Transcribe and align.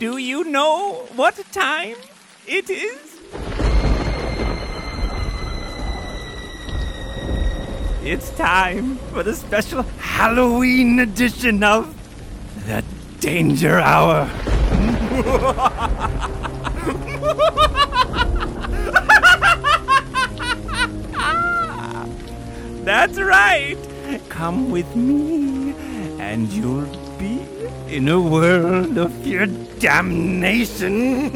Do 0.00 0.16
you 0.16 0.44
know 0.44 1.06
what 1.14 1.36
time 1.52 1.96
it 2.46 2.70
is? 2.70 3.20
It's 8.02 8.30
time 8.30 8.96
for 9.12 9.22
the 9.22 9.34
special 9.34 9.82
Halloween 9.98 11.00
edition 11.00 11.62
of 11.62 11.94
The 12.66 12.82
Danger 13.20 13.78
Hour. 13.78 14.24
That's 22.84 23.20
right. 23.20 23.76
Come 24.30 24.70
with 24.70 24.96
me, 24.96 25.74
and 26.18 26.48
you'll 26.48 26.86
be 27.18 27.42
in 27.86 28.08
a 28.08 28.18
world 28.18 28.96
of 28.96 29.12
pure 29.22 29.46
damnation. 29.80 31.32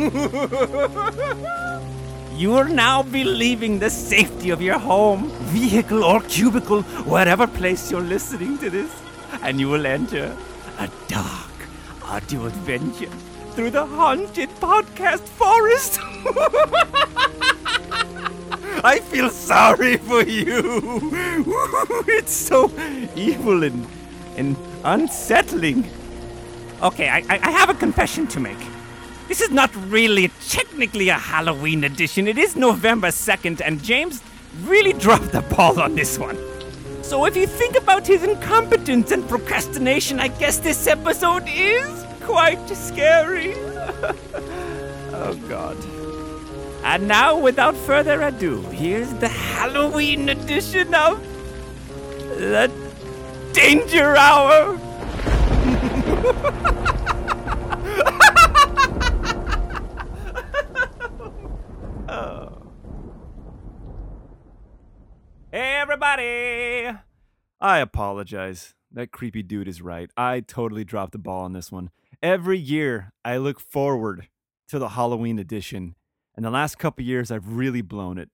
you 2.37 2.55
are 2.55 2.69
now 2.69 3.03
be 3.03 3.25
leaving 3.25 3.79
the 3.79 3.91
safety 3.91 4.51
of 4.51 4.61
your 4.61 4.79
home, 4.79 5.31
vehicle, 5.53 6.05
or 6.05 6.21
cubicle, 6.21 6.83
whatever 7.15 7.47
place 7.47 7.91
you're 7.91 8.01
listening 8.03 8.59
to 8.59 8.69
this, 8.71 8.93
and 9.43 9.59
you 9.59 9.69
will 9.71 9.87
enter 9.87 10.37
a 10.79 10.91
dark 11.09 11.51
audio 12.05 12.45
adventure 12.45 13.11
through 13.55 13.71
the 13.71 13.87
haunted 13.87 14.51
podcast 14.61 15.23
forest. 15.23 15.99
I 18.85 18.99
feel 19.01 19.31
sorry 19.31 19.97
for 19.97 20.23
you. 20.23 21.01
It's 22.07 22.33
so 22.35 22.71
evil 23.17 23.65
and, 23.65 23.87
and 24.37 24.57
unsettling. 24.85 25.89
Okay, 26.85 27.09
I, 27.09 27.25
I 27.31 27.51
have 27.51 27.71
a 27.71 27.75
confession 27.75 28.27
to 28.27 28.41
make. 28.41 28.59
This 29.27 29.41
is 29.41 29.51
not 29.51 29.75
really 29.91 30.31
technically 30.49 31.09
a 31.09 31.15
Halloween 31.15 31.83
edition. 31.83 32.29
It 32.29 32.37
is 32.37 32.57
November 32.57 33.09
2nd, 33.09 33.63
and 33.65 33.83
James 33.83 34.23
really 34.65 34.93
dropped 34.93 35.33
the 35.33 35.41
ball 35.41 35.81
on 35.81 35.95
this 35.95 36.19
one. 36.19 36.37
So 37.03 37.25
if 37.25 37.39
you 37.39 37.47
think 37.47 37.79
about 37.79 38.07
his 38.07 38.23
incompetence 38.23 39.13
and 39.13 39.27
procrastination, 39.27 40.21
I 40.21 40.29
guess 40.29 40.59
this 40.59 40.87
episode 40.87 41.45
is 41.49 42.05
quite 42.21 42.69
scary. 42.69 43.55
oh, 43.57 45.41
God. 45.49 45.79
And 46.85 47.09
now, 47.09 47.39
without 47.39 47.75
further 47.75 48.21
ado, 48.21 48.61
here's 48.73 49.11
the 49.15 49.29
Halloween 49.29 50.29
edition 50.29 50.95
of 50.95 51.19
The 52.37 52.71
Danger 53.55 54.17
Hour. 54.17 54.79
Hey, 65.55 65.77
everybody! 65.77 66.99
I 67.61 67.79
apologize. 67.79 68.75
That 68.91 69.13
creepy 69.13 69.45
dude 69.45 69.69
is 69.69 69.81
right. 69.81 70.11
I 70.17 70.41
totally 70.41 70.83
dropped 70.83 71.13
the 71.13 71.19
ball 71.19 71.45
on 71.45 71.53
this 71.53 71.71
one. 71.71 71.91
Every 72.21 72.59
year, 72.59 73.13
I 73.25 73.37
look 73.37 73.61
forward 73.61 74.29
to 74.67 74.81
the 74.81 74.89
Halloween 74.91 75.39
edition, 75.39 75.95
and 76.35 76.45
the 76.45 76.51
last 76.51 76.77
couple 76.79 77.05
years, 77.05 77.31
I've 77.31 77.53
really 77.53 77.83
blown 77.83 78.19
it. 78.19 78.31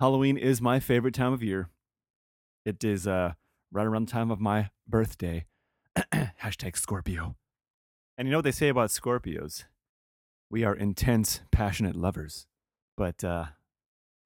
Halloween 0.00 0.38
is 0.38 0.62
my 0.62 0.80
favorite 0.80 1.12
time 1.12 1.34
of 1.34 1.42
year. 1.42 1.68
It 2.64 2.82
is 2.82 3.06
uh, 3.06 3.34
right 3.70 3.86
around 3.86 4.08
the 4.08 4.12
time 4.12 4.30
of 4.30 4.40
my 4.40 4.70
birthday. 4.88 5.44
Hashtag 6.42 6.76
Scorpio. 6.76 7.36
And 8.16 8.26
you 8.26 8.32
know 8.32 8.38
what 8.38 8.44
they 8.44 8.52
say 8.52 8.68
about 8.68 8.90
Scorpios? 8.90 9.64
We 10.50 10.64
are 10.64 10.74
intense, 10.74 11.40
passionate 11.50 11.96
lovers, 11.96 12.46
but 12.96 13.22
uh, 13.22 13.46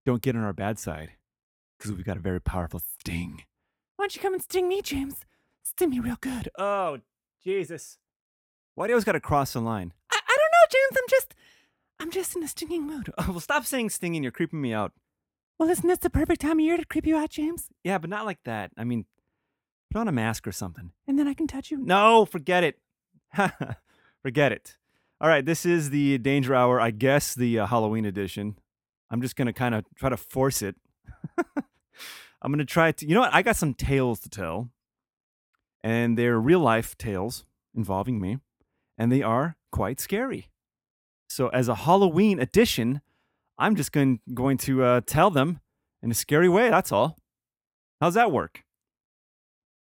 don't 0.07 0.23
get 0.23 0.37
on 0.37 0.43
our 0.43 0.53
bad 0.53 0.79
side 0.79 1.13
because 1.79 1.93
we've 1.93 2.05
got 2.05 2.17
a 2.17 2.21
very 2.21 2.41
powerful 2.41 2.81
sting. 2.99 3.43
Why 3.97 4.05
don't 4.05 4.17
you 4.17 4.23
come 4.23 4.35
and 4.35 4.43
sting 4.43 4.69
me, 4.69 4.83
James? 4.83 5.25
Sting 5.63 5.91
me 5.91 6.01
real 6.01 6.17
good. 6.21 6.49
Oh, 6.59 6.99
Jesus. 7.43 7.99
Why 8.75 8.87
do 8.87 8.91
you 8.91 8.95
always 8.95 9.05
got 9.05 9.13
to 9.13 9.21
cross 9.21 9.53
the 9.53 9.61
line? 9.61 9.93
I, 10.11 10.19
I 10.27 10.37
don't 10.37 10.53
know, 10.53 10.79
James. 10.79 10.99
I'm 10.99 11.09
just, 11.11 11.35
I'm 12.01 12.11
just 12.11 12.37
in 12.37 12.43
a 12.43 12.49
stinging 12.49 12.87
mood. 12.87 13.13
Oh, 13.19 13.27
well, 13.31 13.41
stop 13.41 13.65
saying 13.65 13.91
stinging. 13.91 14.23
You're 14.23 14.33
creeping 14.33 14.61
me 14.61 14.73
out. 14.73 14.93
Well, 15.59 15.69
isn't 15.69 15.87
this 15.87 15.99
the 15.99 16.11
perfect 16.11 16.41
time 16.41 16.59
of 16.59 16.65
year 16.65 16.77
to 16.77 16.85
creep 16.85 17.07
you 17.07 17.17
out, 17.17 17.31
James? 17.31 17.69
Yeah, 17.85 17.99
but 17.99 18.11
not 18.11 18.27
like 18.27 18.43
that. 18.45 18.73
I 18.77 18.85
mean, 18.85 19.07
put 19.95 20.01
on 20.01 20.09
a 20.09 20.13
mask 20.13 20.49
or 20.49 20.53
something. 20.53 20.91
And 21.07 21.17
then 21.17 21.29
I 21.29 21.35
can 21.35 21.47
touch 21.47 21.71
you? 21.71 21.79
No, 21.79 22.25
forget 22.25 22.65
it. 22.65 22.81
forget 24.23 24.51
it. 24.51 24.77
All 25.21 25.29
right, 25.29 25.47
this 25.47 25.65
is 25.65 25.91
the 25.91 26.19
Danger 26.19 26.53
Hour, 26.53 26.81
I 26.81 26.91
guess 26.91 27.33
the 27.33 27.61
uh, 27.61 27.67
Halloween 27.67 28.05
edition. 28.05 28.59
I'm 29.09 29.23
just 29.23 29.37
going 29.37 29.47
to 29.47 29.53
kind 29.53 29.73
of 29.73 29.85
try 29.97 30.09
to 30.09 30.17
force 30.17 30.63
it. 30.63 30.75
I'm 32.43 32.51
going 32.51 32.59
to 32.59 32.65
try 32.65 32.91
to, 32.91 33.07
you 33.07 33.15
know 33.15 33.21
what? 33.21 33.33
I 33.33 33.43
got 33.43 33.55
some 33.55 33.73
tales 33.73 34.19
to 34.21 34.29
tell, 34.29 34.69
and 35.85 36.19
they're 36.19 36.41
real 36.41 36.59
life 36.59 36.99
tales 36.99 37.45
involving 37.73 38.21
me, 38.21 38.39
and 38.99 39.13
they 39.13 39.23
are 39.23 39.57
quite 39.71 40.01
scary. 40.01 40.51
So, 41.29 41.49
as 41.49 41.69
a 41.69 41.75
Halloween 41.77 42.41
edition, 42.41 43.01
I'm 43.59 43.77
just 43.77 43.93
going, 43.93 44.19
going 44.35 44.59
to 44.59 44.83
uh, 44.83 45.01
tell 45.07 45.31
them 45.31 45.61
in 46.03 46.11
a 46.11 46.15
scary 46.15 46.49
way. 46.49 46.69
That's 46.69 46.91
all. 46.91 47.17
How's 48.01 48.15
that 48.15 48.33
work? 48.33 48.64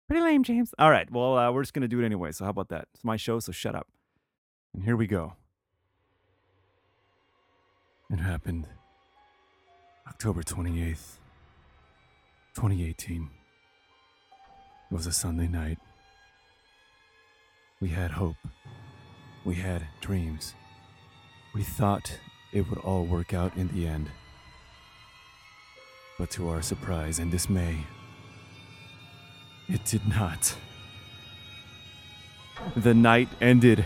Pretty 0.07 0.21
lame, 0.21 0.43
James. 0.43 0.73
All 0.77 0.91
right. 0.91 1.09
Well, 1.09 1.37
uh, 1.37 1.51
we're 1.51 1.63
just 1.63 1.73
going 1.73 1.81
to 1.83 1.87
do 1.87 1.99
it 2.01 2.05
anyway. 2.05 2.31
So, 2.31 2.43
how 2.45 2.51
about 2.51 2.69
that? 2.69 2.87
It's 2.93 3.03
my 3.03 3.15
show, 3.15 3.39
so 3.39 3.51
shut 3.51 3.75
up. 3.75 3.87
And 4.73 4.83
here 4.83 4.95
we 4.95 5.07
go. 5.07 5.33
It 8.11 8.19
happened 8.19 8.67
October 10.07 10.43
28th, 10.43 11.17
2018. 12.55 13.29
It 14.91 14.93
was 14.93 15.07
a 15.07 15.11
Sunday 15.11 15.47
night. 15.47 15.79
We 17.79 17.89
had 17.89 18.11
hope. 18.11 18.35
We 19.45 19.55
had 19.55 19.87
dreams. 20.01 20.53
We 21.55 21.63
thought 21.63 22.19
it 22.51 22.69
would 22.69 22.79
all 22.79 23.05
work 23.05 23.33
out 23.33 23.55
in 23.57 23.69
the 23.69 23.87
end. 23.87 24.09
But 26.19 26.29
to 26.31 26.49
our 26.49 26.61
surprise 26.61 27.19
and 27.19 27.31
dismay, 27.31 27.77
it 29.69 29.85
did 29.85 30.07
not. 30.07 30.55
The 32.75 32.93
night 32.93 33.29
ended 33.41 33.85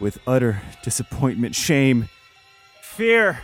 with 0.00 0.18
utter 0.26 0.62
disappointment, 0.82 1.54
shame, 1.54 2.08
fear, 2.82 3.40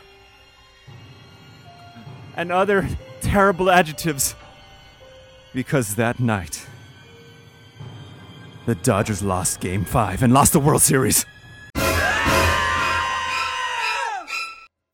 and 2.37 2.51
other 2.51 2.89
terrible 3.21 3.71
adjectives. 3.71 4.35
Because 5.53 5.97
that 5.97 6.21
night, 6.21 6.67
the 8.67 8.77
Dodgers 8.77 9.23
lost 9.23 9.61
Game 9.61 9.85
5 9.85 10.23
and 10.23 10.33
lost 10.33 10.53
the 10.53 10.61
World 10.61 10.83
Series. 10.83 11.27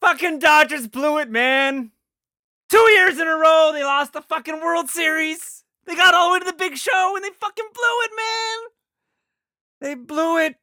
fucking 0.01 0.39
Dodgers 0.39 0.89
blew 0.89 1.19
it, 1.19 1.31
man. 1.31 1.91
Two 2.71 2.91
years 2.93 3.19
in 3.19 3.29
a 3.29 3.37
row, 3.37 3.71
they 3.73 3.85
lost 3.85 4.13
the 4.13 4.23
fucking 4.23 4.61
World 4.61 4.89
Series. 4.89 5.56
They 5.87 5.95
got 5.95 6.15
all 6.15 6.29
the 6.29 6.33
way 6.35 6.39
to 6.41 6.45
the 6.45 6.53
big 6.53 6.77
show 6.77 7.13
and 7.15 7.25
they 7.25 7.31
fucking 7.41 7.69
blew 7.73 8.01
it, 8.05 8.11
man. 8.17 8.59
They 9.81 9.95
blew 9.95 10.39
it. 10.39 10.57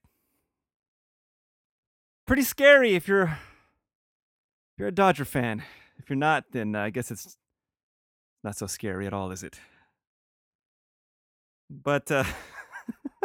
Pretty 2.25 2.41
scary 2.41 2.95
if 2.95 3.07
you're 3.07 3.23
if 3.25 4.79
you're 4.79 4.88
a 4.88 4.94
Dodger 4.94 5.25
fan. 5.25 5.63
If 5.97 6.09
you're 6.09 6.17
not, 6.17 6.45
then 6.51 6.75
uh, 6.75 6.81
I 6.81 6.89
guess 6.89 7.11
it's 7.11 7.38
not 8.44 8.57
so 8.57 8.67
scary 8.67 9.08
at 9.08 9.14
all, 9.14 9.31
is 9.31 9.43
it? 9.43 9.59
But 11.69 12.11
uh 12.11 12.26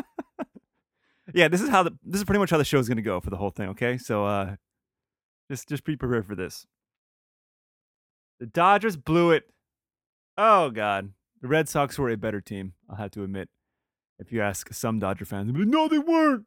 yeah, 1.35 1.49
this 1.49 1.61
is 1.61 1.69
how 1.69 1.83
the 1.83 1.99
this 2.05 2.21
is 2.21 2.25
pretty 2.25 2.39
much 2.39 2.51
how 2.51 2.59
the 2.59 2.65
show's 2.65 2.89
gonna 2.89 3.03
go 3.03 3.21
for 3.21 3.31
the 3.31 3.37
whole 3.37 3.51
thing. 3.51 3.71
Okay, 3.71 3.99
so 3.99 4.25
uh 4.25 4.57
just 5.51 5.69
just 5.69 5.85
be 5.85 5.97
prepared 5.97 6.27
for 6.27 6.37
this. 6.37 6.67
The 8.39 8.47
Dodgers 8.47 8.97
blew 8.97 9.33
it. 9.33 9.45
Oh 10.37 10.71
God, 10.71 11.13
the 11.41 11.49
Red 11.49 11.69
Sox 11.69 11.99
were 11.99 12.11
a 12.11 12.17
better 12.17 12.41
team. 12.41 12.75
I'll 12.89 12.97
have 12.97 13.11
to 13.13 13.23
admit. 13.23 13.49
If 14.19 14.33
you 14.33 14.41
ask 14.41 14.73
some 14.73 14.99
Dodger 14.99 15.25
fans, 15.25 15.53
like, 15.53 15.69
no, 15.69 15.87
they 15.89 15.99
weren't. 15.99 16.45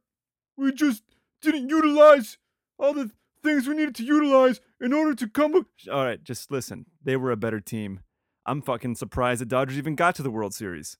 We 0.57 0.73
just 0.73 1.03
didn't 1.41 1.69
utilize 1.69 2.37
all 2.77 2.93
the 2.93 3.11
things 3.43 3.67
we 3.67 3.75
needed 3.75 3.95
to 3.95 4.03
utilize 4.03 4.59
in 4.79 4.93
order 4.93 5.15
to 5.15 5.27
come. 5.27 5.55
up-" 5.55 5.67
All 5.89 6.03
right, 6.03 6.21
just 6.21 6.51
listen. 6.51 6.85
They 7.01 7.15
were 7.15 7.31
a 7.31 7.37
better 7.37 7.61
team. 7.61 8.01
I'm 8.45 8.61
fucking 8.61 8.95
surprised 8.95 9.41
the 9.41 9.45
Dodgers 9.45 9.77
even 9.77 9.95
got 9.95 10.15
to 10.15 10.23
the 10.23 10.31
World 10.31 10.53
Series. 10.53 10.97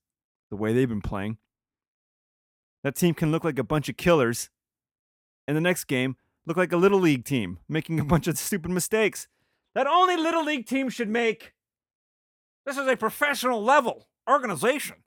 The 0.50 0.56
way 0.56 0.74
they've 0.74 0.88
been 0.88 1.02
playing. 1.02 1.38
That 2.84 2.96
team 2.96 3.14
can 3.14 3.32
look 3.32 3.44
like 3.44 3.60
a 3.60 3.64
bunch 3.64 3.90
of 3.90 3.98
killers, 3.98 4.50
and 5.48 5.56
the 5.56 5.62
next 5.62 5.86
game 5.86 6.16
look 6.46 6.58
like 6.58 6.72
a 6.72 6.78
little 6.78 7.00
league 7.00 7.26
team 7.26 7.60
making 7.68 8.00
a 8.00 8.06
bunch 8.06 8.28
of 8.28 8.38
stupid 8.38 8.72
mistakes 8.72 9.28
that 9.76 9.88
only 9.88 10.18
little 10.18 10.44
league 10.44 10.66
teams 10.66 10.94
should 10.94 11.10
make. 11.10 11.54
This 12.66 12.78
is 12.78 12.88
a 12.88 12.96
professional 12.98 13.64
level 13.64 14.08
organization. 14.30 14.98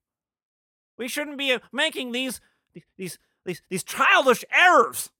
We 0.98 1.08
shouldn't 1.08 1.38
be 1.38 1.52
uh, 1.52 1.58
making 1.72 2.12
these 2.12 2.40
these 2.96 3.18
these 3.44 3.62
these 3.68 3.84
childish 3.84 4.44
errors. 4.54 5.10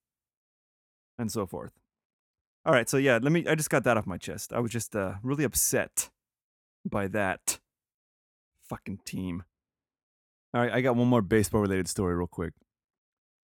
and 1.19 1.31
so 1.31 1.47
forth. 1.47 1.73
All 2.67 2.73
right, 2.73 2.89
so 2.89 2.97
yeah, 2.97 3.19
let 3.21 3.33
me. 3.33 3.47
I 3.47 3.55
just 3.55 3.71
got 3.71 3.85
that 3.85 3.97
off 3.97 4.07
my 4.07 4.17
chest. 4.19 4.53
I 4.53 4.61
was 4.61 4.71
just 4.71 4.97
uh, 4.97 5.15
really 5.23 5.45
upset 5.45 6.11
by 6.85 7.09
that 7.09 7.59
fucking 8.69 9.01
team. 9.05 9.45
All 10.55 10.61
right, 10.63 10.73
I 10.73 10.81
got 10.81 10.97
one 10.97 11.09
more 11.09 11.23
baseball 11.23 11.61
related 11.61 11.89
story 11.89 12.15
real 12.15 12.27
quick. 12.27 12.55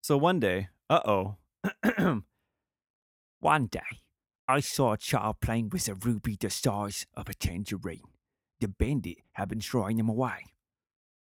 So 0.02 0.18
one 0.18 0.40
day, 0.40 0.70
uh 0.90 1.02
oh, 1.06 1.36
One 3.40 3.66
day, 3.66 3.80
I 4.48 4.60
saw 4.60 4.94
a 4.94 4.98
child 4.98 5.40
playing 5.42 5.70
with 5.70 5.88
a 5.90 5.96
ruby 5.96 6.38
the 6.40 6.50
size 6.50 7.08
of 7.16 7.28
a 7.28 7.34
tangerine. 7.34 8.04
The 8.62 8.68
bandit 8.68 9.18
had 9.34 9.50
been 9.50 9.60
throwing 9.60 9.98
them 9.98 10.08
away. 10.08 10.54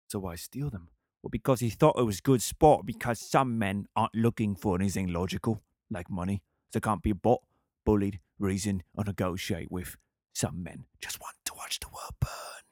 so 0.07 0.17
why 0.17 0.35
steal 0.35 0.71
them? 0.71 0.89
Well, 1.21 1.29
because 1.29 1.59
he 1.59 1.69
thought 1.69 1.99
it 1.99 2.03
was 2.03 2.21
good 2.21 2.41
sport 2.41 2.87
because 2.87 3.19
some 3.19 3.59
men 3.59 3.85
aren't 3.95 4.15
looking 4.15 4.55
for 4.55 4.75
anything 4.75 5.07
logical, 5.07 5.61
like 5.91 6.09
money. 6.09 6.41
They 6.73 6.79
can't 6.79 7.03
be 7.03 7.11
bought, 7.13 7.41
bullied, 7.85 8.19
reasoned, 8.39 8.83
or 8.95 9.03
negotiate 9.03 9.71
with. 9.71 9.95
Some 10.33 10.63
men 10.63 10.85
just 11.01 11.19
want 11.21 11.35
to 11.45 11.53
watch 11.55 11.79
the 11.79 11.87
world 11.87 12.15
burn. 12.19 12.63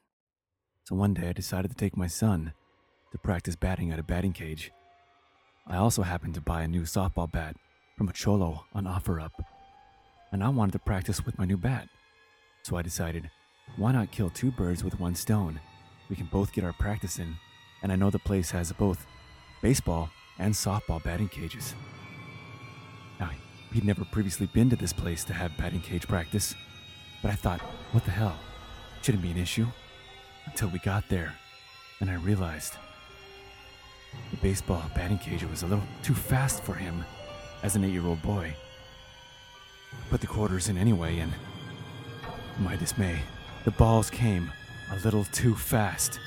So 0.84 0.96
one 0.96 1.14
day 1.14 1.28
I 1.28 1.32
decided 1.32 1.70
to 1.70 1.76
take 1.76 1.96
my 1.96 2.08
son 2.08 2.52
to 3.12 3.18
practice 3.18 3.54
batting 3.54 3.92
at 3.92 4.00
a 4.00 4.02
batting 4.02 4.32
cage. 4.32 4.72
I 5.68 5.76
also 5.76 6.02
happened 6.02 6.34
to 6.34 6.40
buy 6.40 6.62
a 6.62 6.68
new 6.68 6.82
softball 6.82 7.30
bat 7.30 7.54
from 7.96 8.08
a 8.08 8.12
cholo 8.12 8.64
on 8.74 8.86
OfferUp, 8.86 9.32
and 10.32 10.42
I 10.42 10.48
wanted 10.48 10.72
to 10.72 10.78
practice 10.80 11.24
with 11.24 11.38
my 11.38 11.44
new 11.44 11.58
bat. 11.58 11.88
So 12.62 12.76
I 12.76 12.82
decided, 12.82 13.30
why 13.76 13.92
not 13.92 14.10
kill 14.10 14.30
two 14.30 14.50
birds 14.50 14.82
with 14.82 14.98
one 14.98 15.14
stone? 15.14 15.60
We 16.08 16.16
can 16.16 16.26
both 16.26 16.52
get 16.52 16.64
our 16.64 16.72
practice 16.72 17.18
in, 17.18 17.36
and 17.82 17.92
I 17.92 17.96
know 17.96 18.10
the 18.10 18.18
place 18.18 18.50
has 18.50 18.72
both 18.72 19.06
baseball 19.62 20.10
and 20.38 20.54
softball 20.54 21.02
batting 21.02 21.28
cages. 21.28 21.74
Now, 23.20 23.30
he'd 23.72 23.84
never 23.84 24.04
previously 24.04 24.46
been 24.46 24.70
to 24.70 24.76
this 24.76 24.92
place 24.92 25.24
to 25.24 25.32
have 25.32 25.56
batting 25.56 25.80
cage 25.80 26.08
practice, 26.08 26.54
but 27.22 27.30
I 27.30 27.34
thought, 27.34 27.60
what 27.92 28.04
the 28.04 28.10
hell? 28.10 28.36
Shouldn't 29.02 29.22
be 29.22 29.30
an 29.30 29.38
issue. 29.38 29.66
Until 30.46 30.68
we 30.68 30.78
got 30.78 31.08
there, 31.08 31.34
and 32.00 32.10
I 32.10 32.14
realized 32.14 32.74
the 34.30 34.36
baseball 34.38 34.82
batting 34.94 35.18
cage 35.18 35.44
was 35.44 35.62
a 35.62 35.66
little 35.66 35.84
too 36.02 36.14
fast 36.14 36.62
for 36.62 36.74
him 36.74 37.04
as 37.62 37.76
an 37.76 37.84
eight 37.84 37.92
year 37.92 38.06
old 38.06 38.22
boy. 38.22 38.54
Put 40.10 40.20
the 40.20 40.26
quarters 40.26 40.68
in 40.68 40.78
anyway, 40.78 41.18
and 41.18 41.32
my 42.58 42.76
dismay, 42.76 43.20
the 43.68 43.72
balls 43.72 44.08
came 44.08 44.50
a 44.90 44.96
little 45.04 45.24
too 45.24 45.54
fast. 45.54 46.18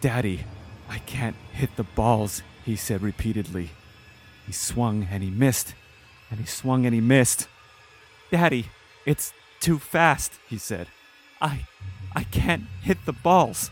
Daddy, 0.00 0.46
I 0.88 1.00
can't 1.00 1.36
hit 1.52 1.76
the 1.76 1.82
balls, 1.82 2.42
he 2.64 2.76
said 2.76 3.02
repeatedly. 3.02 3.72
He 4.46 4.52
swung 4.52 5.06
and 5.10 5.22
he 5.22 5.28
missed, 5.28 5.74
and 6.30 6.40
he 6.40 6.46
swung 6.46 6.86
and 6.86 6.94
he 6.94 7.00
missed. 7.02 7.46
Daddy, 8.30 8.70
it's 9.04 9.34
too 9.60 9.78
fast, 9.78 10.32
he 10.48 10.56
said. 10.56 10.86
I 11.42 11.66
I 12.16 12.24
can't 12.24 12.64
hit 12.80 13.04
the 13.04 13.12
balls. 13.12 13.70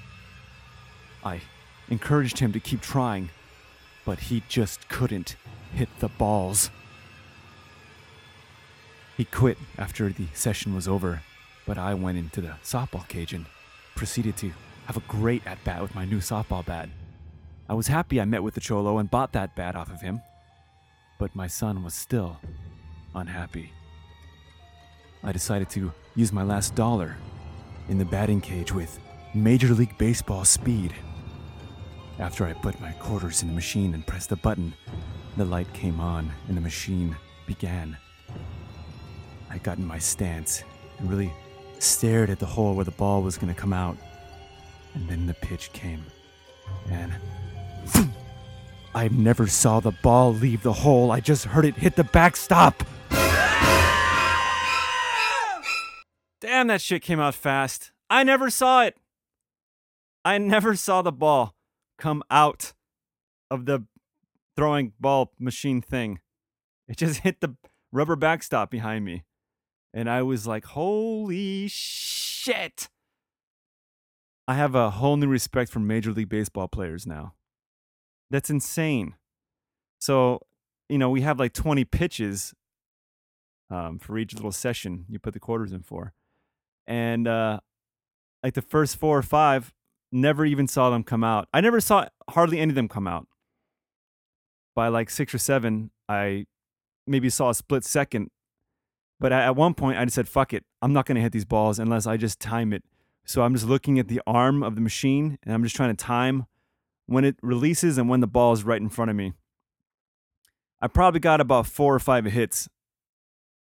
I 1.25 1.41
encouraged 1.89 2.41
him 2.41 2.53
to 2.53 2.61
keep 2.61 2.83
trying, 2.83 3.31
but 4.05 4.19
he 4.29 4.43
just 4.47 4.91
couldn't 4.91 5.37
hit 5.75 5.89
the 6.01 6.09
balls. 6.09 6.69
He 9.17 9.25
quit 9.25 9.57
after 9.79 10.11
the 10.11 10.27
session 10.35 10.75
was 10.75 10.87
over, 10.87 11.23
but 11.71 11.79
I 11.79 11.95
went 11.95 12.19
into 12.19 12.41
the 12.41 12.55
softball 12.65 13.07
cage 13.07 13.33
and 13.33 13.47
proceeded 13.95 14.37
to 14.39 14.51
have 14.87 14.97
a 14.97 15.07
great 15.07 15.47
at 15.47 15.63
bat 15.63 15.81
with 15.81 15.95
my 15.95 16.05
new 16.05 16.19
softball 16.19 16.67
bat. 16.67 16.89
I 17.69 17.75
was 17.75 17.87
happy 17.87 18.21
I 18.21 18.25
met 18.25 18.43
with 18.43 18.55
the 18.55 18.61
Cholo 18.61 18.99
and 18.99 19.09
bought 19.09 19.31
that 19.35 19.55
bat 19.55 19.77
off 19.77 19.89
of 19.89 20.01
him, 20.01 20.21
but 21.21 21.33
my 21.37 21.47
son 21.47 21.85
was 21.85 21.95
still 21.95 22.41
unhappy. 23.15 23.73
I 25.23 25.31
decided 25.31 25.71
to 25.71 25.93
use 26.17 26.33
my 26.33 26.43
last 26.43 26.75
dollar 26.75 27.17
in 27.89 27.99
the 27.99 28.05
batting 28.05 28.41
cage 28.41 28.73
with 28.73 28.99
Major 29.33 29.73
League 29.73 29.97
Baseball 29.97 30.45
speed. 30.45 30.93
After 32.19 32.45
I 32.47 32.53
put 32.53 32.81
my 32.81 32.91
quarters 32.95 33.43
in 33.43 33.49
the 33.49 33.55
machine 33.55 33.95
and 33.95 34.05
pressed 34.05 34.31
the 34.31 34.35
button, 34.35 34.75
the 35.37 35.45
light 35.45 35.73
came 35.73 36.01
on 36.01 36.33
and 36.49 36.57
the 36.57 36.63
machine 36.63 37.17
began. 37.47 37.97
I 39.49 39.59
got 39.59 39.79
in 39.79 39.87
my 39.87 40.01
stance 40.01 40.65
and 40.99 41.09
really 41.09 41.33
stared 41.83 42.31
at 42.31 42.39
the 42.39 42.47
hole 42.47 42.75
where 42.75 42.85
the 42.85 42.91
ball 42.91 43.23
was 43.23 43.39
going 43.39 43.53
to 43.53 43.61
come 43.61 43.73
out. 43.73 43.97
And 44.95 45.09
then 45.09 45.27
the 45.27 45.35
pitch 45.35 45.73
came. 45.73 46.05
And 46.91 47.13
I 48.95 49.09
never 49.09 49.47
saw 49.47 49.81
the 49.81 49.93
ball 49.93 50.35
leave 50.35 50.63
the 50.63 50.73
hole. 50.73 51.13
I 51.13 51.21
just 51.21 51.45
heard 51.45 51.65
it 51.65 51.77
hit 51.77 51.97
the 51.97 52.05
backstop. 52.05 52.83
Damn, 56.41 56.69
that 56.69 56.81
shit 56.81 57.03
came 57.03 57.21
out 57.21 57.35
fast. 57.35 57.93
I 58.09 58.25
never 58.25 58.51
saw 58.51 58.83
it. 58.85 58.97
I 60.25 60.39
never 60.39 60.75
saw 60.75 61.03
the 61.03 61.13
ball 61.13 61.55
come 61.99 62.23
out 62.31 62.73
of 63.51 63.67
the 63.67 63.85
throwing 64.57 64.93
ball 64.99 65.33
machine 65.39 65.81
thing. 65.81 66.21
It 66.89 66.97
just 66.97 67.21
hit 67.23 67.41
the 67.41 67.57
rubber 67.93 68.17
backstop 68.17 68.71
behind 68.71 69.05
me. 69.05 69.25
And 69.93 70.09
I 70.09 70.23
was 70.23 70.47
like, 70.47 70.65
holy 70.65 71.69
shit. 71.69 72.89
I 74.47 74.55
have 74.55 74.75
a 74.75 74.91
whole 74.91 75.17
new 75.17 75.29
respect 75.29 75.71
for 75.71 75.81
Major 75.81 76.13
League 76.13 76.29
Baseball 76.29 76.69
players 76.69 77.07
now. 77.07 77.35
That's 78.31 78.51
insane. 78.51 79.15
So, 80.01 80.41
you 80.89 80.99
know, 80.99 81.11
we 81.11 81.21
have 81.23 81.39
like 81.39 81.53
20 81.53 81.85
pitches 81.85 82.55
um, 83.71 83.99
for 83.99 84.19
each 84.19 84.35
little 84.35 84.53
session 84.53 85.05
you 85.09 85.19
put 85.19 85.35
the 85.35 85.41
quarters 85.41 85.73
in 85.73 85.83
for. 85.83 86.13
And 86.87 87.29
uh, 87.29 87.61
like 88.43 88.55
the 88.55 88.63
first 88.63 88.97
four 88.97 89.19
or 89.19 89.23
five, 89.23 89.73
never 90.13 90.45
even 90.45 90.67
saw 90.67 90.91
them 90.91 91.05
come 91.05 91.23
out. 91.23 91.49
I 91.53 91.61
never 91.61 91.81
saw 91.81 92.07
hardly 92.29 92.59
any 92.59 92.71
of 92.71 92.75
them 92.75 92.89
come 92.89 93.07
out. 93.07 93.27
By 94.75 94.89
like 94.89 95.11
six 95.11 95.35
or 95.35 95.39
seven, 95.39 95.91
I 96.09 96.47
maybe 97.07 97.29
saw 97.29 97.51
a 97.51 97.55
split 97.55 97.85
second. 97.85 98.31
But 99.21 99.33
at 99.33 99.55
one 99.55 99.75
point, 99.75 99.99
I 99.99 100.05
just 100.07 100.15
said, 100.15 100.29
fuck 100.29 100.55
it. 100.55 100.65
I'm 100.81 100.95
not 100.95 101.05
going 101.05 101.17
to 101.17 101.21
hit 101.21 101.33
these 101.33 101.45
balls 101.45 101.79
unless 101.79 102.07
I 102.07 102.17
just 102.17 102.41
time 102.41 102.73
it. 102.73 102.83
So 103.27 103.43
I'm 103.43 103.55
just 103.55 103.67
looking 103.67 103.99
at 103.99 104.09
the 104.09 104.23
arm 104.27 104.63
of 104.63 104.75
the 104.75 104.81
machine 104.81 105.39
and 105.45 105.55
I'm 105.55 105.63
just 105.63 105.77
trying 105.77 105.95
to 105.95 106.05
time 106.05 106.47
when 107.07 107.25
it 107.25 107.37
releases 107.43 107.99
and 107.99 108.09
when 108.09 108.21
the 108.21 108.27
ball 108.27 108.53
is 108.55 108.65
right 108.65 108.81
in 108.81 108.89
front 108.89 109.11
of 109.11 109.17
me. 109.17 109.35
I 110.81 110.89
probably 110.89 111.21
got 111.21 111.41
about 111.41 111.67
four 111.67 111.95
or 111.95 111.99
five 111.99 112.25
hits, 112.25 112.69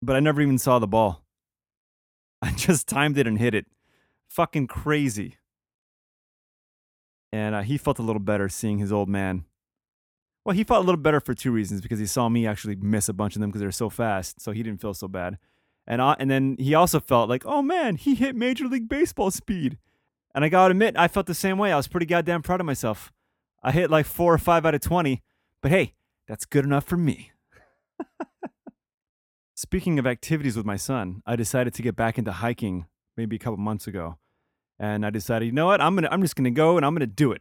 but 0.03 0.17
I 0.17 0.21
never 0.21 0.43
even 0.43 0.59
saw 0.59 0.81
the 0.81 0.89
ball. 0.89 1.25
I 2.43 2.51
just 2.51 2.89
timed 2.89 3.17
it 3.17 3.27
and 3.29 3.39
hit 3.39 3.55
it. 3.55 3.67
Fucking 4.29 4.67
crazy. 4.67 5.37
And 7.33 7.55
uh, 7.55 7.63
he 7.63 7.79
felt 7.79 8.01
a 8.01 8.03
little 8.03 8.21
better 8.21 8.49
seeing 8.49 8.79
his 8.79 8.93
old 8.93 9.09
man. 9.09 9.45
Well, 10.45 10.55
he 10.55 10.65
felt 10.65 10.83
a 10.83 10.87
little 10.87 11.01
better 11.01 11.21
for 11.21 11.35
two 11.35 11.51
reasons 11.51 11.81
because 11.81 11.99
he 11.99 12.07
saw 12.07 12.29
me 12.29 12.47
actually 12.47 12.77
miss 12.77 13.09
a 13.09 13.15
bunch 13.15 13.35
of 13.35 13.41
them 13.41 13.51
because 13.51 13.61
they're 13.61 13.73
so 13.73 13.89
fast, 13.89 14.41
so 14.41 14.53
he 14.53 14.63
didn't 14.63 14.81
feel 14.81 14.95
so 14.95 15.09
bad. 15.09 15.39
And 15.87 16.03
I, 16.03 16.17
and 16.19 16.31
then 16.31 16.57
he 16.59 16.75
also 16.75 17.01
felt 17.01 17.29
like, 17.29 17.45
oh 17.47 17.63
man, 17.63 17.97
he 17.97 18.15
hit 18.15 18.37
Major 18.37 18.67
League 18.67 18.89
Baseball 18.89 19.31
speed. 19.31 19.79
And 20.35 20.45
I 20.45 20.49
gotta 20.49 20.73
admit, 20.73 20.97
I 20.99 21.09
felt 21.09 21.27
the 21.27 21.35
same 21.35 21.59
way. 21.59 21.73
I 21.73 21.77
was 21.77 21.89
pretty 21.89 22.07
goddamn 22.07 22.43
proud 22.43 22.61
of 22.61 22.67
myself. 22.67 23.13
I 23.63 23.73
hit 23.73 23.91
like 23.91 24.05
four 24.05 24.35
or 24.35 24.39
five 24.39 24.67
out 24.67 24.75
of 24.75 24.81
20, 24.83 25.23
but 25.63 25.71
hey, 25.71 25.95
that's 26.29 26.45
good 26.45 26.65
enough 26.65 26.85
for 26.85 26.97
me. 26.97 27.33
Speaking 29.55 29.99
of 29.99 30.07
activities 30.07 30.57
with 30.57 30.67
my 30.67 30.77
son, 30.77 31.23
I 31.25 31.37
decided 31.37 31.73
to 31.75 31.83
get 31.83 31.97
back 31.97 32.19
into 32.19 32.33
hiking 32.33 32.87
maybe 33.17 33.37
a 33.37 33.39
couple 33.39 33.57
months 33.57 33.87
ago. 33.87 34.19
And 34.79 35.07
I 35.07 35.11
decided, 35.11 35.47
you 35.47 35.53
know 35.53 35.67
what? 35.67 35.81
I'm 35.81 35.95
going 35.95 36.05
to 36.05 36.13
I'm 36.13 36.21
just 36.21 36.37
going 36.37 36.45
to 36.45 36.51
go 36.51 36.77
and 36.77 36.85
I'm 36.85 36.93
going 36.93 37.01
to 37.01 37.07
do 37.07 37.33
it. 37.33 37.41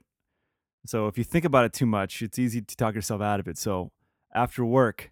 So 0.85 1.07
if 1.07 1.17
you 1.17 1.23
think 1.23 1.45
about 1.45 1.65
it 1.65 1.73
too 1.73 1.85
much, 1.85 2.21
it's 2.21 2.37
easy 2.37 2.61
to 2.61 2.75
talk 2.75 2.95
yourself 2.95 3.21
out 3.21 3.39
of 3.39 3.47
it. 3.47 3.57
So 3.57 3.91
after 4.33 4.65
work, 4.65 5.11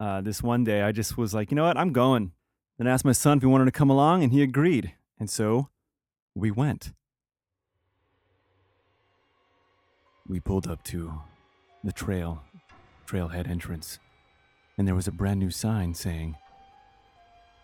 uh, 0.00 0.20
this 0.20 0.42
one 0.42 0.64
day, 0.64 0.82
I 0.82 0.92
just 0.92 1.16
was 1.16 1.34
like, 1.34 1.50
you 1.50 1.56
know 1.56 1.64
what? 1.64 1.76
I'm 1.76 1.92
going. 1.92 2.32
Then 2.78 2.86
I 2.86 2.92
asked 2.92 3.04
my 3.04 3.12
son 3.12 3.38
if 3.38 3.42
he 3.42 3.46
wanted 3.46 3.66
to 3.66 3.72
come 3.72 3.90
along, 3.90 4.22
and 4.22 4.32
he 4.32 4.42
agreed. 4.42 4.94
And 5.18 5.28
so 5.28 5.68
we 6.34 6.50
went. 6.50 6.92
We 10.28 10.40
pulled 10.40 10.68
up 10.68 10.82
to 10.84 11.20
the 11.82 11.92
trail, 11.92 12.42
trailhead 13.06 13.48
entrance, 13.48 13.98
and 14.76 14.86
there 14.86 14.94
was 14.94 15.08
a 15.08 15.12
brand 15.12 15.40
new 15.40 15.50
sign 15.50 15.94
saying, 15.94 16.36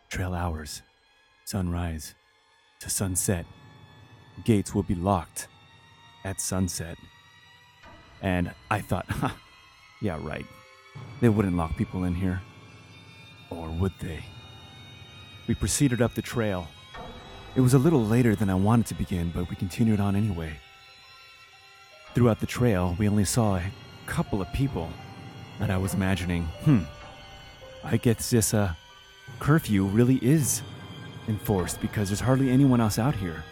Trail 0.08 0.34
hours, 0.34 0.82
sunrise 1.44 2.14
to 2.80 2.90
sunset. 2.90 3.46
Gates 4.44 4.74
will 4.74 4.82
be 4.82 4.94
locked 4.94 5.48
at 6.24 6.40
sunset. 6.40 6.96
And 8.24 8.50
I 8.70 8.80
thought, 8.80 9.04
huh, 9.10 9.28
yeah, 10.00 10.18
right. 10.18 10.46
They 11.20 11.28
wouldn't 11.28 11.56
lock 11.56 11.76
people 11.76 12.04
in 12.04 12.14
here. 12.14 12.40
Or 13.50 13.68
would 13.68 13.92
they? 14.00 14.24
We 15.46 15.54
proceeded 15.54 16.00
up 16.00 16.14
the 16.14 16.22
trail. 16.22 16.66
It 17.54 17.60
was 17.60 17.74
a 17.74 17.78
little 17.78 18.02
later 18.02 18.34
than 18.34 18.48
I 18.48 18.54
wanted 18.54 18.86
to 18.86 18.94
begin, 18.94 19.30
but 19.30 19.50
we 19.50 19.56
continued 19.56 20.00
on 20.00 20.16
anyway. 20.16 20.54
Throughout 22.14 22.40
the 22.40 22.46
trail, 22.46 22.96
we 22.98 23.08
only 23.08 23.26
saw 23.26 23.56
a 23.56 23.62
couple 24.06 24.40
of 24.40 24.50
people, 24.54 24.88
and 25.60 25.70
I 25.70 25.76
was 25.76 25.92
imagining, 25.92 26.44
hmm, 26.64 26.84
I 27.84 27.98
guess 27.98 28.30
this 28.30 28.54
uh, 28.54 28.72
curfew 29.38 29.84
really 29.84 30.16
is 30.22 30.62
enforced 31.28 31.78
because 31.82 32.08
there's 32.08 32.20
hardly 32.20 32.50
anyone 32.50 32.80
else 32.80 32.98
out 32.98 33.16
here. 33.16 33.44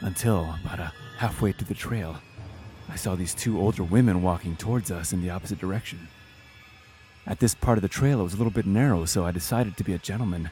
Until 0.00 0.54
about 0.64 0.80
uh, 0.80 0.90
halfway 1.18 1.52
to 1.52 1.64
the 1.64 1.72
trail, 1.72 2.16
I 2.88 2.96
saw 2.96 3.14
these 3.14 3.34
two 3.34 3.60
older 3.60 3.82
women 3.82 4.22
walking 4.22 4.56
towards 4.56 4.90
us 4.90 5.12
in 5.12 5.22
the 5.22 5.30
opposite 5.30 5.58
direction. 5.58 6.08
At 7.26 7.40
this 7.40 7.54
part 7.54 7.78
of 7.78 7.82
the 7.82 7.88
trail, 7.88 8.20
it 8.20 8.24
was 8.24 8.34
a 8.34 8.36
little 8.36 8.52
bit 8.52 8.66
narrow, 8.66 9.04
so 9.04 9.24
I 9.24 9.32
decided 9.32 9.76
to 9.76 9.84
be 9.84 9.92
a 9.92 9.98
gentleman, 9.98 10.50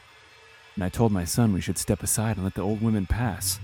and 0.74 0.82
I 0.82 0.88
told 0.88 1.12
my 1.12 1.24
son 1.24 1.52
we 1.52 1.60
should 1.60 1.78
step 1.78 2.02
aside 2.02 2.36
and 2.36 2.44
let 2.44 2.54
the 2.54 2.62
old 2.62 2.82
women 2.82 3.06
pass. 3.06 3.60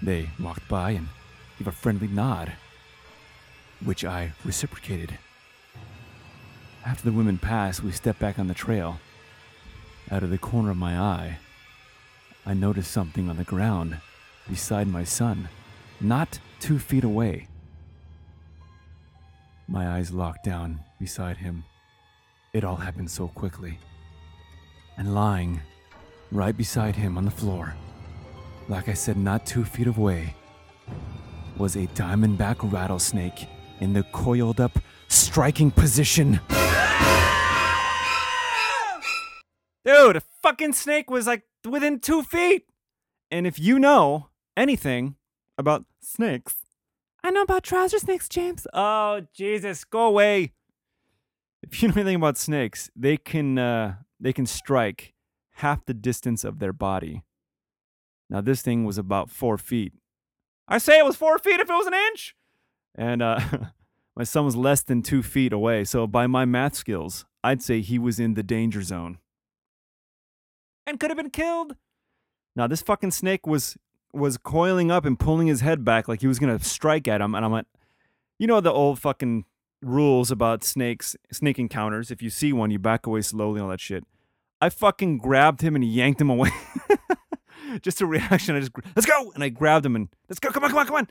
They 0.00 0.30
walked 0.38 0.68
by 0.68 0.92
and 0.92 1.08
gave 1.58 1.66
a 1.66 1.72
friendly 1.72 2.06
nod, 2.06 2.52
which 3.84 4.04
I 4.04 4.32
reciprocated. 4.44 5.18
After 6.86 7.04
the 7.04 7.16
women 7.16 7.38
passed, 7.38 7.82
we 7.82 7.90
stepped 7.90 8.20
back 8.20 8.38
on 8.38 8.46
the 8.46 8.54
trail. 8.54 9.00
Out 10.10 10.22
of 10.22 10.30
the 10.30 10.38
corner 10.38 10.70
of 10.70 10.76
my 10.76 10.98
eye, 10.98 11.38
I 12.46 12.54
noticed 12.54 12.90
something 12.90 13.28
on 13.28 13.36
the 13.36 13.44
ground 13.44 13.98
beside 14.48 14.88
my 14.88 15.04
son, 15.04 15.48
not 16.00 16.38
two 16.60 16.78
feet 16.78 17.04
away. 17.04 17.48
My 19.66 19.96
eyes 19.96 20.12
locked 20.12 20.44
down 20.44 20.80
beside 20.98 21.38
him. 21.38 21.64
It 22.52 22.64
all 22.64 22.76
happened 22.76 23.10
so 23.10 23.28
quickly. 23.28 23.78
And 24.96 25.14
lying 25.14 25.60
right 26.30 26.56
beside 26.56 26.96
him 26.96 27.16
on 27.16 27.24
the 27.24 27.30
floor, 27.30 27.74
like 28.68 28.88
I 28.88 28.94
said, 28.94 29.16
not 29.16 29.46
two 29.46 29.64
feet 29.64 29.86
away, 29.86 30.34
was 31.56 31.76
a 31.76 31.86
diamondback 31.88 32.56
rattlesnake 32.72 33.46
in 33.80 33.92
the 33.92 34.02
coiled 34.12 34.60
up 34.60 34.78
striking 35.08 35.70
position. 35.70 36.40
Dude, 39.84 40.16
a 40.16 40.22
fucking 40.42 40.74
snake 40.74 41.10
was 41.10 41.26
like 41.26 41.44
within 41.66 42.00
two 42.00 42.22
feet. 42.22 42.64
And 43.30 43.46
if 43.46 43.58
you 43.58 43.78
know 43.78 44.28
anything 44.56 45.16
about 45.60 45.84
snakes, 46.00 46.56
I 47.22 47.30
know 47.30 47.42
about 47.42 47.62
trouser 47.62 47.98
snakes, 47.98 48.28
James. 48.28 48.66
Oh, 48.72 49.22
Jesus, 49.34 49.84
go 49.84 50.06
away. 50.06 50.52
If 51.62 51.82
you 51.82 51.88
know 51.88 51.94
anything 51.94 52.16
about 52.16 52.38
snakes, 52.38 52.90
they 52.96 53.16
can 53.16 53.58
uh, 53.58 53.96
they 54.18 54.32
can 54.32 54.46
strike 54.46 55.12
half 55.56 55.84
the 55.84 55.94
distance 55.94 56.44
of 56.44 56.58
their 56.58 56.72
body. 56.72 57.24
Now 58.30 58.40
this 58.40 58.62
thing 58.62 58.84
was 58.84 58.96
about 58.96 59.30
four 59.30 59.58
feet. 59.58 59.92
I 60.66 60.78
say 60.78 60.98
it 60.98 61.04
was 61.04 61.16
four 61.16 61.38
feet 61.38 61.60
if 61.60 61.68
it 61.68 61.74
was 61.74 61.86
an 61.86 61.94
inch. 61.94 62.34
And 62.94 63.22
uh, 63.22 63.40
my 64.16 64.24
son 64.24 64.44
was 64.44 64.56
less 64.56 64.82
than 64.82 65.02
two 65.02 65.22
feet 65.22 65.52
away. 65.52 65.84
So 65.84 66.06
by 66.06 66.26
my 66.26 66.44
math 66.44 66.76
skills, 66.76 67.26
I'd 67.44 67.62
say 67.62 67.80
he 67.80 67.98
was 67.98 68.18
in 68.18 68.34
the 68.34 68.42
danger 68.42 68.82
zone 68.82 69.18
and 70.86 70.98
could 70.98 71.10
have 71.10 71.18
been 71.18 71.30
killed. 71.30 71.76
Now 72.56 72.66
this 72.66 72.82
fucking 72.82 73.10
snake 73.10 73.46
was 73.46 73.76
was 74.12 74.36
coiling 74.36 74.90
up 74.90 75.04
and 75.04 75.18
pulling 75.18 75.46
his 75.46 75.60
head 75.60 75.84
back 75.84 76.08
like 76.08 76.20
he 76.20 76.26
was 76.26 76.38
gonna 76.38 76.58
strike 76.60 77.06
at 77.08 77.20
him, 77.20 77.34
and 77.34 77.44
I'm 77.44 77.52
like, 77.52 77.66
you 78.38 78.46
know 78.46 78.60
the 78.60 78.72
old 78.72 78.98
fucking 78.98 79.44
rules 79.82 80.30
about 80.30 80.64
snakes, 80.64 81.16
snake 81.32 81.58
encounters. 81.58 82.10
If 82.10 82.22
you 82.22 82.30
see 82.30 82.52
one, 82.52 82.70
you 82.70 82.78
back 82.78 83.06
away 83.06 83.22
slowly, 83.22 83.60
and 83.60 83.64
all 83.64 83.70
that 83.70 83.80
shit. 83.80 84.04
I 84.60 84.68
fucking 84.68 85.18
grabbed 85.18 85.62
him 85.62 85.74
and 85.74 85.84
yanked 85.84 86.20
him 86.20 86.30
away. 86.30 86.50
just 87.82 88.00
a 88.00 88.06
reaction. 88.06 88.56
I 88.56 88.60
just 88.60 88.72
let's 88.94 89.06
go, 89.06 89.32
and 89.34 89.42
I 89.42 89.48
grabbed 89.48 89.86
him 89.86 89.96
and 89.96 90.08
let's 90.28 90.40
go. 90.40 90.50
Come 90.50 90.64
on, 90.64 90.70
come 90.70 90.78
on, 90.78 90.86
come 90.86 90.96
on. 90.96 91.08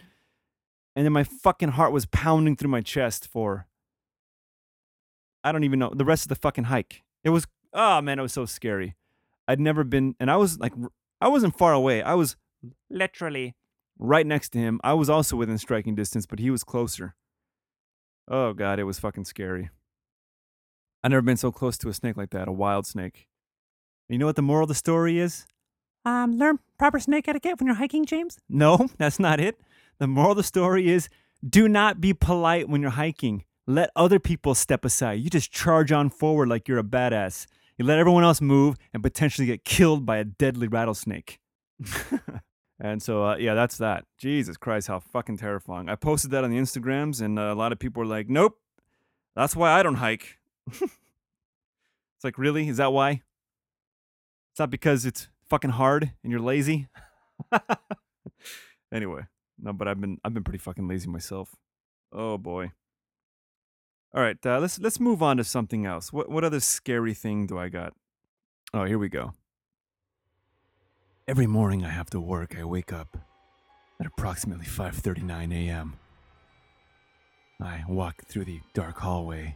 And 0.96 1.06
then 1.06 1.14
my 1.14 1.24
fucking 1.24 1.70
heart 1.70 1.92
was 1.92 2.06
pounding 2.06 2.56
through 2.56 2.70
my 2.70 2.82
chest 2.82 3.28
for 3.28 3.68
I 5.44 5.52
don't 5.52 5.64
even 5.64 5.80
know 5.80 5.92
the 5.96 6.06
rest 6.06 6.24
of 6.24 6.30
the 6.30 6.36
fucking 6.36 6.66
hike. 6.66 7.04
It 7.24 7.30
was 7.30 7.48
oh 7.74 8.02
man, 8.02 8.20
it 8.20 8.22
was 8.22 8.34
so 8.34 8.46
scary. 8.46 8.96
I'd 9.48 9.60
never 9.60 9.84
been, 9.84 10.16
and 10.20 10.30
I 10.30 10.38
was 10.38 10.60
like, 10.60 10.74
I 11.20 11.28
wasn't 11.28 11.58
far 11.58 11.74
away. 11.74 12.04
I 12.04 12.14
was 12.14 12.36
literally 12.90 13.56
right 13.98 14.26
next 14.26 14.50
to 14.50 14.60
him. 14.60 14.80
I 14.84 14.94
was 14.94 15.10
also 15.10 15.36
within 15.36 15.58
striking 15.58 15.96
distance, 15.96 16.26
but 16.26 16.40
he 16.40 16.50
was 16.50 16.64
closer. 16.64 17.16
Oh 18.28 18.54
god, 18.54 18.80
it 18.80 18.84
was 18.84 19.00
fucking 19.00 19.26
scary. 19.26 19.70
I've 21.04 21.12
never 21.12 21.22
been 21.22 21.38
so 21.38 21.52
close 21.52 21.78
to 21.80 21.90
a 21.90 21.94
snake 21.94 22.18
like 22.18 22.32
that, 22.32 22.48
a 22.48 22.52
wild 22.52 22.86
snake. 22.86 23.28
And 24.08 24.16
you 24.16 24.20
know 24.20 24.26
what 24.26 24.36
the 24.36 24.42
moral 24.42 24.64
of 24.64 24.70
the 24.70 24.76
story 24.76 25.20
is? 25.20 25.46
Um, 26.06 26.38
learn 26.38 26.60
proper 26.78 27.00
snake 27.00 27.28
etiquette 27.28 27.60
when 27.60 27.68
you're 27.68 27.76
hiking, 27.76 28.06
James? 28.06 28.38
No, 28.50 28.88
that's 28.98 29.20
not 29.20 29.40
it. 29.40 29.60
The 30.00 30.08
moral 30.08 30.32
of 30.32 30.38
the 30.38 30.44
story 30.44 30.90
is 30.90 31.10
do 31.48 31.68
not 31.68 32.02
be 32.02 32.14
polite 32.14 32.68
when 32.68 32.82
you're 32.82 32.92
hiking. 32.92 33.46
Let 33.68 33.92
other 33.96 34.20
people 34.20 34.56
step 34.56 34.84
aside. 34.84 35.20
You 35.20 35.30
just 35.30 35.52
charge 35.52 35.92
on 35.92 36.10
forward 36.10 36.50
like 36.50 36.68
you're 36.68 36.80
a 36.80 36.84
badass. 36.84 37.46
You 37.78 37.86
let 37.86 38.00
everyone 38.00 38.24
else 38.24 38.42
move 38.42 38.76
and 38.94 39.04
potentially 39.04 39.46
get 39.46 39.64
killed 39.64 40.06
by 40.06 40.18
a 40.18 40.26
deadly 40.26 40.68
rattlesnake. 40.68 41.40
and 42.80 43.02
so, 43.02 43.26
uh, 43.26 43.36
yeah, 43.38 43.54
that's 43.54 43.78
that. 43.78 44.06
Jesus 44.18 44.56
Christ, 44.58 44.88
how 44.88 45.00
fucking 45.00 45.38
terrifying. 45.38 45.90
I 45.90 45.96
posted 45.96 46.32
that 46.32 46.44
on 46.44 46.50
the 46.50 46.58
Instagrams, 46.58 47.22
and 47.22 47.38
uh, 47.38 47.54
a 47.54 47.56
lot 47.56 47.72
of 47.72 47.80
people 47.80 48.02
were 48.02 48.08
like, 48.08 48.30
nope, 48.30 48.58
that's 49.36 49.56
why 49.56 49.72
I 49.72 49.84
don't 49.84 49.96
hike. 49.96 50.38
it's 50.68 50.92
like, 52.24 52.38
really? 52.38 52.70
Is 52.70 52.78
that 52.78 52.94
why? 52.94 53.22
It's 54.52 54.60
not 54.60 54.70
because 54.70 55.06
it's 55.06 55.28
fucking 55.50 55.72
hard 55.72 56.12
and 56.24 56.32
you're 56.32 56.42
lazy? 56.42 56.88
anyway, 58.94 59.24
no, 59.58 59.74
but 59.74 59.88
I've 59.88 60.00
been 60.00 60.18
I've 60.24 60.34
been 60.34 60.44
pretty 60.44 60.60
fucking 60.60 60.88
lazy 60.88 61.10
myself. 61.10 61.56
Oh 62.12 62.38
boy. 62.38 62.72
All 64.14 64.22
right, 64.22 64.38
uh, 64.46 64.60
let's 64.60 64.80
let's 64.80 65.00
move 65.00 65.22
on 65.22 65.38
to 65.38 65.44
something 65.44 65.86
else. 65.86 66.12
What 66.12 66.30
what 66.30 66.44
other 66.44 66.60
scary 66.60 67.14
thing 67.14 67.48
do 67.48 67.58
I 67.58 67.70
got? 67.70 67.94
Oh, 68.74 68.86
here 68.86 69.00
we 69.00 69.10
go. 69.10 69.34
Every 71.30 71.46
morning 71.46 71.86
I 71.86 71.90
have 71.90 72.10
to 72.10 72.20
work. 72.20 72.58
I 72.58 72.64
wake 72.64 72.92
up 72.92 73.16
at 74.00 74.08
approximately 74.08 74.66
5:39 74.66 75.54
a.m. 75.54 75.94
I 77.62 77.84
walk 77.88 78.24
through 78.26 78.46
the 78.46 78.62
dark 78.74 78.98
hallway 78.98 79.56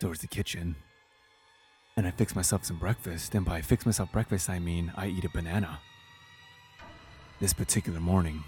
towards 0.00 0.20
the 0.20 0.26
kitchen, 0.26 0.74
and 1.96 2.08
I 2.08 2.10
fix 2.10 2.34
myself 2.34 2.64
some 2.64 2.76
breakfast. 2.80 3.36
And 3.36 3.46
by 3.46 3.60
fix 3.62 3.86
myself 3.86 4.10
breakfast, 4.10 4.50
I 4.50 4.58
mean 4.58 4.92
I 4.96 5.06
eat 5.06 5.24
a 5.24 5.28
banana. 5.28 5.78
This 7.38 7.52
particular 7.52 8.00
morning, 8.00 8.42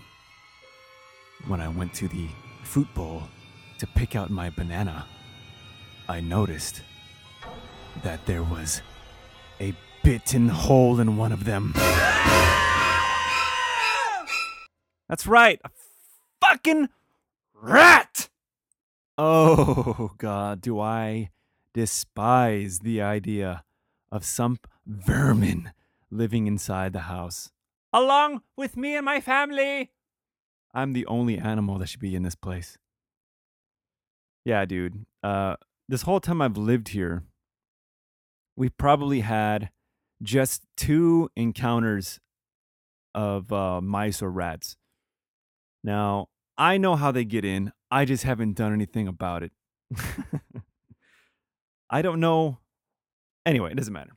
when 1.47 1.61
I 1.61 1.69
went 1.69 1.95
to 1.95 2.09
the 2.09 2.26
fruit 2.64 2.92
bowl 2.92 3.23
to 3.78 3.87
pick 3.87 4.16
out 4.16 4.31
my 4.31 4.50
banana, 4.50 5.07
I 6.09 6.19
noticed 6.23 6.83
that 8.02 8.26
there 8.26 8.42
was 8.42 8.83
a 9.61 9.73
bitten 10.02 10.49
hole 10.49 11.00
in 11.00 11.16
one 11.16 11.32
of 11.32 11.44
them. 11.44 11.73
That's 15.09 15.26
right, 15.26 15.61
a 15.64 15.71
fucking 16.40 16.88
rat! 17.54 18.28
Oh, 19.18 20.12
God, 20.18 20.61
do 20.61 20.80
I 20.80 21.30
despise 21.75 22.80
the 22.80 23.00
idea 23.00 23.64
of 24.11 24.25
some 24.25 24.59
vermin 24.87 25.73
living 26.11 26.47
inside 26.47 26.92
the 26.92 27.00
house. 27.00 27.50
Along 27.92 28.42
with 28.56 28.76
me 28.76 28.97
and 28.97 29.04
my 29.04 29.21
family! 29.21 29.90
I'm 30.75 30.92
the 30.92 31.06
only 31.06 31.38
animal 31.38 31.78
that 31.78 31.88
should 31.88 32.00
be 32.00 32.14
in 32.14 32.23
this 32.23 32.35
place. 32.35 32.78
Yeah, 34.44 34.64
dude. 34.64 35.04
Uh, 35.23 35.56
this 35.88 36.02
whole 36.02 36.21
time 36.21 36.42
I've 36.42 36.56
lived 36.56 36.88
here, 36.88 37.25
we've 38.56 38.76
probably 38.76 39.21
had 39.21 39.71
just 40.23 40.62
two 40.76 41.31
encounters 41.37 42.21
of 43.14 43.52
uh, 43.52 43.81
mice 43.81 44.23
or 44.23 44.31
rats. 44.31 44.76
Now, 45.85 46.29
I 46.57 46.79
know 46.79 46.97
how 46.97 47.11
they 47.11 47.25
get 47.25 47.45
in. 47.45 47.73
I 47.91 48.05
just 48.05 48.25
haven't 48.25 48.55
done 48.55 48.73
anything 48.73 49.09
about 49.09 49.43
it. 49.43 49.52
I 51.91 52.02
don't 52.02 52.21
know. 52.21 52.59
Anyway, 53.45 53.73
it 53.73 53.76
doesn't 53.76 53.93
matter. 53.93 54.12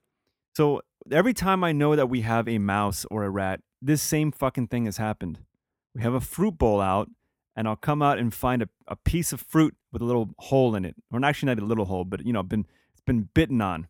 So 0.55 0.81
every 1.11 1.33
time 1.33 1.63
I 1.63 1.71
know 1.71 1.95
that 1.95 2.07
we 2.09 2.21
have 2.21 2.47
a 2.47 2.57
mouse 2.57 3.05
or 3.11 3.23
a 3.23 3.29
rat, 3.29 3.61
this 3.81 4.01
same 4.01 4.31
fucking 4.31 4.67
thing 4.67 4.85
has 4.85 4.97
happened. 4.97 5.39
We 5.93 6.01
have 6.01 6.13
a 6.13 6.21
fruit 6.21 6.57
bowl 6.57 6.79
out, 6.79 7.09
and 7.55 7.67
I'll 7.67 7.75
come 7.75 8.01
out 8.01 8.17
and 8.19 8.33
find 8.33 8.61
a, 8.61 8.69
a 8.87 8.95
piece 8.95 9.33
of 9.33 9.41
fruit 9.41 9.75
with 9.91 10.01
a 10.01 10.05
little 10.05 10.29
hole 10.39 10.75
in 10.75 10.85
it, 10.85 10.95
or 11.11 11.23
actually 11.23 11.47
not 11.47 11.61
a 11.61 11.65
little 11.65 11.85
hole, 11.85 12.05
but 12.05 12.25
you 12.25 12.33
know, 12.33 12.43
been 12.43 12.65
it's 12.91 13.01
been 13.05 13.29
bitten 13.33 13.61
on, 13.61 13.87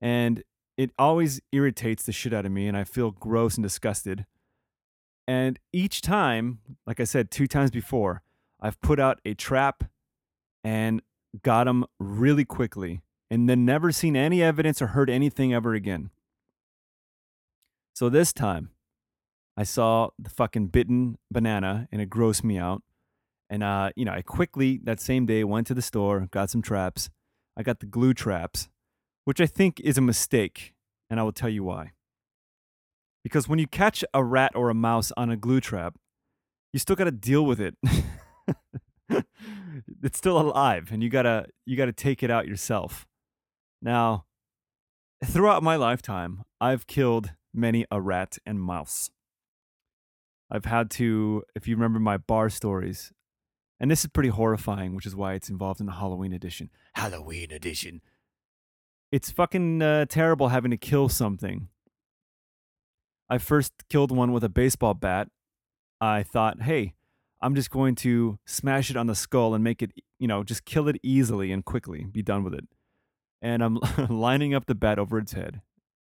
and 0.00 0.42
it 0.76 0.90
always 0.98 1.40
irritates 1.52 2.04
the 2.04 2.12
shit 2.12 2.32
out 2.32 2.46
of 2.46 2.52
me, 2.52 2.66
and 2.66 2.76
I 2.76 2.84
feel 2.84 3.10
gross 3.10 3.56
and 3.56 3.62
disgusted. 3.62 4.26
And 5.26 5.58
each 5.72 6.00
time, 6.02 6.58
like 6.86 7.00
I 7.00 7.04
said 7.04 7.30
two 7.30 7.46
times 7.46 7.70
before, 7.70 8.22
I've 8.60 8.80
put 8.80 9.00
out 9.00 9.20
a 9.24 9.34
trap 9.34 9.84
and 10.62 11.02
got 11.42 11.64
them 11.64 11.84
really 11.98 12.44
quickly, 12.44 13.02
and 13.30 13.48
then 13.48 13.64
never 13.64 13.92
seen 13.92 14.16
any 14.16 14.42
evidence 14.42 14.82
or 14.82 14.88
heard 14.88 15.10
anything 15.10 15.54
ever 15.54 15.74
again. 15.74 16.10
So 17.94 18.08
this 18.08 18.32
time, 18.32 18.70
I 19.56 19.62
saw 19.62 20.08
the 20.18 20.30
fucking 20.30 20.68
bitten 20.68 21.16
banana 21.30 21.88
and 21.92 22.00
it 22.00 22.10
grossed 22.10 22.42
me 22.42 22.58
out. 22.58 22.82
And 23.48 23.62
uh, 23.62 23.90
you 23.94 24.04
know, 24.04 24.12
I 24.12 24.22
quickly 24.22 24.80
that 24.84 25.00
same 25.00 25.26
day 25.26 25.44
went 25.44 25.66
to 25.68 25.74
the 25.74 25.82
store, 25.82 26.26
got 26.30 26.50
some 26.50 26.62
traps. 26.62 27.10
I 27.56 27.62
got 27.62 27.78
the 27.78 27.86
glue 27.86 28.14
traps, 28.14 28.68
which 29.24 29.40
I 29.40 29.46
think 29.46 29.80
is 29.80 29.98
a 29.98 30.02
mistake, 30.02 30.74
and 31.10 31.18
I 31.18 31.22
will 31.22 31.32
tell 31.32 31.48
you 31.48 31.64
why. 31.64 31.92
Because 33.22 33.48
when 33.48 33.58
you 33.58 33.66
catch 33.66 34.04
a 34.12 34.22
rat 34.22 34.52
or 34.54 34.68
a 34.68 34.74
mouse 34.74 35.10
on 35.16 35.30
a 35.30 35.36
glue 35.36 35.60
trap, 35.60 35.96
you 36.72 36.78
still 36.78 36.96
got 36.96 37.04
to 37.04 37.10
deal 37.10 37.46
with 37.46 37.60
it. 37.60 37.76
it's 40.02 40.18
still 40.18 40.38
alive 40.38 40.88
and 40.90 41.02
you 41.02 41.08
got 41.08 41.22
to 41.22 41.46
you 41.64 41.76
got 41.76 41.86
to 41.86 41.92
take 41.92 42.22
it 42.22 42.30
out 42.30 42.46
yourself. 42.46 43.06
Now, 43.80 44.24
throughout 45.24 45.62
my 45.62 45.76
lifetime, 45.76 46.44
I've 46.60 46.86
killed 46.86 47.32
many 47.52 47.86
a 47.90 48.00
rat 48.00 48.38
and 48.44 48.60
mouse. 48.60 49.10
I've 50.50 50.64
had 50.66 50.90
to, 50.92 51.42
if 51.54 51.66
you 51.66 51.74
remember 51.74 51.98
my 51.98 52.16
bar 52.16 52.50
stories, 52.50 53.12
and 53.80 53.90
this 53.90 54.00
is 54.00 54.10
pretty 54.10 54.28
horrifying, 54.28 54.94
which 54.94 55.06
is 55.06 55.16
why 55.16 55.34
it's 55.34 55.50
involved 55.50 55.80
in 55.80 55.86
the 55.86 55.92
Halloween 55.92 56.32
edition. 56.32 56.70
Halloween 56.94 57.50
edition. 57.50 58.02
It's 59.14 59.30
fucking 59.30 59.80
uh, 59.80 60.06
terrible 60.06 60.48
having 60.48 60.72
to 60.72 60.76
kill 60.76 61.08
something. 61.08 61.68
I 63.30 63.38
first 63.38 63.72
killed 63.88 64.10
one 64.10 64.32
with 64.32 64.42
a 64.42 64.48
baseball 64.48 64.92
bat. 64.94 65.28
I 66.00 66.24
thought, 66.24 66.62
hey, 66.62 66.94
I'm 67.40 67.54
just 67.54 67.70
going 67.70 67.94
to 67.94 68.40
smash 68.44 68.90
it 68.90 68.96
on 68.96 69.06
the 69.06 69.14
skull 69.14 69.54
and 69.54 69.62
make 69.62 69.82
it, 69.82 69.92
you 70.18 70.26
know, 70.26 70.42
just 70.42 70.64
kill 70.64 70.88
it 70.88 70.96
easily 71.04 71.52
and 71.52 71.64
quickly, 71.64 72.06
be 72.10 72.22
done 72.22 72.42
with 72.42 72.54
it. 72.54 72.64
And 73.40 73.62
I'm 73.62 73.78
lining 74.08 74.52
up 74.52 74.66
the 74.66 74.74
bat 74.74 74.98
over 74.98 75.16
its 75.18 75.34
head. 75.34 75.60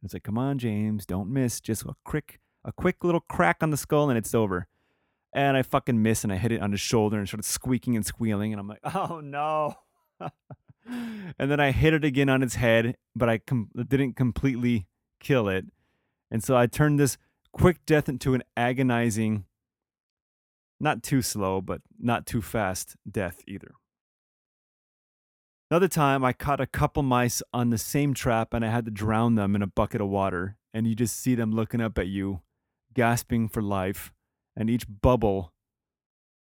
It's 0.03 0.13
like, 0.13 0.23
come 0.23 0.37
on, 0.37 0.57
James, 0.57 1.05
don't 1.05 1.31
miss. 1.31 1.61
Just 1.61 1.83
a 1.83 1.93
quick, 2.03 2.41
a 2.65 2.73
quick 2.73 3.05
little 3.05 3.21
crack 3.21 3.59
on 3.61 3.69
the 3.69 3.77
skull 3.77 4.09
and 4.09 4.17
it's 4.17 4.35
over. 4.35 4.67
And 5.33 5.55
I 5.55 5.61
fucking 5.61 6.03
miss 6.03 6.25
and 6.25 6.33
I 6.33 6.35
hit 6.35 6.51
it 6.51 6.61
on 6.61 6.71
the 6.71 6.77
shoulder 6.77 7.19
and 7.19 7.25
started 7.25 7.45
squeaking 7.45 7.95
and 7.95 8.05
squealing. 8.05 8.51
And 8.51 8.59
I'm 8.59 8.67
like, 8.67 8.81
oh 8.93 9.21
no. 9.21 9.75
and 10.87 11.51
then 11.51 11.59
I 11.59 11.71
hit 11.71 11.93
it 11.93 12.03
again 12.03 12.29
on 12.29 12.43
its 12.43 12.55
head, 12.55 12.95
but 13.15 13.29
I 13.29 13.39
com- 13.39 13.69
didn't 13.75 14.13
completely 14.13 14.87
kill 15.19 15.49
it. 15.49 15.65
And 16.31 16.43
so 16.43 16.55
I 16.55 16.67
turned 16.67 16.99
this 16.99 17.17
quick 17.51 17.85
death 17.85 18.09
into 18.09 18.33
an 18.33 18.43
agonizing, 18.55 19.45
not 20.79 21.03
too 21.03 21.21
slow, 21.21 21.61
but 21.61 21.81
not 21.99 22.25
too 22.25 22.41
fast 22.41 22.95
death 23.09 23.41
either. 23.47 23.73
Another 25.69 25.89
time, 25.89 26.23
I 26.23 26.31
caught 26.31 26.61
a 26.61 26.67
couple 26.67 27.03
mice 27.03 27.41
on 27.53 27.71
the 27.71 27.77
same 27.77 28.13
trap 28.13 28.53
and 28.53 28.63
I 28.63 28.69
had 28.69 28.85
to 28.85 28.91
drown 28.91 29.35
them 29.35 29.53
in 29.53 29.61
a 29.61 29.67
bucket 29.67 29.99
of 29.99 30.07
water. 30.07 30.55
And 30.73 30.87
you 30.87 30.95
just 30.95 31.19
see 31.19 31.35
them 31.35 31.51
looking 31.51 31.81
up 31.81 31.97
at 31.97 32.07
you, 32.07 32.41
gasping 32.93 33.49
for 33.49 33.61
life. 33.61 34.13
And 34.55 34.69
each 34.69 34.85
bubble 34.87 35.51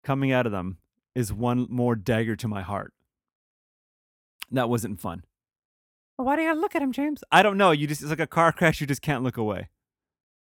coming 0.03 0.31
out 0.31 0.45
of 0.45 0.51
them 0.51 0.77
is 1.13 1.31
one 1.31 1.67
more 1.69 1.95
dagger 1.95 2.35
to 2.37 2.47
my 2.47 2.61
heart. 2.61 2.93
That 4.53 4.69
wasn't 4.69 5.01
fun. 5.01 5.23
Well, 6.17 6.27
Why 6.27 6.35
do 6.35 6.43
you 6.43 6.49
gotta 6.49 6.59
look 6.61 6.75
at 6.75 6.81
him, 6.81 6.91
James? 6.91 7.23
I 7.31 7.43
don't 7.43 7.57
know. 7.57 7.71
You 7.71 7.87
just, 7.87 8.01
it's 8.01 8.09
like 8.11 8.19
a 8.19 8.27
car 8.27 8.51
crash. 8.51 8.79
You 8.79 8.87
just 8.87 9.01
can't 9.01 9.23
look 9.23 9.35
away. 9.35 9.69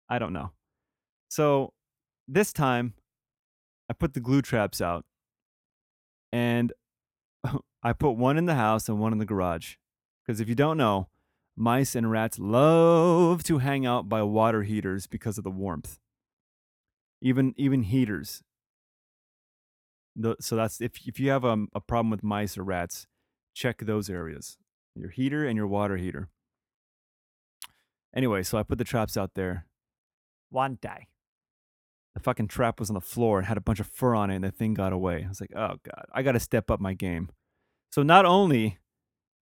I 0.10 0.20
don't 0.20 0.34
know. 0.34 0.52
So 1.30 1.74
this 2.28 2.52
time, 2.52 2.94
I 3.90 3.94
put 3.94 4.14
the 4.14 4.20
glue 4.20 4.42
traps 4.42 4.82
out 4.82 5.06
and 6.32 6.74
I 7.84 7.94
put 7.94 8.12
one 8.12 8.38
in 8.38 8.46
the 8.46 8.56
house 8.56 8.90
and 8.90 9.00
one 9.00 9.14
in 9.14 9.18
the 9.18 9.26
garage. 9.26 9.76
Because 10.26 10.42
if 10.42 10.50
you 10.50 10.56
don't 10.56 10.78
know, 10.78 11.08
mice 11.56 11.96
and 11.96 12.12
rats 12.12 12.38
love 12.38 13.44
to 13.44 13.60
hang 13.60 13.86
out 13.86 14.10
by 14.10 14.22
water 14.24 14.64
heaters 14.64 15.08
because 15.08 15.38
of 15.38 15.46
the 15.46 15.50
warmth. 15.50 16.00
Even 17.22 17.54
even 17.58 17.84
heaters. 17.84 18.44
The, 20.16 20.36
so 20.42 20.58
that's 20.58 20.82
if 20.82 21.08
if 21.08 21.20
you 21.20 21.30
have 21.30 21.46
a, 21.46 21.66
a 21.74 21.80
problem 21.80 22.10
with 22.12 22.24
mice 22.24 22.58
or 22.58 22.64
rats, 22.64 23.08
check 23.54 23.80
those 23.80 24.10
areas. 24.10 24.58
Your 24.96 25.10
heater 25.10 25.46
and 25.46 25.56
your 25.56 25.68
water 25.68 25.98
heater. 25.98 26.30
Anyway, 28.16 28.44
so 28.44 28.58
I 28.58 28.64
put 28.64 28.78
the 28.78 28.84
traps 28.84 29.16
out 29.16 29.36
there. 29.36 29.66
One 30.50 30.78
day, 30.82 31.08
the 32.14 32.20
fucking 32.20 32.50
trap 32.50 32.80
was 32.80 32.90
on 32.90 32.96
the 32.96 33.02
floor 33.02 33.38
and 33.38 33.48
had 33.48 33.58
a 33.58 33.62
bunch 33.62 33.80
of 33.80 33.88
fur 33.88 34.16
on 34.16 34.30
it, 34.30 34.36
and 34.36 34.44
the 34.44 34.52
thing 34.52 34.74
got 34.74 34.92
away. 34.92 35.24
I 35.24 35.30
was 35.30 35.40
like, 35.40 35.56
oh 35.56 35.76
god, 35.84 36.06
I 36.14 36.22
got 36.24 36.34
to 36.34 36.40
step 36.40 36.70
up 36.70 36.82
my 36.82 36.94
game. 36.94 37.30
So 37.92 38.04
not 38.04 38.26
only 38.26 38.80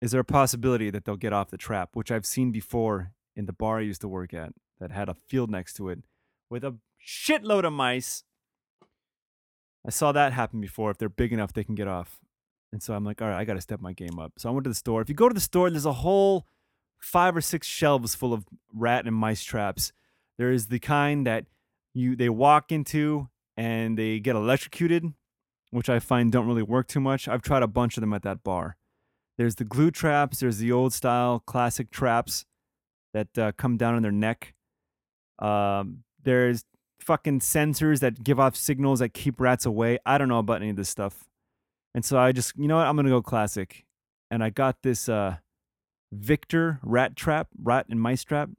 is 0.01 0.11
there 0.11 0.21
a 0.21 0.25
possibility 0.25 0.89
that 0.89 1.05
they'll 1.05 1.17
get 1.17 1.33
off 1.33 1.49
the 1.49 1.57
trap, 1.57 1.89
which 1.93 2.11
I've 2.11 2.25
seen 2.25 2.51
before 2.51 3.11
in 3.35 3.45
the 3.45 3.53
bar 3.53 3.79
I 3.79 3.81
used 3.81 4.01
to 4.01 4.07
work 4.07 4.33
at 4.33 4.53
that 4.79 4.91
had 4.91 5.09
a 5.09 5.15
field 5.15 5.49
next 5.49 5.73
to 5.73 5.89
it 5.89 5.99
with 6.49 6.63
a 6.63 6.75
shitload 7.05 7.65
of 7.65 7.73
mice. 7.73 8.23
I 9.85 9.89
saw 9.89 10.11
that 10.11 10.33
happen 10.33 10.61
before. 10.61 10.91
If 10.91 10.97
they're 10.97 11.09
big 11.09 11.33
enough, 11.33 11.53
they 11.53 11.63
can 11.63 11.75
get 11.75 11.87
off. 11.87 12.19
And 12.75 12.83
so 12.83 12.93
I'm 12.93 13.05
like, 13.05 13.21
all 13.21 13.29
right, 13.29 13.39
I 13.39 13.45
got 13.45 13.53
to 13.53 13.61
step 13.61 13.79
my 13.79 13.93
game 13.93 14.19
up. 14.19 14.33
So 14.37 14.49
I 14.49 14.51
went 14.51 14.65
to 14.65 14.69
the 14.69 14.75
store. 14.75 15.01
If 15.01 15.07
you 15.07 15.15
go 15.15 15.29
to 15.29 15.33
the 15.33 15.39
store, 15.39 15.69
there's 15.69 15.85
a 15.85 15.93
whole 15.93 16.45
five 16.99 17.33
or 17.33 17.39
six 17.39 17.67
shelves 17.67 18.15
full 18.15 18.33
of 18.33 18.43
rat 18.73 19.05
and 19.05 19.15
mice 19.15 19.45
traps. 19.45 19.93
There 20.37 20.51
is 20.51 20.67
the 20.67 20.79
kind 20.79 21.25
that 21.25 21.45
you 21.93 22.17
they 22.17 22.27
walk 22.27 22.73
into 22.73 23.29
and 23.55 23.97
they 23.97 24.19
get 24.19 24.35
electrocuted, 24.35 25.05
which 25.71 25.87
I 25.87 25.99
find 25.99 26.33
don't 26.33 26.47
really 26.47 26.63
work 26.63 26.89
too 26.89 26.99
much. 26.99 27.29
I've 27.29 27.41
tried 27.41 27.63
a 27.63 27.67
bunch 27.67 27.95
of 27.95 28.01
them 28.01 28.11
at 28.11 28.23
that 28.23 28.43
bar. 28.43 28.75
There's 29.37 29.55
the 29.55 29.63
glue 29.63 29.89
traps. 29.89 30.41
There's 30.41 30.57
the 30.57 30.73
old 30.73 30.91
style 30.91 31.39
classic 31.39 31.91
traps 31.91 32.45
that 33.13 33.37
uh, 33.37 33.53
come 33.53 33.77
down 33.77 33.95
on 33.95 34.01
their 34.01 34.11
neck. 34.11 34.53
Um, 35.39 36.03
there's 36.21 36.65
fucking 36.99 37.39
sensors 37.39 38.01
that 38.01 38.21
give 38.21 38.37
off 38.37 38.57
signals 38.57 38.99
that 38.99 39.13
keep 39.13 39.39
rats 39.39 39.65
away. 39.65 39.97
I 40.05 40.17
don't 40.17 40.27
know 40.27 40.39
about 40.39 40.61
any 40.61 40.71
of 40.71 40.75
this 40.75 40.89
stuff. 40.89 41.29
And 41.95 42.03
so 42.03 42.19
I 42.19 42.33
just, 42.33 42.53
you 42.57 42.67
know 42.67 42.75
what, 42.75 42.85
I'm 42.85 42.97
gonna 42.97 43.09
go 43.09 43.21
classic. 43.21 43.85
And 44.29 44.43
I 44.43 44.49
got 44.51 44.83
this 44.83 45.07
uh 45.09 45.37
Victor 46.11 46.79
rat 46.83 47.15
trap, 47.15 47.47
rat 47.57 47.87
and 47.89 47.99
mice 47.99 48.23
trap, 48.23 48.49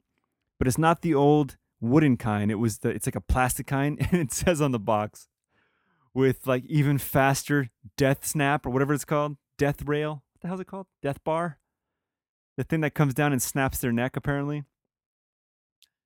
but 0.57 0.67
it's 0.67 0.77
not 0.77 1.01
the 1.01 1.13
old 1.13 1.55
wooden 1.79 2.17
kind. 2.17 2.49
It 2.49 2.55
was 2.55 2.79
the 2.79 2.89
it's 2.89 3.05
like 3.05 3.15
a 3.15 3.21
plastic 3.21 3.67
kind, 3.67 3.99
and 4.11 4.19
it 4.19 4.33
says 4.33 4.59
on 4.59 4.71
the 4.71 4.79
box 4.79 5.27
with 6.15 6.47
like 6.47 6.65
even 6.65 6.97
faster 6.97 7.69
death 7.95 8.25
snap 8.25 8.65
or 8.65 8.71
whatever 8.71 8.91
it's 8.93 9.05
called, 9.05 9.37
death 9.57 9.83
rail. 9.83 10.23
What 10.33 10.41
the 10.41 10.47
hell's 10.47 10.59
it 10.59 10.67
called? 10.67 10.87
Death 11.03 11.23
bar. 11.23 11.59
The 12.57 12.63
thing 12.63 12.81
that 12.81 12.95
comes 12.95 13.13
down 13.13 13.33
and 13.33 13.41
snaps 13.41 13.77
their 13.77 13.91
neck, 13.91 14.17
apparently. 14.17 14.63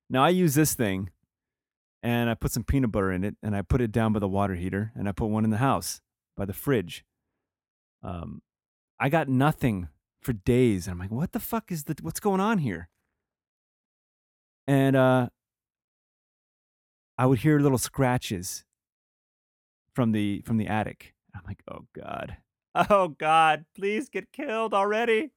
Now 0.09 0.25
I 0.25 0.29
use 0.29 0.53
this 0.53 0.73
thing, 0.73 1.11
and 2.03 2.29
I 2.29 2.33
put 2.33 2.51
some 2.51 2.65
peanut 2.65 2.91
butter 2.91 3.09
in 3.09 3.23
it, 3.23 3.37
and 3.41 3.55
I 3.55 3.61
put 3.61 3.79
it 3.79 3.93
down 3.93 4.11
by 4.11 4.19
the 4.19 4.27
water 4.27 4.55
heater, 4.55 4.91
and 4.95 5.07
I 5.07 5.13
put 5.13 5.27
one 5.27 5.45
in 5.45 5.49
the 5.49 5.57
house 5.57 6.01
by 6.35 6.43
the 6.43 6.53
fridge. 6.53 7.05
Um, 8.03 8.41
I 8.99 9.09
got 9.09 9.27
nothing 9.27 9.89
for 10.21 10.33
days. 10.33 10.87
And 10.87 10.93
I'm 10.93 10.99
like, 10.99 11.11
what 11.11 11.31
the 11.31 11.39
fuck 11.39 11.71
is 11.71 11.85
the 11.85 11.95
what's 12.01 12.19
going 12.19 12.39
on 12.39 12.59
here? 12.59 12.89
And 14.67 14.95
uh 14.95 15.29
I 17.17 17.25
would 17.25 17.39
hear 17.39 17.59
little 17.59 17.77
scratches 17.77 18.63
from 19.93 20.11
the 20.11 20.41
from 20.45 20.57
the 20.57 20.67
attic. 20.67 21.13
I'm 21.35 21.41
like, 21.45 21.63
oh 21.71 21.85
God. 21.95 22.37
Oh 22.89 23.09
God, 23.09 23.65
please 23.75 24.07
get 24.07 24.31
killed 24.31 24.73
already. 24.73 25.31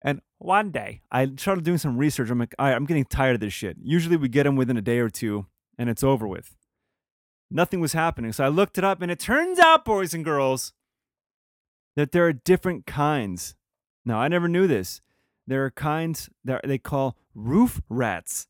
And 0.00 0.22
one 0.38 0.70
day 0.70 1.02
I 1.12 1.30
started 1.36 1.62
doing 1.62 1.76
some 1.76 1.98
research. 1.98 2.30
I'm 2.30 2.38
like, 2.38 2.54
all 2.58 2.66
right, 2.66 2.74
I'm 2.74 2.86
getting 2.86 3.04
tired 3.04 3.34
of 3.34 3.40
this 3.40 3.52
shit. 3.52 3.76
Usually 3.82 4.16
we 4.16 4.30
get 4.30 4.44
them 4.44 4.56
within 4.56 4.78
a 4.78 4.80
day 4.80 4.98
or 5.00 5.10
two 5.10 5.44
and 5.76 5.90
it's 5.90 6.02
over 6.02 6.26
with. 6.26 6.56
Nothing 7.50 7.80
was 7.80 7.92
happening. 7.92 8.32
So 8.32 8.44
I 8.44 8.48
looked 8.48 8.78
it 8.78 8.84
up 8.84 9.02
and 9.02 9.10
it 9.10 9.18
turns 9.18 9.58
out, 9.58 9.84
boys 9.84 10.14
and 10.14 10.24
girls, 10.24 10.72
that 11.96 12.12
there 12.12 12.26
are 12.26 12.32
different 12.32 12.86
kinds. 12.86 13.54
Now, 14.04 14.18
I 14.18 14.28
never 14.28 14.48
knew 14.48 14.66
this. 14.66 15.00
There 15.46 15.64
are 15.64 15.70
kinds 15.70 16.30
that 16.44 16.62
they 16.64 16.78
call 16.78 17.16
roof 17.34 17.80
rats 17.88 18.46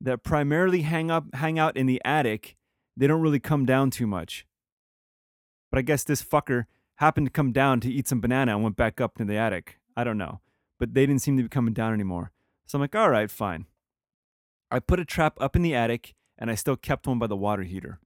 that 0.00 0.22
primarily 0.22 0.82
hang 0.82 1.10
up 1.10 1.34
hang 1.34 1.58
out 1.58 1.76
in 1.76 1.86
the 1.86 2.00
attic. 2.04 2.56
They 2.96 3.06
don't 3.06 3.20
really 3.20 3.40
come 3.40 3.64
down 3.64 3.90
too 3.90 4.06
much. 4.06 4.46
But 5.70 5.78
I 5.78 5.82
guess 5.82 6.04
this 6.04 6.22
fucker 6.22 6.64
happened 6.96 7.26
to 7.26 7.32
come 7.32 7.52
down 7.52 7.80
to 7.80 7.92
eat 7.92 8.08
some 8.08 8.20
banana 8.20 8.54
and 8.54 8.62
went 8.62 8.76
back 8.76 9.00
up 9.00 9.16
to 9.18 9.24
the 9.24 9.36
attic. 9.36 9.78
I 9.96 10.04
don't 10.04 10.18
know. 10.18 10.40
But 10.78 10.94
they 10.94 11.06
didn't 11.06 11.22
seem 11.22 11.36
to 11.36 11.42
be 11.42 11.48
coming 11.48 11.74
down 11.74 11.92
anymore. 11.92 12.32
So 12.66 12.76
I'm 12.76 12.80
like, 12.80 12.94
all 12.94 13.10
right, 13.10 13.30
fine. 13.30 13.66
I 14.70 14.80
put 14.80 15.00
a 15.00 15.04
trap 15.04 15.36
up 15.40 15.56
in 15.56 15.62
the 15.62 15.74
attic 15.74 16.14
and 16.36 16.50
I 16.50 16.54
still 16.54 16.76
kept 16.76 17.06
one 17.06 17.18
by 17.18 17.26
the 17.26 17.36
water 17.36 17.62
heater. 17.62 18.00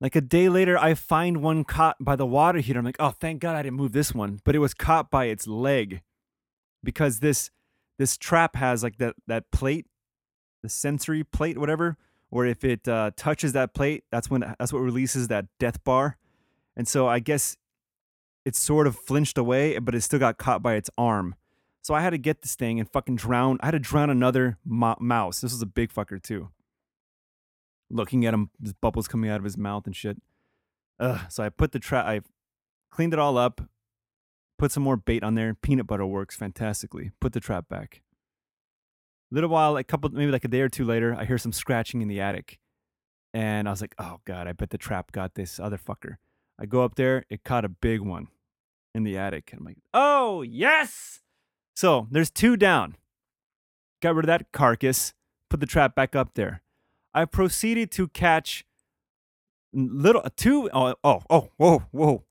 Like 0.00 0.14
a 0.14 0.20
day 0.20 0.48
later, 0.48 0.76
I 0.76 0.94
find 0.94 1.42
one 1.42 1.64
caught 1.64 1.96
by 1.98 2.16
the 2.16 2.26
water 2.26 2.58
heater. 2.58 2.78
I'm 2.78 2.84
like, 2.84 2.96
oh, 3.00 3.10
thank 3.10 3.40
God 3.40 3.56
I 3.56 3.62
didn't 3.62 3.76
move 3.76 3.92
this 3.92 4.14
one. 4.14 4.40
But 4.44 4.54
it 4.54 4.58
was 4.58 4.74
caught 4.74 5.10
by 5.10 5.26
its 5.26 5.46
leg 5.46 6.02
because 6.84 7.20
this 7.20 7.50
this 7.98 8.16
trap 8.18 8.56
has 8.56 8.82
like 8.82 8.98
that 8.98 9.14
that 9.26 9.50
plate, 9.50 9.86
the 10.62 10.68
sensory 10.68 11.24
plate, 11.24 11.56
whatever. 11.58 11.96
Or 12.30 12.44
if 12.44 12.64
it 12.64 12.86
uh, 12.86 13.12
touches 13.16 13.52
that 13.52 13.72
plate, 13.72 14.04
that's 14.10 14.28
when 14.28 14.54
that's 14.58 14.72
what 14.72 14.80
releases 14.80 15.28
that 15.28 15.46
death 15.58 15.82
bar. 15.82 16.18
And 16.76 16.86
so 16.86 17.08
I 17.08 17.20
guess 17.20 17.56
it 18.44 18.54
sort 18.54 18.86
of 18.86 18.96
flinched 18.96 19.38
away, 19.38 19.78
but 19.78 19.94
it 19.94 20.02
still 20.02 20.18
got 20.18 20.36
caught 20.36 20.62
by 20.62 20.74
its 20.74 20.90
arm. 20.98 21.36
So 21.80 21.94
I 21.94 22.00
had 22.00 22.10
to 22.10 22.18
get 22.18 22.42
this 22.42 22.54
thing 22.54 22.78
and 22.80 22.90
fucking 22.90 23.16
drown. 23.16 23.58
I 23.62 23.66
had 23.66 23.72
to 23.72 23.78
drown 23.78 24.10
another 24.10 24.58
mo- 24.64 24.96
mouse. 25.00 25.40
This 25.40 25.52
was 25.52 25.62
a 25.62 25.66
big 25.66 25.92
fucker 25.92 26.20
too 26.20 26.50
looking 27.90 28.26
at 28.26 28.34
him, 28.34 28.50
bubbles 28.80 29.08
coming 29.08 29.30
out 29.30 29.38
of 29.38 29.44
his 29.44 29.56
mouth 29.56 29.86
and 29.86 29.94
shit. 29.94 30.20
Ugh. 30.98 31.20
So 31.28 31.42
I 31.42 31.48
put 31.48 31.72
the 31.72 31.78
trap, 31.78 32.06
I 32.06 32.20
cleaned 32.90 33.12
it 33.12 33.18
all 33.18 33.36
up, 33.36 33.60
Put 34.58 34.72
some 34.72 34.82
more 34.82 34.96
bait 34.96 35.22
on 35.22 35.34
there. 35.34 35.54
Peanut 35.54 35.86
butter 35.86 36.06
works 36.06 36.34
fantastically. 36.34 37.10
Put 37.20 37.32
the 37.34 37.40
trap 37.40 37.68
back. 37.68 38.02
A 39.30 39.34
Little 39.34 39.50
while, 39.50 39.76
a 39.76 39.84
couple, 39.84 40.08
maybe 40.10 40.32
like 40.32 40.44
a 40.44 40.48
day 40.48 40.60
or 40.60 40.68
two 40.68 40.84
later, 40.84 41.14
I 41.14 41.24
hear 41.24 41.36
some 41.36 41.52
scratching 41.52 42.00
in 42.00 42.08
the 42.08 42.20
attic. 42.20 42.58
And 43.34 43.68
I 43.68 43.70
was 43.70 43.82
like, 43.82 43.94
oh 43.98 44.20
God, 44.24 44.46
I 44.46 44.52
bet 44.52 44.70
the 44.70 44.78
trap 44.78 45.12
got 45.12 45.34
this 45.34 45.60
other 45.60 45.76
fucker. 45.76 46.16
I 46.58 46.64
go 46.64 46.82
up 46.82 46.94
there, 46.94 47.24
it 47.28 47.44
caught 47.44 47.66
a 47.66 47.68
big 47.68 48.00
one 48.00 48.28
in 48.94 49.02
the 49.02 49.18
attic. 49.18 49.50
And 49.52 49.60
I'm 49.60 49.66
like, 49.66 49.78
oh, 49.92 50.40
yes. 50.40 51.20
So 51.74 52.06
there's 52.10 52.30
two 52.30 52.56
down. 52.56 52.96
Got 54.00 54.14
rid 54.14 54.24
of 54.24 54.28
that 54.28 54.52
carcass, 54.52 55.12
put 55.50 55.60
the 55.60 55.66
trap 55.66 55.94
back 55.94 56.16
up 56.16 56.32
there. 56.34 56.62
I 57.16 57.24
proceeded 57.24 57.90
to 57.92 58.08
catch 58.08 58.66
little 59.72 60.20
uh, 60.22 60.28
two 60.36 60.68
oh 60.74 60.94
oh 61.02 61.22
oh 61.30 61.48
whoa 61.56 61.78
whoa. 61.90 62.24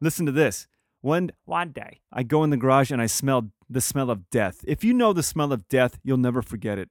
Listen 0.00 0.24
to 0.24 0.32
this. 0.32 0.66
One 1.02 1.32
one 1.44 1.72
day. 1.72 2.00
I 2.10 2.22
go 2.22 2.42
in 2.42 2.48
the 2.48 2.56
garage 2.56 2.90
and 2.90 3.02
i 3.02 3.06
smell 3.06 3.50
the 3.68 3.82
smell 3.82 4.10
of 4.10 4.30
death. 4.30 4.64
If 4.66 4.82
you 4.82 4.94
know 4.94 5.12
the 5.12 5.22
smell 5.22 5.52
of 5.52 5.68
death 5.68 5.98
you'll 6.02 6.16
never 6.16 6.40
forget 6.40 6.78
it. 6.78 6.88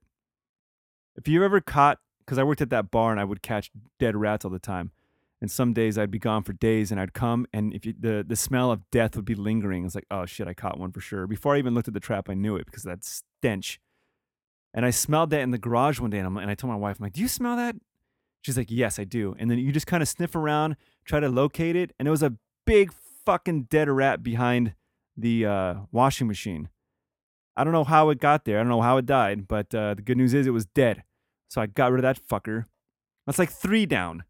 If 1.15 1.27
you 1.27 1.43
ever 1.43 1.59
caught 1.59 1.97
because 2.19 2.37
i 2.37 2.43
worked 2.43 2.61
at 2.61 2.69
that 2.69 2.91
bar 2.91 3.09
and 3.09 3.19
i 3.19 3.23
would 3.23 3.41
catch 3.41 3.71
dead 3.97 4.15
rats 4.15 4.45
all 4.45 4.51
the 4.51 4.59
time. 4.59 4.91
And 5.41 5.49
some 5.49 5.73
days 5.73 5.97
i'd 5.97 6.11
be 6.11 6.19
gone 6.19 6.43
for 6.43 6.53
days 6.53 6.91
and 6.91 7.01
i'd 7.01 7.13
come 7.13 7.47
and 7.51 7.73
if 7.73 7.83
you, 7.83 7.95
the 7.99 8.23
the 8.27 8.35
smell 8.35 8.71
of 8.71 8.87
death 8.91 9.15
would 9.15 9.25
be 9.25 9.33
lingering. 9.33 9.85
It's 9.85 9.95
like 9.95 10.05
oh 10.11 10.27
shit 10.27 10.47
i 10.47 10.53
caught 10.53 10.79
one 10.79 10.91
for 10.91 11.01
sure. 11.01 11.25
Before 11.25 11.55
i 11.55 11.57
even 11.57 11.73
looked 11.73 11.87
at 11.87 11.95
the 11.95 11.99
trap 11.99 12.29
i 12.29 12.35
knew 12.35 12.55
it 12.57 12.67
because 12.67 12.83
that 12.83 13.03
stench 13.03 13.79
and 14.73 14.85
i 14.85 14.89
smelled 14.89 15.29
that 15.29 15.41
in 15.41 15.51
the 15.51 15.57
garage 15.57 15.99
one 15.99 16.09
day 16.09 16.17
and, 16.17 16.27
I'm, 16.27 16.37
and 16.37 16.49
i 16.49 16.55
told 16.55 16.71
my 16.71 16.77
wife 16.77 16.97
i'm 16.99 17.03
like 17.03 17.13
do 17.13 17.21
you 17.21 17.27
smell 17.27 17.55
that 17.55 17.75
She's 18.41 18.57
like, 18.57 18.71
Yes, 18.71 18.99
I 18.99 19.03
do. 19.03 19.35
And 19.37 19.49
then 19.49 19.59
you 19.59 19.71
just 19.71 19.87
kind 19.87 20.01
of 20.01 20.09
sniff 20.09 20.35
around, 20.35 20.75
try 21.05 21.19
to 21.19 21.29
locate 21.29 21.75
it. 21.75 21.93
And 21.99 22.07
it 22.07 22.11
was 22.11 22.23
a 22.23 22.35
big 22.65 22.93
fucking 23.25 23.63
dead 23.63 23.89
rat 23.89 24.23
behind 24.23 24.73
the 25.17 25.45
uh, 25.45 25.73
washing 25.91 26.27
machine. 26.27 26.69
I 27.55 27.63
don't 27.63 27.73
know 27.73 27.83
how 27.83 28.09
it 28.09 28.19
got 28.19 28.45
there. 28.45 28.57
I 28.57 28.61
don't 28.61 28.69
know 28.69 28.81
how 28.81 28.97
it 28.97 29.05
died, 29.05 29.47
but 29.47 29.73
uh, 29.75 29.95
the 29.95 30.01
good 30.01 30.17
news 30.17 30.33
is 30.33 30.47
it 30.47 30.51
was 30.51 30.65
dead. 30.65 31.03
So 31.49 31.61
I 31.61 31.65
got 31.65 31.91
rid 31.91 32.03
of 32.03 32.03
that 32.03 32.25
fucker. 32.25 32.65
That's 33.25 33.39
like 33.39 33.51
three 33.51 33.85
down. 33.85 34.23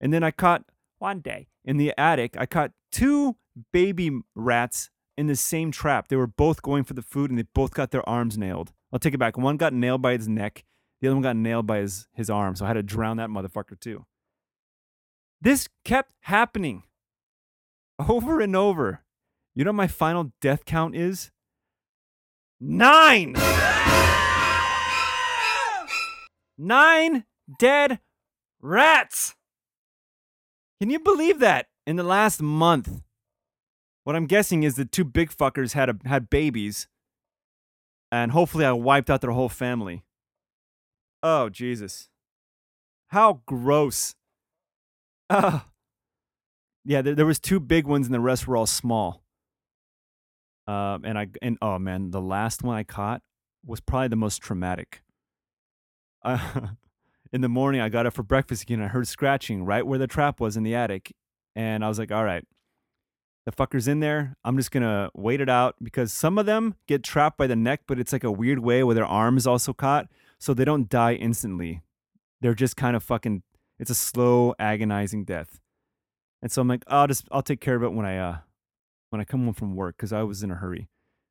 And 0.00 0.12
then 0.12 0.22
I 0.22 0.30
caught 0.30 0.64
one 0.98 1.20
day 1.20 1.48
in 1.64 1.78
the 1.78 1.94
attic, 1.96 2.36
I 2.38 2.44
caught 2.44 2.72
two 2.92 3.36
baby 3.72 4.10
rats 4.34 4.90
in 5.16 5.26
the 5.26 5.36
same 5.36 5.70
trap. 5.70 6.08
They 6.08 6.16
were 6.16 6.26
both 6.26 6.62
going 6.62 6.84
for 6.84 6.94
the 6.94 7.02
food 7.02 7.30
and 7.30 7.38
they 7.38 7.46
both 7.54 7.74
got 7.74 7.90
their 7.90 8.08
arms 8.08 8.36
nailed. 8.36 8.72
I'll 8.92 8.98
take 8.98 9.14
it 9.14 9.18
back. 9.18 9.36
One 9.36 9.56
got 9.56 9.72
nailed 9.72 10.02
by 10.02 10.12
its 10.12 10.26
neck 10.26 10.64
the 11.04 11.10
other 11.10 11.16
one 11.16 11.22
got 11.22 11.36
nailed 11.36 11.66
by 11.66 11.80
his, 11.80 12.08
his 12.14 12.30
arm, 12.30 12.56
so 12.56 12.64
I 12.64 12.68
had 12.68 12.74
to 12.74 12.82
drown 12.82 13.18
that 13.18 13.28
motherfucker 13.28 13.78
too. 13.78 14.06
This 15.38 15.68
kept 15.84 16.12
happening 16.20 16.84
over 18.08 18.40
and 18.40 18.56
over. 18.56 19.04
You 19.54 19.64
know 19.64 19.72
what 19.72 19.76
my 19.76 19.86
final 19.86 20.32
death 20.40 20.64
count 20.64 20.96
is? 20.96 21.30
Nine! 22.58 23.34
Nine 26.56 27.26
dead 27.58 28.00
rats! 28.62 29.34
Can 30.80 30.88
you 30.88 31.00
believe 31.00 31.38
that? 31.40 31.66
In 31.86 31.96
the 31.96 32.02
last 32.02 32.40
month. 32.40 33.02
What 34.04 34.14
I'm 34.16 34.26
guessing 34.26 34.62
is 34.62 34.76
the 34.76 34.84
two 34.84 35.04
big 35.04 35.30
fuckers 35.34 35.72
had 35.72 35.88
a, 35.88 35.96
had 36.04 36.30
babies, 36.30 36.88
and 38.12 38.32
hopefully 38.32 38.64
I 38.64 38.72
wiped 38.72 39.10
out 39.10 39.22
their 39.22 39.32
whole 39.32 39.48
family. 39.48 40.04
Oh, 41.22 41.48
Jesus. 41.48 42.10
How 43.08 43.40
gross. 43.46 44.14
Uh, 45.30 45.60
yeah, 46.84 47.00
there, 47.00 47.14
there 47.14 47.26
was 47.26 47.40
two 47.40 47.60
big 47.60 47.86
ones 47.86 48.06
and 48.06 48.14
the 48.14 48.20
rest 48.20 48.46
were 48.46 48.56
all 48.56 48.66
small. 48.66 49.22
Um, 50.66 51.04
and 51.04 51.18
I 51.18 51.28
and 51.42 51.58
oh 51.60 51.78
man, 51.78 52.10
the 52.10 52.20
last 52.20 52.62
one 52.62 52.76
I 52.76 52.84
caught 52.84 53.22
was 53.64 53.80
probably 53.80 54.08
the 54.08 54.16
most 54.16 54.42
traumatic. 54.42 55.02
Uh, 56.22 56.68
in 57.32 57.40
the 57.40 57.48
morning, 57.48 57.80
I 57.80 57.88
got 57.88 58.06
up 58.06 58.14
for 58.14 58.22
breakfast 58.22 58.62
again. 58.62 58.80
I 58.80 58.88
heard 58.88 59.08
scratching 59.08 59.64
right 59.64 59.86
where 59.86 59.98
the 59.98 60.06
trap 60.06 60.40
was 60.40 60.56
in 60.56 60.62
the 60.62 60.74
attic, 60.74 61.12
and 61.54 61.84
I 61.84 61.88
was 61.88 61.98
like, 61.98 62.12
"All 62.12 62.24
right, 62.24 62.44
the 63.44 63.52
fucker's 63.52 63.86
in 63.86 64.00
there. 64.00 64.36
I'm 64.44 64.56
just 64.56 64.70
gonna 64.70 65.10
wait 65.14 65.40
it 65.40 65.48
out 65.48 65.76
because 65.82 66.12
some 66.12 66.38
of 66.38 66.46
them 66.46 66.74
get 66.86 67.02
trapped 67.02 67.36
by 67.36 67.46
the 67.46 67.56
neck, 67.56 67.82
but 67.86 67.98
it's 67.98 68.12
like 68.12 68.24
a 68.24 68.32
weird 68.32 68.60
way 68.60 68.82
where 68.82 68.94
their 68.94 69.06
arm 69.06 69.36
is 69.36 69.46
also 69.46 69.72
caught 69.72 70.08
so 70.38 70.52
they 70.52 70.64
don't 70.64 70.88
die 70.88 71.14
instantly. 71.14 71.82
They're 72.40 72.54
just 72.54 72.76
kind 72.76 72.96
of 72.96 73.02
fucking. 73.02 73.42
It's 73.78 73.90
a 73.90 73.94
slow, 73.94 74.54
agonizing 74.58 75.24
death. 75.24 75.58
And 76.42 76.52
so 76.52 76.62
I'm 76.62 76.68
like, 76.68 76.84
I'll 76.86 77.06
just 77.06 77.26
I'll 77.32 77.42
take 77.42 77.60
care 77.60 77.74
of 77.74 77.82
it 77.82 77.92
when 77.92 78.06
I 78.06 78.18
uh 78.18 78.36
when 79.10 79.20
I 79.20 79.24
come 79.24 79.44
home 79.44 79.54
from 79.54 79.74
work 79.74 79.96
because 79.96 80.12
I 80.12 80.22
was 80.22 80.42
in 80.42 80.50
a 80.50 80.56
hurry, 80.56 80.88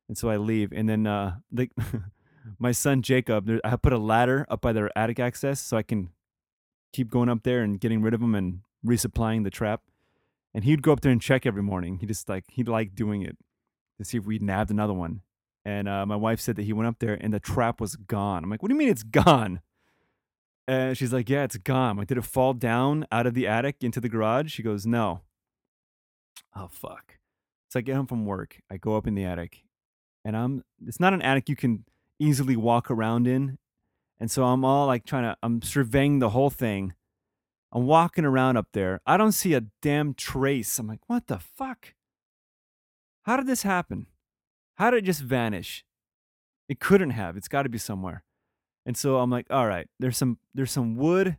and 0.08 0.18
so 0.18 0.28
I 0.28 0.36
leave. 0.36 0.72
And 0.72 0.88
then 0.88 1.06
uh 1.06 1.36
like 1.52 1.70
my 2.58 2.72
son 2.72 3.02
Jacob, 3.02 3.46
there, 3.46 3.60
I 3.64 3.76
put 3.76 3.92
a 3.92 3.98
ladder 3.98 4.46
up 4.48 4.60
by 4.60 4.72
their 4.72 4.90
attic 4.98 5.20
access 5.20 5.60
so 5.60 5.76
I 5.76 5.82
can 5.82 6.10
keep 6.92 7.10
going 7.10 7.28
up 7.28 7.42
there 7.44 7.62
and 7.62 7.80
getting 7.80 8.02
rid 8.02 8.14
of 8.14 8.20
them 8.20 8.34
and 8.34 8.60
resupplying 8.84 9.44
the 9.44 9.50
trap. 9.50 9.82
And 10.54 10.64
he'd 10.64 10.82
go 10.82 10.92
up 10.92 11.00
there 11.00 11.10
and 11.10 11.20
check 11.20 11.46
every 11.46 11.62
morning. 11.62 11.98
He 11.98 12.06
just 12.06 12.28
like 12.28 12.44
he 12.48 12.62
liked 12.62 12.94
doing 12.94 13.22
it 13.22 13.36
to 13.98 14.04
see 14.04 14.18
if 14.18 14.24
we 14.24 14.38
nabbed 14.38 14.70
another 14.70 14.92
one. 14.92 15.22
And 15.64 15.88
uh, 15.88 16.04
my 16.06 16.16
wife 16.16 16.40
said 16.40 16.56
that 16.56 16.64
he 16.64 16.72
went 16.72 16.88
up 16.88 16.98
there 16.98 17.14
and 17.20 17.32
the 17.32 17.40
trap 17.40 17.80
was 17.80 17.96
gone. 17.96 18.44
I'm 18.44 18.50
like, 18.50 18.62
what 18.62 18.68
do 18.68 18.74
you 18.74 18.78
mean 18.78 18.90
it's 18.90 19.02
gone? 19.24 19.60
And 20.66 20.96
she's 20.96 21.12
like, 21.12 21.28
yeah, 21.28 21.44
it's 21.44 21.56
gone. 21.56 21.96
Like, 21.96 22.08
did 22.08 22.18
it 22.18 22.24
fall 22.24 22.54
down 22.54 23.06
out 23.12 23.26
of 23.26 23.34
the 23.34 23.46
attic 23.46 23.76
into 23.82 24.00
the 24.00 24.08
garage? 24.08 24.52
She 24.52 24.62
goes, 24.62 24.86
no. 24.86 25.22
Oh, 26.56 26.68
fuck. 26.70 27.18
So 27.68 27.78
I 27.78 27.82
get 27.82 27.96
home 27.96 28.06
from 28.06 28.24
work. 28.24 28.60
I 28.70 28.76
go 28.76 28.96
up 28.96 29.06
in 29.06 29.14
the 29.14 29.24
attic 29.24 29.64
and 30.24 30.36
I'm, 30.36 30.64
it's 30.86 31.00
not 31.00 31.12
an 31.12 31.22
attic 31.22 31.48
you 31.48 31.56
can 31.56 31.84
easily 32.18 32.56
walk 32.56 32.90
around 32.90 33.26
in. 33.26 33.58
And 34.20 34.30
so 34.30 34.44
I'm 34.44 34.64
all 34.64 34.86
like 34.86 35.04
trying 35.04 35.24
to, 35.24 35.36
I'm 35.42 35.60
surveying 35.60 36.18
the 36.20 36.30
whole 36.30 36.50
thing. 36.50 36.94
I'm 37.74 37.86
walking 37.86 38.24
around 38.24 38.56
up 38.56 38.68
there. 38.72 39.00
I 39.04 39.16
don't 39.16 39.32
see 39.32 39.52
a 39.52 39.64
damn 39.82 40.14
trace. 40.14 40.78
I'm 40.78 40.86
like, 40.86 41.00
what 41.08 41.26
the 41.26 41.38
fuck? 41.38 41.94
How 43.22 43.36
did 43.36 43.48
this 43.48 43.62
happen? 43.62 44.06
How 44.76 44.90
did 44.90 44.98
it 44.98 45.06
just 45.06 45.22
vanish? 45.22 45.84
It 46.68 46.78
couldn't 46.78 47.10
have. 47.10 47.36
It's 47.36 47.48
got 47.48 47.64
to 47.64 47.68
be 47.68 47.78
somewhere. 47.78 48.22
And 48.86 48.96
so 48.96 49.18
I'm 49.18 49.30
like, 49.30 49.46
all 49.50 49.66
right, 49.66 49.88
there's 49.98 50.16
some 50.16 50.38
there's 50.54 50.70
some 50.70 50.94
wood, 50.96 51.38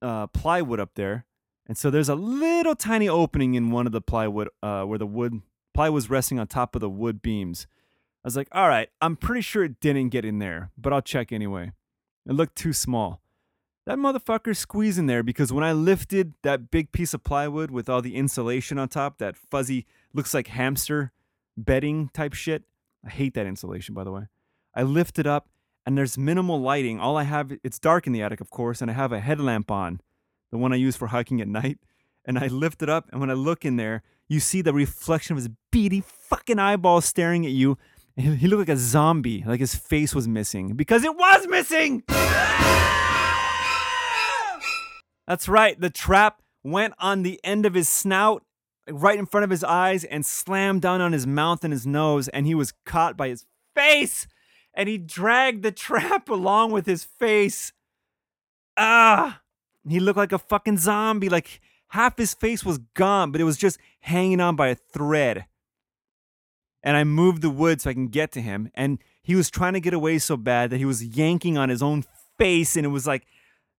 uh, 0.00 0.28
plywood 0.28 0.80
up 0.80 0.90
there, 0.94 1.26
and 1.66 1.76
so 1.76 1.90
there's 1.90 2.08
a 2.08 2.14
little 2.14 2.76
tiny 2.76 3.08
opening 3.08 3.54
in 3.54 3.70
one 3.70 3.86
of 3.86 3.92
the 3.92 4.00
plywood, 4.00 4.48
uh, 4.62 4.84
where 4.84 4.98
the 4.98 5.06
wood 5.06 5.42
plywood 5.74 5.94
was 5.94 6.08
resting 6.10 6.38
on 6.38 6.46
top 6.46 6.76
of 6.76 6.80
the 6.80 6.88
wood 6.88 7.22
beams. 7.22 7.66
I 8.24 8.28
was 8.28 8.36
like, 8.36 8.48
all 8.52 8.68
right, 8.68 8.88
I'm 9.00 9.16
pretty 9.16 9.40
sure 9.40 9.64
it 9.64 9.80
didn't 9.80 10.10
get 10.10 10.24
in 10.24 10.38
there, 10.38 10.70
but 10.78 10.92
I'll 10.92 11.02
check 11.02 11.32
anyway. 11.32 11.72
It 12.24 12.32
looked 12.32 12.56
too 12.56 12.72
small. 12.72 13.20
That 13.86 13.98
motherfucker 13.98 14.56
squeezed 14.56 14.98
in 14.98 15.06
there 15.06 15.22
because 15.22 15.52
when 15.52 15.62
I 15.62 15.70
lifted 15.70 16.34
that 16.42 16.72
big 16.72 16.90
piece 16.90 17.14
of 17.14 17.22
plywood 17.22 17.70
with 17.70 17.88
all 17.88 18.02
the 18.02 18.16
insulation 18.16 18.78
on 18.80 18.88
top, 18.88 19.18
that 19.18 19.36
fuzzy 19.36 19.86
looks 20.12 20.34
like 20.34 20.48
hamster 20.48 21.12
bedding 21.56 22.10
type 22.12 22.34
shit. 22.34 22.64
I 23.04 23.10
hate 23.10 23.34
that 23.34 23.46
insulation, 23.46 23.94
by 23.94 24.02
the 24.02 24.10
way. 24.10 24.22
I 24.74 24.82
lift 24.82 25.20
it 25.20 25.26
up 25.26 25.48
and 25.86 25.96
there's 25.96 26.18
minimal 26.18 26.60
lighting. 26.60 26.98
All 26.98 27.16
I 27.16 27.22
have, 27.22 27.52
it's 27.62 27.78
dark 27.78 28.08
in 28.08 28.12
the 28.12 28.22
attic, 28.22 28.40
of 28.40 28.50
course, 28.50 28.82
and 28.82 28.90
I 28.90 28.94
have 28.94 29.12
a 29.12 29.20
headlamp 29.20 29.70
on, 29.70 30.00
the 30.50 30.58
one 30.58 30.72
I 30.72 30.76
use 30.76 30.96
for 30.96 31.06
hiking 31.06 31.40
at 31.40 31.46
night. 31.46 31.78
And 32.24 32.40
I 32.40 32.48
lift 32.48 32.82
it 32.82 32.88
up, 32.88 33.08
and 33.12 33.20
when 33.20 33.30
I 33.30 33.34
look 33.34 33.64
in 33.64 33.76
there, 33.76 34.02
you 34.26 34.40
see 34.40 34.60
the 34.60 34.72
reflection 34.72 35.34
of 35.34 35.36
his 35.36 35.48
beady 35.70 36.00
fucking 36.00 36.58
eyeballs 36.58 37.04
staring 37.04 37.46
at 37.46 37.52
you. 37.52 37.78
He 38.16 38.48
looked 38.48 38.68
like 38.68 38.76
a 38.76 38.76
zombie, 38.76 39.44
like 39.46 39.60
his 39.60 39.76
face 39.76 40.12
was 40.12 40.26
missing 40.26 40.74
because 40.74 41.04
it 41.04 41.14
was 41.14 41.46
missing. 41.46 42.02
That's 45.26 45.48
right, 45.48 45.80
the 45.80 45.90
trap 45.90 46.42
went 46.62 46.94
on 46.98 47.22
the 47.22 47.40
end 47.44 47.66
of 47.66 47.74
his 47.74 47.88
snout 47.88 48.44
right 48.90 49.18
in 49.18 49.26
front 49.26 49.44
of 49.44 49.50
his 49.50 49.64
eyes 49.64 50.04
and 50.04 50.24
slammed 50.24 50.82
down 50.82 51.00
on 51.00 51.12
his 51.12 51.26
mouth 51.26 51.64
and 51.64 51.72
his 51.72 51.86
nose, 51.86 52.28
and 52.28 52.46
he 52.46 52.54
was 52.54 52.72
caught 52.84 53.16
by 53.16 53.28
his 53.28 53.44
face, 53.74 54.26
and 54.74 54.88
he 54.88 54.98
dragged 54.98 55.62
the 55.62 55.72
trap 55.86 56.28
along 56.28 56.72
with 56.72 56.86
his 56.86 57.04
face. 57.04 57.72
Ah, 58.76 59.40
he 59.88 60.00
looked 60.00 60.18
like 60.18 60.32
a 60.32 60.38
fucking 60.38 60.78
zombie. 60.78 61.28
Like 61.28 61.60
half 61.88 62.16
his 62.18 62.34
face 62.34 62.64
was 62.64 62.78
gone, 62.94 63.32
but 63.32 63.40
it 63.40 63.44
was 63.44 63.56
just 63.56 63.78
hanging 64.00 64.40
on 64.40 64.56
by 64.56 64.68
a 64.68 64.74
thread. 64.74 65.46
And 66.82 66.96
I 66.96 67.04
moved 67.04 67.42
the 67.42 67.50
wood 67.50 67.80
so 67.80 67.90
I 67.90 67.94
can 67.94 68.08
get 68.08 68.30
to 68.32 68.40
him, 68.40 68.70
and 68.74 68.98
he 69.22 69.34
was 69.34 69.50
trying 69.50 69.72
to 69.72 69.80
get 69.80 69.94
away 69.94 70.18
so 70.18 70.36
bad 70.36 70.70
that 70.70 70.76
he 70.76 70.84
was 70.84 71.04
yanking 71.04 71.58
on 71.58 71.68
his 71.68 71.82
own 71.82 72.04
face, 72.38 72.76
and 72.76 72.86
it 72.86 72.90
was 72.90 73.06
like 73.06 73.26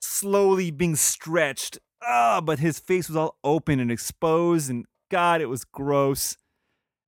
slowly 0.01 0.71
being 0.71 0.95
stretched. 0.95 1.79
Ah, 2.01 2.41
but 2.41 2.59
his 2.59 2.79
face 2.79 3.07
was 3.07 3.17
all 3.17 3.37
open 3.43 3.79
and 3.79 3.91
exposed, 3.91 4.69
and 4.69 4.85
God, 5.09 5.41
it 5.41 5.47
was 5.47 5.65
gross. 5.65 6.37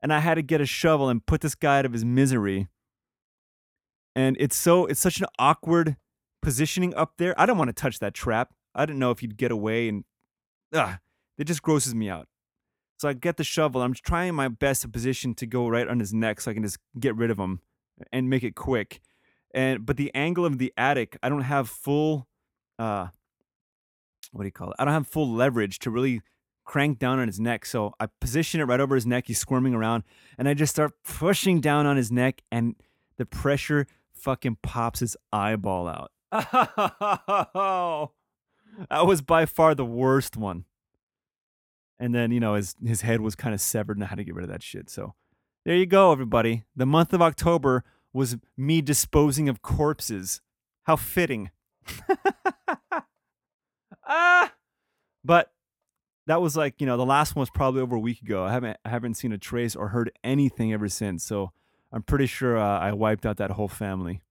And 0.01 0.13
I 0.13 0.19
had 0.19 0.35
to 0.35 0.41
get 0.41 0.61
a 0.61 0.65
shovel 0.65 1.09
and 1.09 1.25
put 1.25 1.41
this 1.41 1.55
guy 1.55 1.79
out 1.79 1.85
of 1.85 1.93
his 1.93 2.05
misery. 2.05 2.67
And 4.15 4.37
it's 4.39 4.55
so 4.55 4.85
it's 4.85 4.99
such 4.99 5.19
an 5.19 5.27
awkward 5.37 5.97
positioning 6.41 6.93
up 6.95 7.13
there. 7.17 7.39
I 7.39 7.45
don't 7.45 7.57
want 7.57 7.69
to 7.69 7.73
touch 7.73 7.99
that 7.99 8.13
trap. 8.13 8.53
I 8.73 8.85
didn't 8.85 8.99
know 8.99 9.11
if 9.11 9.19
he'd 9.19 9.37
get 9.37 9.51
away 9.51 9.89
and 9.89 10.05
ah, 10.73 10.99
it 11.37 11.45
just 11.45 11.61
grosses 11.61 11.93
me 11.93 12.09
out. 12.09 12.27
So 12.97 13.07
I 13.07 13.13
get 13.13 13.37
the 13.37 13.43
shovel. 13.43 13.81
I'm 13.81 13.93
trying 13.93 14.35
my 14.35 14.47
best 14.47 14.81
to 14.81 14.89
position 14.89 15.33
to 15.35 15.45
go 15.45 15.67
right 15.67 15.87
on 15.87 15.99
his 15.99 16.13
neck 16.13 16.41
so 16.41 16.51
I 16.51 16.53
can 16.53 16.63
just 16.63 16.79
get 16.99 17.15
rid 17.15 17.31
of 17.31 17.37
him 17.37 17.61
and 18.11 18.29
make 18.29 18.43
it 18.43 18.55
quick. 18.55 19.01
And 19.53 19.85
but 19.85 19.97
the 19.97 20.13
angle 20.13 20.45
of 20.45 20.57
the 20.57 20.73
attic, 20.77 21.17
I 21.23 21.29
don't 21.29 21.41
have 21.41 21.69
full 21.69 22.27
uh 22.79 23.07
what 24.31 24.43
do 24.43 24.47
you 24.47 24.51
call 24.51 24.69
it? 24.69 24.75
I 24.79 24.85
don't 24.85 24.93
have 24.93 25.07
full 25.07 25.29
leverage 25.31 25.79
to 25.79 25.89
really 25.89 26.21
crank 26.65 26.99
down 26.99 27.19
on 27.19 27.27
his 27.27 27.39
neck. 27.39 27.65
So 27.65 27.93
I 27.99 28.07
position 28.21 28.61
it 28.61 28.65
right 28.65 28.79
over 28.79 28.93
his 28.93 29.05
neck. 29.05 29.25
He's 29.27 29.39
squirming 29.39 29.73
around, 29.73 30.03
and 30.37 30.47
I 30.47 30.53
just 30.53 30.73
start 30.73 30.93
pushing 31.03 31.61
down 31.61 31.85
on 31.85 31.97
his 31.97 32.11
neck, 32.11 32.41
and 32.51 32.75
the 33.17 33.25
pressure 33.25 33.87
fucking 34.13 34.57
pops 34.61 34.99
his 34.99 35.17
eyeball 35.31 35.87
out. 35.87 36.11
That 38.89 39.05
was 39.05 39.21
by 39.21 39.45
far 39.45 39.75
the 39.75 39.85
worst 39.85 40.37
one. 40.37 40.65
And 41.99 42.15
then 42.15 42.31
you 42.31 42.39
know 42.39 42.53
his 42.53 42.75
his 42.85 43.01
head 43.01 43.19
was 43.19 43.35
kind 43.35 43.53
of 43.53 43.59
severed, 43.59 43.97
and 43.97 44.03
I 44.03 44.07
had 44.07 44.19
to 44.19 44.23
get 44.23 44.35
rid 44.35 44.43
of 44.43 44.49
that 44.51 44.63
shit. 44.63 44.89
So 44.89 45.15
there 45.65 45.75
you 45.75 45.85
go, 45.85 46.11
everybody. 46.11 46.63
The 46.75 46.85
month 46.85 47.11
of 47.11 47.21
October 47.21 47.83
was 48.13 48.37
me 48.55 48.81
disposing 48.81 49.49
of 49.49 49.61
corpses. 49.61 50.41
How 50.83 50.95
fitting. 50.95 51.51
ah, 54.07 54.53
but 55.23 55.51
that 56.27 56.41
was 56.41 56.55
like 56.55 56.79
you 56.79 56.87
know 56.87 56.97
the 56.97 57.05
last 57.05 57.35
one 57.35 57.41
was 57.41 57.49
probably 57.49 57.81
over 57.81 57.95
a 57.95 57.99
week 57.99 58.21
ago. 58.21 58.43
I 58.43 58.51
haven't 58.51 58.77
I 58.85 58.89
haven't 58.89 59.15
seen 59.15 59.31
a 59.31 59.37
trace 59.37 59.75
or 59.75 59.89
heard 59.89 60.11
anything 60.23 60.73
ever 60.73 60.87
since. 60.87 61.23
So 61.23 61.51
I'm 61.91 62.03
pretty 62.03 62.27
sure 62.27 62.57
uh, 62.57 62.79
I 62.79 62.93
wiped 62.93 63.25
out 63.25 63.37
that 63.37 63.51
whole 63.51 63.67
family. 63.67 64.21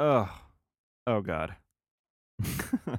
Oh, 0.00 0.28
oh 1.06 1.20
God. 1.20 1.56
oh, 2.88 2.98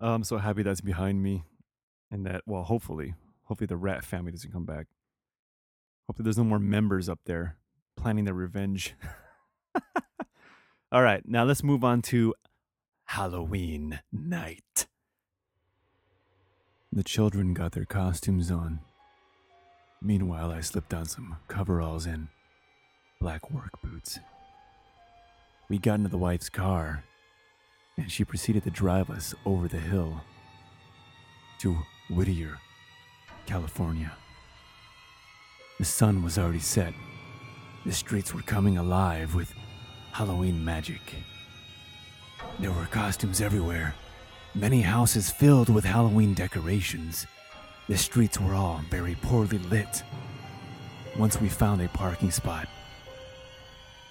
I'm 0.00 0.24
so 0.24 0.38
happy 0.38 0.62
that's 0.62 0.80
behind 0.80 1.22
me, 1.22 1.44
and 2.10 2.24
that 2.24 2.42
well, 2.46 2.62
hopefully, 2.62 3.14
hopefully 3.44 3.66
the 3.66 3.76
rat 3.76 4.04
family 4.04 4.32
doesn't 4.32 4.52
come 4.52 4.64
back. 4.64 4.86
Hopefully, 6.06 6.24
there's 6.24 6.38
no 6.38 6.44
more 6.44 6.58
members 6.58 7.08
up 7.08 7.20
there 7.26 7.56
planning 7.96 8.24
their 8.24 8.34
revenge. 8.34 8.94
All 10.94 11.02
right, 11.02 11.28
now 11.28 11.42
let's 11.42 11.64
move 11.64 11.82
on 11.82 12.02
to 12.02 12.36
Halloween 13.06 13.98
night. 14.12 14.86
The 16.92 17.02
children 17.02 17.52
got 17.52 17.72
their 17.72 17.84
costumes 17.84 18.48
on. 18.48 18.78
Meanwhile, 20.00 20.52
I 20.52 20.60
slipped 20.60 20.94
on 20.94 21.06
some 21.06 21.38
coveralls 21.48 22.06
and 22.06 22.28
black 23.20 23.50
work 23.50 23.72
boots. 23.82 24.20
We 25.68 25.78
got 25.78 25.94
into 25.94 26.10
the 26.10 26.16
wife's 26.16 26.48
car, 26.48 27.02
and 27.96 28.08
she 28.08 28.24
proceeded 28.24 28.62
to 28.62 28.70
drive 28.70 29.10
us 29.10 29.34
over 29.44 29.66
the 29.66 29.80
hill 29.80 30.20
to 31.58 31.76
Whittier, 32.08 32.60
California. 33.46 34.12
The 35.80 35.86
sun 35.86 36.22
was 36.22 36.38
already 36.38 36.60
set. 36.60 36.94
The 37.84 37.92
streets 37.92 38.32
were 38.32 38.42
coming 38.42 38.78
alive 38.78 39.34
with 39.34 39.52
Halloween 40.14 40.64
magic. 40.64 41.00
There 42.60 42.70
were 42.70 42.86
costumes 42.86 43.40
everywhere, 43.40 43.96
many 44.54 44.80
houses 44.80 45.28
filled 45.28 45.68
with 45.68 45.84
Halloween 45.84 46.34
decorations. 46.34 47.26
The 47.88 47.98
streets 47.98 48.38
were 48.40 48.54
all 48.54 48.80
very 48.88 49.16
poorly 49.16 49.58
lit. 49.58 50.04
Once 51.18 51.40
we 51.40 51.48
found 51.48 51.82
a 51.82 51.88
parking 51.88 52.30
spot, 52.30 52.68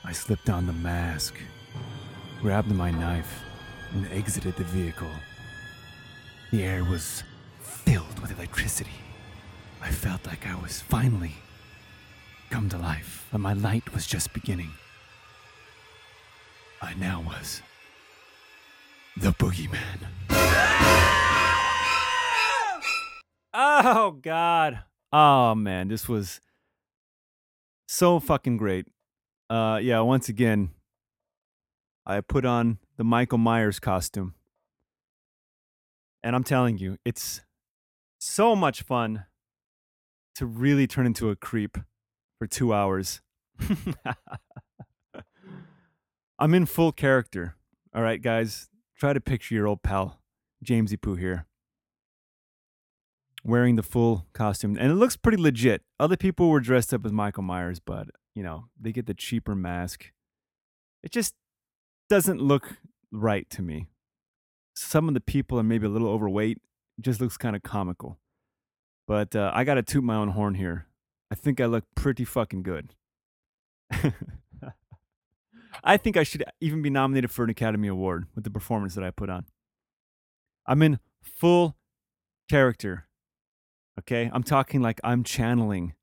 I 0.03 0.11
slipped 0.11 0.49
on 0.49 0.67
the 0.67 0.73
mask, 0.73 1.35
grabbed 2.41 2.75
my 2.75 2.91
knife, 2.91 3.41
and 3.93 4.05
exited 4.11 4.57
the 4.57 4.65
vehicle. 4.65 5.15
The 6.51 6.63
air 6.63 6.83
was 6.83 7.23
filled 7.61 8.19
with 8.19 8.37
electricity. 8.37 8.99
I 9.81 9.89
felt 9.89 10.27
like 10.27 10.45
I 10.45 10.55
was 10.55 10.81
finally 10.81 11.35
come 12.49 12.67
to 12.71 12.77
life, 12.77 13.25
but 13.31 13.37
my 13.37 13.53
light 13.53 13.93
was 13.93 14.05
just 14.05 14.33
beginning. 14.33 14.71
I 16.83 16.93
now 16.95 17.23
was 17.25 17.61
the 19.15 19.31
boogeyman. 19.31 19.99
Oh 23.53 24.17
God. 24.21 24.79
Oh 25.13 25.55
man, 25.55 25.87
this 25.87 26.09
was 26.09 26.41
so 27.87 28.19
fucking 28.19 28.57
great. 28.57 28.87
Uh 29.49 29.79
yeah, 29.81 30.01
once 30.01 30.27
again, 30.27 30.71
I 32.05 32.19
put 32.19 32.43
on 32.43 32.79
the 32.97 33.05
Michael 33.05 33.37
Myers 33.37 33.79
costume. 33.79 34.33
And 36.21 36.35
I'm 36.35 36.43
telling 36.43 36.79
you, 36.79 36.97
it's 37.05 37.39
so 38.19 38.57
much 38.57 38.81
fun 38.81 39.23
to 40.35 40.45
really 40.45 40.85
turn 40.85 41.05
into 41.05 41.29
a 41.29 41.37
creep 41.37 41.77
for 42.39 42.45
two 42.45 42.73
hours. 42.73 43.21
I'm 46.39 46.53
in 46.53 46.65
full 46.65 46.91
character. 46.91 47.55
All 47.95 48.01
right, 48.01 48.21
guys, 48.21 48.69
try 48.97 49.13
to 49.13 49.21
picture 49.21 49.55
your 49.55 49.67
old 49.67 49.83
pal, 49.83 50.19
Jamesy 50.65 50.99
Poo 50.99 51.15
here, 51.15 51.45
wearing 53.43 53.75
the 53.75 53.83
full 53.83 54.25
costume. 54.33 54.77
And 54.79 54.91
it 54.91 54.95
looks 54.95 55.15
pretty 55.15 55.41
legit. 55.41 55.83
Other 55.99 56.17
people 56.17 56.49
were 56.49 56.59
dressed 56.59 56.93
up 56.93 57.05
as 57.05 57.11
Michael 57.11 57.43
Myers, 57.43 57.79
but, 57.79 58.07
you 58.33 58.43
know, 58.43 58.65
they 58.79 58.91
get 58.91 59.05
the 59.05 59.13
cheaper 59.13 59.55
mask. 59.55 60.11
It 61.03 61.11
just 61.11 61.35
doesn't 62.09 62.41
look 62.41 62.77
right 63.11 63.49
to 63.51 63.61
me. 63.61 63.87
Some 64.75 65.07
of 65.07 65.13
the 65.13 65.21
people 65.21 65.59
are 65.59 65.63
maybe 65.63 65.85
a 65.85 65.89
little 65.89 66.09
overweight. 66.09 66.57
It 66.97 67.03
just 67.03 67.21
looks 67.21 67.37
kind 67.37 67.55
of 67.55 67.61
comical. 67.61 68.17
But 69.07 69.35
uh, 69.35 69.51
I 69.53 69.63
got 69.63 69.75
to 69.75 69.83
toot 69.83 70.03
my 70.03 70.15
own 70.15 70.29
horn 70.29 70.55
here. 70.55 70.87
I 71.29 71.35
think 71.35 71.59
I 71.59 71.65
look 71.65 71.83
pretty 71.95 72.25
fucking 72.25 72.63
good. 72.63 72.95
I 75.83 75.97
think 75.97 76.15
I 76.15 76.23
should 76.23 76.43
even 76.61 76.81
be 76.81 76.89
nominated 76.89 77.29
for 77.29 77.43
an 77.43 77.49
Academy 77.49 77.87
Award 77.87 78.27
with 78.35 78.43
the 78.43 78.49
performance 78.49 78.95
that 78.95 79.03
I 79.03 79.11
put 79.11 79.29
on. 79.29 79.45
I'm 80.65 80.81
in 80.81 80.99
full 81.21 81.75
character. 82.49 83.07
Okay? 83.99 84.29
I'm 84.33 84.43
talking 84.43 84.81
like 84.81 85.01
I'm 85.03 85.23
channeling 85.23 85.93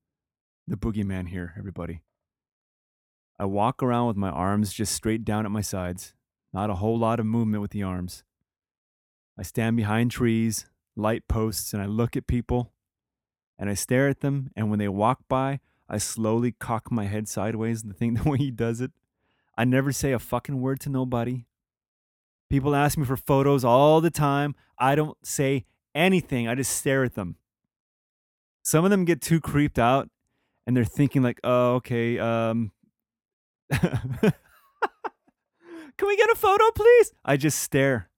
the 0.67 0.77
boogeyman 0.77 1.29
here, 1.29 1.55
everybody. 1.59 2.03
I 3.39 3.47
walk 3.47 3.83
around 3.83 4.09
with 4.09 4.17
my 4.17 4.29
arms 4.29 4.73
just 4.73 4.95
straight 4.95 5.25
down 5.25 5.47
at 5.47 5.51
my 5.51 5.63
sides, 5.63 6.15
not 6.53 6.69
a 6.69 6.75
whole 6.75 6.99
lot 6.99 7.19
of 7.19 7.25
movement 7.25 7.63
with 7.63 7.71
the 7.71 7.83
arms. 7.83 8.23
I 9.39 9.43
stand 9.43 9.79
behind 9.79 10.11
trees, 10.11 10.67
light 10.95 11.27
posts, 11.27 11.73
and 11.73 11.83
I 11.83 11.87
look 11.87 12.17
at 12.19 12.27
people 12.27 12.75
and 13.59 13.71
I 13.71 13.75
stare 13.75 14.09
at 14.09 14.21
them. 14.21 14.51
And 14.55 14.69
when 14.69 14.79
they 14.79 14.89
walk 14.89 15.21
by, 15.27 15.61
I 15.89 15.97
slowly 15.97 16.53
cock 16.53 16.93
my 16.93 17.07
head 17.07 17.29
sideways, 17.29 17.83
the 17.83 17.95
thing 17.95 18.15
the 18.23 18.29
way 18.29 18.37
he 18.37 18.51
does 18.51 18.83
it. 18.83 18.93
I 19.61 19.65
never 19.65 19.93
say 19.93 20.13
a 20.13 20.19
fucking 20.19 20.59
word 20.63 20.81
to 20.81 20.89
nobody. 20.89 21.45
People 22.49 22.75
ask 22.75 22.97
me 22.97 23.05
for 23.05 23.19
photos 23.19 23.63
all 23.63 24.01
the 24.01 24.11
time. 24.11 24.55
I 24.79 24.95
don't 24.95 25.19
say 25.23 25.67
anything. 25.95 26.49
I 26.49 26.55
just 26.55 26.75
stare 26.75 27.05
at 27.05 27.15
them. 27.15 27.37
Some 28.63 28.87
of 28.87 28.91
them 28.91 29.05
get 29.05 29.21
too 29.21 29.39
creeped 29.39 29.79
out 29.79 30.09
and 30.67 30.75
they're 30.75 30.87
thinking 30.87 31.23
like, 31.23 31.41
"Oh, 31.45 31.75
okay, 31.75 32.19
um 32.19 32.73
Can 33.71 34.33
we 36.09 36.17
get 36.17 36.31
a 36.31 36.37
photo, 36.37 36.71
please?" 36.75 37.13
I 37.23 37.37
just 37.37 37.59
stare. 37.59 38.09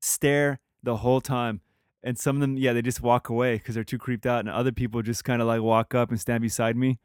Stare 0.00 0.58
the 0.82 0.96
whole 0.96 1.20
time. 1.20 1.60
And 2.02 2.18
some 2.18 2.34
of 2.34 2.40
them, 2.40 2.56
yeah, 2.56 2.72
they 2.72 2.82
just 2.82 3.00
walk 3.00 3.28
away 3.28 3.58
because 3.58 3.76
they're 3.76 3.84
too 3.84 3.96
creeped 3.96 4.26
out. 4.26 4.40
And 4.40 4.48
other 4.48 4.72
people 4.72 5.02
just 5.02 5.22
kind 5.22 5.40
of 5.40 5.46
like 5.46 5.62
walk 5.62 5.94
up 5.94 6.10
and 6.10 6.20
stand 6.20 6.42
beside 6.42 6.76
me 6.76 6.98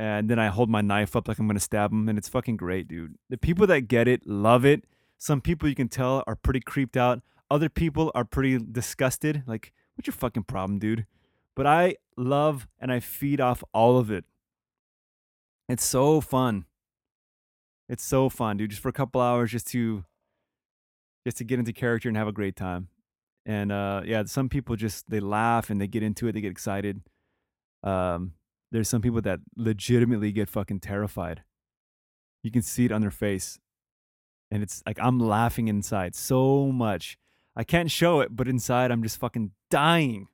and 0.00 0.30
then 0.30 0.38
I 0.38 0.48
hold 0.48 0.70
my 0.70 0.80
knife 0.80 1.14
up 1.14 1.28
like 1.28 1.38
I'm 1.38 1.46
gonna 1.46 1.60
stab 1.60 1.92
him, 1.92 2.08
and 2.08 2.16
it's 2.16 2.28
fucking 2.28 2.56
great, 2.56 2.88
dude. 2.88 3.16
The 3.28 3.36
people 3.36 3.66
that 3.66 3.82
get 3.82 4.08
it 4.08 4.26
love 4.26 4.64
it. 4.64 4.84
Some 5.18 5.42
people 5.42 5.68
you 5.68 5.74
can 5.74 5.88
tell 5.88 6.24
are 6.26 6.34
pretty 6.34 6.60
creeped 6.60 6.96
out. 6.96 7.20
Other 7.50 7.68
people 7.68 8.10
are 8.14 8.24
pretty 8.24 8.58
disgusted. 8.58 9.42
Like, 9.46 9.74
what's 9.94 10.06
your 10.06 10.14
fucking 10.14 10.44
problem, 10.44 10.78
dude? 10.78 11.04
But 11.54 11.66
I 11.66 11.96
love 12.16 12.66
and 12.78 12.90
I 12.90 13.00
feed 13.00 13.42
off 13.42 13.62
all 13.74 13.98
of 13.98 14.10
it. 14.10 14.24
It's 15.68 15.84
so 15.84 16.22
fun. 16.22 16.64
It's 17.86 18.02
so 18.02 18.30
fun, 18.30 18.56
dude. 18.56 18.70
Just 18.70 18.80
for 18.80 18.88
a 18.88 18.94
couple 18.94 19.20
hours, 19.20 19.50
just 19.50 19.66
to 19.72 20.04
just 21.26 21.36
to 21.36 21.44
get 21.44 21.58
into 21.58 21.74
character 21.74 22.08
and 22.08 22.16
have 22.16 22.28
a 22.28 22.32
great 22.32 22.56
time. 22.56 22.88
And 23.44 23.70
uh, 23.70 24.00
yeah, 24.06 24.22
some 24.24 24.48
people 24.48 24.76
just 24.76 25.10
they 25.10 25.20
laugh 25.20 25.68
and 25.68 25.78
they 25.78 25.88
get 25.88 26.02
into 26.02 26.26
it. 26.26 26.32
They 26.32 26.40
get 26.40 26.52
excited. 26.52 27.02
Um, 27.82 28.32
there's 28.70 28.88
some 28.88 29.02
people 29.02 29.20
that 29.22 29.40
legitimately 29.56 30.32
get 30.32 30.48
fucking 30.48 30.80
terrified. 30.80 31.42
You 32.42 32.50
can 32.50 32.62
see 32.62 32.84
it 32.84 32.92
on 32.92 33.00
their 33.00 33.10
face. 33.10 33.58
And 34.50 34.62
it's 34.62 34.82
like 34.86 34.98
I'm 35.00 35.18
laughing 35.18 35.68
inside 35.68 36.14
so 36.14 36.66
much. 36.66 37.18
I 37.56 37.64
can't 37.64 37.90
show 37.90 38.20
it, 38.20 38.34
but 38.34 38.48
inside 38.48 38.90
I'm 38.90 39.02
just 39.02 39.18
fucking 39.18 39.52
dying. 39.70 40.28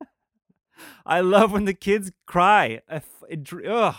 I 1.06 1.20
love 1.20 1.52
when 1.52 1.64
the 1.64 1.74
kids 1.74 2.10
cry. 2.26 2.80
It, 3.28 3.52
ugh, 3.68 3.94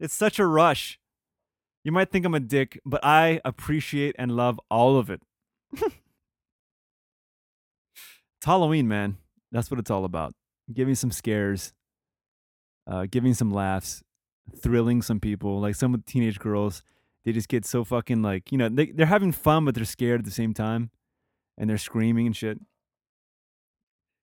it's 0.00 0.14
such 0.14 0.38
a 0.38 0.46
rush. 0.46 0.98
You 1.82 1.92
might 1.92 2.10
think 2.10 2.24
I'm 2.24 2.34
a 2.34 2.40
dick, 2.40 2.80
but 2.86 3.04
I 3.04 3.40
appreciate 3.44 4.16
and 4.18 4.32
love 4.32 4.58
all 4.70 4.96
of 4.98 5.10
it. 5.10 5.20
it's 5.72 5.92
Halloween, 8.42 8.88
man. 8.88 9.18
That's 9.52 9.70
what 9.70 9.78
it's 9.78 9.90
all 9.90 10.06
about. 10.06 10.34
Give 10.72 10.88
me 10.88 10.94
some 10.94 11.10
scares, 11.10 11.74
uh, 12.86 13.06
giving 13.10 13.34
some 13.34 13.50
laughs, 13.50 14.02
thrilling 14.58 15.02
some 15.02 15.20
people. 15.20 15.60
Like 15.60 15.74
some 15.74 15.94
of 15.94 16.04
the 16.04 16.10
teenage 16.10 16.38
girls, 16.38 16.82
they 17.24 17.32
just 17.32 17.48
get 17.48 17.64
so 17.64 17.84
fucking 17.84 18.22
like, 18.22 18.52
you 18.52 18.58
know, 18.58 18.68
they, 18.68 18.86
they're 18.86 19.06
having 19.06 19.32
fun, 19.32 19.64
but 19.64 19.74
they're 19.74 19.84
scared 19.84 20.20
at 20.20 20.24
the 20.24 20.30
same 20.30 20.54
time. 20.54 20.90
And 21.56 21.70
they're 21.70 21.78
screaming 21.78 22.26
and 22.26 22.36
shit. 22.36 22.58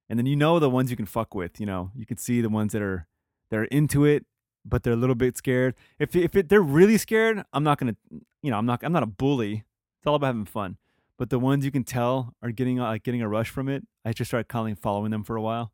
And 0.09 0.19
then 0.19 0.25
you 0.25 0.35
know 0.35 0.59
the 0.59 0.69
ones 0.69 0.91
you 0.91 0.97
can 0.97 1.05
fuck 1.05 1.33
with, 1.33 1.59
you 1.59 1.65
know, 1.65 1.91
you 1.95 2.05
can 2.05 2.17
see 2.17 2.41
the 2.41 2.49
ones 2.49 2.73
that 2.73 2.81
are 2.81 3.07
that 3.49 3.57
are 3.57 3.65
into 3.65 4.03
it, 4.03 4.25
but 4.65 4.83
they're 4.83 4.91
a 4.91 4.97
little 4.97 5.15
bit 5.15 5.37
scared. 5.37 5.73
If 5.99 6.13
if 6.13 6.35
it, 6.35 6.49
they're 6.49 6.61
really 6.61 6.97
scared, 6.97 7.43
I'm 7.53 7.63
not 7.63 7.77
gonna, 7.77 7.95
you 8.41 8.51
know, 8.51 8.57
I'm 8.57 8.65
not 8.65 8.83
I'm 8.83 8.91
not 8.91 9.03
a 9.03 9.07
bully. 9.07 9.63
It's 9.99 10.07
all 10.07 10.15
about 10.15 10.27
having 10.27 10.43
fun. 10.43 10.75
But 11.17 11.29
the 11.29 11.39
ones 11.39 11.63
you 11.63 11.71
can 11.71 11.85
tell 11.85 12.33
are 12.41 12.51
getting 12.51 12.77
like 12.77 13.03
getting 13.03 13.21
a 13.21 13.29
rush 13.29 13.49
from 13.49 13.69
it, 13.69 13.87
I 14.03 14.11
just 14.11 14.29
started 14.29 14.49
calling 14.49 14.75
following 14.75 15.11
them 15.11 15.23
for 15.23 15.37
a 15.37 15.41
while. 15.41 15.71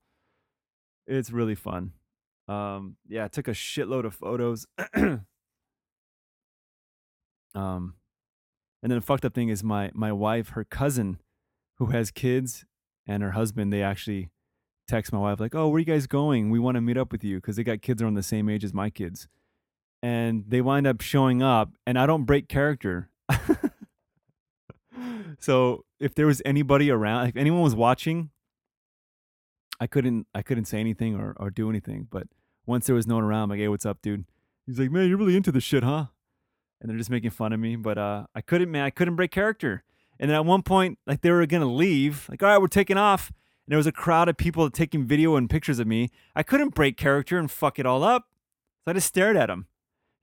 It's 1.08 1.32
really 1.32 1.56
fun. 1.56 1.93
Um, 2.47 2.95
yeah, 3.07 3.25
I 3.25 3.27
took 3.27 3.47
a 3.47 3.51
shitload 3.51 4.05
of 4.05 4.13
photos. 4.13 4.65
um, 4.95 5.23
and 7.55 8.91
then 8.91 8.99
the 8.99 9.01
fucked 9.01 9.25
up 9.25 9.33
thing 9.33 9.49
is 9.49 9.63
my 9.63 9.91
my 9.93 10.12
wife, 10.12 10.49
her 10.49 10.63
cousin, 10.63 11.19
who 11.77 11.88
has 11.88 12.12
kids, 12.12 12.65
and 13.05 13.23
her 13.23 13.31
husband, 13.31 13.73
they 13.73 13.81
actually 13.81 14.29
text 14.88 15.12
my 15.12 15.19
wife 15.19 15.39
like, 15.39 15.55
"Oh, 15.55 15.67
where 15.67 15.77
are 15.77 15.79
you 15.79 15.86
guys 15.86 16.07
going? 16.07 16.49
We 16.49 16.60
want 16.60 16.75
to 16.75 16.81
meet 16.81 16.97
up 16.97 17.12
with 17.12 17.23
you 17.23 17.38
because 17.38 17.55
they 17.57 17.63
got 17.63 17.81
kids 17.81 18.01
around 18.01 18.13
the 18.13 18.23
same 18.23 18.49
age 18.49 18.63
as 18.63 18.73
my 18.73 18.89
kids." 18.89 19.27
And 20.01 20.45
they 20.47 20.62
wind 20.62 20.86
up 20.88 21.01
showing 21.01 21.41
up, 21.41 21.71
and 21.86 21.97
I 21.97 22.05
don't 22.05 22.25
break 22.25 22.47
character. 22.47 23.10
so 25.39 25.83
if 25.99 26.13
there 26.13 26.27
was 26.27 26.41
anybody 26.45 26.91
around, 26.91 27.27
if 27.27 27.36
anyone 27.36 27.62
was 27.62 27.75
watching, 27.75 28.29
I 29.79 29.87
couldn't 29.87 30.27
I 30.33 30.41
couldn't 30.41 30.65
say 30.65 30.79
anything 30.79 31.15
or, 31.15 31.35
or 31.37 31.49
do 31.49 31.69
anything. 31.69 32.07
But 32.09 32.27
once 32.65 32.85
there 32.87 32.95
was 32.95 33.07
no 33.07 33.15
one 33.15 33.23
around, 33.23 33.43
I'm 33.43 33.49
like, 33.51 33.59
hey, 33.59 33.67
what's 33.67 33.85
up, 33.85 34.01
dude? 34.01 34.25
He's 34.65 34.79
like, 34.79 34.91
man, 34.91 35.07
you're 35.07 35.17
really 35.17 35.37
into 35.37 35.51
this 35.51 35.63
shit, 35.63 35.83
huh? 35.83 36.07
And 36.81 36.89
they're 36.89 36.97
just 36.97 37.09
making 37.09 37.31
fun 37.31 37.53
of 37.53 37.59
me. 37.59 37.75
But 37.75 37.97
uh, 37.97 38.25
I 38.35 38.41
couldn't, 38.41 38.69
man, 38.69 38.83
I 38.83 38.89
couldn't 38.89 39.15
break 39.15 39.31
character. 39.31 39.83
And 40.19 40.29
then 40.29 40.35
at 40.35 40.45
one 40.45 40.63
point, 40.63 40.99
like 41.07 41.21
they 41.21 41.31
were 41.31 41.45
gonna 41.45 41.71
leave, 41.71 42.27
like, 42.29 42.43
all 42.43 42.49
right, 42.49 42.61
we're 42.61 42.67
taking 42.67 42.97
off. 42.97 43.31
And 43.65 43.71
there 43.71 43.77
was 43.77 43.87
a 43.87 43.91
crowd 43.91 44.29
of 44.29 44.37
people 44.37 44.69
taking 44.69 45.05
video 45.05 45.35
and 45.35 45.49
pictures 45.49 45.79
of 45.79 45.87
me. 45.87 46.09
I 46.35 46.43
couldn't 46.43 46.75
break 46.75 46.97
character 46.97 47.37
and 47.37 47.51
fuck 47.51 47.79
it 47.79 47.85
all 47.85 48.03
up. 48.03 48.27
So 48.83 48.91
I 48.91 48.93
just 48.93 49.07
stared 49.07 49.35
at 49.35 49.49
him. 49.49 49.67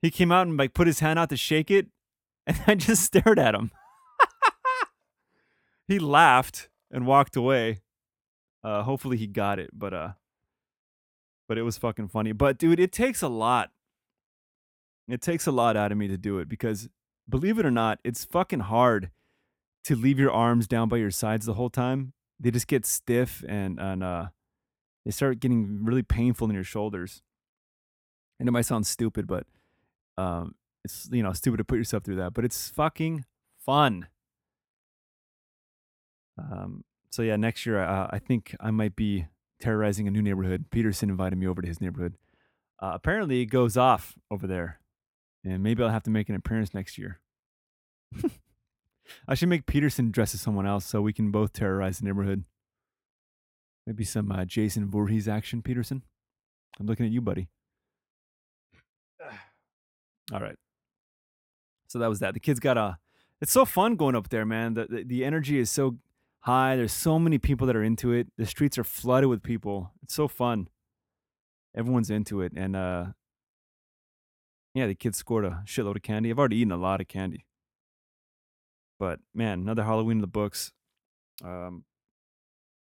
He 0.01 0.11
came 0.11 0.31
out 0.31 0.47
and 0.47 0.57
like 0.57 0.73
put 0.73 0.87
his 0.87 0.99
hand 0.99 1.19
out 1.19 1.29
to 1.29 1.37
shake 1.37 1.71
it, 1.71 1.87
and 2.47 2.59
I 2.67 2.75
just 2.75 3.03
stared 3.03 3.39
at 3.39 3.55
him. 3.55 3.71
he 5.87 5.99
laughed 5.99 6.69
and 6.91 7.07
walked 7.07 7.35
away. 7.35 7.81
Uh, 8.65 8.81
hopefully 8.81 9.15
he 9.15 9.27
got 9.27 9.59
it, 9.59 9.69
but 9.71 9.93
uh, 9.93 10.13
but 11.47 11.59
it 11.59 11.61
was 11.61 11.77
fucking 11.77 12.07
funny. 12.07 12.31
But 12.31 12.57
dude, 12.57 12.79
it 12.79 12.91
takes 12.91 13.21
a 13.21 13.27
lot. 13.27 13.71
It 15.07 15.21
takes 15.21 15.45
a 15.45 15.51
lot 15.51 15.77
out 15.77 15.91
of 15.91 15.99
me 15.99 16.07
to 16.07 16.17
do 16.17 16.39
it 16.39 16.49
because 16.49 16.89
believe 17.29 17.59
it 17.59 17.65
or 17.65 17.69
not, 17.71 17.99
it's 18.03 18.25
fucking 18.25 18.61
hard 18.61 19.11
to 19.83 19.95
leave 19.95 20.17
your 20.17 20.31
arms 20.31 20.67
down 20.67 20.89
by 20.89 20.97
your 20.97 21.11
sides 21.11 21.45
the 21.45 21.53
whole 21.53 21.69
time. 21.69 22.13
They 22.39 22.49
just 22.49 22.65
get 22.65 22.87
stiff 22.87 23.43
and 23.47 23.79
and 23.79 24.03
uh, 24.03 24.25
they 25.05 25.11
start 25.11 25.39
getting 25.39 25.85
really 25.85 26.01
painful 26.01 26.49
in 26.49 26.55
your 26.55 26.63
shoulders. 26.63 27.21
And 28.39 28.49
it 28.49 28.51
might 28.51 28.65
sound 28.65 28.87
stupid, 28.87 29.27
but 29.27 29.45
um, 30.17 30.55
it's 30.83 31.07
you 31.11 31.21
know 31.21 31.33
stupid 31.33 31.57
to 31.57 31.63
put 31.63 31.77
yourself 31.77 32.03
through 32.03 32.15
that, 32.15 32.33
but 32.33 32.43
it's 32.43 32.67
fucking 32.69 33.25
fun. 33.63 34.07
Um, 36.39 36.83
so 37.15 37.21
yeah, 37.21 37.37
next 37.37 37.65
year 37.65 37.79
uh, 37.79 38.07
I 38.09 38.19
think 38.19 38.53
I 38.59 38.71
might 38.71 38.97
be 38.97 39.27
terrorizing 39.61 40.05
a 40.05 40.11
new 40.11 40.21
neighborhood. 40.21 40.65
Peterson 40.69 41.09
invited 41.09 41.39
me 41.39 41.47
over 41.47 41.61
to 41.61 41.67
his 41.67 41.79
neighborhood. 41.79 42.17
Uh, 42.81 42.91
apparently, 42.93 43.39
it 43.39 43.45
goes 43.45 43.77
off 43.77 44.15
over 44.29 44.45
there, 44.45 44.81
and 45.41 45.63
maybe 45.63 45.81
I'll 45.81 45.91
have 45.91 46.03
to 46.03 46.09
make 46.09 46.27
an 46.27 46.35
appearance 46.35 46.73
next 46.73 46.97
year. 46.97 47.21
I 49.29 49.33
should 49.33 49.47
make 49.47 49.65
Peterson 49.65 50.11
dress 50.11 50.33
as 50.33 50.41
someone 50.41 50.67
else 50.67 50.83
so 50.85 51.01
we 51.01 51.13
can 51.13 51.31
both 51.31 51.53
terrorize 51.53 51.99
the 51.99 52.05
neighborhood. 52.05 52.43
Maybe 53.87 54.03
some 54.03 54.29
uh, 54.29 54.43
Jason 54.43 54.89
Voorhees 54.89 55.29
action, 55.29 55.61
Peterson. 55.61 56.03
I'm 56.81 56.85
looking 56.85 57.05
at 57.05 57.13
you, 57.13 57.21
buddy. 57.21 57.47
All 60.33 60.41
right. 60.41 60.57
So 61.87 61.99
that 61.99 62.09
was 62.09 62.19
that. 62.19 62.33
The 62.33 62.41
kids 62.41 62.59
got 62.59 62.77
a. 62.77 62.97
It's 63.39 63.53
so 63.53 63.63
fun 63.63 63.95
going 63.95 64.15
up 64.15 64.27
there, 64.29 64.45
man. 64.45 64.73
The, 64.73 64.87
the 64.89 65.03
the 65.05 65.23
energy 65.23 65.59
is 65.59 65.69
so 65.69 65.97
high. 66.45 66.75
There's 66.75 66.93
so 66.93 67.17
many 67.19 67.37
people 67.37 67.67
that 67.67 67.75
are 67.75 67.83
into 67.83 68.13
it. 68.13 68.27
The 68.37 68.45
streets 68.45 68.77
are 68.77 68.83
flooded 68.83 69.29
with 69.29 69.43
people. 69.43 69.91
It's 70.03 70.13
so 70.13 70.27
fun. 70.27 70.69
Everyone's 71.75 72.09
into 72.09 72.41
it, 72.41 72.53
and 72.55 72.75
uh, 72.75 73.05
yeah, 74.73 74.87
the 74.87 74.95
kids 74.95 75.17
scored 75.17 75.43
a 75.43 75.63
shitload 75.65 75.97
of 75.97 76.03
candy. 76.03 76.29
I've 76.29 76.39
already 76.39 76.57
eaten 76.57 76.71
a 76.71 76.77
lot 76.77 77.01
of 77.01 77.09
candy, 77.09 77.45
but 78.97 79.19
man, 79.33 79.59
another 79.59 79.83
Halloween 79.83 80.17
in 80.17 80.21
the 80.21 80.27
books. 80.27 80.71
Um, 81.43 81.83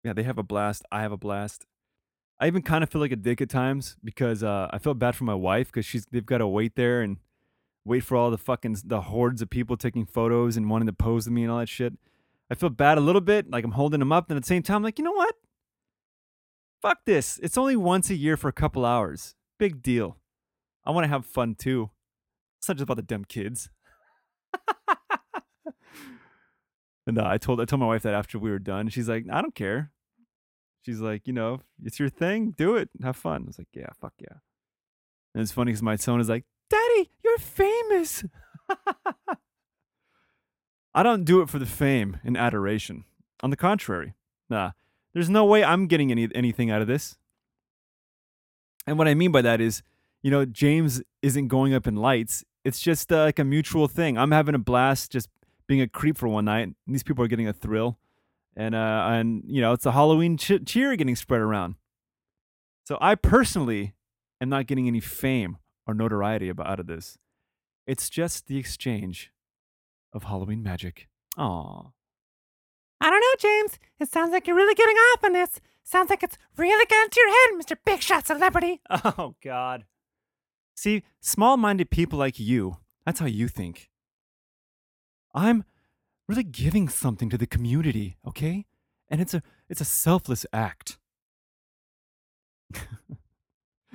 yeah, 0.04 0.12
they 0.12 0.24
have 0.24 0.38
a 0.38 0.44
blast. 0.44 0.84
I 0.92 1.04
have 1.04 1.14
a 1.14 1.18
blast. 1.18 1.66
I 2.40 2.48
even 2.48 2.64
kind 2.64 2.84
of 2.84 2.90
feel 2.90 3.00
like 3.00 3.12
a 3.12 3.16
dick 3.16 3.40
at 3.40 3.50
times 3.50 3.96
because 4.04 4.44
uh, 4.44 4.68
I 4.72 4.80
feel 4.80 4.96
bad 4.96 5.16
for 5.16 5.24
my 5.24 5.36
wife 5.36 5.68
because 5.68 5.86
she's 5.86 6.06
they've 6.12 6.26
got 6.26 6.40
to 6.40 6.48
wait 6.48 6.76
there 6.76 7.02
and 7.02 7.18
wait 7.86 8.02
for 8.02 8.18
all 8.18 8.32
the 8.32 8.38
fucking 8.38 8.78
the 8.84 9.02
hordes 9.02 9.42
of 9.42 9.50
people 9.50 9.78
taking 9.78 10.06
photos 10.06 10.58
and 10.58 10.70
wanting 10.70 10.88
to 10.88 10.94
pose 10.94 11.28
with 11.28 11.34
me 11.34 11.44
and 11.44 11.52
all 11.52 11.60
that 11.60 11.70
shit. 11.70 11.94
I 12.52 12.56
feel 12.56 12.70
bad 12.70 12.98
a 12.98 13.02
little 13.02 13.22
bit, 13.22 13.50
like 13.50 13.64
I'm 13.64 13.72
holding 13.72 14.02
them 14.02 14.12
up, 14.12 14.30
and 14.30 14.36
at 14.36 14.44
the 14.44 14.48
same 14.48 14.62
time, 14.62 14.78
I'm 14.78 14.84
like, 14.84 15.00
you 15.00 15.06
know 15.06 15.14
what? 15.14 15.36
Fuck 16.82 17.06
this. 17.06 17.40
It's 17.42 17.58
only 17.58 17.78
once 17.78 18.10
a 18.10 18.16
year 18.16 18.36
for 18.36 18.50
a 18.50 18.54
couple 18.54 18.86
hours. 18.86 19.36
Big 19.58 19.82
deal. 19.82 20.18
I 20.84 20.92
want 20.92 21.06
to 21.06 21.10
have 21.10 21.26
fun 21.26 21.56
too. 21.56 21.92
It's 22.60 22.68
not 22.68 22.76
just 22.76 22.84
about 22.84 22.98
the 22.98 23.04
dumb 23.04 23.24
kids. 23.24 23.70
and 27.08 27.18
uh, 27.18 27.26
I 27.26 27.38
told 27.38 27.62
I 27.62 27.66
told 27.66 27.80
my 27.80 27.86
wife 27.86 28.04
that 28.04 28.14
after 28.14 28.38
we 28.38 28.50
were 28.50 28.60
done. 28.60 28.90
She's 28.90 29.08
like, 29.08 29.26
I 29.32 29.42
don't 29.42 29.56
care. 29.56 29.92
She's 30.82 31.00
like, 31.00 31.28
you 31.28 31.34
know, 31.34 31.62
it's 31.84 32.00
your 32.00 32.10
thing. 32.10 32.52
Do 32.58 32.76
it. 32.76 32.90
Have 33.02 33.16
fun. 33.16 33.44
I 33.44 33.48
was 33.48 33.60
like, 33.60 33.70
yeah, 33.74 33.90
fuck 34.02 34.14
yeah. 34.20 34.40
And 35.34 35.42
it's 35.42 35.54
funny 35.54 35.72
because 35.72 35.84
my 35.84 35.96
son 35.96 36.20
is 36.20 36.28
like, 36.28 36.44
Daddy, 36.70 37.12
you're 37.24 37.38
famous. 37.38 38.26
I 40.94 41.04
don't 41.04 41.24
do 41.24 41.42
it 41.42 41.50
for 41.50 41.60
the 41.60 41.66
fame 41.66 42.20
and 42.24 42.38
adoration. 42.38 43.06
On 43.44 43.50
the 43.50 43.58
contrary, 43.58 44.14
nah, 44.50 44.72
there's 45.14 45.30
no 45.30 45.46
way 45.46 45.64
I'm 45.64 45.88
getting 45.88 46.12
any 46.12 46.30
anything 46.36 46.70
out 46.70 46.82
of 46.82 46.88
this. 46.88 47.18
And 48.86 48.98
what 48.98 49.08
I 49.08 49.14
mean 49.14 49.32
by 49.32 49.42
that 49.42 49.62
is, 49.62 49.84
you 50.22 50.32
know, 50.32 50.46
James 50.46 51.02
isn't 51.22 51.48
going 51.48 51.74
up 51.74 51.88
in 51.88 51.96
lights. 51.96 52.44
It's 52.64 52.80
just 52.80 53.12
uh, 53.12 53.24
like 53.24 53.40
a 53.40 53.44
mutual 53.44 53.88
thing. 53.88 54.18
I'm 54.18 54.32
having 54.32 54.56
a 54.56 54.60
blast 54.60 55.12
just 55.12 55.30
being 55.68 55.82
a 55.82 55.88
creep 55.88 56.18
for 56.18 56.28
one 56.28 56.46
night. 56.46 56.70
These 56.86 57.04
people 57.04 57.24
are 57.24 57.28
getting 57.28 57.48
a 57.48 57.54
thrill, 57.54 57.98
and 58.56 58.76
uh, 58.76 59.08
and 59.10 59.44
you 59.48 59.62
know, 59.62 59.74
it's 59.74 59.86
a 59.86 59.92
Halloween 59.92 60.38
ch- 60.38 60.66
cheer 60.66 60.96
getting 60.96 61.16
spread 61.16 61.42
around. 61.42 61.76
So 62.84 62.98
I 63.02 63.16
personally 63.16 63.94
am 64.40 64.50
not 64.50 64.68
getting 64.68 64.88
any 64.88 65.00
fame 65.00 65.58
or 65.88 65.94
notoriety 65.94 66.50
about 66.50 66.68
out 66.68 66.80
of 66.80 66.88
this. 66.88 67.18
It's 67.88 68.10
just 68.10 68.48
the 68.48 68.58
exchange 68.58 69.32
of 70.14 70.24
Halloween 70.24 70.64
magic. 70.64 71.08
Aww. 71.38 71.92
I 73.00 73.10
don't 73.10 73.20
know, 73.20 73.36
James. 73.40 73.80
It 74.00 74.10
sounds 74.10 74.32
like 74.32 74.48
you're 74.48 74.56
really 74.56 74.76
getting 74.76 74.96
off 74.96 75.24
on 75.24 75.34
this. 75.34 75.60
Sounds 75.84 76.10
like 76.10 76.24
it's 76.24 76.38
really 76.58 76.86
getting 76.86 77.10
to 77.10 77.20
your 77.20 77.30
head, 77.30 77.60
Mr. 77.60 77.78
Big 77.84 78.02
Shot 78.02 78.28
Celebrity. 78.28 78.82
Oh, 78.90 79.36
God. 79.44 79.86
See, 80.76 81.04
small 81.20 81.58
minded 81.58 81.90
people 81.90 82.18
like 82.18 82.40
you, 82.40 82.78
that's 83.06 83.20
how 83.20 83.26
you 83.26 83.48
think. 83.48 83.90
I'm 85.34 85.64
really 86.28 86.44
giving 86.44 86.90
something 86.90 87.30
to 87.30 87.38
the 87.38 87.48
community, 87.48 88.18
okay? 88.28 88.66
And 89.10 89.22
it's 89.22 89.34
a 89.34 89.44
it's 89.70 89.82
a 89.82 89.86
selfless 89.86 90.46
act. 90.54 90.98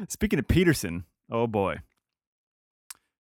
Speaking 0.09 0.39
of 0.39 0.47
Peterson, 0.49 1.05
oh 1.31 1.47
boy. 1.47 1.79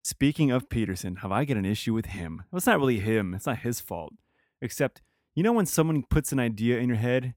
Speaking 0.04 0.50
of 0.50 0.68
Peterson, 0.68 1.16
have 1.16 1.32
I 1.32 1.46
got 1.46 1.56
an 1.56 1.64
issue 1.64 1.94
with 1.94 2.06
him? 2.06 2.42
Well, 2.50 2.58
it's 2.58 2.66
not 2.66 2.78
really 2.78 3.00
him. 3.00 3.32
It's 3.32 3.46
not 3.46 3.60
his 3.60 3.80
fault. 3.80 4.12
Except, 4.60 5.00
you 5.34 5.42
know 5.42 5.54
when 5.54 5.64
someone 5.64 6.02
puts 6.02 6.30
an 6.30 6.38
idea 6.38 6.78
in 6.78 6.90
your 6.90 6.98
head 6.98 7.32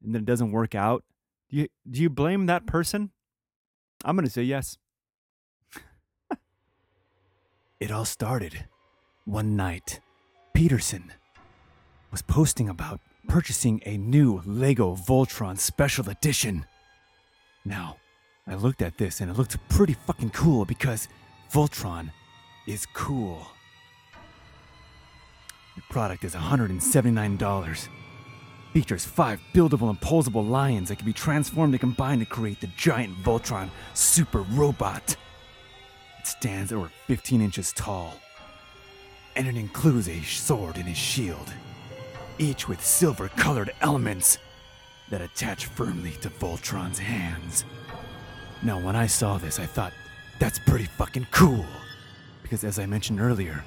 and 0.00 0.14
then 0.14 0.22
it 0.22 0.24
doesn't 0.24 0.52
work 0.52 0.76
out? 0.76 1.02
Do 1.50 1.56
you, 1.56 1.68
do 1.90 2.00
you 2.00 2.08
blame 2.08 2.46
that 2.46 2.66
person? 2.66 3.10
I'm 4.04 4.14
going 4.14 4.26
to 4.26 4.30
say 4.30 4.44
yes. 4.44 4.78
it 7.80 7.90
all 7.90 8.04
started 8.04 8.66
one 9.24 9.56
night. 9.56 9.98
Peterson 10.52 11.12
was 12.12 12.22
posting 12.22 12.68
about 12.68 13.00
purchasing 13.26 13.82
a 13.86 13.96
new 13.96 14.40
Lego 14.46 14.94
Voltron 14.94 15.58
Special 15.58 16.08
Edition. 16.08 16.64
Now, 17.64 17.96
I 18.46 18.54
looked 18.54 18.82
at 18.82 18.98
this 18.98 19.20
and 19.20 19.32
it 19.32 19.36
looked 19.36 19.56
pretty 19.68 19.94
fucking 19.94 20.30
cool 20.30 20.64
because 20.64 21.08
Voltron 21.52 22.10
is 22.66 22.86
cool. 22.94 23.46
The 25.76 25.82
product 25.90 26.24
is 26.24 26.34
$179. 26.34 27.88
features 28.72 29.04
five 29.04 29.40
buildable 29.52 29.88
and 29.88 30.00
posable 30.00 30.48
lions 30.48 30.88
that 30.88 30.96
can 30.96 31.06
be 31.06 31.12
transformed 31.12 31.74
and 31.74 31.80
combined 31.80 32.20
to 32.20 32.26
create 32.26 32.60
the 32.60 32.66
giant 32.76 33.16
Voltron 33.22 33.68
super 33.92 34.42
robot. 34.42 35.16
It 36.18 36.26
stands 36.26 36.72
over 36.72 36.90
15 37.06 37.40
inches 37.40 37.72
tall, 37.72 38.14
and 39.36 39.46
it 39.46 39.56
includes 39.56 40.08
a 40.08 40.20
sword 40.22 40.76
and 40.76 40.88
a 40.88 40.94
shield, 40.94 41.52
each 42.38 42.68
with 42.68 42.84
silver 42.84 43.28
colored 43.28 43.70
elements 43.80 44.38
that 45.10 45.20
attach 45.20 45.66
firmly 45.66 46.12
to 46.22 46.30
Voltron's 46.30 46.98
hands. 46.98 47.64
Now, 48.62 48.80
when 48.80 48.96
I 48.96 49.06
saw 49.06 49.38
this, 49.38 49.60
I 49.60 49.66
thought, 49.66 49.92
that's 50.38 50.58
pretty 50.58 50.84
fucking 50.84 51.26
cool. 51.30 51.66
Because 52.42 52.64
as 52.64 52.78
I 52.78 52.86
mentioned 52.86 53.20
earlier, 53.20 53.64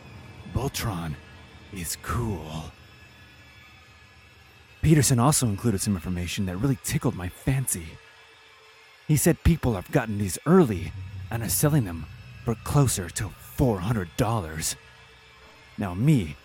Voltron 0.53 1.13
is 1.73 1.97
cool. 2.01 2.65
Peterson 4.81 5.19
also 5.19 5.47
included 5.47 5.81
some 5.81 5.95
information 5.95 6.45
that 6.45 6.57
really 6.57 6.77
tickled 6.83 7.15
my 7.15 7.29
fancy. 7.29 7.87
He 9.07 9.17
said 9.17 9.43
people 9.43 9.73
have 9.73 9.91
gotten 9.91 10.17
these 10.17 10.37
early 10.45 10.91
and 11.31 11.43
are 11.43 11.49
selling 11.49 11.85
them 11.85 12.05
for 12.43 12.55
closer 12.55 13.09
to 13.09 13.31
$400. 13.57 14.75
Now, 15.77 15.93
me, 15.93 16.35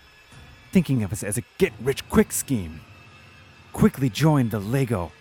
thinking 0.72 1.02
of 1.02 1.10
this 1.10 1.22
as 1.22 1.38
a 1.38 1.42
get 1.58 1.72
rich 1.80 2.08
quick 2.08 2.32
scheme, 2.32 2.80
quickly 3.72 4.08
joined 4.08 4.50
the 4.50 4.58
LEGO 4.58 5.12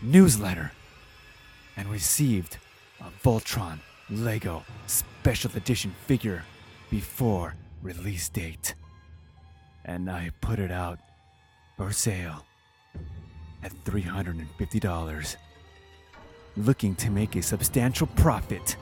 newsletter 0.00 0.72
and 1.76 1.88
received 1.88 2.58
a 3.00 3.06
Voltron 3.24 3.80
LEGO 4.10 4.62
special 4.86 5.50
edition 5.54 5.94
figure 6.06 6.44
before 6.90 7.54
release 7.82 8.28
date. 8.28 8.74
And 9.84 10.10
I 10.10 10.30
put 10.40 10.58
it 10.58 10.70
out 10.70 10.98
for 11.76 11.92
sale 11.92 12.44
at 13.62 13.72
$350, 13.84 15.36
looking 16.56 16.94
to 16.96 17.10
make 17.10 17.36
a 17.36 17.42
substantial 17.42 18.06
profit, 18.08 18.76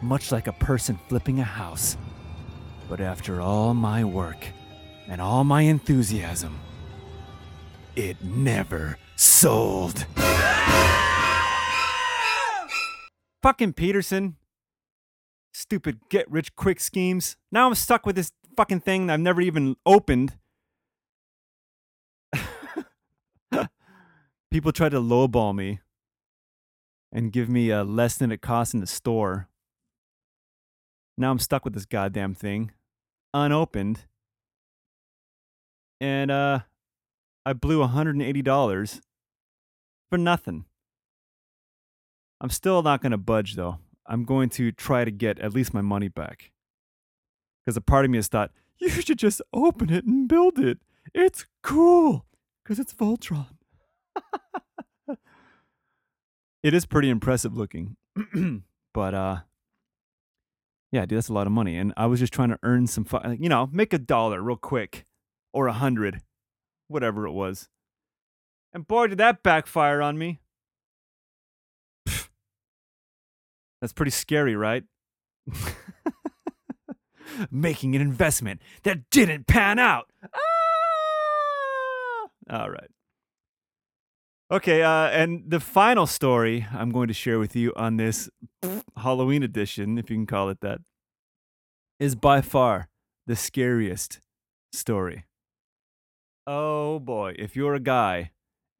much 0.00 0.32
like 0.32 0.46
a 0.46 0.52
person 0.52 0.98
flipping 1.08 1.40
a 1.40 1.44
house. 1.44 1.96
But 2.88 3.00
after 3.00 3.40
all 3.40 3.74
my 3.74 4.04
work 4.04 4.46
and 5.08 5.20
all 5.20 5.44
my 5.44 5.62
enthusiasm, 5.62 6.58
it 7.96 8.22
never 8.24 8.98
sold. 9.16 10.06
Fucking 13.42 13.72
Peterson. 13.74 14.36
Stupid 15.52 16.00
get 16.08 16.30
rich 16.30 16.54
quick 16.56 16.80
schemes. 16.80 17.36
Now 17.50 17.66
I'm 17.66 17.74
stuck 17.74 18.06
with 18.06 18.16
this 18.16 18.32
fucking 18.56 18.80
thing 18.80 19.10
I've 19.10 19.20
never 19.20 19.40
even 19.40 19.76
opened. 19.84 20.38
People 24.50 24.72
try 24.72 24.88
to 24.88 25.00
lowball 25.00 25.54
me 25.54 25.80
and 27.12 27.32
give 27.32 27.48
me 27.48 27.70
uh, 27.70 27.84
less 27.84 28.16
than 28.16 28.32
it 28.32 28.40
costs 28.40 28.72
in 28.74 28.80
the 28.80 28.86
store. 28.86 29.48
Now 31.18 31.30
I'm 31.30 31.38
stuck 31.38 31.64
with 31.64 31.74
this 31.74 31.84
goddamn 31.86 32.34
thing, 32.34 32.72
unopened. 33.34 34.06
And 36.00 36.30
uh 36.30 36.60
I 37.44 37.52
blew 37.54 37.80
$180 37.80 39.00
for 40.08 40.18
nothing. 40.18 40.64
I'm 42.40 42.50
still 42.50 42.82
not 42.82 43.02
going 43.02 43.12
to 43.12 43.18
budge 43.18 43.54
though. 43.56 43.78
I'm 44.06 44.24
going 44.24 44.48
to 44.50 44.72
try 44.72 45.04
to 45.04 45.10
get 45.10 45.38
at 45.38 45.52
least 45.52 45.74
my 45.74 45.80
money 45.80 46.08
back. 46.08 46.50
Because 47.64 47.76
a 47.76 47.80
part 47.80 48.04
of 48.04 48.10
me 48.10 48.18
has 48.18 48.28
thought, 48.28 48.50
you 48.78 48.88
should 48.88 49.18
just 49.18 49.40
open 49.52 49.90
it 49.90 50.04
and 50.04 50.28
build 50.28 50.58
it. 50.58 50.78
It's 51.14 51.46
cool. 51.62 52.26
Because 52.62 52.78
it's 52.78 52.92
Voltron. 52.92 53.56
it 56.62 56.74
is 56.74 56.86
pretty 56.86 57.08
impressive 57.10 57.56
looking. 57.56 57.96
but, 58.92 59.14
uh, 59.14 59.36
yeah, 60.90 61.06
dude, 61.06 61.16
that's 61.16 61.28
a 61.28 61.32
lot 61.32 61.46
of 61.46 61.52
money. 61.52 61.76
And 61.76 61.92
I 61.96 62.06
was 62.06 62.20
just 62.20 62.32
trying 62.32 62.50
to 62.50 62.58
earn 62.62 62.86
some, 62.86 63.04
fu- 63.04 63.20
you 63.38 63.48
know, 63.48 63.68
make 63.72 63.92
a 63.92 63.98
dollar 63.98 64.42
real 64.42 64.56
quick 64.56 65.04
or 65.52 65.66
a 65.66 65.72
hundred 65.72 66.22
whatever 66.88 67.26
it 67.26 67.32
was. 67.32 67.68
And 68.72 68.86
boy, 68.86 69.08
did 69.08 69.18
that 69.18 69.42
backfire 69.42 70.00
on 70.00 70.18
me. 70.18 70.40
That's 73.82 73.92
pretty 73.92 74.12
scary, 74.12 74.54
right? 74.54 74.84
Making 77.50 77.96
an 77.96 78.00
investment 78.00 78.62
that 78.84 79.10
didn't 79.10 79.48
pan 79.48 79.80
out. 79.80 80.08
Ah! 80.32 80.38
All 82.48 82.70
right. 82.70 82.90
Okay, 84.52 84.82
uh, 84.82 85.08
and 85.08 85.42
the 85.48 85.58
final 85.58 86.06
story 86.06 86.64
I'm 86.72 86.90
going 86.90 87.08
to 87.08 87.14
share 87.14 87.40
with 87.40 87.56
you 87.56 87.72
on 87.74 87.96
this 87.96 88.30
Halloween 88.96 89.42
edition, 89.42 89.98
if 89.98 90.10
you 90.10 90.16
can 90.16 90.26
call 90.26 90.48
it 90.48 90.60
that, 90.60 90.78
is 91.98 92.14
by 92.14 92.40
far 92.40 92.88
the 93.26 93.34
scariest 93.34 94.20
story. 94.72 95.24
Oh 96.46 97.00
boy, 97.00 97.34
if 97.36 97.56
you're 97.56 97.74
a 97.74 97.80
guy, 97.80 98.30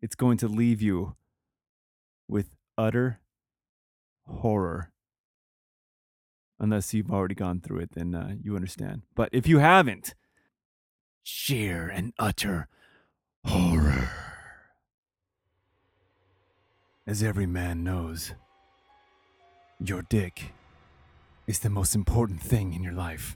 it's 0.00 0.14
going 0.14 0.36
to 0.38 0.46
leave 0.46 0.80
you 0.80 1.16
with 2.28 2.54
utter 2.78 3.18
horror. 4.26 4.91
Unless 6.62 6.94
you've 6.94 7.10
already 7.10 7.34
gone 7.34 7.60
through 7.60 7.80
it, 7.80 7.90
then 7.90 8.14
uh, 8.14 8.36
you 8.40 8.54
understand. 8.54 9.02
But 9.16 9.30
if 9.32 9.48
you 9.48 9.58
haven't, 9.58 10.14
sheer 11.24 11.88
and 11.88 12.12
utter 12.20 12.68
horror. 13.44 14.08
As 17.04 17.20
every 17.20 17.46
man 17.46 17.82
knows, 17.82 18.34
your 19.80 20.02
dick 20.02 20.52
is 21.48 21.58
the 21.58 21.68
most 21.68 21.96
important 21.96 22.40
thing 22.40 22.74
in 22.74 22.84
your 22.84 22.92
life. 22.92 23.34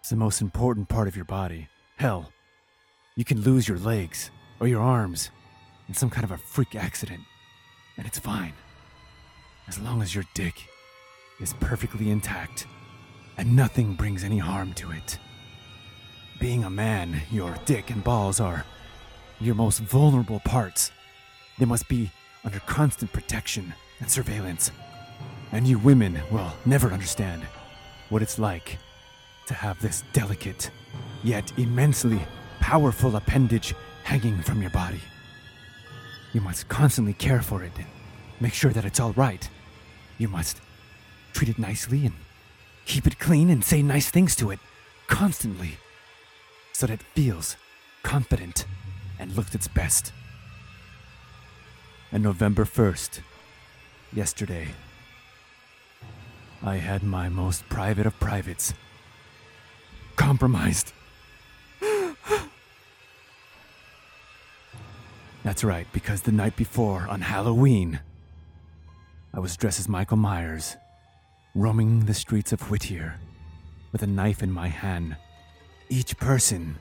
It's 0.00 0.10
the 0.10 0.16
most 0.16 0.42
important 0.42 0.90
part 0.90 1.08
of 1.08 1.16
your 1.16 1.24
body. 1.24 1.68
Hell, 1.96 2.30
you 3.16 3.24
can 3.24 3.40
lose 3.40 3.66
your 3.66 3.78
legs 3.78 4.30
or 4.60 4.68
your 4.68 4.82
arms 4.82 5.30
in 5.88 5.94
some 5.94 6.10
kind 6.10 6.24
of 6.24 6.30
a 6.30 6.36
freak 6.36 6.74
accident, 6.74 7.22
and 7.96 8.06
it's 8.06 8.18
fine. 8.18 8.52
As 9.66 9.78
long 9.78 10.02
as 10.02 10.14
your 10.14 10.24
dick 10.34 10.69
is 11.40 11.54
perfectly 11.54 12.10
intact 12.10 12.66
and 13.40 13.56
nothing 13.56 13.94
brings 13.94 14.22
any 14.22 14.38
harm 14.38 14.74
to 14.74 14.90
it. 14.90 15.18
Being 16.38 16.64
a 16.64 16.70
man, 16.70 17.22
your 17.30 17.56
dick 17.64 17.90
and 17.90 18.04
balls 18.04 18.38
are 18.38 18.66
your 19.40 19.54
most 19.54 19.78
vulnerable 19.78 20.40
parts. 20.40 20.92
They 21.58 21.64
must 21.64 21.88
be 21.88 22.10
under 22.44 22.60
constant 22.60 23.12
protection 23.12 23.72
and 23.98 24.10
surveillance. 24.10 24.70
And 25.52 25.66
you 25.66 25.78
women 25.78 26.20
will 26.30 26.52
never 26.66 26.92
understand 26.92 27.42
what 28.10 28.22
it's 28.22 28.38
like 28.38 28.78
to 29.46 29.54
have 29.54 29.80
this 29.80 30.04
delicate, 30.12 30.70
yet 31.22 31.50
immensely 31.58 32.20
powerful 32.60 33.16
appendage 33.16 33.74
hanging 34.04 34.42
from 34.42 34.60
your 34.60 34.70
body. 34.70 35.00
You 36.32 36.40
must 36.42 36.68
constantly 36.68 37.14
care 37.14 37.42
for 37.42 37.64
it 37.64 37.72
and 37.76 37.86
make 38.38 38.52
sure 38.52 38.70
that 38.72 38.84
it's 38.84 39.00
all 39.00 39.12
right. 39.12 39.48
You 40.18 40.28
must 40.28 40.60
treat 41.32 41.48
it 41.48 41.58
nicely 41.58 42.06
and 42.06 42.14
keep 42.86 43.06
it 43.06 43.18
clean 43.18 43.50
and 43.50 43.64
say 43.64 43.82
nice 43.82 44.10
things 44.10 44.34
to 44.36 44.50
it 44.50 44.58
constantly 45.06 45.78
so 46.72 46.86
that 46.86 46.94
it 46.94 47.02
feels 47.14 47.56
confident 48.02 48.64
and 49.18 49.36
looks 49.36 49.54
its 49.54 49.68
best. 49.68 50.12
And 52.12 52.22
November 52.22 52.64
1st, 52.64 53.20
yesterday, 54.12 54.68
I 56.62 56.76
had 56.76 57.02
my 57.02 57.28
most 57.28 57.68
private 57.68 58.06
of 58.06 58.18
privates 58.18 58.74
compromised. 60.16 60.92
That's 65.44 65.64
right, 65.64 65.86
because 65.92 66.22
the 66.22 66.32
night 66.32 66.56
before, 66.56 67.06
on 67.08 67.20
Halloween, 67.22 68.00
I 69.32 69.38
was 69.38 69.56
dressed 69.56 69.80
as 69.80 69.88
Michael 69.88 70.16
Myers, 70.16 70.76
roaming 71.54 72.06
the 72.06 72.14
streets 72.14 72.52
of 72.52 72.70
Whittier 72.70 73.16
with 73.92 74.02
a 74.02 74.06
knife 74.06 74.42
in 74.42 74.52
my 74.52 74.68
hand. 74.68 75.16
Each 75.88 76.16
person 76.16 76.78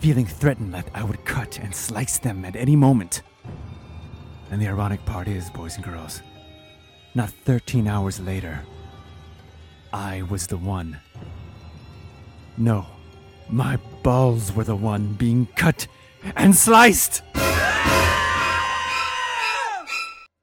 feeling 0.00 0.26
threatened 0.26 0.74
that 0.74 0.88
I 0.94 1.02
would 1.02 1.24
cut 1.24 1.58
and 1.58 1.74
slice 1.74 2.18
them 2.18 2.44
at 2.44 2.56
any 2.56 2.76
moment. 2.76 3.22
And 4.50 4.60
the 4.60 4.68
ironic 4.68 5.04
part 5.06 5.28
is, 5.28 5.48
boys 5.50 5.76
and 5.76 5.84
girls, 5.84 6.22
not 7.14 7.30
13 7.30 7.86
hours 7.86 8.20
later, 8.20 8.60
I 9.92 10.22
was 10.22 10.46
the 10.46 10.56
one. 10.56 10.98
No, 12.56 12.86
my 13.48 13.78
balls 14.02 14.52
were 14.52 14.64
the 14.64 14.76
one 14.76 15.14
being 15.14 15.46
cut 15.56 15.86
and 16.36 16.54
sliced! 16.54 17.22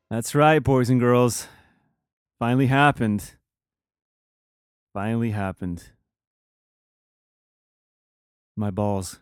That's 0.09 0.33
right, 0.33 0.63
boys 0.63 0.89
and 0.89 0.99
girls. 0.99 1.47
Finally 2.39 2.67
happened. 2.67 3.33
Finally 4.93 5.31
happened. 5.31 5.91
My 8.55 8.69
balls 8.69 9.19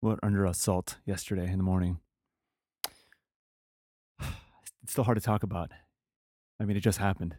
were 0.00 0.18
under 0.22 0.46
assault 0.46 0.96
yesterday 1.04 1.50
in 1.50 1.58
the 1.58 1.64
morning. 1.64 2.00
It's 4.82 4.92
still 4.92 5.04
hard 5.04 5.18
to 5.18 5.22
talk 5.22 5.42
about. 5.42 5.70
I 6.58 6.64
mean, 6.64 6.76
it 6.76 6.80
just 6.80 6.98
happened. 6.98 7.36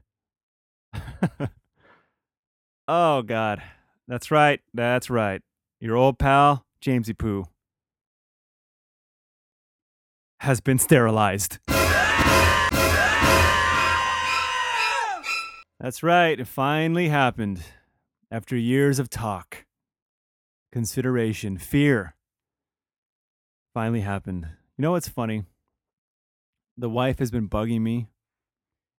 oh, 2.87 3.23
God. 3.23 3.63
That's 4.07 4.29
right. 4.29 4.61
That's 4.73 5.09
right. 5.09 5.41
Your 5.79 5.95
old 5.95 6.19
pal, 6.19 6.65
Jamesypoo, 6.83 7.45
has 10.41 10.61
been 10.61 10.77
sterilized. 10.77 11.57
That's 15.81 16.03
right. 16.03 16.39
It 16.39 16.45
finally 16.45 17.09
happened. 17.09 17.63
After 18.29 18.55
years 18.55 18.99
of 18.99 19.09
talk, 19.09 19.65
consideration, 20.71 21.57
fear, 21.57 22.15
finally 23.73 24.01
happened. 24.01 24.47
You 24.77 24.83
know 24.83 24.91
what's 24.91 25.07
funny? 25.07 25.43
The 26.77 26.89
wife 26.89 27.17
has 27.17 27.31
been 27.31 27.49
bugging 27.49 27.81
me. 27.81 28.09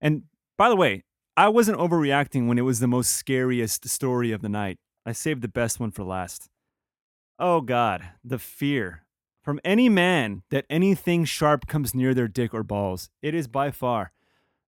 And 0.01 0.25
by 0.59 0.69
the 0.69 0.77
way, 0.77 1.05
I 1.37 1.49
wasn't 1.49 1.79
overreacting 1.79 2.49
when 2.49 2.59
it 2.59 2.63
was 2.63 2.81
the 2.81 2.89
most 2.89 3.13
scariest 3.13 3.89
story 3.89 4.33
of 4.33 4.43
the 4.43 4.49
night. 4.49 4.79
I 5.07 5.13
saved 5.13 5.43
the 5.43 5.49
best 5.49 5.79
one 5.79 5.93
for 5.93 6.03
last. 6.03 6.51
Oh 7.39 7.61
God, 7.61 8.03
the 8.25 8.41
fear 8.41 9.05
from 9.41 9.61
any 9.65 9.89
man 9.89 10.43
that 10.51 10.67
anything 10.69 11.27
sharp 11.27 11.69
comes 11.69 11.95
near 11.95 12.13
their 12.13 12.29
dick 12.29 12.53
or 12.53 12.65
balls. 12.65 13.09
It 13.23 13.37
is 13.37 13.47
by 13.47 13.71
far 13.71 14.11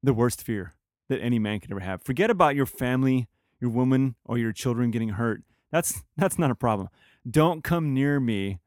the 0.00 0.14
worst 0.14 0.44
fear 0.44 0.74
that 1.08 1.20
any 1.20 1.38
man 1.38 1.60
could 1.60 1.70
ever 1.70 1.80
have. 1.80 2.02
Forget 2.02 2.30
about 2.30 2.56
your 2.56 2.66
family, 2.66 3.28
your 3.60 3.70
woman, 3.70 4.16
or 4.24 4.38
your 4.38 4.52
children 4.52 4.90
getting 4.90 5.10
hurt. 5.10 5.42
That's 5.70 6.02
that's 6.16 6.38
not 6.38 6.50
a 6.50 6.54
problem. 6.54 6.88
Don't 7.28 7.64
come 7.64 7.94
near 7.94 8.20
me, 8.20 8.60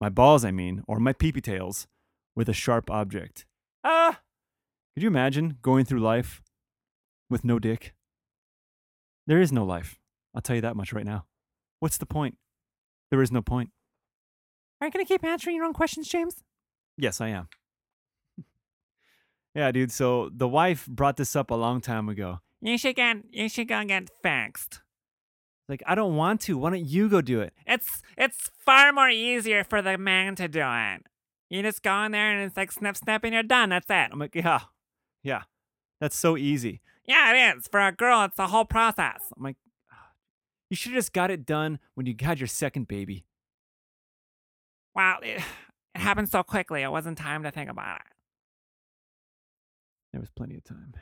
my 0.00 0.08
balls, 0.08 0.44
I 0.44 0.50
mean, 0.50 0.82
or 0.86 0.98
my 0.98 1.12
peepee 1.12 1.42
tails, 1.42 1.86
with 2.36 2.48
a 2.48 2.52
sharp 2.52 2.90
object. 2.90 3.46
Ah, 3.82 4.20
could 4.94 5.02
you 5.02 5.08
imagine 5.08 5.58
going 5.60 5.84
through 5.84 6.00
life 6.00 6.42
with 7.28 7.44
no 7.44 7.58
dick? 7.58 7.94
There 9.26 9.40
is 9.40 9.50
no 9.50 9.64
life. 9.64 9.98
I'll 10.34 10.42
tell 10.42 10.56
you 10.56 10.62
that 10.62 10.76
much 10.76 10.92
right 10.92 11.04
now. 11.04 11.24
What's 11.80 11.98
the 11.98 12.06
point? 12.06 12.36
There 13.10 13.22
is 13.22 13.32
no 13.32 13.42
point. 13.42 13.70
Are 14.80 14.86
you 14.86 14.92
going 14.92 15.04
to 15.04 15.08
keep 15.08 15.24
answering 15.24 15.56
your 15.56 15.64
own 15.64 15.72
questions, 15.72 16.08
James? 16.08 16.42
Yes, 16.96 17.20
I 17.20 17.28
am. 17.28 17.48
Yeah, 19.54 19.70
dude. 19.72 19.92
So 19.92 20.30
the 20.34 20.48
wife 20.48 20.86
brought 20.86 21.16
this 21.16 21.36
up 21.36 21.50
a 21.50 21.54
long 21.54 21.80
time 21.80 22.08
ago. 22.08 22.40
You 22.60 22.78
should 22.78 22.96
get 22.96 23.18
you 23.30 23.48
should 23.48 23.68
go 23.68 23.84
get 23.84 24.08
fixed. 24.22 24.80
Like, 25.68 25.82
I 25.86 25.94
don't 25.94 26.16
want 26.16 26.42
to. 26.42 26.58
Why 26.58 26.70
don't 26.70 26.84
you 26.84 27.08
go 27.08 27.20
do 27.20 27.40
it? 27.40 27.54
It's 27.66 28.02
it's 28.18 28.50
far 28.58 28.92
more 28.92 29.08
easier 29.08 29.64
for 29.64 29.80
the 29.80 29.96
man 29.96 30.34
to 30.36 30.48
do 30.48 30.62
it. 30.62 31.02
You 31.48 31.62
just 31.62 31.82
go 31.82 32.04
in 32.04 32.12
there 32.12 32.32
and 32.32 32.44
it's 32.44 32.56
like 32.56 32.72
snap 32.72 32.96
snap 32.96 33.24
and 33.24 33.32
you're 33.32 33.42
done. 33.42 33.70
That's 33.70 33.88
it. 33.88 34.08
I'm 34.12 34.18
like, 34.18 34.34
yeah, 34.34 34.60
yeah. 35.22 35.42
That's 36.00 36.16
so 36.16 36.36
easy. 36.36 36.80
Yeah, 37.06 37.32
it 37.32 37.56
is. 37.56 37.68
For 37.70 37.80
a 37.80 37.92
girl, 37.92 38.24
it's 38.24 38.36
the 38.36 38.48
whole 38.48 38.64
process. 38.64 39.20
I'm 39.36 39.42
like, 39.42 39.56
ah, 39.92 40.10
you 40.70 40.76
should 40.76 40.92
have 40.92 40.98
just 40.98 41.12
got 41.12 41.30
it 41.30 41.46
done 41.46 41.78
when 41.94 42.06
you 42.06 42.14
had 42.20 42.40
your 42.40 42.46
second 42.46 42.88
baby. 42.88 43.24
Wow, 44.94 45.18
it, 45.22 45.42
it 45.94 46.00
happened 46.00 46.28
so 46.28 46.42
quickly. 46.42 46.82
It 46.82 46.90
wasn't 46.90 47.18
time 47.18 47.42
to 47.44 47.50
think 47.50 47.70
about 47.70 48.00
it. 48.00 48.13
There 50.14 50.20
was 50.20 50.30
plenty 50.30 50.56
of 50.56 50.62
time. 50.62 50.94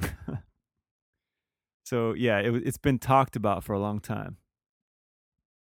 so 1.84 2.14
yeah, 2.14 2.38
it, 2.38 2.54
it's 2.66 2.78
been 2.78 2.98
talked 2.98 3.36
about 3.36 3.62
for 3.62 3.74
a 3.74 3.78
long 3.78 4.00
time. 4.00 4.38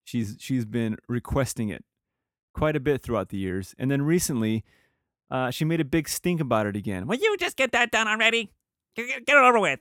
She's 0.04 0.36
she's 0.38 0.64
been 0.64 0.96
requesting 1.08 1.70
it 1.70 1.84
quite 2.54 2.76
a 2.76 2.80
bit 2.80 3.02
throughout 3.02 3.30
the 3.30 3.36
years, 3.36 3.74
and 3.80 3.90
then 3.90 4.02
recently, 4.02 4.62
uh, 5.28 5.50
she 5.50 5.64
made 5.64 5.80
a 5.80 5.84
big 5.84 6.08
stink 6.08 6.40
about 6.40 6.66
it 6.66 6.76
again. 6.76 7.08
Will 7.08 7.16
you 7.16 7.36
just 7.36 7.56
get 7.56 7.72
that 7.72 7.90
done 7.90 8.06
already? 8.06 8.52
Get, 8.94 9.26
get 9.26 9.36
it 9.36 9.42
over 9.42 9.58
with. 9.58 9.80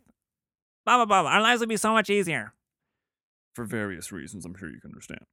Blah 0.88 1.06
blah 1.06 1.22
blah. 1.22 1.30
Our 1.30 1.41
lives 1.41 1.60
would 1.60 1.70
be 1.70 1.78
so 1.78 1.93
much 1.93 2.10
easier. 2.10 2.56
For 3.54 3.64
various 3.64 4.12
reasons, 4.12 4.43
I'm 4.43 4.56
sure 4.56 4.72
you 4.72 4.82
can 4.82 4.89
understand. 4.89 5.26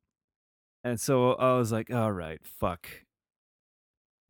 And 0.84 1.00
so 1.00 1.32
I 1.32 1.56
was 1.56 1.72
like, 1.72 1.90
all 1.90 2.12
right, 2.12 2.40
fuck. 2.44 2.86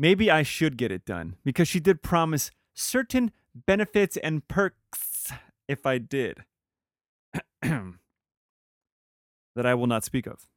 Maybe 0.00 0.30
I 0.30 0.42
should 0.42 0.78
get 0.78 0.90
it 0.90 1.04
done 1.04 1.36
because 1.44 1.68
she 1.68 1.78
did 1.78 2.02
promise 2.02 2.50
certain 2.72 3.32
benefits 3.54 4.16
and 4.16 4.48
perks 4.48 5.30
if 5.68 5.84
I 5.84 5.98
did 5.98 6.38
that 7.62 7.92
I 9.56 9.74
will 9.74 9.86
not 9.86 10.02
speak 10.02 10.26
of. 10.26 10.48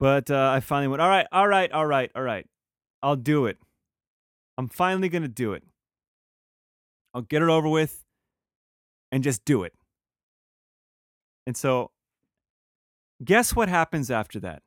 But 0.00 0.32
uh, 0.32 0.50
I 0.52 0.58
finally 0.58 0.88
went, 0.88 1.00
all 1.00 1.08
right, 1.08 1.28
all 1.30 1.46
right, 1.46 1.70
all 1.70 1.86
right, 1.86 2.10
all 2.16 2.22
right. 2.22 2.44
I'll 3.04 3.14
do 3.14 3.46
it. 3.46 3.58
I'm 4.56 4.66
finally 4.66 5.08
going 5.08 5.22
to 5.22 5.28
do 5.28 5.52
it. 5.52 5.62
I'll 7.14 7.22
get 7.22 7.40
it 7.40 7.48
over 7.48 7.68
with 7.68 8.04
and 9.12 9.22
just 9.22 9.44
do 9.44 9.62
it. 9.62 9.74
And 11.46 11.56
so, 11.56 11.92
guess 13.24 13.54
what 13.54 13.68
happens 13.68 14.10
after 14.10 14.40
that? 14.40 14.64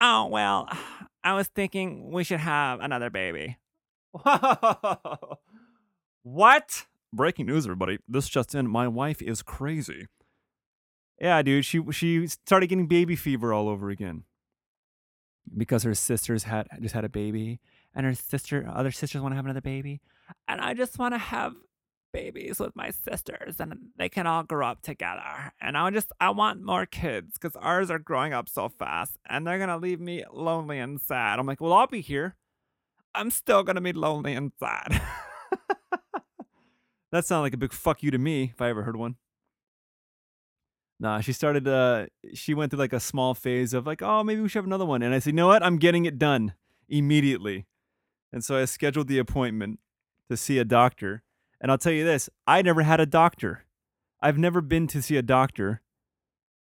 Oh, 0.00 0.26
well, 0.26 0.68
I 1.26 1.34
was 1.34 1.48
thinking 1.48 2.12
we 2.12 2.22
should 2.22 2.38
have 2.38 2.78
another 2.78 3.10
baby. 3.10 3.58
what? 6.22 6.86
Breaking 7.12 7.46
news, 7.46 7.66
everybody. 7.66 7.98
This 8.06 8.28
just 8.28 8.54
in. 8.54 8.68
My 8.68 8.86
wife 8.86 9.20
is 9.20 9.42
crazy. 9.42 10.06
Yeah, 11.20 11.42
dude. 11.42 11.64
She 11.64 11.82
she 11.90 12.28
started 12.28 12.68
getting 12.68 12.86
baby 12.86 13.16
fever 13.16 13.52
all 13.52 13.68
over 13.68 13.90
again 13.90 14.22
because 15.58 15.82
her 15.82 15.94
sisters 15.96 16.44
had 16.44 16.68
just 16.80 16.94
had 16.94 17.04
a 17.04 17.08
baby, 17.08 17.58
and 17.92 18.06
her 18.06 18.14
sister, 18.14 18.64
other 18.72 18.92
sisters, 18.92 19.20
want 19.20 19.32
to 19.32 19.36
have 19.36 19.46
another 19.46 19.60
baby, 19.60 20.00
and 20.46 20.60
I 20.60 20.74
just 20.74 20.96
want 20.96 21.12
to 21.14 21.18
have 21.18 21.54
babies 22.16 22.58
with 22.58 22.74
my 22.74 22.90
sisters, 22.90 23.60
and 23.60 23.74
they 23.96 24.08
can 24.08 24.26
all 24.26 24.42
grow 24.42 24.66
up 24.66 24.80
together. 24.80 25.52
And 25.60 25.76
I 25.76 25.90
just 25.90 26.10
I 26.18 26.30
want 26.30 26.64
more 26.64 26.86
kids 26.86 27.34
because 27.34 27.54
ours 27.56 27.90
are 27.90 27.98
growing 27.98 28.32
up 28.32 28.48
so 28.48 28.70
fast, 28.70 29.18
and 29.28 29.46
they're 29.46 29.58
gonna 29.58 29.76
leave 29.76 30.00
me 30.00 30.24
lonely 30.32 30.78
and 30.78 30.98
sad. 30.98 31.38
I'm 31.38 31.46
like, 31.46 31.60
well, 31.60 31.74
I'll 31.74 31.86
be 31.86 32.00
here. 32.00 32.36
I'm 33.14 33.30
still 33.30 33.62
gonna 33.62 33.82
be 33.82 33.92
lonely 33.92 34.32
and 34.32 34.52
sad. 34.58 35.02
that 37.12 37.26
sounded 37.26 37.42
like 37.42 37.54
a 37.54 37.58
big 37.58 37.74
fuck 37.74 38.02
you 38.02 38.10
to 38.10 38.18
me 38.18 38.52
if 38.54 38.62
I 38.62 38.70
ever 38.70 38.84
heard 38.84 38.96
one. 38.96 39.16
Nah, 40.98 41.20
she 41.20 41.34
started. 41.34 41.68
Uh, 41.68 42.06
she 42.32 42.54
went 42.54 42.70
through 42.70 42.80
like 42.80 42.94
a 42.94 43.00
small 43.00 43.34
phase 43.34 43.74
of 43.74 43.86
like, 43.86 44.00
oh, 44.00 44.24
maybe 44.24 44.40
we 44.40 44.48
should 44.48 44.60
have 44.60 44.64
another 44.64 44.86
one. 44.86 45.02
And 45.02 45.14
I 45.14 45.18
said, 45.18 45.30
you 45.30 45.36
know 45.36 45.48
what? 45.48 45.62
I'm 45.62 45.76
getting 45.76 46.06
it 46.06 46.18
done 46.18 46.54
immediately. 46.88 47.66
And 48.32 48.42
so 48.42 48.56
I 48.56 48.64
scheduled 48.64 49.08
the 49.08 49.18
appointment 49.18 49.80
to 50.30 50.36
see 50.38 50.58
a 50.58 50.64
doctor. 50.64 51.22
And 51.60 51.70
I'll 51.70 51.78
tell 51.78 51.92
you 51.92 52.04
this: 52.04 52.28
I 52.46 52.62
never 52.62 52.82
had 52.82 53.00
a 53.00 53.06
doctor. 53.06 53.64
I've 54.20 54.38
never 54.38 54.60
been 54.60 54.86
to 54.88 55.02
see 55.02 55.16
a 55.16 55.22
doctor 55.22 55.82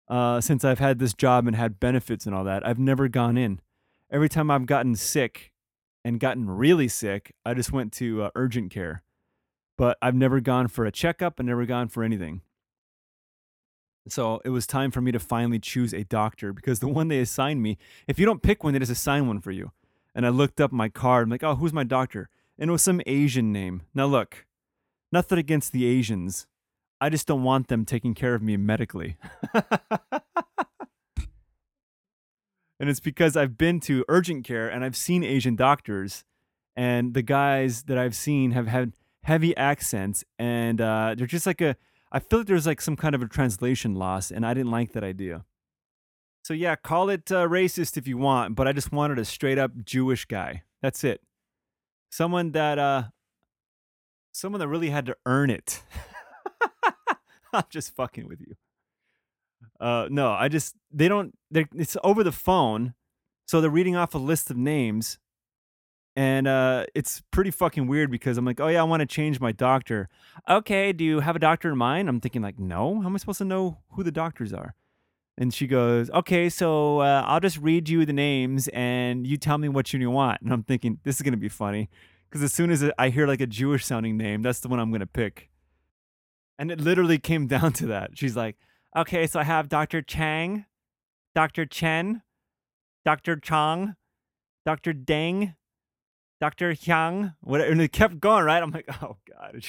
uh, 0.09 0.41
since 0.41 0.65
I've 0.65 0.79
had 0.79 0.99
this 0.99 1.15
job 1.15 1.47
and 1.47 1.57
had 1.57 1.81
benefits 1.81 2.27
and 2.27 2.35
all 2.35 2.45
that. 2.45 2.67
I've 2.67 2.79
never 2.79 3.09
gone 3.09 3.37
in. 3.37 3.61
Every 4.11 4.29
time 4.29 4.51
I've 4.51 4.67
gotten 4.67 4.95
sick 4.95 5.53
and 6.05 6.21
gotten 6.21 6.51
really 6.51 6.89
sick, 6.89 7.35
I 7.45 7.55
just 7.55 7.73
went 7.73 7.93
to 7.95 8.25
uh, 8.25 8.31
urgent 8.35 8.71
care. 8.71 9.03
But 9.79 9.97
I've 10.03 10.15
never 10.15 10.41
gone 10.41 10.69
for 10.69 10.85
a 10.85 10.93
checkup 10.93 11.39
and 11.39 11.49
never 11.49 11.65
gone 11.65 11.89
for 11.89 12.03
anything. 12.03 12.43
So 14.09 14.41
it 14.45 14.51
was 14.51 14.67
time 14.67 14.91
for 14.91 15.01
me 15.01 15.13
to 15.13 15.21
finally 15.21 15.59
choose 15.59 15.95
a 15.95 16.05
doctor 16.05 16.53
because 16.53 16.81
the 16.81 16.89
one 16.89 17.09
they 17.09 17.21
assigned 17.21 17.63
me, 17.63 17.79
if 18.09 18.19
you 18.19 18.27
don't 18.27 18.43
pick 18.43 18.65
one, 18.65 18.73
they 18.73 18.81
just 18.81 18.91
assign 18.91 19.29
one 19.29 19.41
for 19.41 19.53
you. 19.53 19.73
And 20.15 20.27
I 20.27 20.31
looked 20.31 20.61
up 20.61 20.73
my 20.73 20.89
card. 20.89 21.25
I'm 21.25 21.31
like, 21.31 21.45
oh, 21.45 21.55
who's 21.55 21.73
my 21.73 21.85
doctor? 21.85 22.29
And 22.59 22.69
it 22.69 22.73
was 22.73 22.83
some 22.83 23.01
Asian 23.07 23.53
name. 23.53 23.83
Now, 23.95 24.07
look, 24.07 24.45
nothing 25.13 25.39
against 25.39 25.73
the 25.73 25.85
Asians. 25.85 26.47
I 27.01 27.09
just 27.11 27.27
don't 27.27 27.43
want 27.43 27.69
them 27.69 27.85
taking 27.85 28.15
care 28.15 28.35
of 28.35 28.43
me 28.43 28.57
medically. 28.57 29.17
and 29.55 29.63
it's 32.81 33.01
because 33.01 33.37
I've 33.37 33.59
been 33.59 33.81
to 33.81 34.05
urgent 34.09 34.45
care 34.45 34.69
and 34.69 34.85
I've 34.85 34.97
seen 34.97 35.23
Asian 35.23 35.57
doctors, 35.57 36.25
and 36.75 37.13
the 37.15 37.23
guys 37.23 37.85
that 37.85 37.99
I've 37.99 38.15
seen 38.15 38.53
have 38.53 38.67
had 38.67 38.93
heavy 39.25 39.57
accents, 39.57 40.25
and 40.39 40.81
uh, 40.81 41.15
they're 41.17 41.27
just 41.27 41.47
like 41.47 41.61
a 41.61 41.77
I 42.13 42.19
feel 42.19 42.41
like 42.41 42.49
there's 42.49 42.67
like 42.67 42.81
some 42.81 42.97
kind 42.97 43.15
of 43.15 43.23
a 43.23 43.27
translation 43.27 43.95
loss, 43.95 44.31
and 44.31 44.45
I 44.45 44.53
didn't 44.53 44.71
like 44.71 44.93
that 44.93 45.03
idea. 45.03 45.45
So 46.45 46.55
yeah, 46.55 46.77
call 46.77 47.09
it 47.09 47.31
uh, 47.33 47.47
racist 47.47 47.97
if 47.97 48.07
you 48.07 48.19
want, 48.19 48.55
but 48.55 48.69
I 48.69 48.73
just 48.73 48.93
wanted 48.93 49.19
a 49.19 49.25
straight 49.25 49.59
up 49.59 49.73
Jewish 49.85 50.25
guy. 50.27 50.63
That's 50.83 51.05
it. 51.05 51.21
Someone 52.11 52.53
that 52.53 52.79
uh 52.79 53.05
someone 54.33 54.61
that 54.61 54.69
really 54.69 54.91
had 54.91 55.07
to 55.07 55.17
earn 55.27 55.51
it. 55.51 55.83
I'm 57.53 57.65
just 57.71 57.95
fucking 57.95 58.29
with 58.29 58.41
you. 58.41 58.55
Uh 59.79 60.09
no, 60.11 60.33
I 60.33 60.49
just 60.49 60.75
they 60.93 61.09
don't 61.09 61.35
it's 61.51 61.97
over 62.03 62.25
the 62.25 62.33
phone. 62.33 62.95
So 63.47 63.61
they're 63.61 63.71
reading 63.71 63.97
off 63.97 64.15
a 64.15 64.19
list 64.19 64.51
of 64.51 64.57
names 64.57 65.19
and 66.15 66.47
uh, 66.47 66.85
it's 66.95 67.23
pretty 67.31 67.51
fucking 67.51 67.87
weird 67.87 68.11
because 68.11 68.37
I'm 68.37 68.45
like, 68.45 68.61
oh 68.61 68.69
yeah, 68.69 68.81
I 68.81 68.85
want 68.85 69.01
to 69.01 69.07
change 69.07 69.41
my 69.41 69.53
doctor. 69.53 70.09
Okay, 70.49 70.93
do 70.93 71.05
you 71.05 71.21
have 71.21 71.37
a 71.37 71.39
doctor 71.39 71.71
in 71.71 71.79
mind? 71.79 72.09
I'm 72.09 72.21
thinking 72.21 72.43
like, 72.43 72.59
no. 72.59 73.01
How 73.01 73.07
am 73.07 73.15
I 73.15 73.19
supposed 73.19 73.39
to 73.39 73.45
know 73.45 73.79
who 73.93 74.03
the 74.03 74.13
doctors 74.13 74.53
are? 74.53 74.75
And 75.39 75.55
she 75.55 75.67
goes, 75.67 76.11
"Okay, 76.11 76.51
so 76.51 76.99
uh, 77.01 77.25
I'll 77.27 77.41
just 77.41 77.57
read 77.57 77.89
you 77.89 78.05
the 78.05 78.13
names, 78.13 78.69
and 78.69 79.27
you 79.27 79.39
tell 79.39 79.57
me 79.57 79.67
what 79.67 79.91
you 79.91 80.11
want." 80.11 80.43
And 80.43 80.53
I'm 80.53 80.63
thinking 80.63 80.99
this 81.05 81.17
is 81.17 81.23
gonna 81.23 81.39
be 81.39 81.49
funny 81.49 81.89
because 82.33 82.43
as 82.43 82.53
soon 82.55 82.71
as 82.71 82.83
I 82.97 83.11
hear 83.11 83.27
like 83.27 83.43
a 83.43 83.47
Jewish 83.47 83.85
sounding 83.85 84.17
name, 84.17 84.41
that's 84.41 84.61
the 84.61 84.69
one 84.69 84.81
I'm 84.81 84.91
gonna 84.91 85.07
pick. 85.07 85.51
And 86.59 86.71
it 86.71 86.81
literally 86.81 87.19
came 87.19 87.47
down 87.55 87.75
to 87.75 87.87
that. 87.89 88.13
She's 88.15 88.37
like, 88.37 88.57
"Okay, 88.97 89.27
so 89.27 89.39
I 89.39 89.43
have 89.45 89.69
Dr. 89.69 90.01
Chang, 90.01 90.65
Dr. 91.35 91.67
Chen, 91.67 92.23
Dr. 93.05 93.37
Chong, 93.37 93.97
Dr. 94.65 94.95
Deng, 94.95 95.55
Dr. 96.41 96.73
Hyang, 96.73 97.35
whatever. 97.41 97.71
And 97.71 97.81
it 97.81 97.93
kept 97.93 98.19
going, 98.19 98.45
right? 98.45 98.63
I'm 98.63 98.71
like, 98.73 98.89
oh 99.03 99.17
God. 99.31 99.65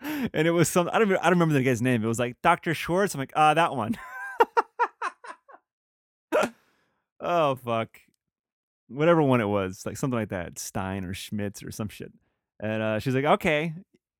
and 0.32 0.48
it 0.48 0.50
was 0.50 0.68
some, 0.68 0.90
I 0.92 0.98
don't, 0.98 1.12
I 1.12 1.24
don't 1.24 1.34
remember 1.34 1.54
the 1.54 1.62
guy's 1.62 1.82
name. 1.82 2.02
It 2.02 2.08
was 2.08 2.18
like 2.18 2.36
Dr. 2.42 2.74
Schwartz. 2.74 3.14
I'm 3.14 3.20
like, 3.20 3.32
ah, 3.36 3.54
that 3.54 3.76
one. 3.76 3.96
oh, 7.20 7.54
fuck. 7.56 8.00
Whatever 8.88 9.22
one 9.22 9.40
it 9.40 9.48
was, 9.48 9.84
like 9.84 9.96
something 9.96 10.18
like 10.18 10.28
that, 10.28 10.58
Stein 10.58 11.04
or 11.04 11.12
Schmitz 11.12 11.62
or 11.62 11.70
some 11.70 11.88
shit. 11.88 12.12
And 12.60 12.82
uh, 12.82 12.98
she's 12.98 13.14
like, 13.14 13.24
okay, 13.24 13.74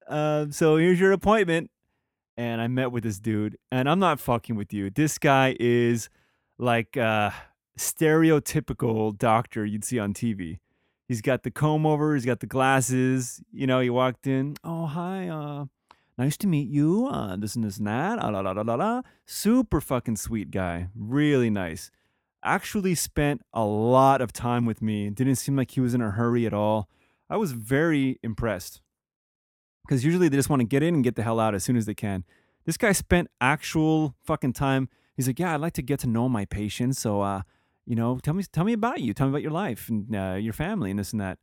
uh, 0.08 0.46
so 0.50 0.76
here's 0.76 1.00
your 1.00 1.12
appointment. 1.12 1.70
And 2.36 2.60
I 2.60 2.68
met 2.68 2.92
with 2.92 3.02
this 3.02 3.18
dude, 3.18 3.56
and 3.72 3.88
I'm 3.88 3.98
not 3.98 4.20
fucking 4.20 4.56
with 4.56 4.72
you. 4.72 4.90
This 4.90 5.16
guy 5.16 5.56
is 5.58 6.10
like 6.58 6.96
uh 6.96 7.30
stereotypical 7.78 9.16
doctor 9.16 9.64
you'd 9.64 9.84
see 9.84 9.98
on 9.98 10.14
TV. 10.14 10.58
He's 11.08 11.20
got 11.20 11.44
the 11.44 11.50
comb 11.50 11.86
over, 11.86 12.14
he's 12.14 12.24
got 12.24 12.40
the 12.40 12.46
glasses. 12.46 13.40
You 13.52 13.66
know, 13.66 13.80
he 13.80 13.90
walked 13.90 14.26
in, 14.26 14.56
oh 14.64 14.86
hi, 14.86 15.28
uh, 15.28 15.66
nice 16.18 16.36
to 16.38 16.46
meet 16.46 16.68
you. 16.68 17.06
Uh, 17.06 17.36
this 17.36 17.54
and 17.54 17.64
this 17.64 17.78
and 17.78 17.86
that. 17.86 18.18
Ah, 18.20 18.28
la, 18.28 18.40
la, 18.40 18.52
la, 18.52 18.62
la, 18.62 18.74
la. 18.74 19.02
Super 19.24 19.80
fucking 19.80 20.16
sweet 20.16 20.50
guy. 20.50 20.88
Really 20.94 21.50
nice. 21.50 21.90
Actually 22.46 22.94
spent 22.94 23.42
a 23.52 23.64
lot 23.64 24.20
of 24.20 24.32
time 24.32 24.64
with 24.64 24.80
me. 24.80 25.10
Didn't 25.10 25.34
seem 25.36 25.56
like 25.56 25.72
he 25.72 25.80
was 25.80 25.94
in 25.94 26.00
a 26.00 26.12
hurry 26.12 26.46
at 26.46 26.54
all. 26.54 26.88
I 27.28 27.36
was 27.36 27.52
very 27.52 28.20
impressed. 28.22 28.80
Because 29.84 30.04
usually 30.04 30.28
they 30.28 30.36
just 30.36 30.48
want 30.48 30.60
to 30.60 30.66
get 30.66 30.82
in 30.82 30.94
and 30.94 31.04
get 31.04 31.16
the 31.16 31.24
hell 31.24 31.40
out 31.40 31.54
as 31.54 31.64
soon 31.64 31.76
as 31.76 31.86
they 31.86 31.94
can. 31.94 32.24
This 32.64 32.76
guy 32.76 32.92
spent 32.92 33.28
actual 33.40 34.14
fucking 34.24 34.52
time. 34.52 34.88
He's 35.16 35.26
like, 35.26 35.38
yeah, 35.38 35.54
I'd 35.54 35.60
like 35.60 35.74
to 35.74 35.82
get 35.82 36.00
to 36.00 36.06
know 36.06 36.28
my 36.28 36.44
patients. 36.44 37.00
So, 37.00 37.20
uh, 37.20 37.42
you 37.84 37.96
know, 37.96 38.18
tell 38.22 38.34
me, 38.34 38.44
tell 38.44 38.64
me 38.64 38.72
about 38.72 39.00
you. 39.00 39.12
Tell 39.12 39.26
me 39.26 39.32
about 39.32 39.42
your 39.42 39.52
life 39.52 39.88
and 39.88 40.14
uh, 40.14 40.36
your 40.38 40.52
family 40.52 40.90
and 40.90 40.98
this 40.98 41.12
and 41.12 41.20
that. 41.20 41.38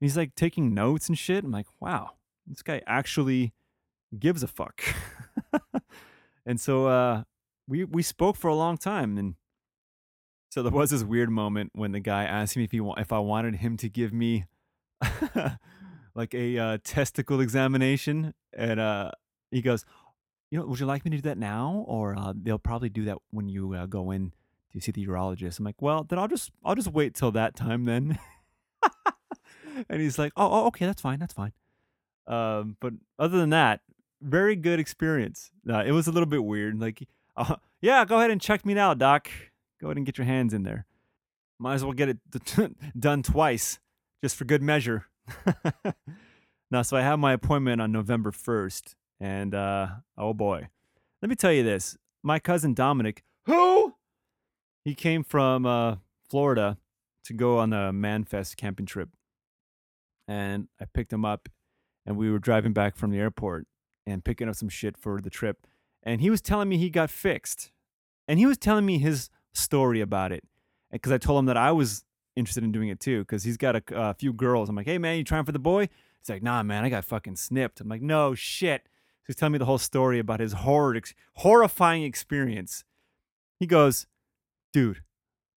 And 0.00 0.06
he's 0.08 0.16
like 0.16 0.34
taking 0.34 0.74
notes 0.74 1.08
and 1.08 1.16
shit. 1.16 1.44
I'm 1.44 1.52
like, 1.52 1.66
wow, 1.80 2.10
this 2.46 2.62
guy 2.62 2.82
actually 2.86 3.52
gives 4.16 4.42
a 4.42 4.48
fuck. 4.48 4.82
and 6.46 6.60
so 6.60 6.86
uh, 6.86 7.22
we 7.66 7.84
we 7.84 8.02
spoke 8.02 8.36
for 8.36 8.48
a 8.48 8.54
long 8.54 8.76
time, 8.78 9.18
and 9.18 9.34
so 10.50 10.62
there 10.62 10.72
was 10.72 10.90
this 10.90 11.02
weird 11.02 11.30
moment 11.30 11.70
when 11.74 11.92
the 11.92 12.00
guy 12.00 12.24
asked 12.24 12.56
me 12.56 12.64
if 12.64 12.72
he 12.72 12.80
if 12.96 13.12
I 13.12 13.18
wanted 13.18 13.56
him 13.56 13.76
to 13.78 13.88
give 13.88 14.12
me 14.12 14.46
like 16.14 16.34
a 16.34 16.58
uh, 16.58 16.78
testicle 16.82 17.40
examination, 17.40 18.34
and 18.52 18.80
uh, 18.80 19.10
he 19.50 19.62
goes, 19.62 19.84
you 20.50 20.58
know, 20.58 20.66
would 20.66 20.80
you 20.80 20.86
like 20.86 21.04
me 21.04 21.10
to 21.12 21.18
do 21.18 21.22
that 21.22 21.38
now, 21.38 21.84
or 21.86 22.16
uh, 22.16 22.32
they'll 22.34 22.58
probably 22.58 22.88
do 22.88 23.04
that 23.04 23.18
when 23.30 23.48
you 23.48 23.74
uh, 23.74 23.86
go 23.86 24.10
in 24.10 24.32
to 24.72 24.80
see 24.80 24.92
the 24.92 25.06
urologist? 25.06 25.58
I'm 25.58 25.64
like, 25.64 25.80
well, 25.80 26.04
then 26.04 26.18
I'll 26.18 26.28
just 26.28 26.50
I'll 26.64 26.74
just 26.74 26.92
wait 26.92 27.14
till 27.14 27.30
that 27.32 27.54
time 27.54 27.84
then. 27.84 28.18
and 29.88 30.00
he's 30.00 30.18
like, 30.18 30.32
oh, 30.36 30.48
oh, 30.50 30.66
okay, 30.68 30.86
that's 30.86 31.02
fine, 31.02 31.18
that's 31.18 31.34
fine. 31.34 31.52
Um, 32.26 32.76
but 32.80 32.94
other 33.18 33.38
than 33.38 33.50
that, 33.50 33.80
very 34.20 34.56
good 34.56 34.80
experience. 34.80 35.50
Uh, 35.68 35.84
it 35.86 35.92
was 35.92 36.06
a 36.06 36.12
little 36.12 36.26
bit 36.26 36.44
weird. 36.44 36.80
Like, 36.80 37.06
uh, 37.36 37.56
yeah, 37.80 38.04
go 38.04 38.18
ahead 38.18 38.30
and 38.30 38.40
check 38.40 38.64
me 38.64 38.74
now, 38.74 38.94
doc. 38.94 39.28
Go 39.80 39.88
ahead 39.88 39.96
and 39.96 40.06
get 40.06 40.18
your 40.18 40.26
hands 40.26 40.52
in 40.52 40.64
there. 40.64 40.86
Might 41.58 41.74
as 41.74 41.84
well 41.84 41.92
get 41.92 42.08
it 42.08 42.18
done 42.98 43.22
twice, 43.22 43.78
just 44.22 44.36
for 44.36 44.44
good 44.44 44.62
measure. 44.62 45.06
now, 46.70 46.82
so 46.82 46.96
I 46.96 47.02
have 47.02 47.18
my 47.18 47.32
appointment 47.32 47.80
on 47.80 47.92
November 47.92 48.30
1st, 48.30 48.94
and 49.20 49.54
uh, 49.54 49.88
oh 50.16 50.34
boy, 50.34 50.68
let 51.20 51.28
me 51.28 51.34
tell 51.34 51.52
you 51.52 51.62
this: 51.62 51.96
my 52.22 52.38
cousin 52.38 52.74
Dominic, 52.74 53.22
who? 53.46 53.94
He 54.84 54.94
came 54.94 55.22
from 55.22 55.66
uh, 55.66 55.96
Florida 56.30 56.78
to 57.24 57.32
go 57.34 57.58
on 57.58 57.70
the 57.70 57.92
Manfest 57.92 58.56
camping 58.56 58.86
trip, 58.86 59.10
and 60.26 60.68
I 60.80 60.86
picked 60.86 61.12
him 61.12 61.24
up, 61.24 61.48
and 62.06 62.16
we 62.16 62.30
were 62.30 62.38
driving 62.38 62.72
back 62.72 62.96
from 62.96 63.10
the 63.10 63.18
airport 63.18 63.66
and 64.06 64.24
picking 64.24 64.48
up 64.48 64.54
some 64.54 64.68
shit 64.68 64.96
for 64.96 65.20
the 65.20 65.30
trip, 65.30 65.66
and 66.02 66.20
he 66.20 66.30
was 66.30 66.40
telling 66.40 66.68
me 66.68 66.78
he 66.78 66.90
got 66.90 67.10
fixed, 67.10 67.72
and 68.26 68.38
he 68.38 68.46
was 68.46 68.58
telling 68.58 68.86
me 68.86 68.98
his 68.98 69.28
story 69.58 70.00
about 70.00 70.32
it, 70.32 70.44
because 70.90 71.12
I 71.12 71.18
told 71.18 71.38
him 71.40 71.46
that 71.46 71.56
I 71.56 71.72
was 71.72 72.04
interested 72.36 72.64
in 72.64 72.72
doing 72.72 72.88
it 72.88 73.00
too, 73.00 73.20
because 73.20 73.44
he's 73.44 73.56
got 73.56 73.76
a, 73.76 73.82
a 73.94 74.14
few 74.14 74.32
girls. 74.32 74.68
I'm 74.68 74.76
like, 74.76 74.86
hey 74.86 74.98
man, 74.98 75.18
you 75.18 75.24
trying 75.24 75.44
for 75.44 75.52
the 75.52 75.58
boy? 75.58 75.88
He's 76.20 76.28
like, 76.28 76.42
nah, 76.42 76.62
man, 76.62 76.84
I 76.84 76.88
got 76.88 77.04
fucking 77.04 77.36
snipped. 77.36 77.80
I'm 77.80 77.88
like, 77.88 78.02
no 78.02 78.34
shit. 78.34 78.82
So 78.84 79.24
he's 79.28 79.36
telling 79.36 79.52
me 79.52 79.58
the 79.58 79.64
whole 79.64 79.78
story 79.78 80.18
about 80.18 80.40
his 80.40 80.52
horror, 80.52 81.00
horrifying 81.34 82.02
experience. 82.02 82.84
He 83.58 83.66
goes, 83.66 84.06
dude, 84.72 85.02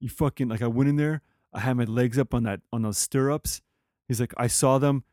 you 0.00 0.08
fucking 0.08 0.48
like 0.48 0.62
I 0.62 0.68
went 0.68 0.88
in 0.88 0.96
there, 0.96 1.22
I 1.52 1.60
had 1.60 1.76
my 1.76 1.84
legs 1.84 2.18
up 2.18 2.34
on 2.34 2.44
that 2.44 2.60
on 2.72 2.82
those 2.82 2.98
stirrups. 2.98 3.60
He's 4.06 4.20
like, 4.20 4.32
I 4.36 4.46
saw 4.46 4.78
them 4.78 5.04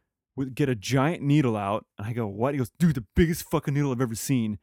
get 0.54 0.70
a 0.70 0.76
giant 0.76 1.24
needle 1.24 1.56
out, 1.58 1.86
and 1.98 2.08
I 2.08 2.14
go, 2.14 2.28
what? 2.28 2.54
He 2.54 2.58
goes, 2.58 2.72
dude, 2.78 2.96
the 2.96 3.06
biggest 3.16 3.50
fucking 3.50 3.74
needle 3.74 3.92
I've 3.92 4.02
ever 4.02 4.16
seen. 4.16 4.60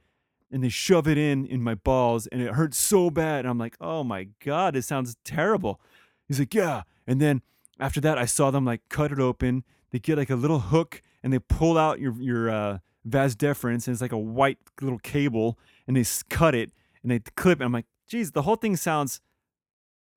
And 0.53 0.63
they 0.63 0.69
shove 0.69 1.09
it 1.09 1.17
in 1.17 1.47
in 1.47 1.63
my 1.63 1.75
balls, 1.75 2.27
and 2.27 2.43
it 2.43 2.53
hurts 2.53 2.77
so 2.77 3.11
bad. 3.11 3.41
And 3.41 3.49
I'm 3.49 3.59
like, 3.59 3.77
oh 3.81 4.05
my 4.05 4.29
god, 4.45 4.77
it 4.77 4.83
sounds 4.83 5.17
terrible. 5.25 5.81
He's 6.29 6.39
like, 6.39 6.55
yeah. 6.55 6.83
And 7.07 7.21
then 7.21 7.41
after 7.81 8.01
that, 8.03 8.19
I 8.19 8.27
saw 8.27 8.51
them 8.51 8.65
like 8.65 8.83
cut 8.91 9.13
it 9.13 9.19
open. 9.19 9.65
They 9.91 9.99
get 9.99 10.19
like 10.19 10.31
a 10.31 10.37
little 10.37 10.61
hook, 10.61 11.03
and 11.23 11.33
they 11.33 11.39
pull 11.39 11.79
out 11.79 12.01
your 12.01 12.15
your 12.21 12.51
uh, 12.51 12.79
vas 13.05 13.35
deferens, 13.35 13.87
and 13.87 13.95
it's 13.95 14.03
like 14.03 14.13
a 14.13 14.19
white 14.19 14.59
little 14.83 14.99
cable, 14.99 15.59
and 15.87 15.97
they 15.97 16.05
cut 16.29 16.55
it 16.55 16.71
and 17.03 17.11
they 17.11 17.19
clip. 17.37 17.59
And 17.59 17.67
I'm 17.67 17.73
like, 17.73 17.87
geez, 18.09 18.33
the 18.33 18.43
whole 18.43 18.57
thing 18.57 18.77
sounds 18.77 19.21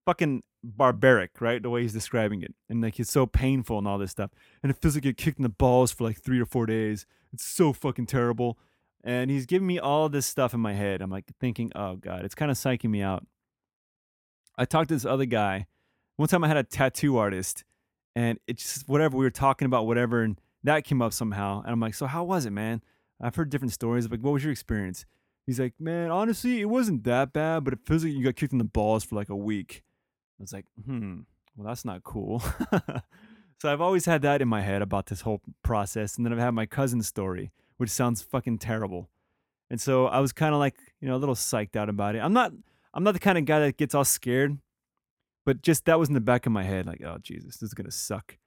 fucking 0.05 0.43
barbaric, 0.63 1.41
right? 1.41 1.61
The 1.61 1.69
way 1.69 1.81
he's 1.81 1.93
describing 1.93 2.41
it. 2.41 2.53
And 2.69 2.81
like 2.81 2.99
it's 2.99 3.11
so 3.11 3.25
painful 3.25 3.77
and 3.77 3.87
all 3.87 3.97
this 3.97 4.11
stuff. 4.11 4.31
And 4.63 4.69
it 4.69 4.77
feels 4.81 4.95
like 4.95 5.03
you're 5.03 5.13
kicked 5.13 5.39
in 5.39 5.43
the 5.43 5.49
balls 5.49 5.91
for 5.91 6.03
like 6.03 6.21
three 6.21 6.39
or 6.39 6.45
four 6.45 6.65
days. 6.65 7.05
It's 7.33 7.45
so 7.45 7.73
fucking 7.73 8.05
terrible. 8.05 8.57
And 9.05 9.29
he's 9.29 9.45
giving 9.45 9.67
me 9.67 9.79
all 9.79 10.09
this 10.09 10.25
stuff 10.25 10.53
in 10.53 10.59
my 10.59 10.73
head. 10.73 11.01
I'm 11.01 11.11
like 11.11 11.25
thinking, 11.39 11.71
oh 11.75 11.95
God, 11.95 12.25
it's 12.25 12.35
kind 12.35 12.49
of 12.49 12.57
psyching 12.57 12.89
me 12.89 13.01
out. 13.01 13.25
I 14.57 14.65
talked 14.65 14.89
to 14.89 14.95
this 14.95 15.05
other 15.05 15.25
guy. 15.25 15.67
One 16.17 16.27
time 16.27 16.43
I 16.43 16.47
had 16.47 16.57
a 16.57 16.63
tattoo 16.63 17.17
artist 17.17 17.63
and 18.15 18.39
it's 18.47 18.63
just 18.63 18.89
whatever 18.89 19.15
we 19.15 19.25
were 19.25 19.31
talking 19.31 19.65
about, 19.65 19.85
whatever, 19.85 20.23
and 20.23 20.39
that 20.63 20.85
came 20.85 21.01
up 21.01 21.13
somehow. 21.13 21.61
And 21.61 21.71
I'm 21.71 21.79
like, 21.79 21.93
so 21.93 22.07
how 22.07 22.23
was 22.23 22.45
it, 22.45 22.51
man? 22.51 22.81
I've 23.21 23.35
heard 23.35 23.49
different 23.49 23.73
stories. 23.73 24.09
Like, 24.09 24.21
what 24.21 24.33
was 24.33 24.43
your 24.43 24.51
experience? 24.51 25.05
He's 25.45 25.59
like, 25.59 25.73
man, 25.79 26.09
honestly, 26.09 26.59
it 26.61 26.65
wasn't 26.65 27.03
that 27.03 27.31
bad, 27.33 27.63
but 27.63 27.73
it 27.73 27.79
feels 27.85 28.03
like 28.03 28.13
you 28.13 28.23
got 28.23 28.35
kicked 28.35 28.53
in 28.53 28.57
the 28.57 28.63
balls 28.63 29.03
for 29.03 29.15
like 29.15 29.29
a 29.29 29.35
week. 29.35 29.83
I 30.39 30.43
was 30.43 30.53
like, 30.53 30.65
hmm, 30.83 31.19
well, 31.55 31.67
that's 31.67 31.85
not 31.85 32.03
cool. 32.03 32.39
so 33.61 33.71
I've 33.71 33.81
always 33.81 34.05
had 34.05 34.23
that 34.23 34.41
in 34.41 34.47
my 34.47 34.61
head 34.61 34.81
about 34.81 35.05
this 35.05 35.21
whole 35.21 35.41
process. 35.61 36.17
And 36.17 36.25
then 36.25 36.33
I've 36.33 36.39
had 36.39 36.53
my 36.53 36.65
cousin's 36.65 37.07
story, 37.07 37.51
which 37.77 37.89
sounds 37.89 38.21
fucking 38.21 38.59
terrible. 38.59 39.09
And 39.69 39.81
so 39.81 40.05
I 40.05 40.19
was 40.19 40.31
kind 40.31 40.53
of 40.53 40.59
like, 40.59 40.75
you 41.01 41.07
know, 41.07 41.15
a 41.15 41.17
little 41.17 41.35
psyched 41.35 41.75
out 41.75 41.89
about 41.89 42.15
it. 42.15 42.19
I'm 42.19 42.33
not, 42.33 42.51
I'm 42.93 43.03
not 43.03 43.13
the 43.13 43.19
kind 43.19 43.37
of 43.37 43.45
guy 43.45 43.59
that 43.59 43.77
gets 43.77 43.95
all 43.95 44.05
scared, 44.05 44.57
but 45.45 45.61
just 45.61 45.85
that 45.85 45.99
was 45.99 46.07
in 46.07 46.13
the 46.13 46.21
back 46.21 46.45
of 46.45 46.51
my 46.51 46.63
head, 46.63 46.85
like, 46.85 47.01
oh 47.03 47.17
Jesus, 47.21 47.57
this 47.57 47.69
is 47.69 47.73
gonna 47.73 47.91
suck. 47.91 48.37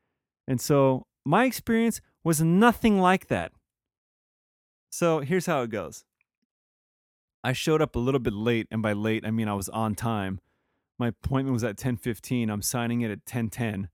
And 0.46 0.60
so 0.60 1.06
my 1.24 1.44
experience 1.44 2.00
was 2.24 2.40
nothing 2.40 3.00
like 3.00 3.28
that. 3.28 3.52
So 4.90 5.20
here's 5.20 5.46
how 5.46 5.62
it 5.62 5.70
goes. 5.70 6.04
I 7.44 7.52
showed 7.52 7.82
up 7.82 7.94
a 7.94 7.98
little 7.98 8.20
bit 8.20 8.32
late, 8.32 8.66
and 8.70 8.82
by 8.82 8.92
late 8.92 9.24
I 9.26 9.30
mean 9.30 9.48
I 9.48 9.54
was 9.54 9.68
on 9.68 9.94
time. 9.94 10.40
My 10.98 11.08
appointment 11.08 11.52
was 11.52 11.64
at 11.64 11.76
10:15. 11.76 12.50
I'm 12.50 12.62
signing 12.62 13.02
it 13.02 13.10
at 13.10 13.24
10:10, 13.24 13.88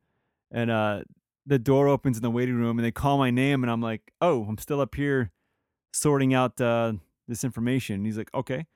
and 0.50 0.70
uh, 0.70 1.02
the 1.46 1.58
door 1.58 1.88
opens 1.88 2.16
in 2.16 2.22
the 2.22 2.30
waiting 2.30 2.56
room, 2.56 2.78
and 2.78 2.84
they 2.84 2.92
call 2.92 3.18
my 3.18 3.30
name, 3.30 3.62
and 3.62 3.70
I'm 3.70 3.80
like, 3.80 4.12
"Oh, 4.20 4.44
I'm 4.48 4.58
still 4.58 4.80
up 4.80 4.94
here 4.94 5.30
sorting 5.92 6.34
out 6.34 6.60
uh, 6.60 6.94
this 7.28 7.44
information." 7.44 7.96
And 7.96 8.06
he's 8.06 8.18
like, 8.18 8.32
"Okay," 8.34 8.66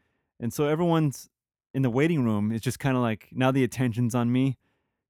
and 0.41 0.53
so 0.53 0.67
everyone's 0.67 1.29
in 1.75 1.83
the 1.83 1.91
waiting 1.91 2.25
room. 2.25 2.53
It's 2.53 2.65
just 2.65 2.79
kind 2.79 2.97
of 2.97 3.03
like 3.03 3.29
now 3.33 3.51
the 3.51 3.65
attention's 3.65 4.15
on 4.15 4.31
me 4.33 4.59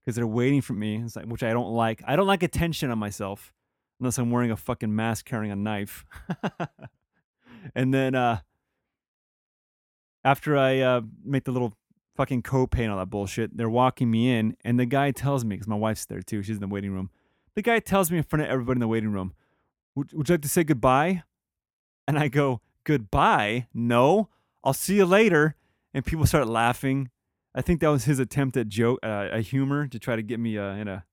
because 0.04 0.16
they're 0.16 0.26
waiting 0.26 0.60
for 0.60 0.72
me. 0.72 0.96
It's 0.96 1.16
like 1.16 1.26
which 1.26 1.42
I 1.42 1.52
don't 1.52 1.72
like. 1.72 2.02
I 2.06 2.16
don't 2.16 2.26
like 2.26 2.42
attention 2.42 2.90
on 2.90 2.98
myself 2.98 3.52
unless 4.00 4.18
I'm 4.18 4.30
wearing 4.30 4.50
a 4.50 4.56
fucking 4.56 4.94
mask 4.94 5.26
carrying 5.26 5.52
a 5.52 5.56
knife. 5.56 6.04
and 7.74 7.92
then 7.92 8.14
uh, 8.14 8.40
after 10.24 10.56
I 10.56 10.80
uh, 10.80 11.00
make 11.24 11.44
the 11.44 11.52
little 11.52 11.74
fucking 12.16 12.42
copay 12.42 12.80
and 12.80 12.92
all 12.92 12.98
that 12.98 13.10
bullshit, 13.10 13.56
they're 13.56 13.70
walking 13.70 14.10
me 14.10 14.30
in, 14.36 14.56
and 14.64 14.78
the 14.78 14.86
guy 14.86 15.10
tells 15.10 15.44
me, 15.44 15.56
because 15.56 15.68
my 15.68 15.76
wife's 15.76 16.04
there 16.04 16.22
too, 16.22 16.42
she's 16.42 16.56
in 16.56 16.60
the 16.60 16.68
waiting 16.68 16.92
room. 16.92 17.10
The 17.58 17.62
guy 17.62 17.80
tells 17.80 18.08
me 18.08 18.18
in 18.18 18.22
front 18.22 18.44
of 18.44 18.50
everybody 18.50 18.76
in 18.76 18.80
the 18.82 18.86
waiting 18.86 19.10
room, 19.10 19.34
would, 19.96 20.12
would 20.12 20.28
you 20.28 20.34
like 20.34 20.42
to 20.42 20.48
say 20.48 20.62
goodbye? 20.62 21.24
And 22.06 22.16
I 22.16 22.28
go, 22.28 22.60
Goodbye? 22.84 23.66
No, 23.74 24.28
I'll 24.62 24.72
see 24.72 24.94
you 24.94 25.04
later. 25.04 25.56
And 25.92 26.06
people 26.06 26.24
start 26.24 26.46
laughing. 26.46 27.10
I 27.56 27.62
think 27.62 27.80
that 27.80 27.88
was 27.88 28.04
his 28.04 28.20
attempt 28.20 28.56
at 28.56 28.68
joke, 28.68 29.00
uh, 29.02 29.30
a 29.32 29.40
humor 29.40 29.88
to 29.88 29.98
try 29.98 30.14
to 30.14 30.22
get 30.22 30.38
me 30.38 30.56
uh, 30.56 30.74
in 30.74 30.86
a, 30.86 31.04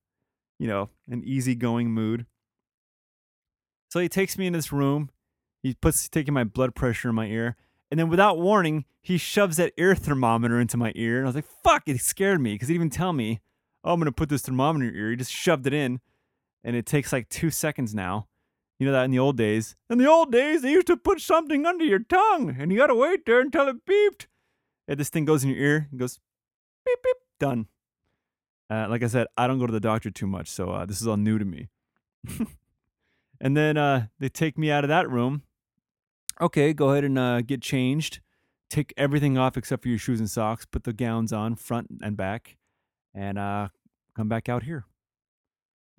you 0.59 0.67
know, 0.67 0.91
an 1.09 1.23
easygoing 1.23 1.89
mood. 1.89 2.27
So 3.89 3.99
he 3.99 4.07
takes 4.07 4.37
me 4.37 4.45
in 4.45 4.53
this 4.53 4.71
room. 4.71 5.09
He 5.63 5.73
puts 5.73 6.07
taking 6.07 6.35
my 6.35 6.43
blood 6.43 6.75
pressure 6.75 7.09
in 7.09 7.15
my 7.15 7.25
ear, 7.25 7.55
and 7.89 7.99
then 7.99 8.07
without 8.07 8.37
warning, 8.37 8.85
he 9.01 9.17
shoves 9.17 9.57
that 9.57 9.73
ear 9.77 9.95
thermometer 9.95 10.59
into 10.59 10.77
my 10.77 10.91
ear. 10.93 11.17
And 11.17 11.25
I 11.25 11.29
was 11.29 11.35
like, 11.35 11.49
"Fuck!" 11.63 11.87
It 11.87 11.99
scared 12.01 12.39
me 12.39 12.53
because 12.53 12.67
he 12.67 12.75
didn't 12.75 12.81
even 12.81 12.89
tell 12.91 13.13
me, 13.13 13.39
"Oh, 13.83 13.93
I'm 13.93 13.99
gonna 13.99 14.11
put 14.11 14.29
this 14.29 14.43
thermometer 14.43 14.85
in 14.85 14.93
your 14.93 15.05
ear." 15.05 15.09
He 15.09 15.15
just 15.15 15.31
shoved 15.31 15.65
it 15.65 15.73
in, 15.73 16.01
and 16.65 16.75
it 16.75 16.85
takes 16.85 17.13
like 17.13 17.29
two 17.29 17.51
seconds 17.51 17.93
now. 17.95 18.27
You 18.79 18.87
know 18.87 18.91
that 18.91 19.05
in 19.05 19.11
the 19.11 19.19
old 19.19 19.37
days. 19.37 19.77
In 19.89 19.99
the 19.99 20.09
old 20.09 20.31
days, 20.33 20.63
they 20.63 20.71
used 20.71 20.87
to 20.87 20.97
put 20.97 21.21
something 21.21 21.65
under 21.65 21.85
your 21.85 21.99
tongue, 21.99 22.57
and 22.59 22.71
you 22.71 22.77
gotta 22.77 22.95
wait 22.95 23.25
there 23.25 23.39
until 23.39 23.69
it 23.69 23.85
beeped. 23.85 24.25
And 24.87 24.99
this 24.99 25.09
thing 25.09 25.23
goes 25.23 25.43
in 25.43 25.51
your 25.51 25.59
ear, 25.59 25.87
and 25.91 25.99
goes 25.99 26.19
beep 26.85 27.01
beep, 27.01 27.17
done. 27.39 27.67
Uh, 28.69 28.87
like 28.89 29.03
I 29.03 29.07
said, 29.07 29.27
I 29.37 29.47
don't 29.47 29.59
go 29.59 29.67
to 29.67 29.71
the 29.71 29.79
doctor 29.79 30.09
too 30.09 30.27
much, 30.27 30.49
so 30.49 30.71
uh, 30.71 30.85
this 30.85 30.99
is 30.99 31.07
all 31.07 31.17
new 31.17 31.37
to 31.37 31.45
me. 31.45 31.69
and 33.39 33.55
then 33.55 33.77
uh, 33.77 34.07
they 34.19 34.27
take 34.27 34.57
me 34.57 34.71
out 34.71 34.83
of 34.83 34.87
that 34.89 35.09
room. 35.09 35.43
Okay, 36.41 36.73
go 36.73 36.89
ahead 36.89 37.05
and 37.05 37.17
uh, 37.17 37.41
get 37.41 37.61
changed. 37.61 38.19
Take 38.69 38.91
everything 38.97 39.37
off 39.37 39.55
except 39.55 39.83
for 39.83 39.89
your 39.89 39.99
shoes 39.99 40.19
and 40.19 40.29
socks. 40.29 40.65
Put 40.65 40.83
the 40.83 40.93
gowns 40.93 41.31
on, 41.31 41.55
front 41.55 41.87
and 42.01 42.17
back, 42.17 42.57
and 43.13 43.37
uh, 43.37 43.69
come 44.15 44.27
back 44.27 44.49
out 44.49 44.63
here. 44.63 44.85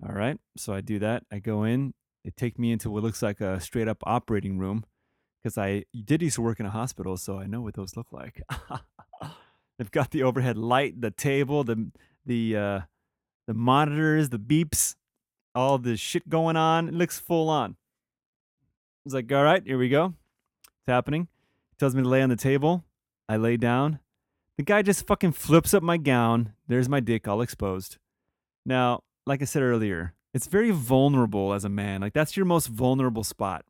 All 0.05 0.13
right, 0.13 0.37
so 0.55 0.73
I 0.73 0.81
do 0.81 0.99
that. 0.99 1.23
I 1.31 1.39
go 1.39 1.63
in. 1.63 1.93
They 2.23 2.31
take 2.31 2.59
me 2.59 2.71
into 2.71 2.89
what 2.89 3.03
looks 3.03 3.21
like 3.21 3.41
a 3.41 3.59
straight 3.59 3.87
up 3.87 3.97
operating 4.03 4.59
room 4.59 4.85
because 5.41 5.57
I 5.57 5.85
did 6.05 6.21
used 6.21 6.35
to 6.35 6.41
work 6.41 6.59
in 6.59 6.65
a 6.65 6.71
hospital, 6.71 7.17
so 7.17 7.39
I 7.39 7.47
know 7.47 7.61
what 7.61 7.75
those 7.75 7.95
look 7.95 8.11
like. 8.11 8.41
They've 9.77 9.91
got 9.91 10.11
the 10.11 10.23
overhead 10.23 10.57
light, 10.57 11.01
the 11.01 11.11
table, 11.11 11.63
the 11.63 11.91
the 12.25 12.55
uh, 12.55 12.79
the 13.47 13.53
monitors, 13.53 14.29
the 14.29 14.39
beeps, 14.39 14.95
all 15.55 15.77
the 15.77 15.97
shit 15.97 16.29
going 16.29 16.57
on. 16.57 16.89
It 16.89 16.93
looks 16.93 17.17
full 17.19 17.49
on. 17.49 17.77
It's 19.05 19.13
like, 19.13 19.31
all 19.31 19.43
right, 19.43 19.63
here 19.65 19.77
we 19.77 19.89
go. 19.89 20.13
It's 20.65 20.87
happening. 20.87 21.29
tells 21.79 21.95
me 21.95 22.03
to 22.03 22.09
lay 22.09 22.21
on 22.21 22.29
the 22.29 22.35
table. 22.35 22.83
I 23.29 23.37
lay 23.37 23.57
down. 23.57 23.99
The 24.57 24.63
guy 24.63 24.81
just 24.81 25.07
fucking 25.07 25.31
flips 25.33 25.73
up 25.73 25.83
my 25.83 25.97
gown. 25.97 26.53
There's 26.67 26.89
my 26.89 26.99
dick 26.99 27.27
all 27.27 27.41
exposed. 27.41 27.97
Now, 28.65 29.03
like 29.27 29.41
I 29.41 29.45
said 29.45 29.61
earlier, 29.61 30.13
it's 30.33 30.47
very 30.47 30.71
vulnerable 30.71 31.53
as 31.53 31.65
a 31.65 31.69
man. 31.69 32.01
Like 32.01 32.13
that's 32.13 32.37
your 32.37 32.45
most 32.45 32.67
vulnerable 32.67 33.23
spot. 33.23 33.65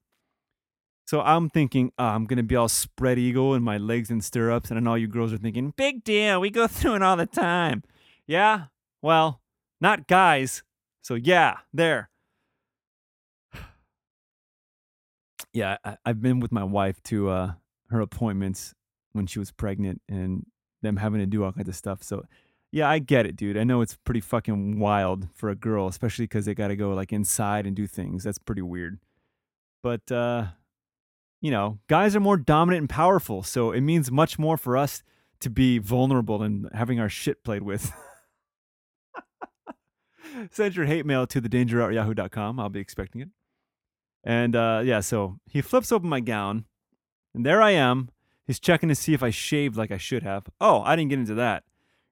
So 1.06 1.22
I'm 1.22 1.50
thinking, 1.50 1.92
oh, 1.98 2.06
I'm 2.06 2.26
gonna 2.26 2.44
be 2.44 2.56
all 2.56 2.70
spread 2.70 3.18
eagle 3.18 3.54
and 3.54 3.66
my 3.66 3.78
legs 3.78 4.10
in 4.12 4.22
stirrups, 4.22 4.70
and 4.70 4.78
I 4.78 4.82
know 4.82 4.92
all 4.92 4.98
you 4.98 5.08
girls 5.08 5.34
are 5.34 5.38
thinking, 5.38 5.74
big 5.76 6.04
deal. 6.04 6.40
We 6.40 6.50
go 6.50 6.68
through 6.68 6.96
it 6.96 7.02
all 7.02 7.18
the 7.18 7.26
time. 7.26 7.84
Yeah, 8.28 8.66
well, 9.02 9.42
not 9.82 10.08
guys. 10.08 10.64
So 11.02 11.16
yeah, 11.16 11.58
there. 11.74 12.10
Yeah, 15.54 15.78
I, 15.84 15.98
I've 16.06 16.22
been 16.22 16.40
with 16.40 16.52
my 16.52 16.64
wife 16.64 17.02
to 17.04 17.30
uh, 17.30 17.52
her 17.90 18.00
appointments 18.00 18.76
when 19.14 19.26
she 19.26 19.40
was 19.40 19.50
pregnant, 19.50 20.02
and 20.08 20.46
them 20.84 20.98
having 20.98 21.20
to 21.20 21.26
do 21.26 21.44
all 21.44 21.52
kinds 21.52 21.70
of 21.70 21.76
stuff. 21.76 22.04
So 22.04 22.26
yeah, 22.72 22.90
I 22.90 23.00
get 23.00 23.26
it, 23.26 23.36
dude. 23.36 23.58
I 23.58 23.64
know 23.64 23.82
it's 23.82 23.96
pretty 23.96 24.20
fucking 24.20 24.80
wild 24.80 25.30
for 25.34 25.50
a 25.50 25.56
girl, 25.56 25.88
especially 25.88 26.24
because 26.24 26.46
they 26.46 26.54
got 26.54 26.68
to 26.68 26.76
go 26.76 26.94
like 26.94 27.14
inside 27.14 27.66
and 27.66 27.76
do 27.76 27.88
things. 27.88 28.24
That's 28.24 28.38
pretty 28.38 28.62
weird. 28.62 29.00
But 29.82 30.12
uh, 30.12 30.48
you 31.42 31.52
know, 31.52 31.80
guys 31.88 32.16
are 32.16 32.20
more 32.20 32.38
dominant 32.38 32.82
and 32.82 32.90
powerful, 32.90 33.44
so 33.44 33.72
it 33.72 33.82
means 33.82 34.12
much 34.12 34.38
more 34.38 34.58
for 34.58 34.76
us 34.76 35.04
to 35.40 35.50
be 35.50 35.78
vulnerable 35.78 36.42
and 36.42 36.70
having 36.74 37.00
our 37.00 37.10
shit 37.10 37.44
played 37.44 37.62
with. 37.62 37.92
Send 40.52 40.76
your 40.76 40.86
hate 40.86 41.06
mail 41.06 41.26
to 41.28 41.42
thedangerhour.yahoo.com. 41.42 42.60
I'll 42.60 42.70
be 42.70 42.80
expecting 42.80 43.22
it. 43.22 43.30
And 44.24 44.56
uh, 44.56 44.82
yeah, 44.84 45.00
so 45.00 45.40
he 45.46 45.62
flips 45.62 45.92
open 45.92 46.10
my 46.10 46.20
gown, 46.20 46.66
and 47.34 47.46
there 47.46 47.62
I 47.62 47.72
am. 47.72 48.10
He's 48.46 48.60
checking 48.60 48.90
to 48.90 48.96
see 48.96 49.14
if 49.14 49.24
I 49.24 49.30
shaved 49.30 49.78
like 49.78 49.92
I 49.92 49.98
should 49.98 50.24
have. 50.24 50.46
Oh, 50.60 50.82
I 50.82 50.96
didn't 50.96 51.10
get 51.10 51.20
into 51.20 51.36
that. 51.36 51.64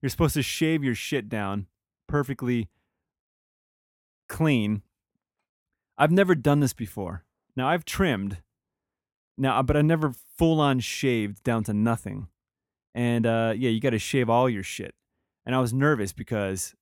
You're 0.05 0.11
supposed 0.11 0.35
to 0.35 0.43
shave 0.43 0.83
your 0.83 0.93
shit 0.93 1.29
down 1.29 1.65
perfectly 2.07 2.69
clean. 4.29 4.83
I've 5.97 6.11
never 6.11 6.35
done 6.35 6.59
this 6.59 6.73
before. 6.73 7.25
Now 7.55 7.69
I've 7.69 7.85
trimmed. 7.85 8.43
Now, 9.35 9.63
but 9.63 9.75
I 9.75 9.81
never 9.81 10.13
full 10.37 10.61
on 10.61 10.79
shaved 10.79 11.43
down 11.43 11.63
to 11.63 11.73
nothing. 11.73 12.27
And 12.93 13.25
uh, 13.25 13.55
yeah, 13.57 13.71
you 13.71 13.81
got 13.81 13.89
to 13.89 13.97
shave 13.97 14.29
all 14.29 14.47
your 14.47 14.61
shit. 14.61 14.93
And 15.43 15.55
I 15.55 15.59
was 15.59 15.73
nervous 15.73 16.13
because 16.13 16.75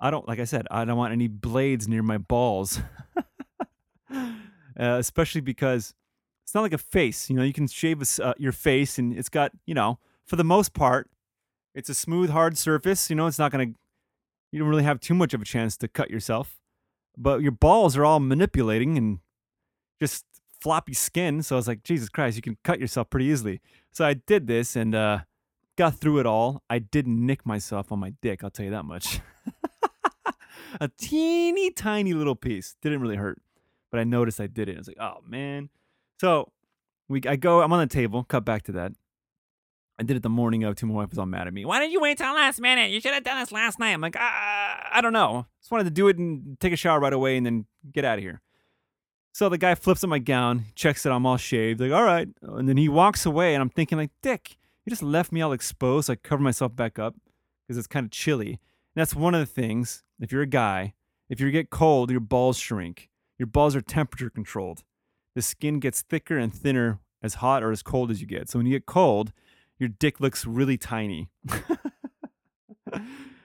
I 0.00 0.10
don't, 0.10 0.26
like 0.26 0.38
I 0.38 0.44
said, 0.44 0.66
I 0.70 0.86
don't 0.86 0.96
want 0.96 1.12
any 1.12 1.28
blades 1.28 1.86
near 1.86 2.02
my 2.02 2.16
balls. 2.16 2.80
uh, 4.10 4.32
especially 4.78 5.42
because 5.42 5.92
it's 6.42 6.54
not 6.54 6.62
like 6.62 6.72
a 6.72 6.78
face. 6.78 7.28
You 7.28 7.36
know, 7.36 7.42
you 7.42 7.52
can 7.52 7.68
shave 7.68 8.02
uh, 8.18 8.32
your 8.38 8.52
face 8.52 8.98
and 8.98 9.12
it's 9.12 9.28
got, 9.28 9.52
you 9.66 9.74
know, 9.74 9.98
for 10.24 10.36
the 10.36 10.42
most 10.42 10.72
part, 10.72 11.10
it's 11.76 11.90
a 11.90 11.94
smooth, 11.94 12.30
hard 12.30 12.56
surface. 12.56 13.10
You 13.10 13.14
know, 13.16 13.26
it's 13.26 13.38
not 13.38 13.52
going 13.52 13.72
to, 13.72 13.78
you 14.50 14.58
don't 14.58 14.68
really 14.68 14.82
have 14.82 14.98
too 14.98 15.14
much 15.14 15.34
of 15.34 15.42
a 15.42 15.44
chance 15.44 15.76
to 15.76 15.88
cut 15.88 16.10
yourself. 16.10 16.56
But 17.16 17.42
your 17.42 17.52
balls 17.52 17.96
are 17.96 18.04
all 18.04 18.18
manipulating 18.18 18.96
and 18.96 19.20
just 20.00 20.24
floppy 20.60 20.94
skin. 20.94 21.42
So 21.42 21.54
I 21.54 21.58
was 21.58 21.68
like, 21.68 21.82
Jesus 21.82 22.08
Christ, 22.08 22.36
you 22.36 22.42
can 22.42 22.56
cut 22.64 22.80
yourself 22.80 23.10
pretty 23.10 23.26
easily. 23.26 23.60
So 23.92 24.04
I 24.04 24.14
did 24.14 24.46
this 24.46 24.74
and 24.74 24.94
uh, 24.94 25.20
got 25.76 25.96
through 25.96 26.18
it 26.18 26.26
all. 26.26 26.62
I 26.68 26.78
didn't 26.78 27.24
nick 27.24 27.44
myself 27.44 27.92
on 27.92 27.98
my 27.98 28.14
dick, 28.22 28.42
I'll 28.42 28.50
tell 28.50 28.64
you 28.64 28.70
that 28.72 28.84
much. 28.84 29.20
a 30.80 30.88
teeny 30.98 31.70
tiny 31.70 32.14
little 32.14 32.36
piece. 32.36 32.74
Didn't 32.80 33.00
really 33.00 33.16
hurt. 33.16 33.40
But 33.90 34.00
I 34.00 34.04
noticed 34.04 34.40
I 34.40 34.46
did 34.46 34.68
it. 34.68 34.76
I 34.76 34.78
was 34.78 34.88
like, 34.88 34.98
oh 35.00 35.18
man. 35.26 35.68
So 36.20 36.50
we 37.08 37.20
I 37.26 37.36
go, 37.36 37.60
I'm 37.60 37.72
on 37.72 37.80
the 37.80 37.86
table, 37.86 38.24
cut 38.24 38.44
back 38.44 38.62
to 38.64 38.72
that. 38.72 38.92
I 39.98 40.02
did 40.02 40.16
it 40.16 40.22
the 40.22 40.28
morning 40.28 40.64
of 40.64 40.76
too. 40.76 40.86
My 40.86 40.94
wife 40.94 41.10
was 41.10 41.18
all 41.18 41.26
mad 41.26 41.46
at 41.46 41.54
me. 41.54 41.64
Why 41.64 41.80
didn't 41.80 41.92
you 41.92 42.00
wait 42.00 42.18
till 42.18 42.32
last 42.34 42.60
minute? 42.60 42.90
You 42.90 43.00
should 43.00 43.14
have 43.14 43.24
done 43.24 43.40
this 43.40 43.52
last 43.52 43.78
night. 43.78 43.92
I'm 43.92 44.00
like, 44.00 44.16
ah, 44.18 44.88
I 44.92 45.00
don't 45.00 45.12
know. 45.12 45.46
Just 45.60 45.70
wanted 45.70 45.84
to 45.84 45.90
do 45.90 46.08
it 46.08 46.18
and 46.18 46.60
take 46.60 46.72
a 46.72 46.76
shower 46.76 47.00
right 47.00 47.12
away 47.12 47.36
and 47.36 47.46
then 47.46 47.66
get 47.92 48.04
out 48.04 48.18
of 48.18 48.22
here. 48.22 48.42
So 49.32 49.48
the 49.48 49.58
guy 49.58 49.74
flips 49.74 50.02
up 50.02 50.08
my 50.08 50.18
gown, 50.18 50.66
checks 50.74 51.02
that 51.02 51.12
I'm 51.12 51.26
all 51.26 51.36
shaved, 51.36 51.80
like, 51.80 51.92
all 51.92 52.04
right. 52.04 52.28
And 52.42 52.68
then 52.68 52.78
he 52.78 52.88
walks 52.88 53.26
away, 53.26 53.54
and 53.54 53.60
I'm 53.60 53.68
thinking, 53.68 53.98
like, 53.98 54.10
Dick, 54.22 54.56
you 54.84 54.90
just 54.90 55.02
left 55.02 55.30
me 55.30 55.42
all 55.42 55.52
exposed. 55.52 56.06
So 56.06 56.14
I 56.14 56.16
cover 56.16 56.42
myself 56.42 56.74
back 56.74 56.98
up 56.98 57.14
because 57.62 57.76
it's 57.76 57.86
kind 57.86 58.04
of 58.04 58.10
chilly. 58.10 58.48
And 58.48 58.58
that's 58.94 59.14
one 59.14 59.34
of 59.34 59.40
the 59.40 59.46
things, 59.46 60.04
if 60.20 60.32
you're 60.32 60.42
a 60.42 60.46
guy, 60.46 60.94
if 61.28 61.38
you 61.38 61.50
get 61.50 61.68
cold, 61.68 62.10
your 62.10 62.20
balls 62.20 62.56
shrink. 62.56 63.10
Your 63.38 63.46
balls 63.46 63.76
are 63.76 63.82
temperature 63.82 64.30
controlled. 64.30 64.84
The 65.34 65.42
skin 65.42 65.80
gets 65.80 66.00
thicker 66.00 66.38
and 66.38 66.50
thinner 66.50 67.00
as 67.22 67.34
hot 67.34 67.62
or 67.62 67.72
as 67.72 67.82
cold 67.82 68.10
as 68.10 68.22
you 68.22 68.26
get. 68.26 68.48
So 68.48 68.58
when 68.58 68.66
you 68.66 68.72
get 68.72 68.86
cold, 68.86 69.32
your 69.78 69.88
dick 69.88 70.20
looks 70.20 70.46
really 70.46 70.78
tiny. 70.78 71.28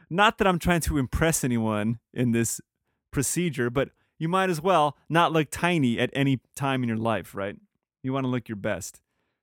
not 0.09 0.37
that 0.37 0.47
I'm 0.47 0.59
trying 0.59 0.81
to 0.81 0.97
impress 0.97 1.43
anyone 1.43 1.99
in 2.13 2.31
this 2.31 2.61
procedure, 3.11 3.69
but 3.69 3.89
you 4.17 4.29
might 4.29 4.49
as 4.49 4.61
well 4.61 4.97
not 5.09 5.31
look 5.31 5.49
tiny 5.51 5.99
at 5.99 6.09
any 6.13 6.39
time 6.55 6.83
in 6.83 6.89
your 6.89 6.97
life, 6.97 7.33
right? 7.33 7.55
You 8.03 8.13
want 8.13 8.25
to 8.25 8.29
look 8.29 8.47
your 8.47 8.55
best. 8.55 9.01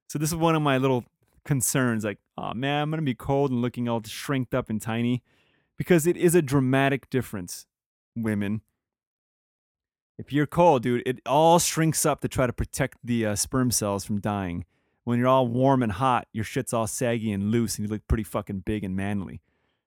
So 0.09 0.19
this 0.19 0.31
is 0.31 0.37
one 0.37 0.55
of 0.55 0.63
my 0.63 0.79
little 0.79 1.05
concerns 1.45 2.05
like, 2.05 2.19
oh 2.37 2.55
man, 2.55 2.83
I'm 2.83 2.91
going 2.91 3.01
to 3.01 3.05
be 3.05 3.15
cold 3.15 3.51
and 3.51 3.63
looking 3.63 3.89
all 3.89 4.03
shrinked 4.05 4.55
up 4.55 4.71
and 4.71 4.81
tiny 4.81 5.23
because 5.77 6.07
it 6.07 6.17
is 6.17 6.35
a 6.35 6.43
dramatic 6.43 7.11
difference, 7.11 7.67
women. 8.17 8.63
If 10.19 10.33
you're 10.33 10.47
cold, 10.47 10.83
dude, 10.83 11.03
it 11.07 11.21
all 11.25 11.59
shrinks 11.59 12.05
up 12.05 12.21
to 12.23 12.29
try 12.29 12.47
to 12.47 12.53
protect 12.53 12.99
the 13.05 13.27
uh, 13.27 13.37
sperm 13.37 13.71
cells 13.71 14.05
from 14.05 14.21
dying 14.21 14.65
when 15.09 15.19
you're 15.19 15.29
all 15.29 15.49
warm 15.49 15.83
and 15.83 15.93
hot, 15.93 16.29
your 16.35 16.45
shit's 16.45 16.75
all 16.75 16.87
saggy 16.87 17.33
and 17.33 17.51
loose 17.51 17.79
and 17.79 17.89
you 17.89 17.91
look 17.91 18.07
pretty 18.09 18.23
fucking 18.23 18.59
big 18.59 18.85
and 18.85 18.95
manly. 18.95 19.41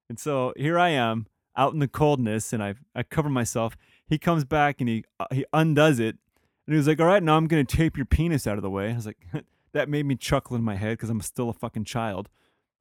And 0.09 0.17
so 0.17 0.51
here 0.57 0.79
I 0.79 0.89
am 0.89 1.27
out 1.55 1.73
in 1.73 1.79
the 1.79 1.87
coldness 1.87 2.51
and 2.53 2.63
I 2.63 2.73
I 2.95 3.03
cover 3.03 3.29
myself. 3.29 3.77
He 4.07 4.17
comes 4.17 4.45
back 4.45 4.81
and 4.81 4.89
he 4.89 5.05
uh, 5.19 5.27
he 5.31 5.45
undoes 5.53 5.99
it 5.99 6.17
and 6.65 6.73
he 6.73 6.75
was 6.75 6.87
like, 6.87 6.99
"All 6.99 7.05
right, 7.05 7.21
now 7.21 7.37
I'm 7.37 7.45
going 7.45 7.63
to 7.63 7.77
tape 7.77 7.97
your 7.97 8.07
penis 8.07 8.47
out 8.47 8.57
of 8.57 8.63
the 8.63 8.71
way." 8.71 8.89
I 8.91 8.95
was 8.95 9.05
like, 9.05 9.19
that 9.73 9.87
made 9.87 10.07
me 10.07 10.15
chuckle 10.15 10.55
in 10.55 10.63
my 10.63 10.75
head 10.75 10.97
cuz 10.97 11.11
I'm 11.11 11.21
still 11.21 11.49
a 11.49 11.53
fucking 11.53 11.85
child. 11.85 12.27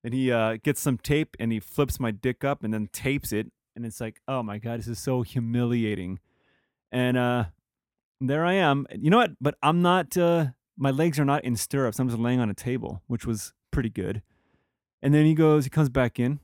And 0.03 0.15
he 0.15 0.33
uh, 0.33 0.57
gets 0.63 0.81
some 0.81 0.97
tape 0.97 1.37
and 1.39 1.53
he 1.53 1.61
flips 1.61 2.01
my 2.01 2.11
dick 2.11 2.43
up 2.43 2.65
and 2.65 2.73
then 2.73 2.89
tapes 2.91 3.35
it 3.35 3.53
and 3.77 3.85
it's 3.85 4.01
like, 4.01 4.23
"Oh 4.27 4.43
my 4.43 4.57
god, 4.57 4.79
this 4.79 4.89
is 4.89 4.99
so 4.99 5.21
humiliating." 5.21 6.21
And 6.91 7.19
uh 7.19 7.45
there 8.19 8.47
I 8.47 8.55
am. 8.55 8.87
You 8.99 9.11
know 9.11 9.19
what? 9.19 9.33
But 9.43 9.57
I'm 9.63 9.83
not 9.83 10.17
uh 10.17 10.47
my 10.81 10.91
legs 10.91 11.21
are 11.21 11.25
not 11.25 11.45
in 11.45 11.57
stirrups. 11.57 11.99
I'm 12.01 12.09
just 12.09 12.19
laying 12.19 12.41
on 12.41 12.49
a 12.49 12.55
table, 12.55 13.03
which 13.07 13.27
was 13.27 13.53
pretty 13.71 13.91
good. 13.91 14.23
And 15.03 15.15
then 15.15 15.27
he 15.27 15.35
goes, 15.35 15.65
he 15.65 15.71
comes 15.71 15.91
back 15.91 16.19
in. 16.19 16.41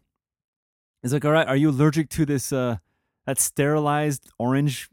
He's 1.03 1.13
like, 1.13 1.25
all 1.25 1.33
right, 1.33 1.47
are 1.49 1.57
you 1.57 1.71
allergic 1.71 2.11
to 2.11 2.27
this, 2.27 2.53
uh, 2.53 2.77
that 3.27 3.39
sterilized 3.39 4.31
orange 4.39 4.89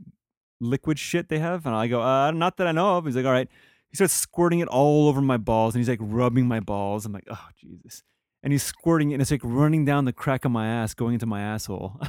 liquid 0.62 0.98
shit 0.98 1.28
they 1.28 1.40
have? 1.40 1.66
And 1.66 1.76
I 1.76 1.88
go, 1.88 2.02
uh, 2.02 2.32
not 2.32 2.58
that 2.58 2.68
I 2.68 2.72
know 2.72 2.98
of. 2.98 3.06
He's 3.06 3.16
like, 3.16 3.26
all 3.26 3.32
right. 3.32 3.50
He 3.90 3.96
starts 3.96 4.14
squirting 4.14 4.60
it 4.60 4.68
all 4.68 5.08
over 5.08 5.22
my 5.22 5.38
balls 5.38 5.76
and 5.76 5.82
he's 5.82 5.90
like 5.90 6.00
rubbing 6.02 6.48
my 6.48 6.60
balls. 6.60 7.06
I'm 7.06 7.14
like, 7.14 7.28
oh, 7.30 7.48
Jesus. 7.60 8.02
and 8.44 8.52
he's 8.52 8.64
squirting 8.64 9.12
it, 9.12 9.16
and 9.16 9.22
it's 9.22 9.32
like 9.32 9.42
running 9.44 9.86
down 9.86 10.06
the 10.06 10.14
crack 10.14 10.46
of 10.46 10.52
my 10.52 10.68
ass, 10.68 10.94
going 10.94 11.14
into 11.14 11.26
my 11.26 11.42
asshole, 11.42 12.00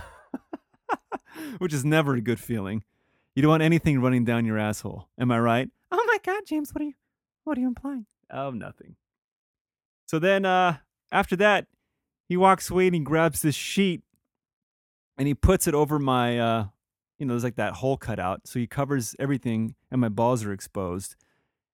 which 1.59 1.73
is 1.73 1.85
never 1.85 2.15
a 2.15 2.21
good 2.21 2.41
feeling. 2.41 2.83
You 3.35 3.43
don't 3.43 3.51
want 3.51 3.63
anything 3.63 4.01
running 4.01 4.25
down 4.25 4.45
your 4.45 4.59
asshole. 4.59 5.09
Am 5.19 5.31
I 5.31 5.39
right? 5.39 5.69
Oh 5.91 6.05
my 6.07 6.19
God, 6.25 6.43
James, 6.47 6.73
what 6.75 6.83
are 6.83 6.87
you, 6.87 6.95
what 7.45 7.57
are 7.57 7.61
you 7.61 7.69
implying? 7.69 8.07
Oh, 8.31 8.51
nothing. 8.51 8.97
So 10.07 10.19
then, 10.19 10.45
uh, 10.45 10.79
after 11.13 11.37
that, 11.37 11.67
he 12.29 12.37
walks 12.37 12.71
away 12.71 12.87
and 12.87 12.95
he 12.95 13.01
grabs 13.01 13.43
this 13.43 13.55
sheet 13.55 14.03
and 15.17 15.29
he 15.29 15.35
puts 15.35 15.67
it 15.67 15.75
over 15.75 15.99
my, 15.99 16.39
uh, 16.39 16.67
you 17.19 17.27
know, 17.27 17.35
there's 17.35 17.45
like 17.45 17.57
that 17.57 17.75
hole 17.75 17.97
cut 17.97 18.19
out. 18.19 18.43
So 18.47 18.59
he 18.59 18.67
covers 18.67 19.15
everything 19.19 19.75
and 19.91 20.01
my 20.01 20.09
balls 20.09 20.45
are 20.45 20.53
exposed. 20.53 21.17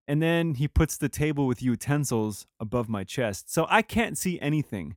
And 0.07 0.23
then 0.23 0.55
he 0.55 0.67
puts 0.67 0.97
the 0.97 1.11
table 1.11 1.47
with 1.47 1.63
utensils 1.63 2.47
above 2.59 2.89
my 2.89 3.05
chest. 3.05 3.53
So 3.53 3.67
I 3.69 3.83
can't 3.83 4.17
see 4.17 4.41
anything. 4.41 4.97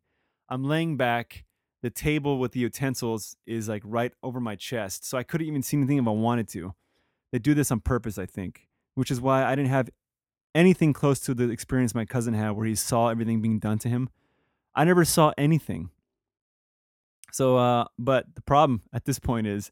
I'm 0.49 0.63
laying 0.63 0.95
back. 0.95 1.43
The 1.81 1.89
table 1.89 2.39
with 2.39 2.53
the 2.53 2.59
utensils 2.61 3.35
is 3.45 3.67
like 3.67 3.81
right 3.83 4.13
over 4.23 4.39
my 4.39 4.55
chest. 4.55 5.05
So 5.05 5.17
I 5.17 5.23
couldn't 5.23 5.47
even 5.47 5.63
see 5.63 5.77
anything 5.77 5.97
if 5.97 6.07
I 6.07 6.11
wanted 6.11 6.47
to. 6.49 6.73
They 7.31 7.39
do 7.39 7.53
this 7.53 7.71
on 7.71 7.81
purpose, 7.81 8.17
I 8.17 8.25
think, 8.25 8.67
which 8.95 9.11
is 9.11 9.19
why 9.19 9.43
I 9.43 9.55
didn't 9.55 9.71
have 9.71 9.89
anything 10.53 10.93
close 10.93 11.19
to 11.21 11.33
the 11.33 11.49
experience 11.49 11.95
my 11.95 12.05
cousin 12.05 12.33
had 12.33 12.51
where 12.51 12.65
he 12.65 12.75
saw 12.75 13.09
everything 13.09 13.41
being 13.41 13.59
done 13.59 13.79
to 13.79 13.89
him. 13.89 14.09
I 14.75 14.83
never 14.83 15.05
saw 15.05 15.33
anything. 15.37 15.89
So, 17.31 17.57
uh, 17.57 17.85
but 17.97 18.35
the 18.35 18.41
problem 18.41 18.83
at 18.93 19.05
this 19.05 19.19
point 19.19 19.47
is 19.47 19.71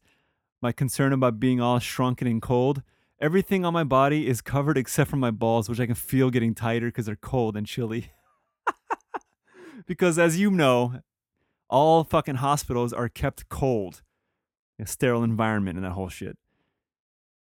my 0.62 0.72
concern 0.72 1.12
about 1.12 1.40
being 1.40 1.60
all 1.60 1.78
shrunken 1.78 2.26
and 2.26 2.40
cold. 2.40 2.82
Everything 3.20 3.64
on 3.64 3.74
my 3.74 3.84
body 3.84 4.26
is 4.26 4.40
covered 4.40 4.78
except 4.78 5.10
for 5.10 5.16
my 5.16 5.30
balls, 5.30 5.68
which 5.68 5.80
I 5.80 5.86
can 5.86 5.94
feel 5.94 6.30
getting 6.30 6.54
tighter 6.54 6.86
because 6.86 7.06
they're 7.06 7.16
cold 7.16 7.56
and 7.56 7.66
chilly. 7.66 8.12
because 9.86 10.18
as 10.18 10.38
you 10.38 10.50
know, 10.50 11.00
all 11.68 12.02
fucking 12.02 12.36
hospitals 12.36 12.92
are 12.92 13.08
kept 13.08 13.48
cold, 13.48 14.02
a 14.78 14.86
sterile 14.86 15.22
environment 15.22 15.76
and 15.76 15.84
that 15.84 15.92
whole 15.92 16.08
shit. 16.08 16.38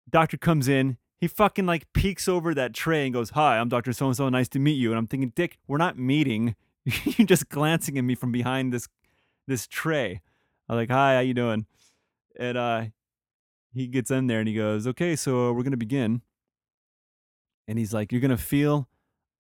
Doctor 0.10 0.38
comes 0.38 0.68
in, 0.68 0.98
he 1.20 1.28
fucking 1.28 1.66
like 1.66 1.92
peeks 1.94 2.28
over 2.28 2.54
that 2.54 2.74
tray 2.74 3.06
and 3.06 3.14
goes, 3.14 3.32
"Hi, 3.32 3.58
I'm 3.58 3.70
Doctor 3.70 3.92
So 3.94 4.08
and 4.08 4.16
So. 4.16 4.30
Nice 4.30 4.50
to 4.50 4.60
meet 4.60 4.74
you." 4.74 4.92
And 4.92 4.98
I'm 4.98 5.08
thinking, 5.08 5.34
Dick, 5.36 5.58
we're 5.68 5.78
not 5.78 5.98
meeting. 5.98 6.56
You're 6.86 7.28
just 7.28 7.50
glancing 7.50 7.98
at 7.98 8.04
me 8.04 8.16
from 8.16 8.32
behind 8.32 8.72
this 8.72 8.88
this 9.48 9.68
tray. 9.68 10.22
I'm 10.70 10.76
like, 10.76 10.90
"Hi, 10.90 11.16
how 11.16 11.22
you 11.22 11.34
doing?" 11.34 11.66
And 12.40 12.58
uh, 12.58 12.86
he 13.74 13.88
gets 13.88 14.12
in 14.12 14.28
there 14.28 14.40
and 14.40 14.48
he 14.48 14.54
goes, 14.54 14.86
"Okay, 14.86 15.16
so 15.16 15.52
we're 15.54 15.64
gonna 15.64 15.78
begin." 15.78 16.22
And 17.68 17.80
he's 17.80 17.94
like, 17.94 18.12
"You're 18.12 18.22
gonna 18.22 18.38
feel 18.38 18.88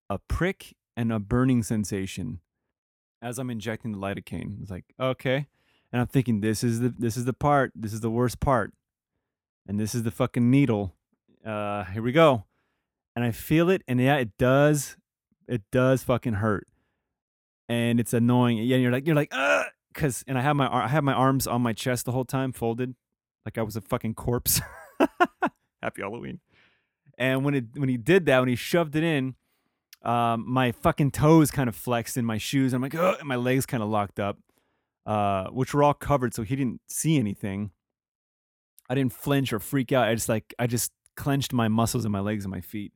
a 0.09 0.17
prick 0.17 0.75
and 0.95 1.11
a 1.13 1.19
burning 1.19 1.61
sensation 1.63 2.39
as 3.21 3.37
I'm 3.37 3.51
injecting 3.51 3.91
the 3.91 3.99
lidocaine." 3.99 4.61
It's 4.61 4.71
like, 4.71 4.85
"Okay," 4.99 5.47
and 5.91 6.01
I'm 6.01 6.07
thinking, 6.07 6.41
"This 6.41 6.63
is 6.63 6.79
the 6.79 6.89
this 6.97 7.17
is 7.17 7.25
the 7.25 7.33
part. 7.33 7.71
This 7.75 7.93
is 7.93 8.01
the 8.01 8.11
worst 8.11 8.39
part." 8.39 8.73
And 9.69 9.77
this 9.77 9.93
is 9.93 10.03
the 10.03 10.11
fucking 10.11 10.49
needle 10.49 10.96
uh, 11.47 11.85
here 11.85 12.01
we 12.01 12.11
go. 12.11 12.45
And 13.15 13.25
I 13.25 13.31
feel 13.31 13.69
it, 13.69 13.81
and 13.87 13.99
yeah, 13.99 14.17
it 14.17 14.37
does, 14.37 14.97
it 15.47 15.63
does 15.71 16.03
fucking 16.03 16.33
hurt, 16.33 16.67
and 17.67 17.99
it's 17.99 18.13
annoying. 18.13 18.57
Yeah, 18.59 18.77
you're 18.77 18.91
like, 18.91 19.07
you're 19.07 19.15
like, 19.15 19.33
uh, 19.33 19.63
cause, 19.95 20.23
and 20.27 20.37
I 20.37 20.41
have 20.41 20.55
my, 20.55 20.71
I 20.71 20.87
have 20.87 21.03
my 21.03 21.13
arms 21.13 21.47
on 21.47 21.63
my 21.63 21.73
chest 21.73 22.05
the 22.05 22.11
whole 22.11 22.25
time, 22.25 22.51
folded, 22.51 22.93
like 23.43 23.57
I 23.57 23.63
was 23.63 23.75
a 23.75 23.81
fucking 23.81 24.13
corpse. 24.13 24.61
Happy 25.81 26.01
Halloween. 26.01 26.41
And 27.17 27.43
when 27.43 27.55
it, 27.55 27.65
when 27.75 27.89
he 27.89 27.97
did 27.97 28.25
that, 28.27 28.39
when 28.39 28.49
he 28.49 28.55
shoved 28.55 28.95
it 28.95 29.03
in, 29.03 29.35
um, 30.03 30.45
my 30.47 30.71
fucking 30.71 31.11
toes 31.11 31.49
kind 31.49 31.67
of 31.67 31.75
flexed 31.75 32.17
in 32.17 32.25
my 32.25 32.37
shoes. 32.37 32.73
I'm 32.73 32.81
like, 32.81 32.93
and 32.93 33.23
my 33.23 33.35
legs 33.35 33.65
kind 33.65 33.81
of 33.81 33.89
locked 33.89 34.19
up, 34.19 34.37
uh, 35.07 35.47
which 35.47 35.73
were 35.73 35.81
all 35.81 35.95
covered, 35.95 36.35
so 36.35 36.43
he 36.43 36.55
didn't 36.55 36.81
see 36.87 37.17
anything. 37.17 37.71
I 38.89 38.95
didn't 38.95 39.13
flinch 39.13 39.51
or 39.51 39.59
freak 39.59 39.91
out. 39.91 40.07
I 40.07 40.13
just 40.13 40.29
like, 40.29 40.53
I 40.59 40.67
just 40.67 40.91
clenched 41.17 41.51
my 41.51 41.67
muscles 41.67 42.05
in 42.05 42.11
my 42.11 42.21
legs 42.21 42.45
and 42.45 42.51
my 42.51 42.61
feet. 42.61 42.93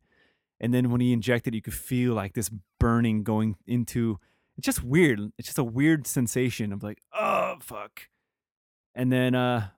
And 0.61 0.73
then 0.73 0.91
when 0.91 1.01
he 1.01 1.11
injected, 1.11 1.53
you 1.53 1.61
could 1.61 1.73
feel 1.73 2.13
like 2.13 2.33
this 2.33 2.49
burning 2.79 3.23
going 3.23 3.57
into. 3.67 4.19
It's 4.57 4.65
just 4.65 4.83
weird. 4.83 5.19
It's 5.37 5.47
just 5.47 5.57
a 5.57 5.63
weird 5.63 6.05
sensation 6.07 6.71
of 6.71 6.83
like, 6.83 6.99
oh 7.13 7.55
fuck. 7.59 8.03
And 8.93 9.11
then 9.11 9.33
uh, 9.33 9.69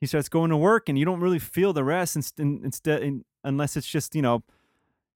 he 0.00 0.06
starts 0.06 0.28
going 0.28 0.50
to 0.50 0.56
work, 0.56 0.88
and 0.88 0.98
you 0.98 1.04
don't 1.04 1.20
really 1.20 1.38
feel 1.38 1.72
the 1.72 1.84
rest. 1.84 2.16
Instead, 2.38 3.22
unless 3.44 3.76
it's 3.76 3.86
just 3.86 4.14
you 4.14 4.22
know, 4.22 4.42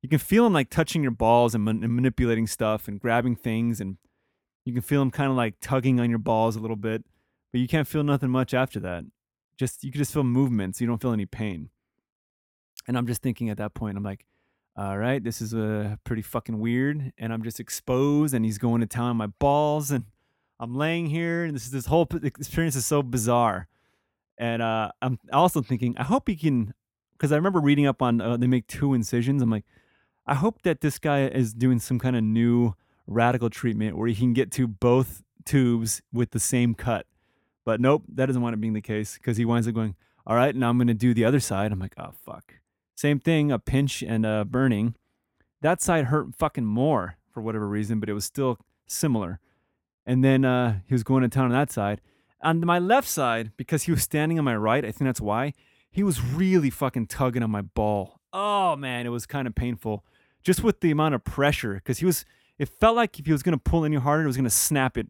you 0.03 0.09
can 0.09 0.18
feel 0.18 0.47
him 0.47 0.53
like 0.53 0.68
touching 0.68 1.03
your 1.03 1.12
balls 1.12 1.55
and, 1.55 1.64
man- 1.64 1.83
and 1.83 1.95
manipulating 1.95 2.47
stuff 2.47 2.87
and 2.87 3.01
grabbing 3.01 3.37
things, 3.37 3.81
and 3.81 3.97
you 4.64 4.72
can 4.72 4.83
feel 4.83 5.01
him 5.01 5.11
kind 5.11 5.31
of 5.31 5.37
like 5.37 5.55
tugging 5.61 5.99
on 5.99 6.11
your 6.11 6.18
balls 6.18 6.57
a 6.57 6.61
little 6.61 6.77
bit, 6.77 7.05
but 7.53 7.61
you 7.61 7.68
can't 7.68 7.89
feel 7.89 8.03
nothing 8.03 8.31
much 8.31 8.53
after 8.53 8.81
that. 8.81 9.05
Just 9.57 9.83
you 9.83 9.91
can 9.91 9.99
just 10.01 10.12
feel 10.12 10.24
movements. 10.24 10.81
You 10.81 10.87
don't 10.87 11.01
feel 11.01 11.12
any 11.12 11.24
pain. 11.27 11.70
And 12.87 12.97
I'm 12.97 13.07
just 13.07 13.22
thinking 13.22 13.51
at 13.51 13.59
that 13.59 13.74
point, 13.74 13.97
I'm 13.97 14.05
like, 14.05 14.24
all 14.76 14.99
right, 14.99 15.22
this 15.22 15.41
is 15.41 15.55
a 15.55 15.93
uh, 15.93 15.97
pretty 16.05 16.22
fucking 16.22 16.59
weird. 16.59 17.12
And 17.18 17.32
I'm 17.32 17.43
just 17.43 17.61
exposed 17.61 18.34
and 18.34 18.45
he's 18.45 18.59
going 18.59 18.80
to 18.80 18.87
town 18.87 19.11
on 19.11 19.16
my 19.16 19.26
balls 19.26 19.91
and 19.91 20.05
I'm 20.61 20.74
laying 20.74 21.07
here 21.07 21.45
and 21.45 21.55
this 21.55 21.64
is 21.64 21.70
this 21.70 21.87
whole 21.87 22.07
experience 22.22 22.76
is 22.76 22.87
so 22.87 23.03
bizarre. 23.03 23.68
And 24.39 24.61
uh, 24.61 24.93
I'm 25.01 25.18
also 25.32 25.62
thinking, 25.62 25.95
I 25.97 26.05
hope 26.05 26.28
he 26.28 26.37
can, 26.37 26.74
because 27.12 27.32
I 27.32 27.37
remember 27.37 27.61
reading 27.61 27.87
up 27.87 28.03
on 28.03 28.20
uh, 28.20 28.37
they 28.37 28.47
make 28.47 28.66
two 28.66 28.93
incisions. 28.93 29.41
I'm 29.41 29.51
like, 29.51 29.64
I 30.26 30.34
hope 30.34 30.62
that 30.62 30.80
this 30.80 30.99
guy 30.99 31.26
is 31.26 31.55
doing 31.55 31.78
some 31.78 31.99
kind 31.99 32.16
of 32.16 32.22
new 32.22 32.74
radical 33.07 33.49
treatment 33.49 33.97
where 33.97 34.09
he 34.09 34.14
can 34.14 34.34
get 34.34 34.51
to 34.53 34.66
both 34.66 35.22
tubes 35.45 36.03
with 36.12 36.32
the 36.32 36.41
same 36.41 36.74
cut. 36.74 37.07
But 37.64 37.80
nope, 37.80 38.03
that 38.14 38.26
doesn't 38.26 38.43
wind 38.43 38.55
up 38.55 38.61
being 38.61 38.74
the 38.74 38.82
case 38.82 39.14
because 39.14 39.37
he 39.37 39.45
winds 39.45 39.66
up 39.66 39.74
going, 39.74 39.95
all 40.26 40.37
right, 40.37 40.55
now 40.55 40.68
I'm 40.68 40.76
going 40.76 40.89
to 40.89 40.95
do 40.95 41.14
the 41.14 41.24
other 41.24 41.41
side. 41.41 41.72
I'm 41.72 41.78
like, 41.78 41.95
oh, 41.97 42.12
fuck. 42.24 42.55
Same 42.97 43.20
thing, 43.20 43.53
a 43.53 43.59
pinch 43.59 44.03
and 44.03 44.26
a 44.26 44.44
burning. 44.44 44.97
That 45.61 45.80
side 45.82 46.07
hurt 46.07 46.34
fucking 46.34 46.64
more 46.64 47.18
for 47.30 47.42
whatever 47.42 47.68
reason, 47.68 48.01
but 48.01 48.09
it 48.09 48.14
was 48.14 48.24
still 48.24 48.59
similar. 48.86 49.38
And 50.07 50.24
then 50.24 50.44
uh, 50.44 50.80
he 50.86 50.94
was 50.94 51.03
going 51.03 51.22
to 51.22 51.28
town 51.28 51.47
on 51.47 51.53
that 51.53 51.70
side. 51.70 52.01
On 52.42 52.64
my 52.64 52.78
left 52.78 53.09
side, 53.09 53.53
because 53.57 53.84
he 53.84 53.92
was 53.92 54.03
standing 54.03 54.38
on 54.38 54.44
my 54.44 54.57
right, 54.57 54.84
I 54.84 54.92
think 54.92 55.07
that's 55.09 55.20
why, 55.20 55.53
he 55.90 56.03
was 56.03 56.22
really 56.22 56.70
fucking 56.70 57.07
tugging 57.07 57.42
on 57.42 57.51
my 57.51 57.62
ball. 57.62 58.20
Oh 58.32 58.76
man, 58.76 59.07
it 59.07 59.11
was 59.11 59.26
kind 59.26 59.47
of 59.47 59.55
painful. 59.55 60.05
Just 60.42 60.62
with 60.62 60.80
the 60.80 60.90
amount 60.90 61.14
of 61.14 61.24
pressure, 61.24 61.74
because 61.74 61.99
he 61.99 62.07
was, 62.07 62.24
it 62.59 62.68
felt 62.68 62.97
like 62.97 63.18
if 63.18 63.26
he 63.26 63.32
was 63.32 63.42
going 63.42 63.59
to 63.59 63.62
pull 63.62 63.84
any 63.84 63.97
harder, 63.97 64.24
it 64.24 64.26
was 64.26 64.36
going 64.36 64.44
to 64.44 64.51
snap 64.51 64.97
it. 64.97 65.09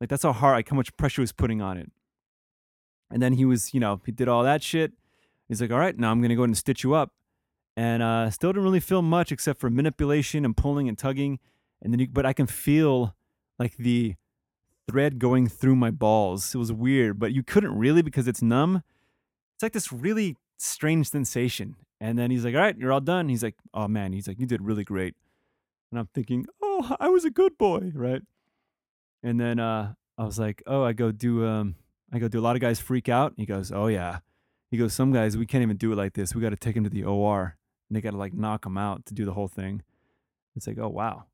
Like 0.00 0.08
that's 0.08 0.22
how 0.24 0.32
hard, 0.32 0.56
like 0.56 0.68
how 0.68 0.76
much 0.76 0.96
pressure 0.96 1.20
he 1.20 1.24
was 1.24 1.32
putting 1.32 1.60
on 1.60 1.76
it. 1.76 1.90
And 3.10 3.22
then 3.22 3.34
he 3.34 3.44
was, 3.44 3.74
you 3.74 3.80
know, 3.80 4.00
he 4.04 4.12
did 4.12 4.28
all 4.28 4.42
that 4.42 4.62
shit. 4.62 4.92
He's 5.48 5.60
like, 5.60 5.70
all 5.70 5.78
right, 5.78 5.96
now 5.98 6.10
I'm 6.10 6.20
going 6.20 6.30
to 6.30 6.34
go 6.34 6.42
ahead 6.42 6.50
and 6.50 6.56
stitch 6.56 6.84
you 6.84 6.94
up. 6.94 7.12
And 7.76 8.02
uh, 8.02 8.30
still 8.30 8.50
didn't 8.50 8.64
really 8.64 8.80
feel 8.80 9.02
much 9.02 9.32
except 9.32 9.60
for 9.60 9.68
manipulation 9.68 10.44
and 10.44 10.56
pulling 10.56 10.88
and 10.88 10.96
tugging. 10.96 11.40
And 11.82 11.92
then, 11.92 12.00
you, 12.00 12.08
but 12.10 12.24
I 12.24 12.32
can 12.32 12.46
feel 12.46 13.14
like 13.58 13.76
the 13.76 14.14
thread 14.88 15.18
going 15.18 15.48
through 15.48 15.76
my 15.76 15.90
balls. 15.90 16.54
It 16.54 16.58
was 16.58 16.72
weird, 16.72 17.18
but 17.18 17.32
you 17.32 17.42
couldn't 17.42 17.76
really 17.76 18.02
because 18.02 18.28
it's 18.28 18.42
numb. 18.42 18.82
It's 19.54 19.62
like 19.62 19.72
this 19.72 19.92
really 19.92 20.36
strange 20.56 21.10
sensation. 21.10 21.76
And 22.00 22.18
then 22.18 22.30
he's 22.30 22.44
like, 22.44 22.54
all 22.54 22.60
right, 22.60 22.76
you're 22.76 22.92
all 22.92 23.00
done. 23.00 23.28
He's 23.28 23.42
like, 23.42 23.56
oh 23.72 23.88
man, 23.88 24.12
he's 24.12 24.28
like, 24.28 24.38
you 24.38 24.46
did 24.46 24.62
really 24.62 24.84
great. 24.84 25.14
And 25.90 25.98
I'm 25.98 26.08
thinking, 26.14 26.46
oh, 26.62 26.96
I 27.00 27.08
was 27.08 27.24
a 27.24 27.30
good 27.30 27.56
boy, 27.56 27.92
right? 27.94 28.22
And 29.22 29.40
then 29.40 29.58
uh, 29.58 29.94
I 30.18 30.24
was 30.24 30.38
like, 30.38 30.62
oh, 30.66 30.82
I 30.82 30.92
go 30.92 31.12
do, 31.12 31.46
um, 31.46 31.76
I 32.12 32.18
go 32.18 32.28
do 32.28 32.40
a 32.40 32.42
lot 32.42 32.56
of 32.56 32.60
guys 32.60 32.80
freak 32.80 33.08
out. 33.08 33.34
He 33.36 33.46
goes, 33.46 33.72
oh 33.72 33.86
yeah. 33.86 34.18
He 34.74 34.78
goes, 34.78 34.92
some 34.92 35.12
guys 35.12 35.36
we 35.36 35.46
can't 35.46 35.62
even 35.62 35.76
do 35.76 35.92
it 35.92 35.94
like 35.94 36.14
this. 36.14 36.34
We 36.34 36.42
got 36.42 36.50
to 36.50 36.56
take 36.56 36.74
him 36.74 36.82
to 36.82 36.90
the 36.90 37.04
OR, 37.04 37.56
and 37.88 37.96
they 37.96 38.00
got 38.00 38.10
to 38.10 38.16
like 38.16 38.34
knock 38.34 38.66
him 38.66 38.76
out 38.76 39.06
to 39.06 39.14
do 39.14 39.24
the 39.24 39.32
whole 39.32 39.46
thing. 39.46 39.82
It's 40.56 40.66
like, 40.66 40.80
oh 40.80 40.88
wow. 40.88 41.26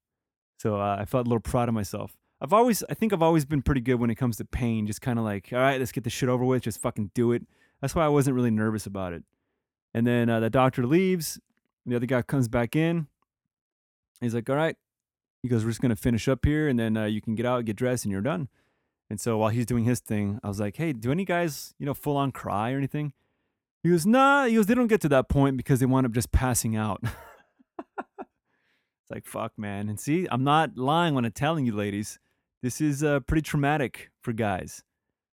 So 0.58 0.78
uh, 0.78 0.98
I 1.00 1.06
felt 1.06 1.26
a 1.26 1.30
little 1.30 1.40
proud 1.40 1.66
of 1.66 1.74
myself. 1.74 2.12
I've 2.42 2.52
always, 2.52 2.84
I 2.90 2.92
think 2.92 3.14
I've 3.14 3.22
always 3.22 3.46
been 3.46 3.62
pretty 3.62 3.80
good 3.80 3.94
when 3.94 4.10
it 4.10 4.16
comes 4.16 4.36
to 4.36 4.44
pain. 4.44 4.86
Just 4.86 5.00
kind 5.00 5.18
of 5.18 5.24
like, 5.24 5.48
all 5.54 5.58
right, 5.58 5.80
let's 5.80 5.90
get 5.90 6.04
the 6.04 6.10
shit 6.10 6.28
over 6.28 6.44
with. 6.44 6.64
Just 6.64 6.82
fucking 6.82 7.12
do 7.14 7.32
it. 7.32 7.46
That's 7.80 7.94
why 7.94 8.04
I 8.04 8.08
wasn't 8.08 8.36
really 8.36 8.50
nervous 8.50 8.84
about 8.84 9.14
it. 9.14 9.24
And 9.94 10.06
then 10.06 10.28
uh, 10.28 10.40
the 10.40 10.50
doctor 10.50 10.86
leaves. 10.86 11.40
The 11.86 11.96
other 11.96 12.04
guy 12.04 12.20
comes 12.20 12.46
back 12.46 12.76
in. 12.76 13.06
He's 14.20 14.34
like, 14.34 14.50
all 14.50 14.56
right. 14.56 14.76
He 15.42 15.48
goes, 15.48 15.64
we're 15.64 15.70
just 15.70 15.80
gonna 15.80 15.96
finish 15.96 16.28
up 16.28 16.44
here, 16.44 16.68
and 16.68 16.78
then 16.78 16.94
uh, 16.94 17.06
you 17.06 17.22
can 17.22 17.34
get 17.34 17.46
out, 17.46 17.64
get 17.64 17.76
dressed, 17.76 18.04
and 18.04 18.12
you're 18.12 18.20
done. 18.20 18.50
And 19.08 19.18
so 19.18 19.38
while 19.38 19.48
he's 19.48 19.64
doing 19.64 19.84
his 19.84 20.00
thing, 20.00 20.38
I 20.44 20.48
was 20.48 20.60
like, 20.60 20.76
hey, 20.76 20.92
do 20.92 21.10
any 21.10 21.24
guys, 21.24 21.72
you 21.78 21.86
know, 21.86 21.94
full 21.94 22.18
on 22.18 22.32
cry 22.32 22.72
or 22.72 22.76
anything? 22.76 23.14
He 23.82 23.90
goes, 23.90 24.06
nah. 24.06 24.46
He 24.46 24.54
goes, 24.54 24.66
they 24.66 24.74
don't 24.74 24.88
get 24.88 25.00
to 25.02 25.08
that 25.10 25.28
point 25.28 25.56
because 25.56 25.80
they 25.80 25.86
wind 25.86 26.06
up 26.06 26.12
just 26.12 26.32
passing 26.32 26.76
out. 26.76 27.02
it's 28.08 29.10
like, 29.10 29.26
fuck, 29.26 29.52
man. 29.56 29.88
And 29.88 29.98
see, 29.98 30.26
I'm 30.30 30.44
not 30.44 30.76
lying 30.76 31.14
when 31.14 31.24
I'm 31.24 31.32
telling 31.32 31.66
you, 31.66 31.74
ladies. 31.74 32.18
This 32.62 32.80
is 32.80 33.02
uh, 33.02 33.20
pretty 33.20 33.42
traumatic 33.42 34.10
for 34.22 34.32
guys. 34.32 34.82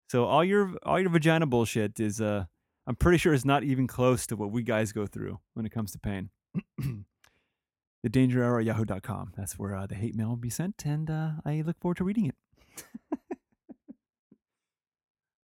So 0.09 0.23
all 0.23 0.45
your 0.45 0.73
all 0.83 0.97
your 0.97 1.09
vagina 1.09 1.45
bullshit 1.45 1.99
is, 1.99 2.21
uh, 2.21 2.45
I'm 2.85 2.95
pretty 2.95 3.17
sure 3.17 3.33
it's 3.33 3.43
not 3.43 3.65
even 3.65 3.85
close 3.85 4.25
to 4.27 4.37
what 4.37 4.51
we 4.51 4.63
guys 4.63 4.93
go 4.93 5.05
through 5.05 5.39
when 5.53 5.65
it 5.65 5.73
comes 5.73 5.91
to 5.91 5.99
pain. 5.99 6.29
the 6.77 8.09
danger 8.09 8.45
hour 8.45 8.59
at 8.59 8.65
yahoo.com. 8.65 9.33
That's 9.35 9.59
where 9.59 9.75
uh, 9.75 9.87
the 9.87 9.95
hate 9.95 10.15
mail 10.15 10.29
will 10.29 10.37
be 10.37 10.49
sent, 10.49 10.85
and 10.85 11.09
uh, 11.09 11.31
I 11.43 11.61
look 11.65 11.77
forward 11.81 11.97
to 11.97 12.05
reading 12.05 12.27
it. 12.27 12.85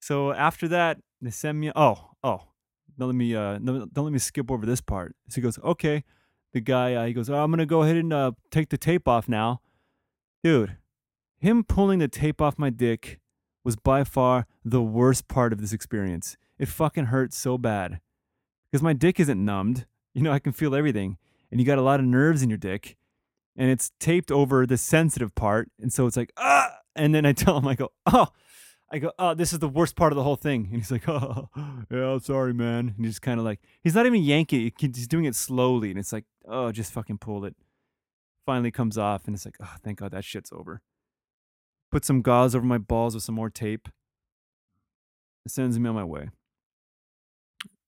so 0.01 0.31
after 0.31 0.69
that, 0.69 0.99
they 1.21 1.31
send 1.31 1.59
me. 1.59 1.73
Oh, 1.75 2.11
oh, 2.23 2.43
don't 2.97 3.09
let 3.09 3.15
me 3.15 3.35
uh, 3.35 3.57
don't 3.57 3.95
let 3.95 4.13
me 4.13 4.19
skip 4.19 4.51
over 4.51 4.65
this 4.65 4.81
part. 4.81 5.15
So 5.29 5.35
he 5.35 5.41
goes, 5.41 5.59
okay. 5.59 6.03
The 6.53 6.61
guy, 6.61 6.93
uh, 6.93 7.05
he 7.07 7.13
goes, 7.13 7.29
oh, 7.29 7.35
I'm 7.35 7.49
gonna 7.51 7.65
go 7.65 7.81
ahead 7.81 7.97
and 7.97 8.13
uh, 8.13 8.31
take 8.51 8.69
the 8.69 8.77
tape 8.77 9.07
off 9.07 9.27
now, 9.27 9.61
dude. 10.43 10.77
Him 11.39 11.63
pulling 11.63 11.99
the 11.99 12.07
tape 12.07 12.41
off 12.41 12.59
my 12.59 12.69
dick 12.69 13.19
was 13.63 13.75
by 13.75 14.03
far 14.03 14.45
the 14.63 14.81
worst 14.81 15.27
part 15.27 15.51
of 15.51 15.59
this 15.59 15.73
experience. 15.73 16.37
It 16.59 16.67
fucking 16.67 17.05
hurt 17.05 17.33
so 17.33 17.57
bad 17.57 17.99
because 18.71 18.83
my 18.83 18.93
dick 18.93 19.19
isn't 19.19 19.43
numbed. 19.43 19.87
You 20.13 20.21
know, 20.21 20.31
I 20.31 20.37
can 20.37 20.53
feel 20.53 20.75
everything, 20.75 21.17
and 21.49 21.59
you 21.59 21.65
got 21.65 21.79
a 21.79 21.81
lot 21.81 21.99
of 21.99 22.05
nerves 22.05 22.43
in 22.43 22.49
your 22.49 22.59
dick, 22.59 22.97
and 23.55 23.71
it's 23.71 23.91
taped 23.99 24.31
over 24.31 24.67
the 24.67 24.77
sensitive 24.77 25.33
part, 25.33 25.71
and 25.81 25.91
so 25.91 26.05
it's 26.05 26.15
like 26.15 26.31
ah. 26.37 26.77
And 26.95 27.15
then 27.15 27.25
I 27.25 27.31
tell 27.33 27.57
him, 27.57 27.67
I 27.67 27.73
go, 27.73 27.89
oh, 28.05 28.27
I 28.93 28.99
go, 28.99 29.11
oh, 29.17 29.33
this 29.33 29.51
is 29.51 29.59
the 29.59 29.67
worst 29.67 29.95
part 29.95 30.11
of 30.11 30.15
the 30.15 30.23
whole 30.23 30.35
thing, 30.35 30.67
and 30.71 30.75
he's 30.79 30.91
like, 30.91 31.03
oh, 31.09 31.49
yeah, 31.89 32.17
sorry, 32.19 32.53
man. 32.53 32.93
And 32.95 33.05
he's 33.05 33.19
kind 33.19 33.39
of 33.39 33.45
like, 33.45 33.59
he's 33.81 33.95
not 33.95 34.05
even 34.05 34.23
yanking 34.23 34.71
he's 34.79 35.07
doing 35.07 35.25
it 35.25 35.35
slowly, 35.35 35.89
and 35.89 35.99
it's 35.99 36.13
like, 36.13 36.25
oh, 36.47 36.71
just 36.71 36.93
fucking 36.93 37.17
pull 37.17 37.43
it. 37.43 37.55
Finally 38.45 38.71
comes 38.71 38.97
off, 38.97 39.25
and 39.25 39.35
it's 39.35 39.45
like, 39.45 39.57
oh, 39.61 39.75
thank 39.83 39.99
God 39.99 40.11
that 40.11 40.23
shit's 40.23 40.51
over. 40.51 40.81
Put 41.91 42.05
some 42.05 42.21
gauze 42.21 42.55
over 42.55 42.65
my 42.65 42.77
balls 42.77 43.15
with 43.15 43.23
some 43.23 43.35
more 43.35 43.49
tape. 43.49 43.89
It 45.45 45.51
sends 45.51 45.77
me 45.77 45.89
on 45.89 45.95
my 45.95 46.03
way 46.03 46.29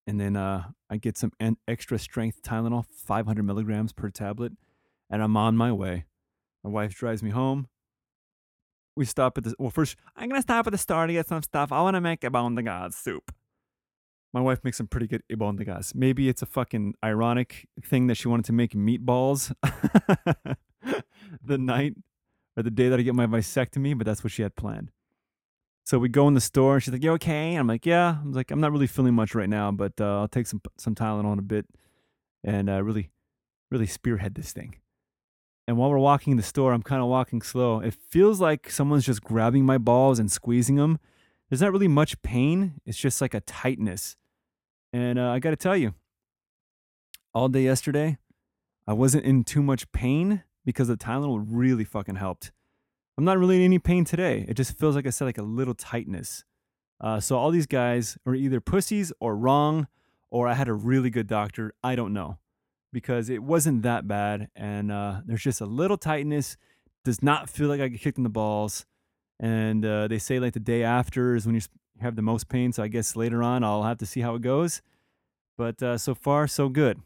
and 0.07 0.19
then 0.19 0.35
uh, 0.35 0.63
I 0.89 0.97
get 0.97 1.17
some 1.17 1.31
en- 1.39 1.57
extra 1.67 1.97
strength 1.97 2.41
Tylenol, 2.43 2.85
500 2.85 3.43
milligrams 3.43 3.93
per 3.93 4.09
tablet, 4.09 4.53
and 5.09 5.21
I'm 5.21 5.35
on 5.37 5.57
my 5.57 5.71
way. 5.71 6.05
My 6.63 6.69
wife 6.69 6.95
drives 6.95 7.23
me 7.23 7.31
home. 7.31 7.67
We 8.95 9.05
stop 9.05 9.37
at 9.37 9.43
the 9.43 9.53
well. 9.59 9.69
First, 9.71 9.97
I'm 10.15 10.29
gonna 10.29 10.41
stop 10.41 10.67
at 10.67 10.71
the 10.71 10.77
store 10.77 11.07
to 11.07 11.13
get 11.13 11.27
some 11.27 11.41
stuff. 11.43 11.71
I 11.71 11.81
want 11.81 11.95
to 11.95 12.01
make 12.01 12.21
albondigas 12.21 12.93
soup. 12.93 13.33
my 14.33 14.41
wife 14.41 14.63
makes 14.63 14.77
some 14.77 14.87
pretty 14.87 15.07
good 15.07 15.23
albondigas. 15.31 15.93
Maybe 15.95 16.29
it's 16.29 16.41
a 16.41 16.45
fucking 16.45 16.95
ironic 17.03 17.67
thing 17.83 18.07
that 18.07 18.15
she 18.15 18.27
wanted 18.27 18.45
to 18.45 18.53
make 18.53 18.71
meatballs 18.73 19.53
the 21.43 21.57
night 21.57 21.95
or 22.57 22.63
the 22.63 22.71
day 22.71 22.89
that 22.89 22.99
I 22.99 23.01
get 23.03 23.15
my 23.15 23.27
vasectomy, 23.27 23.97
but 23.97 24.05
that's 24.05 24.23
what 24.23 24.31
she 24.31 24.41
had 24.41 24.55
planned. 24.55 24.91
So 25.85 25.99
we 25.99 26.09
go 26.09 26.27
in 26.27 26.33
the 26.33 26.41
store 26.41 26.75
and 26.75 26.83
she's 26.83 26.91
like, 26.93 27.03
"You 27.03 27.11
okay?" 27.13 27.51
And 27.51 27.59
I'm 27.59 27.67
like, 27.67 27.85
"Yeah." 27.85 28.17
I'm 28.21 28.31
like, 28.33 28.49
"I'm 28.51 28.59
not 28.59 28.71
really 28.71 28.87
feeling 28.87 29.13
much 29.13 29.35
right 29.35 29.49
now, 29.49 29.71
but 29.71 29.93
uh, 29.99 30.21
I'll 30.21 30.27
take 30.27 30.47
some 30.47 30.61
some 30.77 30.95
Tylenol 30.95 31.33
in 31.33 31.39
a 31.39 31.43
bit 31.43 31.65
and 32.43 32.69
uh, 32.69 32.81
really, 32.83 33.11
really 33.71 33.85
spearhead 33.87 34.35
this 34.35 34.51
thing." 34.51 34.77
And 35.67 35.77
while 35.77 35.89
we're 35.89 35.97
walking 35.97 36.31
in 36.31 36.37
the 36.37 36.43
store, 36.43 36.73
I'm 36.73 36.83
kind 36.83 37.01
of 37.01 37.07
walking 37.07 37.41
slow. 37.41 37.79
It 37.79 37.93
feels 37.93 38.39
like 38.39 38.69
someone's 38.69 39.05
just 39.05 39.23
grabbing 39.23 39.65
my 39.65 39.77
balls 39.77 40.19
and 40.19 40.31
squeezing 40.31 40.75
them. 40.75 40.99
There's 41.49 41.61
not 41.61 41.71
really 41.71 41.87
much 41.87 42.21
pain. 42.21 42.79
It's 42.85 42.97
just 42.97 43.19
like 43.19 43.33
a 43.33 43.41
tightness. 43.41 44.15
And 44.93 45.17
uh, 45.17 45.29
I 45.29 45.39
got 45.39 45.51
to 45.51 45.55
tell 45.55 45.75
you, 45.75 45.95
all 47.33 47.49
day 47.49 47.63
yesterday, 47.63 48.17
I 48.87 48.93
wasn't 48.93 49.25
in 49.25 49.43
too 49.43 49.63
much 49.63 49.91
pain 49.91 50.43
because 50.63 50.87
the 50.87 50.97
Tylenol 50.97 51.43
really 51.47 51.83
fucking 51.83 52.15
helped. 52.15 52.51
I'm 53.17 53.25
not 53.25 53.39
really 53.39 53.57
in 53.57 53.63
any 53.63 53.79
pain 53.79 54.05
today. 54.05 54.45
It 54.47 54.55
just 54.55 54.77
feels 54.77 54.95
like 54.95 55.07
I 55.07 55.09
said, 55.09 55.25
like 55.25 55.37
a 55.37 55.43
little 55.43 55.73
tightness. 55.73 56.43
Uh, 57.01 57.19
so 57.19 57.37
all 57.37 57.49
these 57.49 57.65
guys 57.65 58.17
are 58.25 58.35
either 58.35 58.61
pussies 58.61 59.11
or 59.19 59.35
wrong, 59.35 59.87
or 60.29 60.47
I 60.47 60.53
had 60.53 60.67
a 60.67 60.73
really 60.73 61.09
good 61.09 61.27
doctor. 61.27 61.73
I 61.83 61.95
don't 61.95 62.13
know 62.13 62.37
because 62.95 63.27
it 63.29 63.43
wasn't 63.43 63.81
that 63.81 64.07
bad, 64.07 64.47
and 64.55 64.89
uh, 64.89 65.19
there's 65.25 65.43
just 65.43 65.59
a 65.59 65.65
little 65.65 65.97
tightness. 65.97 66.55
Does 67.03 67.21
not 67.21 67.49
feel 67.49 67.67
like 67.67 67.81
I 67.81 67.89
get 67.89 67.99
kicked 67.99 68.17
in 68.17 68.23
the 68.23 68.29
balls, 68.29 68.85
and 69.37 69.85
uh, 69.85 70.07
they 70.07 70.17
say 70.17 70.39
like 70.39 70.53
the 70.53 70.61
day 70.61 70.81
after 70.81 71.35
is 71.35 71.45
when 71.45 71.55
you 71.55 71.61
have 71.99 72.15
the 72.15 72.21
most 72.21 72.47
pain. 72.47 72.71
So 72.71 72.81
I 72.83 72.87
guess 72.87 73.17
later 73.17 73.43
on 73.43 73.65
I'll 73.65 73.83
have 73.83 73.97
to 73.97 74.05
see 74.05 74.21
how 74.21 74.35
it 74.35 74.41
goes. 74.41 74.81
But 75.57 75.83
uh, 75.83 75.97
so 75.97 76.15
far 76.15 76.47
so 76.47 76.69
good. 76.69 77.01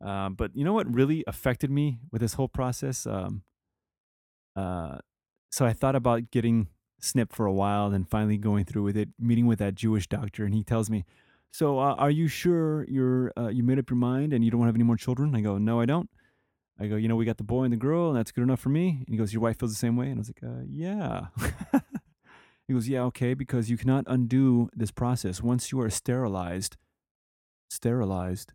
Um, 0.00 0.34
but 0.34 0.52
you 0.54 0.64
know 0.64 0.72
what 0.72 0.86
really 0.86 1.24
affected 1.26 1.68
me 1.68 1.98
with 2.12 2.20
this 2.20 2.34
whole 2.34 2.46
process? 2.46 3.08
Um, 3.08 3.42
uh, 4.54 4.98
so 5.50 5.66
I 5.66 5.72
thought 5.72 5.96
about 5.96 6.30
getting 6.30 6.68
snip 7.00 7.32
for 7.32 7.44
a 7.44 7.52
while, 7.52 7.90
then 7.90 8.04
finally 8.04 8.38
going 8.38 8.66
through 8.66 8.84
with 8.84 8.96
it, 8.96 9.08
meeting 9.18 9.48
with 9.48 9.58
that 9.58 9.74
Jewish 9.74 10.06
doctor, 10.06 10.44
and 10.44 10.54
he 10.54 10.62
tells 10.62 10.88
me, 10.88 11.04
"So, 11.52 11.78
uh, 11.78 11.94
are 11.94 12.10
you 12.10 12.28
sure 12.28 12.84
you're 12.88 13.32
uh, 13.36 13.48
you 13.48 13.62
made 13.62 13.78
up 13.78 13.90
your 13.90 13.96
mind 13.96 14.32
and 14.32 14.44
you 14.44 14.50
don't 14.50 14.66
have 14.66 14.74
any 14.74 14.84
more 14.84 14.96
children?" 14.96 15.34
I 15.34 15.40
go, 15.40 15.58
"No, 15.58 15.80
I 15.80 15.86
don't." 15.86 16.08
I 16.80 16.86
go, 16.86 16.96
"You 16.96 17.08
know, 17.08 17.16
we 17.16 17.24
got 17.24 17.38
the 17.38 17.44
boy 17.44 17.64
and 17.64 17.72
the 17.72 17.76
girl, 17.76 18.08
and 18.08 18.16
that's 18.16 18.30
good 18.32 18.42
enough 18.42 18.60
for 18.60 18.68
me." 18.68 18.88
And 19.06 19.08
he 19.08 19.16
goes, 19.16 19.32
"Your 19.32 19.42
wife 19.42 19.58
feels 19.58 19.72
the 19.72 19.78
same 19.78 19.96
way?" 19.96 20.06
And 20.08 20.16
I 20.16 20.20
was 20.20 20.28
like, 20.28 20.42
uh, 20.42 20.62
"Yeah." 20.68 21.26
he 22.68 22.74
goes, 22.74 22.88
"Yeah, 22.88 23.02
okay, 23.04 23.34
because 23.34 23.70
you 23.70 23.76
cannot 23.76 24.04
undo 24.06 24.68
this 24.74 24.90
process 24.90 25.42
once 25.42 25.72
you 25.72 25.80
are 25.80 25.90
sterilized, 25.90 26.76
sterilized, 27.70 28.52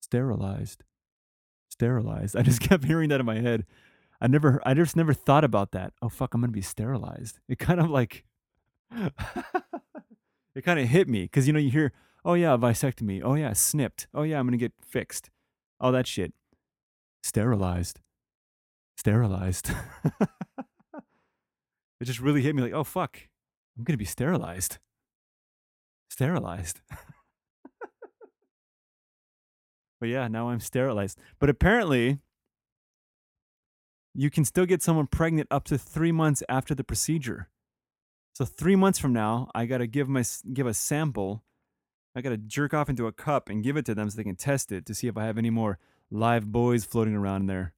sterilized, 0.00 0.84
sterilized." 1.70 2.36
I 2.38 2.42
just 2.42 2.60
kept 2.60 2.84
hearing 2.84 3.08
that 3.10 3.20
in 3.20 3.26
my 3.26 3.40
head. 3.40 3.64
I 4.20 4.26
never, 4.26 4.60
I 4.66 4.74
just 4.74 4.96
never 4.96 5.14
thought 5.14 5.44
about 5.44 5.70
that. 5.72 5.92
Oh 6.02 6.08
fuck, 6.08 6.34
I'm 6.34 6.40
gonna 6.40 6.52
be 6.52 6.60
sterilized. 6.60 7.38
It 7.48 7.58
kind 7.58 7.80
of 7.80 7.88
like, 7.88 8.24
it 10.54 10.62
kind 10.64 10.80
of 10.80 10.88
hit 10.88 11.08
me 11.08 11.22
because 11.22 11.46
you 11.46 11.52
know 11.52 11.60
you 11.60 11.70
hear, 11.70 11.92
oh 12.24 12.34
yeah, 12.34 12.56
vasectomy. 12.56 13.22
Oh 13.24 13.34
yeah, 13.34 13.52
snipped. 13.52 14.06
Oh 14.14 14.22
yeah, 14.22 14.38
I'm 14.38 14.46
gonna 14.46 14.56
get 14.56 14.72
fixed. 14.84 15.30
All 15.80 15.92
that 15.92 16.06
shit. 16.06 16.32
Sterilized. 17.22 18.00
Sterilized. 18.96 19.70
it 22.00 22.04
just 22.04 22.20
really 22.20 22.42
hit 22.42 22.54
me 22.54 22.62
like, 22.62 22.72
oh 22.72 22.84
fuck, 22.84 23.18
I'm 23.76 23.84
gonna 23.84 23.96
be 23.96 24.04
sterilized. 24.04 24.78
Sterilized. 26.10 26.80
but 30.00 30.08
yeah, 30.08 30.26
now 30.28 30.48
I'm 30.48 30.60
sterilized. 30.60 31.18
But 31.38 31.50
apparently, 31.50 32.18
you 34.14 34.30
can 34.30 34.44
still 34.44 34.66
get 34.66 34.82
someone 34.82 35.06
pregnant 35.06 35.46
up 35.50 35.64
to 35.64 35.78
three 35.78 36.12
months 36.12 36.42
after 36.48 36.74
the 36.74 36.82
procedure. 36.82 37.48
So 38.34 38.44
three 38.44 38.76
months 38.76 38.98
from 38.98 39.12
now, 39.12 39.48
I 39.54 39.66
gotta 39.66 39.86
give 39.86 40.08
my 40.08 40.24
give 40.52 40.66
a 40.66 40.74
sample. 40.74 41.44
I 42.18 42.20
gotta 42.20 42.36
jerk 42.36 42.74
off 42.74 42.88
into 42.88 43.06
a 43.06 43.12
cup 43.12 43.48
and 43.48 43.62
give 43.62 43.76
it 43.76 43.86
to 43.86 43.94
them 43.94 44.10
so 44.10 44.16
they 44.16 44.24
can 44.24 44.34
test 44.34 44.72
it 44.72 44.84
to 44.86 44.94
see 44.94 45.06
if 45.06 45.16
I 45.16 45.24
have 45.24 45.38
any 45.38 45.50
more 45.50 45.78
live 46.10 46.50
boys 46.50 46.84
floating 46.84 47.14
around 47.14 47.46
there. 47.46 47.74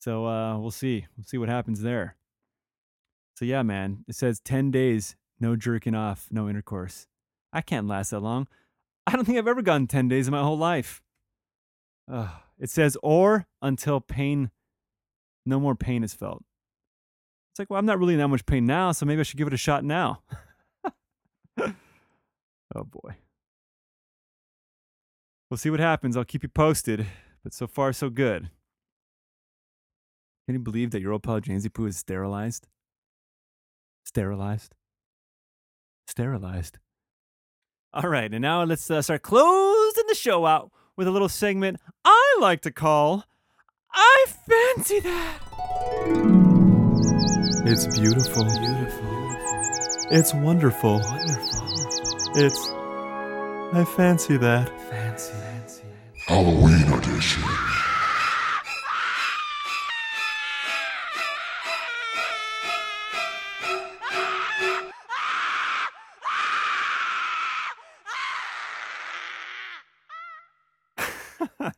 So 0.00 0.26
uh, 0.26 0.58
we'll 0.58 0.72
see. 0.72 1.06
We'll 1.16 1.26
see 1.26 1.38
what 1.38 1.48
happens 1.48 1.82
there. 1.82 2.16
So 3.36 3.44
yeah, 3.44 3.62
man, 3.62 4.04
it 4.08 4.16
says 4.16 4.40
ten 4.40 4.72
days, 4.72 5.14
no 5.38 5.54
jerking 5.54 5.94
off, 5.94 6.26
no 6.32 6.48
intercourse. 6.48 7.06
I 7.52 7.60
can't 7.60 7.86
last 7.86 8.10
that 8.10 8.18
long. 8.18 8.48
I 9.06 9.12
don't 9.12 9.24
think 9.24 9.38
I've 9.38 9.46
ever 9.46 9.62
gone 9.62 9.86
ten 9.86 10.08
days 10.08 10.26
in 10.26 10.32
my 10.32 10.42
whole 10.42 10.58
life. 10.58 11.00
Ugh. 12.10 12.30
it 12.58 12.70
says 12.70 12.96
or 13.02 13.46
until 13.62 14.00
pain 14.00 14.50
no 15.44 15.60
more 15.60 15.76
pain 15.76 16.02
is 16.02 16.14
felt. 16.14 16.42
It's 17.52 17.60
like, 17.60 17.70
well, 17.70 17.78
I'm 17.78 17.86
not 17.86 18.00
really 18.00 18.14
in 18.14 18.20
that 18.20 18.28
much 18.28 18.44
pain 18.44 18.66
now, 18.66 18.90
so 18.92 19.06
maybe 19.06 19.20
I 19.20 19.22
should 19.22 19.38
give 19.38 19.46
it 19.46 19.54
a 19.54 19.56
shot 19.56 19.84
now. 19.84 20.22
oh 21.58 22.84
boy. 22.84 23.16
We'll 25.50 25.58
see 25.58 25.70
what 25.70 25.80
happens. 25.80 26.16
I'll 26.16 26.24
keep 26.24 26.42
you 26.42 26.48
posted. 26.48 27.06
But 27.42 27.54
so 27.54 27.66
far, 27.66 27.92
so 27.92 28.10
good. 28.10 28.50
Can 30.46 30.54
you 30.54 30.60
believe 30.60 30.90
that 30.90 31.00
your 31.00 31.12
old 31.12 31.22
pal 31.22 31.40
Jamesypoo 31.40 31.88
is 31.88 31.96
sterilized? 31.96 32.66
Sterilized? 34.04 34.74
Sterilized. 36.08 36.78
All 37.92 38.08
right, 38.08 38.32
and 38.32 38.42
now 38.42 38.62
let's 38.62 38.90
uh, 38.90 39.00
start 39.02 39.22
closing 39.22 40.04
the 40.08 40.14
show 40.14 40.44
out 40.44 40.70
with 40.96 41.08
a 41.08 41.10
little 41.10 41.28
segment 41.28 41.80
I 42.04 42.36
like 42.40 42.60
to 42.62 42.70
call 42.70 43.24
I 43.92 44.26
Fancy 44.48 45.00
That. 45.00 45.42
It's 47.64 47.86
beautiful. 47.98 48.44
Beautiful. 48.44 49.26
It's 50.10 50.34
wonderful. 50.34 51.00
Wonderful. 51.00 51.68
It's. 52.36 52.85
I 53.72 53.84
fancy 53.84 54.36
that. 54.38 54.68
Fancy. 54.88 55.32
fancy. 55.32 55.82
Halloween 56.26 56.92
edition. 56.92 57.42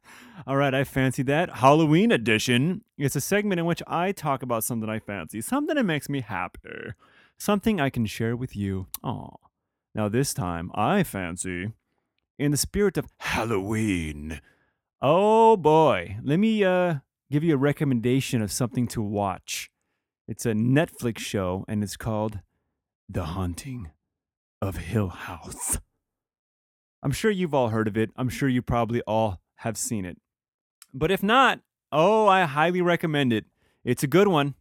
All 0.47 0.57
right, 0.57 0.74
I 0.74 0.84
fancy 0.84 1.22
that. 1.24 1.57
Halloween 1.57 2.12
edition. 2.12 2.84
It's 2.97 3.16
a 3.16 3.20
segment 3.20 3.59
in 3.59 3.66
which 3.66 3.82
I 3.86 4.12
talk 4.12 4.43
about 4.43 4.62
something 4.62 4.89
I 4.89 4.99
fancy, 4.99 5.41
something 5.41 5.74
that 5.74 5.84
makes 5.84 6.09
me 6.09 6.20
happy, 6.20 6.93
something 7.39 7.80
I 7.80 7.91
can 7.91 8.07
share 8.07 8.36
with 8.36 8.55
you. 8.55 8.86
Aw. 9.03 9.30
Now, 9.95 10.09
this 10.09 10.32
time, 10.32 10.70
I 10.74 11.03
fancy, 11.03 11.72
in 12.39 12.51
the 12.51 12.57
spirit 12.57 12.97
of 12.97 13.09
Halloween, 13.18 14.41
Oh 15.01 15.57
boy. 15.57 16.16
Let 16.24 16.39
me 16.39 16.64
uh 16.64 16.97
give 17.30 17.45
you 17.45 17.55
a 17.55 17.59
recommendation 17.59 18.43
of 18.43 18.51
something 18.51 18.89
to 18.89 19.03
watch. 19.03 19.70
It's 20.26 20.45
a 20.45 20.53
Netflix 20.53 21.18
show 21.18 21.64
and 21.68 21.84
it's 21.84 21.97
called 21.97 22.41
The 23.09 23.24
Haunting 23.24 23.91
of 24.61 24.76
Hill 24.76 25.09
House. 25.09 25.78
I'm 27.03 27.12
sure 27.12 27.30
you've 27.30 27.55
all 27.55 27.68
heard 27.68 27.86
of 27.86 27.97
it. 27.97 28.11
I'm 28.16 28.28
sure 28.28 28.49
you 28.49 28.61
probably 28.61 29.01
all 29.03 29.41
have 29.57 29.76
seen 29.76 30.05
it. 30.05 30.18
But 30.93 31.12
if 31.12 31.22
not, 31.22 31.61
oh, 31.93 32.26
I 32.26 32.45
highly 32.45 32.82
recommend 32.82 33.32
it. 33.32 33.45
It's 33.84 34.03
a 34.03 34.09
good 34.09 34.26
one. 34.26 34.55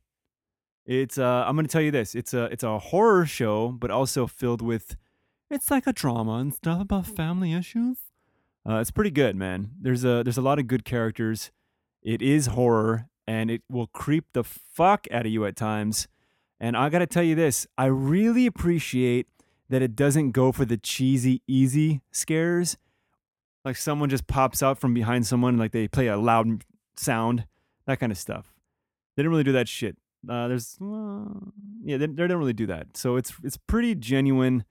It's 0.86 1.18
uh 1.18 1.46
I'm 1.48 1.56
going 1.56 1.66
to 1.66 1.72
tell 1.72 1.82
you 1.82 1.92
this. 1.92 2.14
It's 2.14 2.36
a 2.36 2.44
it's 2.46 2.64
a 2.64 2.78
horror 2.78 3.26
show 3.26 3.70
but 3.70 3.90
also 3.90 4.28
filled 4.28 4.62
with 4.62 4.96
it's 5.50 5.72
like 5.72 5.88
a 5.88 5.94
drama 5.94 6.34
and 6.34 6.54
stuff 6.54 6.82
about 6.82 7.08
family 7.08 7.54
issues. 7.54 7.98
Uh, 8.68 8.80
it's 8.80 8.92
pretty 8.92 9.12
good, 9.12 9.36
man. 9.36 9.72
There's 9.80 10.04
a 10.04 10.24
there's 10.24 10.38
a 10.38 10.42
lot 10.42 10.60
of 10.60 10.68
good 10.68 10.84
characters. 10.84 11.52
It 12.04 12.22
is 12.22 12.48
horror 12.48 13.08
and 13.26 13.50
it 13.52 13.62
will 13.70 13.88
creep 13.88 14.26
the 14.34 14.44
fuck 14.44 15.08
out 15.12 15.26
of 15.26 15.32
you 15.32 15.46
at 15.46 15.56
times. 15.56 16.08
And 16.60 16.76
I 16.76 16.90
got 16.90 17.00
to 17.00 17.08
tell 17.08 17.24
you 17.24 17.36
this, 17.36 17.68
I 17.78 17.86
really 17.86 18.46
appreciate 18.46 19.28
that 19.70 19.82
it 19.82 19.96
doesn't 19.96 20.32
go 20.32 20.52
for 20.52 20.66
the 20.66 20.78
cheesy 20.78 21.42
easy 21.48 22.02
scares. 22.12 22.78
Like 23.64 23.76
someone 23.76 24.10
just 24.10 24.28
pops 24.28 24.64
out 24.64 24.78
from 24.80 24.94
behind 24.94 25.28
someone 25.28 25.58
like 25.58 25.72
they 25.72 25.88
play 25.88 26.08
a 26.08 26.18
loud 26.18 26.64
sound, 26.96 27.46
that 27.86 28.00
kind 28.00 28.12
of 28.12 28.18
stuff. 28.18 28.54
They 29.16 29.24
didn't 29.24 29.32
really 29.32 29.44
do 29.44 29.52
that 29.54 29.68
shit. 29.68 29.98
Uh, 30.28 30.48
there's 30.48 30.78
well, 30.80 31.54
yeah, 31.84 31.98
they, 31.98 32.08
they 32.08 32.28
don't 32.28 32.38
really 32.38 32.54
do 32.54 32.66
that. 32.68 32.98
So 32.98 33.18
it's 33.18 33.34
it's 33.44 33.58
pretty 33.58 33.96
genuine 33.96 34.66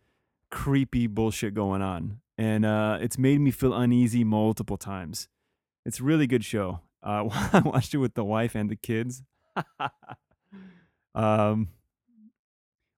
creepy 0.51 1.07
bullshit 1.07 1.55
going 1.55 1.82
on. 1.82 2.20
And 2.38 2.64
uh, 2.64 2.99
it's 3.01 3.18
made 3.18 3.40
me 3.40 3.51
feel 3.51 3.74
uneasy 3.74 4.24
multiple 4.24 4.76
times. 4.76 5.28
It's 5.84 6.01
a 6.01 6.05
really 6.05 6.26
good 6.26 6.44
show. 6.44 6.80
Uh, 7.03 7.28
I 7.53 7.61
watched 7.64 7.94
it 7.94 7.99
with 7.99 8.14
the 8.14 8.24
wife 8.24 8.55
and 8.55 8.68
the 8.68 8.76
kids. 8.76 9.22
um, 11.14 11.68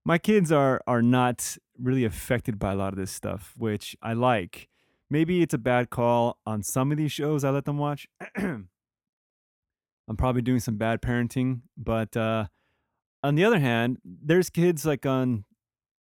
my 0.05 0.19
kids 0.19 0.51
are 0.51 0.81
are 0.87 1.03
not 1.03 1.59
really 1.79 2.05
affected 2.05 2.59
by 2.59 2.73
a 2.73 2.77
lot 2.77 2.93
of 2.93 2.99
this 2.99 3.13
stuff, 3.13 3.55
which 3.57 3.95
I 4.03 4.15
like. 4.15 4.69
Maybe 5.11 5.43
it's 5.43 5.55
a 5.55 5.59
bad 5.59 5.91
call 5.91 6.39
on 6.45 6.63
some 6.63 6.91
of 6.91 6.99
these 6.99 7.13
shows 7.13 7.45
I 7.45 7.51
let 7.51 7.65
them 7.65 7.79
watch. 7.79 8.07
I'm 8.37 8.69
probably 10.17 10.43
doing 10.43 10.61
some 10.61 10.77
bad 10.77 11.03
parenting, 11.03 11.61
but 11.77 12.17
uh, 12.17 12.47
on 13.23 13.35
the 13.35 13.45
other 13.45 13.59
hand, 13.59 13.99
there's 14.05 14.49
kids 14.49 14.87
like 14.87 15.05
on 15.05 15.45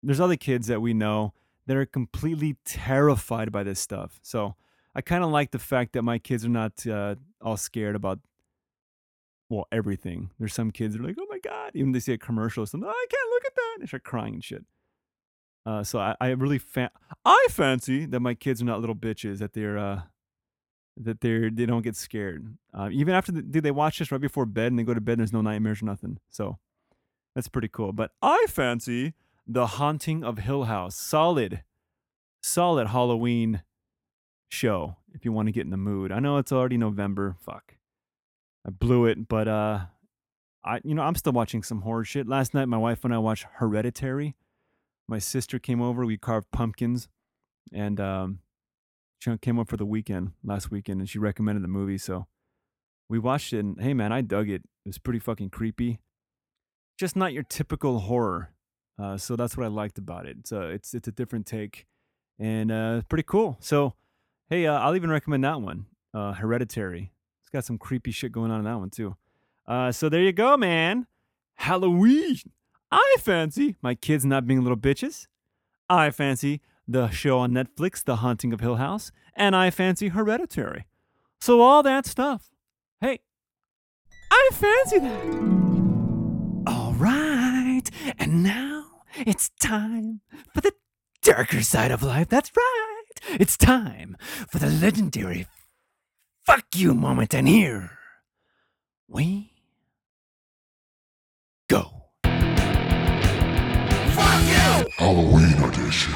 there's 0.03 0.19
other 0.19 0.35
kids 0.35 0.67
that 0.67 0.81
we 0.81 0.93
know 0.93 1.33
that 1.67 1.77
are 1.77 1.85
completely 1.85 2.57
terrified 2.65 3.51
by 3.51 3.63
this 3.63 3.79
stuff. 3.79 4.19
So 4.23 4.55
I 4.95 5.01
kind 5.01 5.23
of 5.23 5.29
like 5.29 5.51
the 5.51 5.59
fact 5.59 5.93
that 5.93 6.03
my 6.03 6.17
kids 6.17 6.45
are 6.45 6.49
not 6.49 6.85
uh, 6.87 7.15
all 7.41 7.57
scared 7.57 7.95
about 7.95 8.19
well 9.49 9.67
everything. 9.71 10.31
There's 10.39 10.53
some 10.53 10.71
kids 10.71 10.93
that 10.93 11.01
are 11.01 11.07
like, 11.07 11.17
oh 11.19 11.27
my 11.29 11.39
god, 11.39 11.71
even 11.73 11.91
they 11.91 11.99
see 11.99 12.13
a 12.13 12.17
commercial, 12.17 12.63
or 12.63 12.67
something, 12.67 12.87
oh, 12.87 12.91
I 12.91 13.05
can't 13.09 13.29
look 13.31 13.45
at 13.45 13.55
that, 13.55 13.71
and 13.75 13.83
they 13.83 13.87
start 13.87 14.03
crying 14.03 14.35
and 14.35 14.43
shit. 14.43 14.65
Uh, 15.65 15.83
so 15.83 15.99
I, 15.99 16.15
I 16.19 16.29
really 16.29 16.57
fa- 16.57 16.91
I 17.25 17.47
fancy 17.49 18.05
that 18.05 18.19
my 18.19 18.33
kids 18.33 18.61
are 18.61 18.65
not 18.65 18.79
little 18.79 18.95
bitches 18.95 19.39
that 19.39 19.53
they're 19.53 19.77
uh, 19.77 20.01
that 20.97 21.21
they're 21.21 21.49
they 21.49 21.65
don't 21.65 21.83
get 21.83 21.95
scared. 21.95 22.57
Uh, 22.73 22.89
even 22.91 23.13
after 23.13 23.31
the, 23.31 23.41
do 23.41 23.61
they 23.61 23.71
watch 23.71 23.99
this 23.99 24.11
right 24.11 24.21
before 24.21 24.45
bed 24.45 24.71
and 24.71 24.79
they 24.79 24.83
go 24.83 24.93
to 24.93 25.01
bed 25.01 25.13
and 25.13 25.19
there's 25.19 25.33
no 25.33 25.41
nightmares 25.41 25.81
or 25.81 25.85
nothing. 25.85 26.17
So 26.29 26.57
that's 27.35 27.47
pretty 27.47 27.67
cool. 27.67 27.93
But 27.93 28.11
I 28.21 28.45
fancy 28.49 29.13
the 29.51 29.65
Haunting 29.65 30.23
of 30.23 30.37
Hill 30.37 30.65
House. 30.65 30.95
Solid, 30.95 31.63
solid 32.43 32.87
Halloween 32.87 33.63
show 34.47 34.97
if 35.11 35.25
you 35.25 35.31
want 35.31 35.47
to 35.47 35.51
get 35.51 35.65
in 35.65 35.71
the 35.71 35.77
mood. 35.77 36.11
I 36.11 36.19
know 36.19 36.37
it's 36.37 36.51
already 36.51 36.77
November. 36.77 37.35
Fuck. 37.41 37.75
I 38.65 38.69
blew 38.69 39.05
it, 39.05 39.27
but 39.27 39.47
uh 39.47 39.85
I 40.63 40.81
you 40.83 40.93
know, 40.93 41.01
I'm 41.01 41.15
still 41.15 41.33
watching 41.33 41.63
some 41.63 41.81
horror 41.81 42.03
shit. 42.03 42.27
Last 42.27 42.53
night 42.53 42.65
my 42.65 42.77
wife 42.77 43.03
and 43.03 43.13
I 43.13 43.17
watched 43.17 43.47
Hereditary. 43.53 44.35
My 45.07 45.17
sister 45.17 45.57
came 45.57 45.81
over, 45.81 46.05
we 46.05 46.17
carved 46.17 46.51
pumpkins 46.51 47.07
and 47.73 47.99
um 47.99 48.39
she 49.17 49.35
came 49.37 49.59
up 49.59 49.67
for 49.67 49.77
the 49.77 49.85
weekend 49.85 50.33
last 50.43 50.71
weekend 50.71 51.01
and 51.01 51.09
she 51.09 51.19
recommended 51.19 51.63
the 51.63 51.67
movie, 51.67 51.97
so 51.97 52.27
we 53.09 53.17
watched 53.17 53.51
it 53.53 53.59
and 53.59 53.81
hey 53.81 53.95
man, 53.95 54.11
I 54.11 54.21
dug 54.21 54.47
it. 54.47 54.61
It 54.85 54.89
was 54.89 54.99
pretty 54.99 55.19
fucking 55.19 55.49
creepy. 55.49 55.99
Just 56.99 57.15
not 57.15 57.33
your 57.33 57.43
typical 57.43 57.99
horror. 58.01 58.51
Uh, 58.99 59.17
so 59.17 59.35
that's 59.35 59.55
what 59.55 59.63
I 59.65 59.69
liked 59.69 59.97
about 59.97 60.25
it. 60.25 60.37
It's 60.39 60.51
a, 60.51 60.61
it's 60.69 60.93
it's 60.93 61.07
a 61.07 61.11
different 61.11 61.45
take, 61.45 61.85
and 62.37 62.71
uh, 62.71 63.01
pretty 63.07 63.23
cool. 63.23 63.57
So, 63.61 63.93
hey, 64.49 64.67
uh, 64.67 64.77
I'll 64.79 64.95
even 64.95 65.09
recommend 65.09 65.43
that 65.45 65.61
one, 65.61 65.85
uh, 66.13 66.33
Hereditary. 66.33 67.11
It's 67.41 67.49
got 67.49 67.63
some 67.63 67.77
creepy 67.77 68.11
shit 68.11 68.31
going 68.31 68.51
on 68.51 68.59
in 68.59 68.65
that 68.65 68.77
one 68.77 68.89
too. 68.89 69.15
Uh, 69.67 69.91
so 69.91 70.09
there 70.09 70.21
you 70.21 70.33
go, 70.33 70.57
man. 70.57 71.07
Halloween. 71.55 72.37
I 72.91 73.15
fancy 73.19 73.75
my 73.81 73.95
kids 73.95 74.25
not 74.25 74.47
being 74.47 74.61
little 74.61 74.77
bitches. 74.77 75.27
I 75.89 76.09
fancy 76.09 76.61
the 76.87 77.09
show 77.09 77.39
on 77.39 77.51
Netflix, 77.51 78.03
The 78.03 78.17
Haunting 78.17 78.51
of 78.51 78.59
Hill 78.59 78.75
House, 78.75 79.11
and 79.35 79.55
I 79.55 79.69
fancy 79.69 80.09
Hereditary. 80.09 80.87
So 81.39 81.61
all 81.61 81.83
that 81.83 82.05
stuff. 82.05 82.49
Hey, 82.99 83.19
I 84.31 84.49
fancy 84.51 84.99
that. 84.99 86.63
All 86.67 86.93
right, 86.93 87.83
and 88.17 88.43
now 88.43 88.88
it's 89.25 89.49
time 89.61 90.21
for 90.53 90.61
the 90.61 90.73
darker 91.21 91.61
side 91.61 91.91
of 91.91 92.03
life. 92.03 92.29
That's 92.29 92.51
right. 92.55 93.39
It's 93.39 93.57
time 93.57 94.17
for 94.47 94.59
the 94.59 94.69
legendary 94.69 95.47
fuck 96.45 96.65
you 96.75 96.93
moment. 96.93 97.33
And 97.33 97.47
here 97.47 97.91
we 99.07 99.53
go. 101.67 101.99
Halloween 104.97 105.63
edition. 105.63 106.13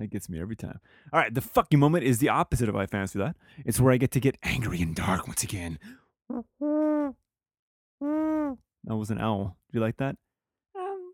That 0.00 0.10
gets 0.10 0.28
me 0.28 0.40
every 0.40 0.56
time. 0.56 0.80
All 1.12 1.20
right, 1.20 1.32
the 1.32 1.40
fuck 1.40 1.68
you 1.70 1.78
moment 1.78 2.04
is 2.04 2.18
the 2.18 2.30
opposite 2.30 2.68
of 2.68 2.76
I 2.76 2.86
fancy 2.86 3.18
that. 3.18 3.36
It's 3.64 3.78
where 3.78 3.92
I 3.92 3.98
get 3.98 4.10
to 4.12 4.20
get 4.20 4.38
angry 4.42 4.80
and 4.80 4.94
dark 4.94 5.26
once 5.26 5.42
again. 5.42 5.78
That 8.84 8.96
was 8.96 9.10
an 9.10 9.20
owl. 9.20 9.56
Do 9.70 9.78
you 9.78 9.80
like 9.84 9.98
that? 9.98 10.16
Um, 10.74 11.12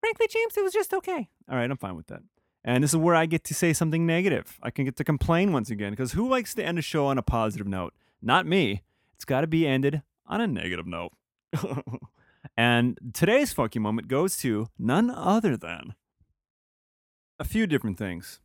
frankly, 0.00 0.26
James, 0.28 0.56
it 0.56 0.64
was 0.64 0.72
just 0.72 0.92
okay. 0.92 1.28
All 1.48 1.56
right, 1.56 1.70
I'm 1.70 1.76
fine 1.76 1.94
with 1.94 2.08
that. 2.08 2.22
And 2.64 2.82
this 2.82 2.90
is 2.90 2.96
where 2.96 3.14
I 3.14 3.26
get 3.26 3.44
to 3.44 3.54
say 3.54 3.72
something 3.72 4.04
negative. 4.04 4.58
I 4.62 4.70
can 4.70 4.84
get 4.84 4.96
to 4.96 5.04
complain 5.04 5.52
once 5.52 5.70
again 5.70 5.90
because 5.90 6.12
who 6.12 6.28
likes 6.28 6.54
to 6.54 6.64
end 6.64 6.78
a 6.78 6.82
show 6.82 7.06
on 7.06 7.18
a 7.18 7.22
positive 7.22 7.68
note? 7.68 7.94
Not 8.20 8.46
me. 8.46 8.82
It's 9.14 9.24
got 9.24 9.42
to 9.42 9.46
be 9.46 9.66
ended 9.66 10.02
on 10.26 10.40
a 10.40 10.46
negative 10.48 10.86
note. 10.86 11.12
and 12.56 12.98
today's 13.14 13.52
fucking 13.52 13.82
moment 13.82 14.08
goes 14.08 14.36
to 14.38 14.68
none 14.76 15.10
other 15.10 15.56
than 15.56 15.94
a 17.42 17.44
few 17.44 17.66
different 17.66 17.98
things. 17.98 18.38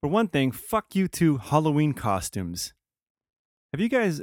For 0.00 0.06
one 0.06 0.28
thing, 0.28 0.52
fuck 0.52 0.94
you 0.94 1.08
to 1.08 1.38
Halloween 1.38 1.92
costumes. 1.92 2.72
Have 3.72 3.80
you 3.80 3.88
guys, 3.88 4.22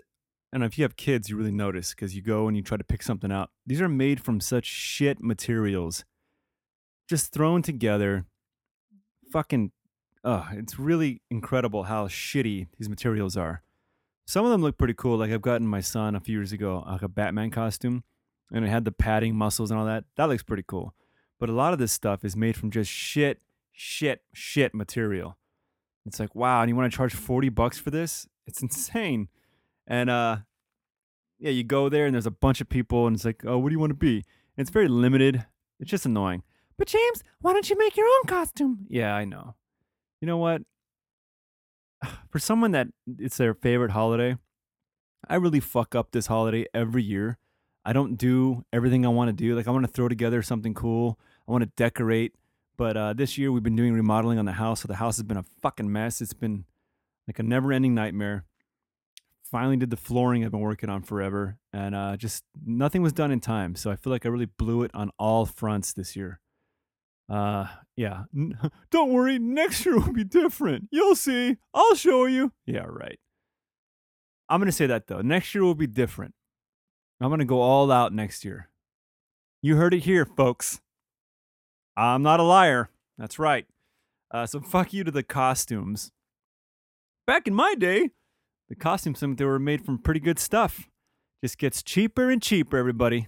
and 0.54 0.64
if 0.64 0.78
you 0.78 0.86
have 0.86 0.96
kids, 0.96 1.30
you 1.30 1.36
really 1.36 1.52
notice 1.52 1.90
because 1.94 2.16
you 2.16 2.22
go 2.22 2.48
and 2.48 2.56
you 2.56 2.64
try 2.64 2.78
to 2.78 2.84
pick 2.86 3.04
something 3.04 3.30
out. 3.30 3.50
These 3.66 3.82
are 3.82 3.90
made 3.90 4.24
from 4.24 4.40
such 4.40 4.66
shit 4.66 5.22
materials, 5.22 6.06
just 7.10 7.34
thrown 7.34 7.62
together. 7.62 8.24
Fucking, 9.34 9.74
uh, 10.24 10.46
it's 10.54 10.80
really 10.80 11.22
incredible 11.30 11.84
how 11.84 12.08
shitty 12.08 12.68
these 12.80 12.88
materials 12.88 13.36
are. 13.36 13.64
Some 14.26 14.46
of 14.46 14.52
them 14.52 14.62
look 14.62 14.78
pretty 14.78 14.94
cool. 14.94 15.18
Like 15.18 15.32
I've 15.32 15.42
gotten 15.42 15.68
my 15.68 15.82
son 15.82 16.16
a 16.16 16.22
few 16.22 16.38
years 16.38 16.54
ago, 16.54 16.86
like 16.88 17.02
a 17.02 17.10
Batman 17.10 17.52
costume, 17.52 18.06
and 18.50 18.64
it 18.64 18.70
had 18.70 18.86
the 18.86 18.94
padding 18.94 19.36
muscles 19.36 19.72
and 19.72 19.78
all 19.78 19.86
that. 19.88 20.06
That 20.16 20.30
looks 20.30 20.44
pretty 20.44 20.64
cool. 20.66 20.96
But 21.38 21.50
a 21.50 21.54
lot 21.54 21.74
of 21.74 21.80
this 21.80 21.92
stuff 21.92 22.24
is 22.24 22.38
made 22.38 22.56
from 22.56 22.72
just 22.72 22.90
shit 22.90 23.42
shit, 23.74 24.22
shit 24.34 24.74
material. 24.74 25.38
It's 26.06 26.20
like, 26.20 26.34
wow, 26.36 26.62
and 26.62 26.70
you 26.70 26.76
want 26.76 26.92
to 26.92 26.96
charge 26.96 27.14
40 27.14 27.50
bucks 27.50 27.78
for 27.78 27.92
this? 27.92 28.28
It's 28.48 28.62
insane. 28.62 29.28
And 29.88 30.10
uh 30.10 30.38
yeah, 31.40 31.52
you 31.52 31.64
go 31.64 31.90
there 31.90 32.06
and 32.06 32.14
there's 32.14 32.26
a 32.26 32.32
bunch 32.32 32.62
of 32.62 32.70
people 32.70 33.06
and 33.06 33.16
it's 33.16 33.26
like, 33.26 33.44
oh, 33.46 33.58
what 33.58 33.70
do 33.70 33.74
you 33.74 33.80
want 33.80 33.90
to 33.90 33.96
be? 33.96 34.24
And 34.56 34.66
it's 34.66 34.70
very 34.70 34.88
limited. 34.88 35.46
It's 35.80 35.92
just 35.92 36.06
annoying. 36.06 36.44
But 36.78 36.88
James, 36.88 37.24
why 37.42 37.52
don't 37.52 37.70
you 37.70 37.78
make 37.78 37.98
your 37.98 38.08
own 38.08 38.26
costume? 38.28 38.86
Yeah, 38.88 39.14
I 39.14 39.26
know. 39.26 39.56
You 40.22 40.28
know 40.28 40.38
what? 40.38 40.62
For 42.30 42.40
someone 42.40 42.72
that 42.72 42.88
it's 43.20 43.38
their 43.38 43.54
favorite 43.54 43.92
holiday, 43.92 44.38
I 45.28 45.36
really 45.36 45.60
fuck 45.60 45.96
up 45.96 46.12
this 46.12 46.28
holiday 46.28 46.66
every 46.74 47.04
year. 47.04 47.38
I 47.86 47.92
don't 47.92 48.16
do 48.16 48.64
everything 48.72 49.06
I 49.06 49.10
want 49.10 49.28
to 49.30 49.34
do. 49.34 49.56
Like 49.56 49.68
I 49.68 49.72
want 49.72 49.86
to 49.86 49.92
throw 49.92 50.08
together 50.08 50.42
something 50.42 50.74
cool. 50.74 51.20
I 51.48 51.52
want 51.52 51.64
to 51.64 51.72
decorate. 51.76 52.34
But 52.78 52.98
uh, 52.98 53.14
this 53.14 53.38
year 53.38 53.52
we've 53.52 53.64
been 53.64 53.76
doing 53.76 53.94
remodeling 53.94 54.40
on 54.40 54.46
the 54.46 54.54
house, 54.54 54.82
so 54.82 54.88
the 54.88 54.96
house 54.96 55.18
has 55.18 55.24
been 55.24 55.38
a 55.38 55.46
fucking 55.62 55.92
mess. 55.92 56.22
It's 56.22 56.34
been 56.34 56.66
like 57.28 57.40
a 57.40 57.44
never-ending 57.44 57.94
nightmare. 57.94 58.46
finally 59.44 59.78
did 59.78 59.92
the 59.92 59.98
flooring 59.98 60.44
I've 60.44 60.52
been 60.52 60.60
working 60.60 60.90
on 60.90 61.04
forever, 61.04 61.58
and 61.72 61.94
uh, 61.94 62.18
just 62.18 62.44
nothing 62.66 63.02
was 63.02 63.14
done 63.14 63.32
in 63.32 63.40
time. 63.40 63.76
So 63.76 63.92
I 63.92 63.96
feel 63.96 64.12
like 64.12 64.26
I 64.26 64.30
really 64.30 64.48
blew 64.48 64.84
it 64.84 64.92
on 64.94 65.12
all 65.20 65.46
fronts 65.46 65.94
this 65.94 66.16
year. 66.16 66.40
Uh, 67.30 67.68
yeah. 67.96 68.24
Don't 68.92 69.14
worry, 69.14 69.40
next 69.40 69.86
year 69.86 70.00
will 70.00 70.14
be 70.14 70.24
different. 70.24 70.90
You'll 70.92 71.16
see. 71.16 71.58
I'll 71.74 71.96
show 71.96 72.26
you. 72.26 72.52
Yeah, 72.66 72.86
right. 72.88 73.20
I'm 74.50 74.60
gonna 74.60 74.72
say 74.72 74.88
that 74.88 75.08
though. 75.08 75.22
Next 75.22 75.56
year 75.56 75.64
will 75.64 75.76
be 75.76 75.88
different. 75.88 76.34
I'm 77.22 77.30
gonna 77.30 77.46
go 77.46 77.62
all 77.62 77.92
out 77.92 78.14
next 78.14 78.44
year. 78.44 78.70
You 79.62 79.78
heard 79.78 79.94
it 79.94 80.02
here, 80.04 80.26
folks. 80.26 80.82
I'm 81.96 82.24
not 82.24 82.40
a 82.40 82.44
liar. 82.44 82.90
That's 83.18 83.38
right. 83.40 83.66
Uh, 84.32 84.46
so 84.46 84.60
fuck 84.60 84.94
you 84.94 85.04
to 85.04 85.12
the 85.12 85.24
costumes. 85.24 86.12
Back 87.28 87.48
in 87.48 87.54
my 87.54 87.76
day, 87.76 88.10
the 88.70 88.76
costumes 88.76 89.20
they 89.20 89.46
were 89.46 89.60
made 89.60 89.86
from 89.86 90.00
pretty 90.00 90.20
good 90.20 90.40
stuff. 90.40 90.90
Just 91.44 91.58
gets 91.58 91.84
cheaper 91.84 92.32
and 92.32 92.42
cheaper, 92.42 92.78
everybody. 92.78 93.28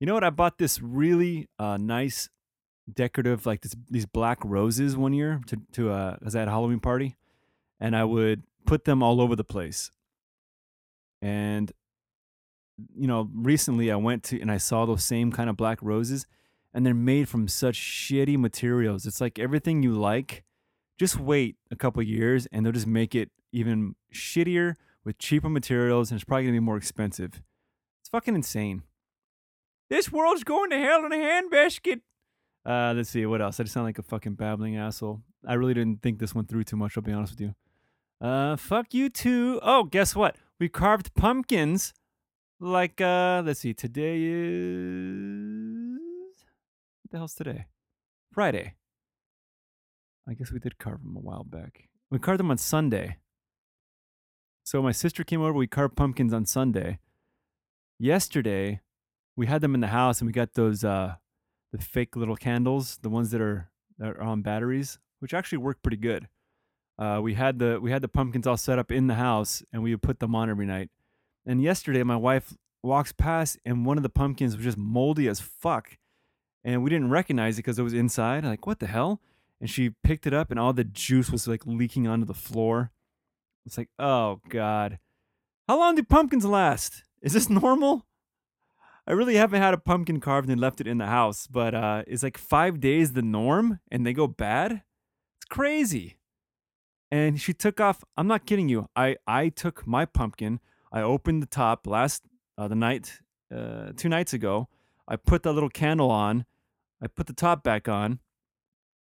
You 0.00 0.06
know 0.06 0.14
what? 0.14 0.24
I 0.24 0.30
bought 0.30 0.58
this 0.58 0.80
really 0.80 1.48
uh, 1.58 1.76
nice 1.76 2.28
decorative, 2.92 3.46
like 3.46 3.62
this, 3.62 3.74
these 3.90 4.06
black 4.06 4.38
roses 4.44 4.96
one 4.96 5.12
year 5.12 5.40
to 5.46 5.60
to 5.72 5.90
uh, 5.90 6.16
as 6.24 6.34
I 6.34 6.40
had 6.40 6.48
a 6.48 6.52
Halloween 6.52 6.80
party, 6.80 7.16
and 7.80 7.96
I 7.96 8.04
would 8.04 8.42
put 8.66 8.84
them 8.84 9.02
all 9.02 9.20
over 9.20 9.36
the 9.36 9.44
place. 9.44 9.90
And 11.22 11.72
you 12.96 13.06
know, 13.06 13.28
recently 13.32 13.90
I 13.90 13.96
went 13.96 14.24
to 14.24 14.40
and 14.40 14.50
I 14.50 14.58
saw 14.58 14.84
those 14.84 15.04
same 15.04 15.30
kind 15.30 15.48
of 15.48 15.56
black 15.56 15.78
roses, 15.82 16.26
and 16.74 16.84
they're 16.84 16.92
made 16.92 17.28
from 17.28 17.48
such 17.48 17.78
shitty 17.78 18.36
materials. 18.36 19.06
It's 19.06 19.20
like 19.20 19.38
everything 19.38 19.82
you 19.82 19.92
like. 19.92 20.44
Just 20.98 21.18
wait 21.18 21.56
a 21.70 21.76
couple 21.76 22.02
years, 22.02 22.46
and 22.52 22.66
they'll 22.66 22.72
just 22.72 22.86
make 22.86 23.14
it 23.14 23.30
even 23.52 23.94
shittier 24.12 24.74
with 25.04 25.18
cheaper 25.18 25.48
materials, 25.48 26.10
and 26.10 26.18
it's 26.18 26.24
probably 26.24 26.44
gonna 26.44 26.56
be 26.56 26.60
more 26.60 26.76
expensive. 26.76 27.42
It's 28.00 28.08
fucking 28.10 28.34
insane. 28.34 28.82
This 29.88 30.10
world's 30.10 30.44
going 30.44 30.70
to 30.70 30.78
hell 30.78 31.04
in 31.04 31.12
a 31.12 31.16
handbasket. 31.16 32.00
Uh, 32.66 32.94
let's 32.96 33.10
see 33.10 33.26
what 33.26 33.42
else. 33.42 33.60
I 33.60 33.64
just 33.64 33.74
sound 33.74 33.86
like 33.86 33.98
a 33.98 34.02
fucking 34.02 34.34
babbling 34.34 34.76
asshole. 34.76 35.22
I 35.46 35.54
really 35.54 35.74
didn't 35.74 36.02
think 36.02 36.18
this 36.18 36.34
one 36.34 36.46
through 36.46 36.64
too 36.64 36.76
much. 36.76 36.96
I'll 36.96 37.02
be 37.02 37.12
honest 37.12 37.32
with 37.32 37.40
you. 37.40 37.54
Uh, 38.26 38.56
fuck 38.56 38.94
you 38.94 39.10
too. 39.10 39.60
Oh, 39.62 39.84
guess 39.84 40.16
what? 40.16 40.36
We 40.58 40.68
carved 40.68 41.14
pumpkins. 41.14 41.92
Like, 42.58 43.00
uh, 43.00 43.42
let's 43.44 43.60
see. 43.60 43.74
Today 43.74 44.20
is 44.22 45.53
what 47.04 47.10
the 47.10 47.18
hell's 47.18 47.34
today? 47.34 47.66
Friday. 48.32 48.74
I 50.26 50.32
guess 50.32 50.50
we 50.50 50.58
did 50.58 50.78
carve 50.78 51.02
them 51.02 51.16
a 51.16 51.20
while 51.20 51.44
back. 51.44 51.88
We 52.10 52.18
carved 52.18 52.40
them 52.40 52.50
on 52.50 52.56
Sunday. 52.56 53.18
So 54.64 54.80
my 54.80 54.92
sister 54.92 55.22
came 55.22 55.42
over. 55.42 55.52
We 55.52 55.66
carved 55.66 55.96
pumpkins 55.96 56.32
on 56.32 56.46
Sunday. 56.46 56.98
Yesterday, 57.98 58.80
we 59.36 59.46
had 59.46 59.60
them 59.60 59.74
in 59.74 59.80
the 59.80 59.88
house, 59.88 60.20
and 60.20 60.26
we 60.26 60.32
got 60.32 60.54
those 60.54 60.82
uh 60.82 61.16
the 61.72 61.78
fake 61.78 62.16
little 62.16 62.36
candles, 62.36 62.98
the 63.02 63.10
ones 63.10 63.30
that 63.32 63.42
are 63.42 63.70
that 63.98 64.08
are 64.08 64.22
on 64.22 64.40
batteries, 64.40 64.98
which 65.18 65.34
actually 65.34 65.58
work 65.58 65.82
pretty 65.82 65.98
good. 65.98 66.28
Uh, 66.98 67.20
we 67.22 67.34
had 67.34 67.58
the 67.58 67.78
we 67.80 67.90
had 67.90 68.00
the 68.00 68.08
pumpkins 68.08 68.46
all 68.46 68.56
set 68.56 68.78
up 68.78 68.90
in 68.90 69.08
the 69.08 69.16
house, 69.16 69.62
and 69.72 69.82
we 69.82 69.90
would 69.90 70.02
put 70.02 70.20
them 70.20 70.34
on 70.34 70.48
every 70.48 70.66
night. 70.66 70.88
And 71.44 71.62
yesterday, 71.62 72.02
my 72.02 72.16
wife 72.16 72.54
walks 72.82 73.12
past, 73.12 73.58
and 73.66 73.84
one 73.84 73.98
of 73.98 74.02
the 74.02 74.08
pumpkins 74.08 74.56
was 74.56 74.64
just 74.64 74.78
moldy 74.78 75.28
as 75.28 75.40
fuck, 75.40 75.98
and 76.64 76.82
we 76.82 76.90
didn't 76.90 77.10
recognize 77.10 77.56
it 77.56 77.58
because 77.58 77.78
it 77.78 77.82
was 77.82 77.92
inside. 77.92 78.44
Like, 78.44 78.66
what 78.66 78.78
the 78.80 78.86
hell? 78.86 79.20
And 79.60 79.70
she 79.70 79.90
picked 80.02 80.26
it 80.26 80.34
up, 80.34 80.50
and 80.50 80.58
all 80.58 80.72
the 80.72 80.84
juice 80.84 81.30
was 81.30 81.46
like 81.46 81.66
leaking 81.66 82.06
onto 82.06 82.26
the 82.26 82.34
floor. 82.34 82.90
It's 83.66 83.78
like, 83.78 83.88
oh 83.98 84.40
god, 84.48 84.98
how 85.68 85.78
long 85.78 85.94
do 85.94 86.02
pumpkins 86.02 86.44
last? 86.44 87.04
Is 87.22 87.32
this 87.32 87.48
normal? 87.50 88.06
I 89.06 89.12
really 89.12 89.36
haven't 89.36 89.60
had 89.60 89.74
a 89.74 89.78
pumpkin 89.78 90.18
carved 90.20 90.48
and 90.48 90.60
left 90.60 90.80
it 90.80 90.86
in 90.86 90.98
the 90.98 91.06
house, 91.06 91.46
but 91.46 91.74
uh, 91.74 92.04
is 92.06 92.22
like 92.22 92.38
five 92.38 92.80
days 92.80 93.12
the 93.12 93.22
norm 93.22 93.80
and 93.90 94.06
they 94.06 94.14
go 94.14 94.26
bad? 94.26 94.82
It's 95.38 95.46
crazy. 95.48 96.16
And 97.10 97.38
she 97.38 97.52
took 97.52 97.80
off. 97.80 98.02
I'm 98.16 98.26
not 98.26 98.46
kidding 98.46 98.68
you. 98.68 98.88
I 98.96 99.16
I 99.26 99.50
took 99.50 99.86
my 99.86 100.04
pumpkin. 100.06 100.58
I 100.90 101.02
opened 101.02 101.42
the 101.42 101.46
top 101.46 101.86
last 101.86 102.22
uh, 102.56 102.66
the 102.66 102.74
night 102.74 103.20
uh, 103.54 103.92
two 103.96 104.08
nights 104.08 104.32
ago. 104.32 104.68
I 105.06 105.16
put 105.16 105.42
that 105.42 105.52
little 105.52 105.68
candle 105.68 106.10
on. 106.10 106.46
I 107.04 107.08
put 107.08 107.26
the 107.26 107.34
top 107.34 107.62
back 107.62 107.88
on. 107.88 108.18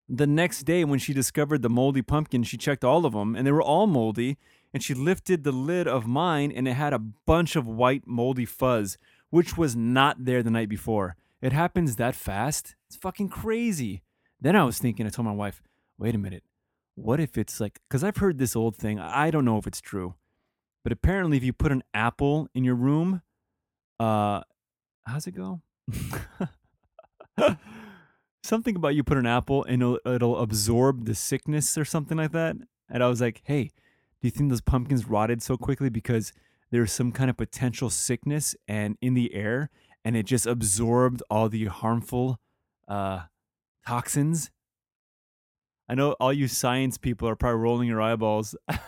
The 0.08 0.26
next 0.26 0.62
day, 0.62 0.84
when 0.84 0.98
she 0.98 1.12
discovered 1.12 1.62
the 1.62 1.68
moldy 1.68 2.02
pumpkin, 2.02 2.42
she 2.42 2.56
checked 2.56 2.84
all 2.84 3.04
of 3.04 3.12
them 3.12 3.34
and 3.34 3.46
they 3.46 3.52
were 3.52 3.62
all 3.62 3.86
moldy. 3.86 4.38
And 4.72 4.82
she 4.82 4.94
lifted 4.94 5.42
the 5.42 5.52
lid 5.52 5.88
of 5.88 6.06
mine 6.06 6.52
and 6.52 6.68
it 6.68 6.74
had 6.74 6.92
a 6.92 6.98
bunch 6.98 7.56
of 7.56 7.66
white 7.66 8.06
moldy 8.06 8.44
fuzz 8.44 8.96
which 9.30 9.56
was 9.56 9.74
not 9.74 10.24
there 10.24 10.42
the 10.42 10.50
night 10.50 10.68
before. 10.68 11.16
It 11.40 11.52
happens 11.52 11.96
that 11.96 12.14
fast. 12.14 12.74
It's 12.88 12.96
fucking 12.96 13.30
crazy. 13.30 14.02
Then 14.40 14.56
I 14.56 14.64
was 14.64 14.78
thinking, 14.78 15.06
I 15.06 15.10
told 15.10 15.26
my 15.26 15.32
wife, 15.32 15.62
wait 15.98 16.14
a 16.14 16.18
minute. 16.18 16.42
What 16.96 17.20
if 17.20 17.38
it's 17.38 17.60
like, 17.60 17.78
because 17.88 18.04
I've 18.04 18.18
heard 18.18 18.38
this 18.38 18.56
old 18.56 18.76
thing. 18.76 18.98
I 18.98 19.30
don't 19.30 19.44
know 19.44 19.56
if 19.56 19.66
it's 19.66 19.80
true, 19.80 20.16
but 20.82 20.92
apparently, 20.92 21.36
if 21.36 21.44
you 21.44 21.52
put 21.52 21.72
an 21.72 21.82
apple 21.94 22.48
in 22.54 22.64
your 22.64 22.74
room, 22.74 23.22
uh, 23.98 24.42
how's 25.06 25.26
it 25.26 25.34
go? 25.34 25.62
something 28.42 28.76
about 28.76 28.94
you 28.94 29.04
put 29.04 29.18
an 29.18 29.26
apple 29.26 29.64
and 29.64 29.82
it'll, 29.82 30.00
it'll 30.06 30.38
absorb 30.38 31.06
the 31.06 31.14
sickness 31.14 31.76
or 31.76 31.84
something 31.84 32.18
like 32.18 32.32
that. 32.32 32.56
And 32.88 33.02
I 33.02 33.08
was 33.08 33.20
like, 33.20 33.42
hey, 33.44 33.64
do 33.64 34.28
you 34.28 34.30
think 34.30 34.50
those 34.50 34.60
pumpkins 34.60 35.06
rotted 35.06 35.42
so 35.42 35.56
quickly 35.56 35.88
because 35.88 36.32
there's 36.70 36.92
some 36.92 37.12
kind 37.12 37.30
of 37.30 37.36
potential 37.36 37.90
sickness 37.90 38.54
and 38.68 38.96
in 39.00 39.14
the 39.14 39.34
air 39.34 39.70
and 40.04 40.16
it 40.16 40.24
just 40.24 40.46
absorbed 40.46 41.22
all 41.30 41.48
the 41.48 41.66
harmful 41.66 42.40
uh, 42.88 43.22
toxins? 43.86 44.50
I 45.88 45.94
know 45.94 46.12
all 46.20 46.32
you 46.32 46.48
science 46.48 46.98
people 46.98 47.28
are 47.28 47.36
probably 47.36 47.60
rolling 47.60 47.88
your 47.88 48.00
eyeballs. 48.00 48.54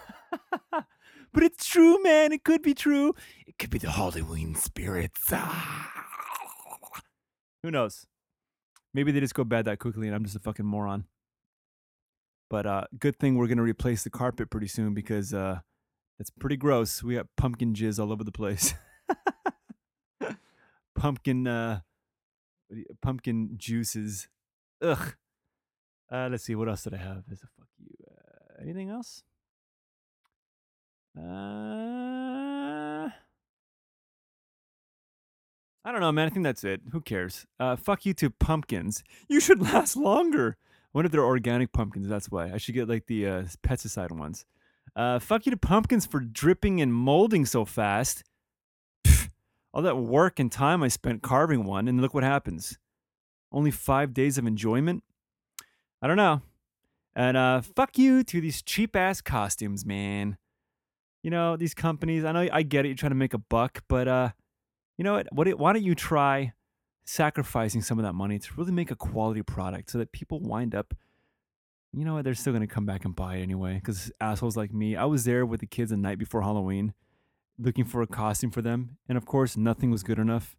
But 1.32 1.44
it's 1.44 1.66
true 1.66 2.02
man. 2.02 2.32
It 2.32 2.44
could 2.44 2.62
be 2.62 2.74
true. 2.74 3.14
It 3.46 3.58
could 3.58 3.70
be 3.70 3.78
the 3.78 3.90
halloween 3.90 4.54
spirits. 4.54 5.30
Who 7.62 7.70
knows 7.70 8.06
maybe 8.94 9.12
they 9.12 9.20
just 9.20 9.34
go 9.34 9.44
bad 9.44 9.64
that 9.64 9.78
quickly 9.78 10.06
and 10.06 10.14
i'm 10.14 10.24
just 10.24 10.36
a 10.36 10.40
fucking 10.40 10.66
moron 10.66 11.04
but 12.52 12.66
uh, 12.66 12.84
good 12.98 13.18
thing 13.18 13.38
we're 13.38 13.46
gonna 13.46 13.62
replace 13.62 14.04
the 14.04 14.10
carpet 14.10 14.50
pretty 14.50 14.68
soon 14.68 14.92
because 14.92 15.32
uh, 15.32 15.60
it's 16.18 16.30
pretty 16.30 16.56
gross. 16.56 17.02
We 17.02 17.14
got 17.14 17.26
pumpkin 17.36 17.74
jizz 17.74 17.98
all 17.98 18.12
over 18.12 18.22
the 18.22 18.30
place. 18.30 18.74
pumpkin, 20.94 21.46
uh, 21.46 21.80
pumpkin 23.00 23.54
juices. 23.56 24.28
Ugh. 24.80 25.16
Uh, 26.10 26.28
let's 26.30 26.44
see. 26.44 26.54
What 26.54 26.68
else 26.68 26.84
did 26.84 26.94
I 26.94 26.98
have? 26.98 27.24
Is 27.30 27.42
a 27.42 27.48
fuck 27.58 27.68
you. 27.78 27.92
Uh, 28.06 28.62
anything 28.62 28.90
else? 28.90 29.22
Uh, 31.18 33.08
I 35.84 35.90
don't 35.90 36.00
know, 36.00 36.12
man. 36.12 36.26
I 36.26 36.30
think 36.30 36.44
that's 36.44 36.64
it. 36.64 36.80
Who 36.92 37.00
cares? 37.00 37.46
Uh, 37.58 37.76
fuck 37.76 38.06
you 38.06 38.14
to 38.14 38.30
pumpkins. 38.30 39.02
You 39.28 39.40
should 39.40 39.60
last 39.72 39.96
longer. 39.96 40.56
Wonder 40.92 41.06
if 41.06 41.12
they're 41.12 41.24
organic 41.24 41.72
pumpkins? 41.72 42.08
That's 42.08 42.30
why 42.30 42.52
I 42.52 42.58
should 42.58 42.74
get 42.74 42.88
like 42.88 43.06
the 43.06 43.26
uh, 43.26 43.42
pesticide 43.62 44.12
ones. 44.12 44.44
Uh, 44.94 45.18
fuck 45.18 45.46
you 45.46 45.50
to 45.50 45.56
pumpkins 45.56 46.06
for 46.06 46.20
dripping 46.20 46.80
and 46.80 46.92
molding 46.92 47.46
so 47.46 47.64
fast. 47.64 48.22
All 49.74 49.82
that 49.82 49.96
work 49.96 50.38
and 50.38 50.52
time 50.52 50.82
I 50.82 50.88
spent 50.88 51.22
carving 51.22 51.64
one, 51.64 51.88
and 51.88 52.00
look 52.00 52.12
what 52.12 52.24
happens. 52.24 52.78
Only 53.50 53.70
five 53.70 54.12
days 54.12 54.36
of 54.36 54.46
enjoyment? 54.46 55.02
I 56.02 56.06
don't 56.06 56.18
know. 56.18 56.42
And 57.14 57.36
uh, 57.36 57.62
fuck 57.62 57.96
you 57.96 58.22
to 58.24 58.40
these 58.40 58.62
cheap 58.62 58.94
ass 58.94 59.22
costumes, 59.22 59.86
man. 59.86 60.36
You 61.22 61.30
know, 61.30 61.56
these 61.56 61.72
companies, 61.72 62.24
I 62.24 62.32
know 62.32 62.48
I 62.52 62.62
get 62.62 62.84
it, 62.84 62.88
you're 62.88 62.96
trying 62.96 63.12
to 63.12 63.16
make 63.16 63.32
a 63.32 63.38
buck, 63.38 63.82
but 63.88 64.08
uh, 64.08 64.30
you 65.02 65.04
know 65.04 65.14
what? 65.14 65.26
what 65.32 65.58
why 65.58 65.72
don't 65.72 65.82
you 65.82 65.96
try 65.96 66.52
sacrificing 67.04 67.82
some 67.82 67.98
of 67.98 68.04
that 68.04 68.12
money 68.12 68.38
to 68.38 68.48
really 68.56 68.70
make 68.70 68.92
a 68.92 68.94
quality 68.94 69.42
product 69.42 69.90
so 69.90 69.98
that 69.98 70.12
people 70.12 70.38
wind 70.38 70.76
up 70.76 70.94
you 71.92 72.04
know 72.04 72.14
what? 72.14 72.24
They're 72.24 72.34
still 72.34 72.52
gonna 72.52 72.68
come 72.68 72.86
back 72.86 73.04
and 73.04 73.14
buy 73.14 73.36
it 73.36 73.42
anyway. 73.42 73.74
Because 73.74 74.12
assholes 74.20 74.56
like 74.56 74.72
me, 74.72 74.94
I 74.94 75.04
was 75.04 75.24
there 75.24 75.44
with 75.44 75.58
the 75.58 75.66
kids 75.66 75.90
the 75.90 75.96
night 75.96 76.18
before 76.18 76.40
Halloween, 76.40 76.94
looking 77.58 77.84
for 77.84 78.00
a 78.00 78.06
costume 78.06 78.50
for 78.50 78.62
them, 78.62 78.96
and 79.08 79.18
of 79.18 79.26
course, 79.26 79.56
nothing 79.56 79.90
was 79.90 80.04
good 80.04 80.18
enough. 80.18 80.56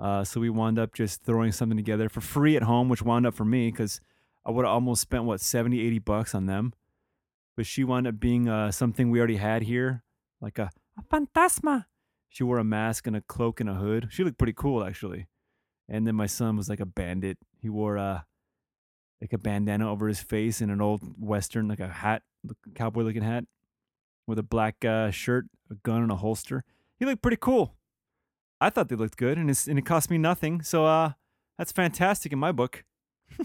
Uh, 0.00 0.24
so 0.24 0.40
we 0.40 0.48
wound 0.48 0.78
up 0.78 0.94
just 0.94 1.24
throwing 1.24 1.52
something 1.52 1.76
together 1.76 2.08
for 2.08 2.22
free 2.22 2.56
at 2.56 2.62
home, 2.62 2.88
which 2.88 3.02
wound 3.02 3.26
up 3.26 3.34
for 3.34 3.44
me 3.44 3.70
because 3.70 4.00
I 4.46 4.50
would 4.50 4.64
have 4.64 4.72
almost 4.72 5.02
spent 5.02 5.24
what 5.24 5.42
70, 5.42 5.78
80 5.78 5.98
bucks 5.98 6.34
on 6.34 6.46
them. 6.46 6.72
But 7.54 7.66
she 7.66 7.84
wound 7.84 8.06
up 8.06 8.18
being 8.18 8.48
uh, 8.48 8.70
something 8.70 9.10
we 9.10 9.18
already 9.18 9.36
had 9.36 9.64
here, 9.64 10.04
like 10.40 10.58
a, 10.58 10.70
a 10.98 11.02
fantasma. 11.02 11.84
She 12.32 12.44
wore 12.44 12.56
a 12.56 12.64
mask 12.64 13.06
and 13.06 13.14
a 13.14 13.20
cloak 13.20 13.60
and 13.60 13.68
a 13.68 13.74
hood. 13.74 14.08
She 14.10 14.24
looked 14.24 14.38
pretty 14.38 14.54
cool 14.54 14.82
actually. 14.82 15.26
And 15.86 16.06
then 16.06 16.14
my 16.14 16.24
son 16.24 16.56
was 16.56 16.66
like 16.66 16.80
a 16.80 16.86
bandit. 16.86 17.36
He 17.60 17.68
wore 17.68 17.96
a 17.96 18.02
uh, 18.02 18.20
like 19.20 19.34
a 19.34 19.38
bandana 19.38 19.88
over 19.88 20.08
his 20.08 20.20
face 20.20 20.62
and 20.62 20.72
an 20.72 20.80
old 20.80 21.02
western, 21.20 21.68
like 21.68 21.78
a 21.78 21.88
hat, 21.88 22.22
cowboy 22.74 23.02
looking 23.02 23.22
hat, 23.22 23.44
with 24.26 24.38
a 24.38 24.42
black 24.42 24.82
uh, 24.82 25.10
shirt, 25.10 25.44
a 25.70 25.74
gun 25.74 26.02
and 26.02 26.10
a 26.10 26.16
holster. 26.16 26.64
He 26.98 27.04
looked 27.04 27.20
pretty 27.20 27.36
cool. 27.38 27.76
I 28.60 28.70
thought 28.70 28.88
they 28.88 28.96
looked 28.96 29.18
good, 29.18 29.36
and, 29.38 29.48
and 29.68 29.78
it 29.78 29.86
cost 29.86 30.10
me 30.10 30.18
nothing. 30.18 30.62
So 30.62 30.86
uh, 30.86 31.12
that's 31.58 31.70
fantastic 31.70 32.32
in 32.32 32.38
my 32.38 32.50
book. 32.50 32.84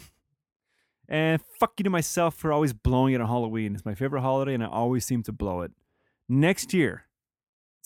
and 1.10 1.42
fuck 1.60 1.74
you 1.78 1.84
to 1.84 1.90
myself 1.90 2.36
for 2.36 2.52
always 2.52 2.74
blowing 2.74 3.14
it 3.14 3.22
on 3.22 3.28
Halloween. 3.28 3.76
It's 3.76 3.86
my 3.86 3.96
favorite 3.96 4.22
holiday, 4.22 4.54
and 4.54 4.64
I 4.64 4.68
always 4.68 5.06
seem 5.06 5.22
to 5.24 5.32
blow 5.32 5.62
it. 5.62 5.74
Next 6.28 6.74
year, 6.74 7.07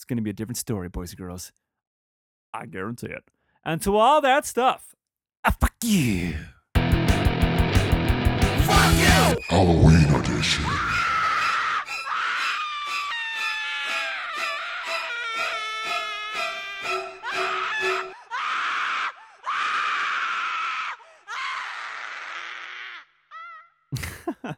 it's 0.02 0.04
going 0.04 0.16
to 0.16 0.22
be 0.22 0.30
a 0.30 0.32
different 0.32 0.56
story, 0.56 0.88
boys 0.88 1.10
and 1.10 1.18
girls. 1.18 1.52
I 2.52 2.66
guarantee 2.66 3.06
it. 3.06 3.22
And 3.64 3.80
to 3.82 3.96
all 3.96 4.20
that 4.20 4.44
stuff, 4.44 4.96
ah, 5.44 5.54
fuck 5.60 5.74
you. 5.84 6.34
Halloween 9.48 10.12
edition. 10.12 10.64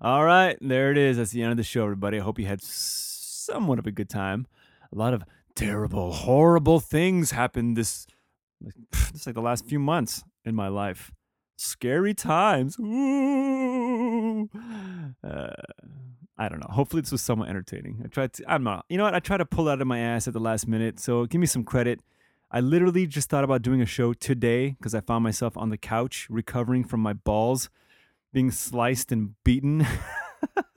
All 0.00 0.24
right, 0.24 0.56
there 0.62 0.90
it 0.90 0.96
is. 0.96 1.18
That's 1.18 1.32
the 1.32 1.42
end 1.42 1.50
of 1.50 1.58
the 1.58 1.64
show, 1.64 1.82
everybody. 1.84 2.18
I 2.18 2.22
hope 2.22 2.38
you 2.38 2.46
had 2.46 2.62
somewhat 2.62 3.78
of 3.78 3.86
a 3.86 3.92
good 3.92 4.08
time. 4.08 4.46
A 4.92 4.96
lot 4.96 5.14
of 5.14 5.24
terrible, 5.54 6.12
horrible 6.12 6.80
things 6.80 7.30
happened 7.32 7.76
this, 7.76 8.06
just 8.92 9.26
like 9.26 9.34
the 9.34 9.40
last 9.40 9.66
few 9.66 9.78
months 9.78 10.24
in 10.44 10.54
my 10.54 10.68
life. 10.68 11.12
Scary 11.56 12.14
times. 12.14 12.78
Ooh. 12.78 14.48
Uh, 15.24 15.48
I 16.38 16.48
don't 16.48 16.60
know. 16.60 16.68
Hopefully, 16.70 17.00
this 17.00 17.12
was 17.12 17.22
somewhat 17.22 17.48
entertaining. 17.48 18.02
I 18.04 18.08
tried 18.08 18.34
to. 18.34 18.44
I'm 18.46 18.62
not. 18.62 18.84
You 18.88 18.98
know 18.98 19.04
what? 19.04 19.14
I 19.14 19.20
tried 19.20 19.38
to 19.38 19.46
pull 19.46 19.68
out 19.68 19.80
of 19.80 19.86
my 19.86 19.98
ass 19.98 20.28
at 20.28 20.34
the 20.34 20.40
last 20.40 20.68
minute. 20.68 21.00
So 21.00 21.24
give 21.24 21.40
me 21.40 21.46
some 21.46 21.64
credit. 21.64 22.00
I 22.50 22.60
literally 22.60 23.06
just 23.06 23.28
thought 23.28 23.42
about 23.42 23.62
doing 23.62 23.80
a 23.80 23.86
show 23.86 24.12
today 24.12 24.76
because 24.78 24.94
I 24.94 25.00
found 25.00 25.24
myself 25.24 25.56
on 25.56 25.70
the 25.70 25.78
couch 25.78 26.26
recovering 26.30 26.84
from 26.84 27.00
my 27.00 27.12
balls 27.12 27.70
being 28.32 28.50
sliced 28.50 29.10
and 29.10 29.34
beaten. 29.44 29.86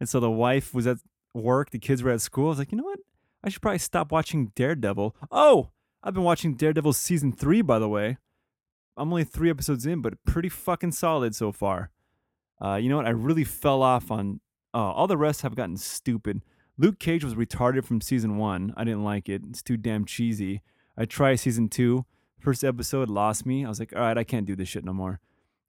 and 0.00 0.08
so 0.08 0.20
the 0.20 0.30
wife 0.30 0.74
was 0.74 0.86
at 0.86 0.98
work, 1.32 1.70
the 1.70 1.78
kids 1.78 2.02
were 2.02 2.10
at 2.10 2.20
school. 2.20 2.46
I 2.46 2.48
was 2.50 2.58
like, 2.58 2.72
you 2.72 2.78
know 2.78 2.84
what? 2.84 3.00
I 3.44 3.50
should 3.50 3.60
probably 3.60 3.78
stop 3.78 4.10
watching 4.10 4.52
Daredevil. 4.54 5.14
Oh, 5.30 5.68
I've 6.02 6.14
been 6.14 6.22
watching 6.22 6.54
Daredevil 6.54 6.94
season 6.94 7.30
three, 7.30 7.60
by 7.60 7.78
the 7.78 7.88
way. 7.88 8.16
I'm 8.96 9.12
only 9.12 9.24
three 9.24 9.50
episodes 9.50 9.84
in, 9.84 10.00
but 10.00 10.14
pretty 10.24 10.48
fucking 10.48 10.92
solid 10.92 11.34
so 11.34 11.52
far. 11.52 11.90
Uh, 12.62 12.76
you 12.76 12.88
know 12.88 12.96
what? 12.96 13.06
I 13.06 13.10
really 13.10 13.44
fell 13.44 13.82
off 13.82 14.10
on. 14.10 14.40
Uh, 14.72 14.78
all 14.78 15.06
the 15.06 15.18
rest 15.18 15.42
have 15.42 15.54
gotten 15.54 15.76
stupid. 15.76 16.40
Luke 16.78 16.98
Cage 16.98 17.22
was 17.22 17.34
retarded 17.34 17.84
from 17.84 18.00
season 18.00 18.38
one. 18.38 18.72
I 18.76 18.84
didn't 18.84 19.04
like 19.04 19.28
it. 19.28 19.42
It's 19.48 19.62
too 19.62 19.76
damn 19.76 20.04
cheesy. 20.04 20.62
I 20.96 21.04
tried 21.04 21.36
season 21.36 21.68
two. 21.68 22.06
First 22.40 22.64
episode 22.64 23.10
lost 23.10 23.44
me. 23.44 23.64
I 23.64 23.68
was 23.68 23.78
like, 23.78 23.94
all 23.94 24.02
right, 24.02 24.18
I 24.18 24.24
can't 24.24 24.46
do 24.46 24.56
this 24.56 24.68
shit 24.68 24.84
no 24.84 24.92
more. 24.92 25.20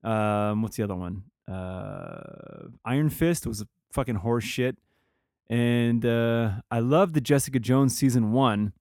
Um, 0.03 0.61
what's 0.61 0.77
the 0.77 0.83
other 0.83 0.95
one? 0.95 1.23
Uh, 1.47 2.69
Iron 2.85 3.09
Fist 3.09 3.45
was 3.45 3.65
fucking 3.91 4.15
horse 4.15 4.43
shit. 4.43 4.77
And 5.49 6.05
uh, 6.05 6.61
I 6.71 6.79
loved 6.79 7.13
the 7.13 7.21
Jessica 7.21 7.59
Jones 7.59 7.95
season 7.95 8.31
one, 8.31 8.73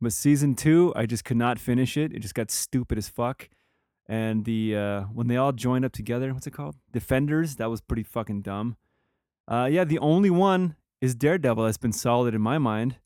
but 0.00 0.12
season 0.12 0.54
two, 0.54 0.92
I 0.94 1.06
just 1.06 1.24
could 1.24 1.36
not 1.36 1.58
finish 1.58 1.96
it. 1.96 2.12
It 2.12 2.20
just 2.20 2.34
got 2.34 2.50
stupid 2.50 2.98
as 2.98 3.08
fuck. 3.08 3.48
And 4.06 4.44
the 4.44 4.76
uh, 4.76 5.00
when 5.04 5.28
they 5.28 5.36
all 5.36 5.52
joined 5.52 5.84
up 5.84 5.92
together, 5.92 6.34
what's 6.34 6.46
it 6.46 6.52
called? 6.52 6.76
Defenders. 6.92 7.56
That 7.56 7.70
was 7.70 7.80
pretty 7.80 8.02
fucking 8.02 8.42
dumb. 8.42 8.76
Uh, 9.48 9.68
yeah, 9.70 9.84
the 9.84 9.98
only 10.00 10.28
one 10.30 10.76
is 11.00 11.14
Daredevil 11.14 11.64
that's 11.64 11.78
been 11.78 11.92
solid 11.92 12.34
in 12.34 12.40
my 12.40 12.58
mind. 12.58 12.96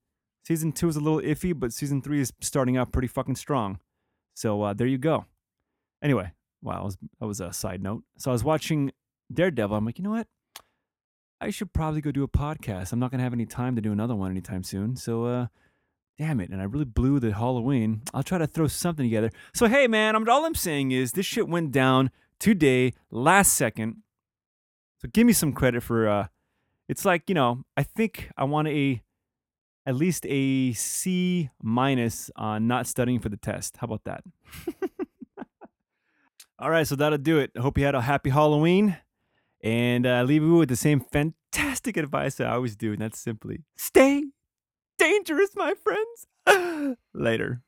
Season 0.44 0.72
two 0.72 0.88
is 0.88 0.96
a 0.96 1.00
little 1.00 1.20
iffy, 1.20 1.58
but 1.58 1.72
season 1.72 2.02
three 2.02 2.20
is 2.20 2.32
starting 2.40 2.76
out 2.76 2.92
pretty 2.92 3.08
fucking 3.08 3.36
strong. 3.36 3.78
So 4.34 4.62
uh, 4.62 4.74
there 4.74 4.86
you 4.86 4.98
go. 4.98 5.24
Anyway, 6.02 6.32
wow, 6.62 6.74
that 6.74 6.84
was, 6.84 6.98
that 7.20 7.26
was 7.26 7.40
a 7.40 7.52
side 7.52 7.82
note. 7.82 8.04
So 8.18 8.30
I 8.30 8.32
was 8.32 8.44
watching 8.44 8.92
Daredevil. 9.32 9.76
I'm 9.76 9.84
like, 9.84 9.98
you 9.98 10.04
know 10.04 10.10
what? 10.10 10.28
I 11.40 11.50
should 11.50 11.72
probably 11.72 12.00
go 12.00 12.10
do 12.10 12.22
a 12.22 12.28
podcast. 12.28 12.92
I'm 12.92 12.98
not 12.98 13.10
gonna 13.10 13.22
have 13.22 13.32
any 13.32 13.46
time 13.46 13.76
to 13.76 13.82
do 13.82 13.92
another 13.92 14.14
one 14.14 14.30
anytime 14.30 14.62
soon. 14.62 14.96
So, 14.96 15.24
uh, 15.24 15.46
damn 16.18 16.40
it. 16.40 16.50
And 16.50 16.60
I 16.60 16.64
really 16.64 16.84
blew 16.84 17.20
the 17.20 17.32
Halloween. 17.32 18.02
I'll 18.14 18.22
try 18.22 18.38
to 18.38 18.46
throw 18.46 18.66
something 18.66 19.04
together. 19.04 19.30
So, 19.54 19.66
hey, 19.66 19.86
man, 19.86 20.16
I'm, 20.16 20.28
all 20.28 20.46
I'm 20.46 20.54
saying 20.54 20.92
is 20.92 21.12
this 21.12 21.26
shit 21.26 21.48
went 21.48 21.72
down 21.72 22.10
today, 22.38 22.94
last 23.10 23.54
second. 23.54 24.02
So 24.98 25.08
give 25.12 25.26
me 25.26 25.32
some 25.32 25.52
credit 25.52 25.82
for. 25.82 26.08
Uh, 26.08 26.26
it's 26.88 27.04
like 27.04 27.28
you 27.28 27.34
know, 27.34 27.64
I 27.76 27.82
think 27.82 28.30
I 28.36 28.44
want 28.44 28.68
a 28.68 29.02
at 29.84 29.94
least 29.94 30.24
a 30.26 30.72
C 30.72 31.50
minus 31.62 32.30
on 32.36 32.66
not 32.66 32.86
studying 32.86 33.20
for 33.20 33.28
the 33.28 33.36
test. 33.36 33.76
How 33.76 33.84
about 33.84 34.04
that? 34.04 34.24
All 36.58 36.70
right, 36.70 36.86
so 36.86 36.96
that'll 36.96 37.18
do 37.18 37.38
it. 37.38 37.50
I 37.56 37.60
hope 37.60 37.76
you 37.76 37.84
had 37.84 37.94
a 37.94 38.00
happy 38.00 38.30
Halloween. 38.30 38.96
And 39.62 40.06
I 40.06 40.20
uh, 40.20 40.24
leave 40.24 40.42
you 40.42 40.56
with 40.56 40.68
the 40.68 40.76
same 40.76 41.00
fantastic 41.00 41.96
advice 41.96 42.40
I 42.40 42.50
always 42.50 42.76
do, 42.76 42.92
and 42.92 43.00
that's 43.00 43.18
simply 43.18 43.64
stay 43.76 44.24
dangerous, 44.98 45.50
my 45.56 45.74
friends. 45.74 46.96
Later. 47.14 47.62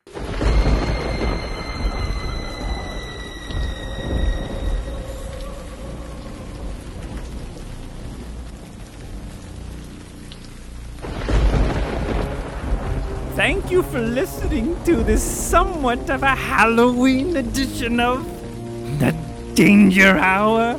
Thank 13.38 13.70
you 13.70 13.84
for 13.84 14.00
listening 14.00 14.76
to 14.84 14.96
this 15.04 15.22
somewhat 15.22 16.10
of 16.10 16.24
a 16.24 16.34
Halloween 16.34 17.36
edition 17.36 18.00
of 18.00 18.26
The 18.98 19.14
Danger 19.54 20.18
Hour. 20.18 20.76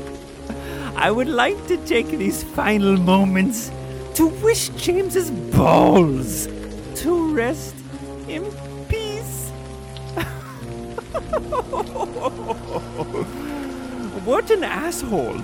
I 1.01 1.11
would 1.11 1.29
like 1.29 1.65
to 1.67 1.77
take 1.85 2.07
these 2.07 2.43
final 2.43 2.97
moments 2.97 3.71
to 4.15 4.27
wish 4.43 4.67
James's 4.75 5.31
balls 5.31 6.47
to 6.95 7.33
rest 7.33 7.73
in 8.27 8.43
peace. 8.89 9.49
what 14.25 14.51
an 14.51 14.65
asshole. 14.65 15.41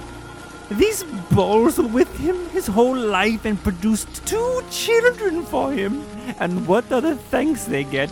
These 0.72 1.06
balls 1.32 1.78
were 1.78 1.88
with 1.88 2.18
him 2.18 2.50
his 2.50 2.68
whole 2.68 2.98
life 2.98 3.46
and 3.46 3.58
produced 3.64 4.26
two 4.28 4.62
children 4.70 5.46
for 5.46 5.72
him. 5.72 6.04
And 6.38 6.68
what 6.68 6.92
are 6.92 7.00
the 7.00 7.16
thanks 7.16 7.64
they 7.64 7.86
get? 7.86 8.12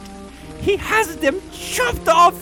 He 0.62 0.78
has 0.78 1.18
them 1.18 1.42
chopped 1.52 2.08
off 2.08 2.36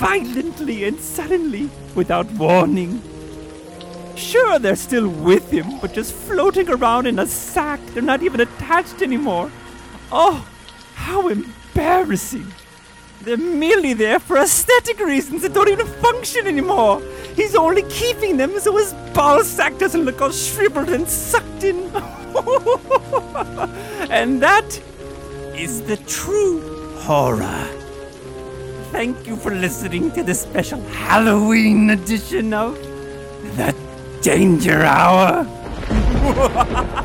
violently 0.00 0.84
and 0.84 0.98
suddenly 0.98 1.68
without 1.94 2.32
warning. 2.32 3.02
Sure, 4.16 4.58
they're 4.58 4.76
still 4.76 5.08
with 5.08 5.50
him, 5.50 5.78
but 5.80 5.92
just 5.92 6.14
floating 6.14 6.68
around 6.68 7.06
in 7.06 7.18
a 7.18 7.26
sack. 7.26 7.80
They're 7.86 8.02
not 8.02 8.22
even 8.22 8.40
attached 8.40 9.02
anymore. 9.02 9.50
Oh, 10.12 10.46
how 10.94 11.28
embarrassing. 11.28 12.46
They're 13.22 13.36
merely 13.36 13.94
there 13.94 14.18
for 14.18 14.36
aesthetic 14.36 15.00
reasons 15.00 15.42
that 15.42 15.54
don't 15.54 15.68
even 15.68 15.86
function 15.86 16.46
anymore. 16.46 17.02
He's 17.34 17.56
only 17.56 17.82
keeping 17.84 18.36
them 18.36 18.60
so 18.60 18.76
his 18.76 18.92
ball 19.14 19.42
sack 19.42 19.78
doesn't 19.78 20.04
look 20.04 20.20
all 20.20 20.30
shriveled 20.30 20.90
and 20.90 21.08
sucked 21.08 21.64
in. 21.64 21.76
and 24.10 24.42
that 24.42 24.80
is 25.54 25.82
the 25.82 25.96
true 26.06 26.60
horror. 26.98 27.68
Thank 28.92 29.26
you 29.26 29.36
for 29.36 29.52
listening 29.52 30.12
to 30.12 30.22
this 30.22 30.42
special 30.42 30.80
Halloween 30.82 31.90
edition 31.90 32.52
of 32.52 32.76
The 33.56 33.74
Danger 34.24 34.82
Hour. 34.82 35.46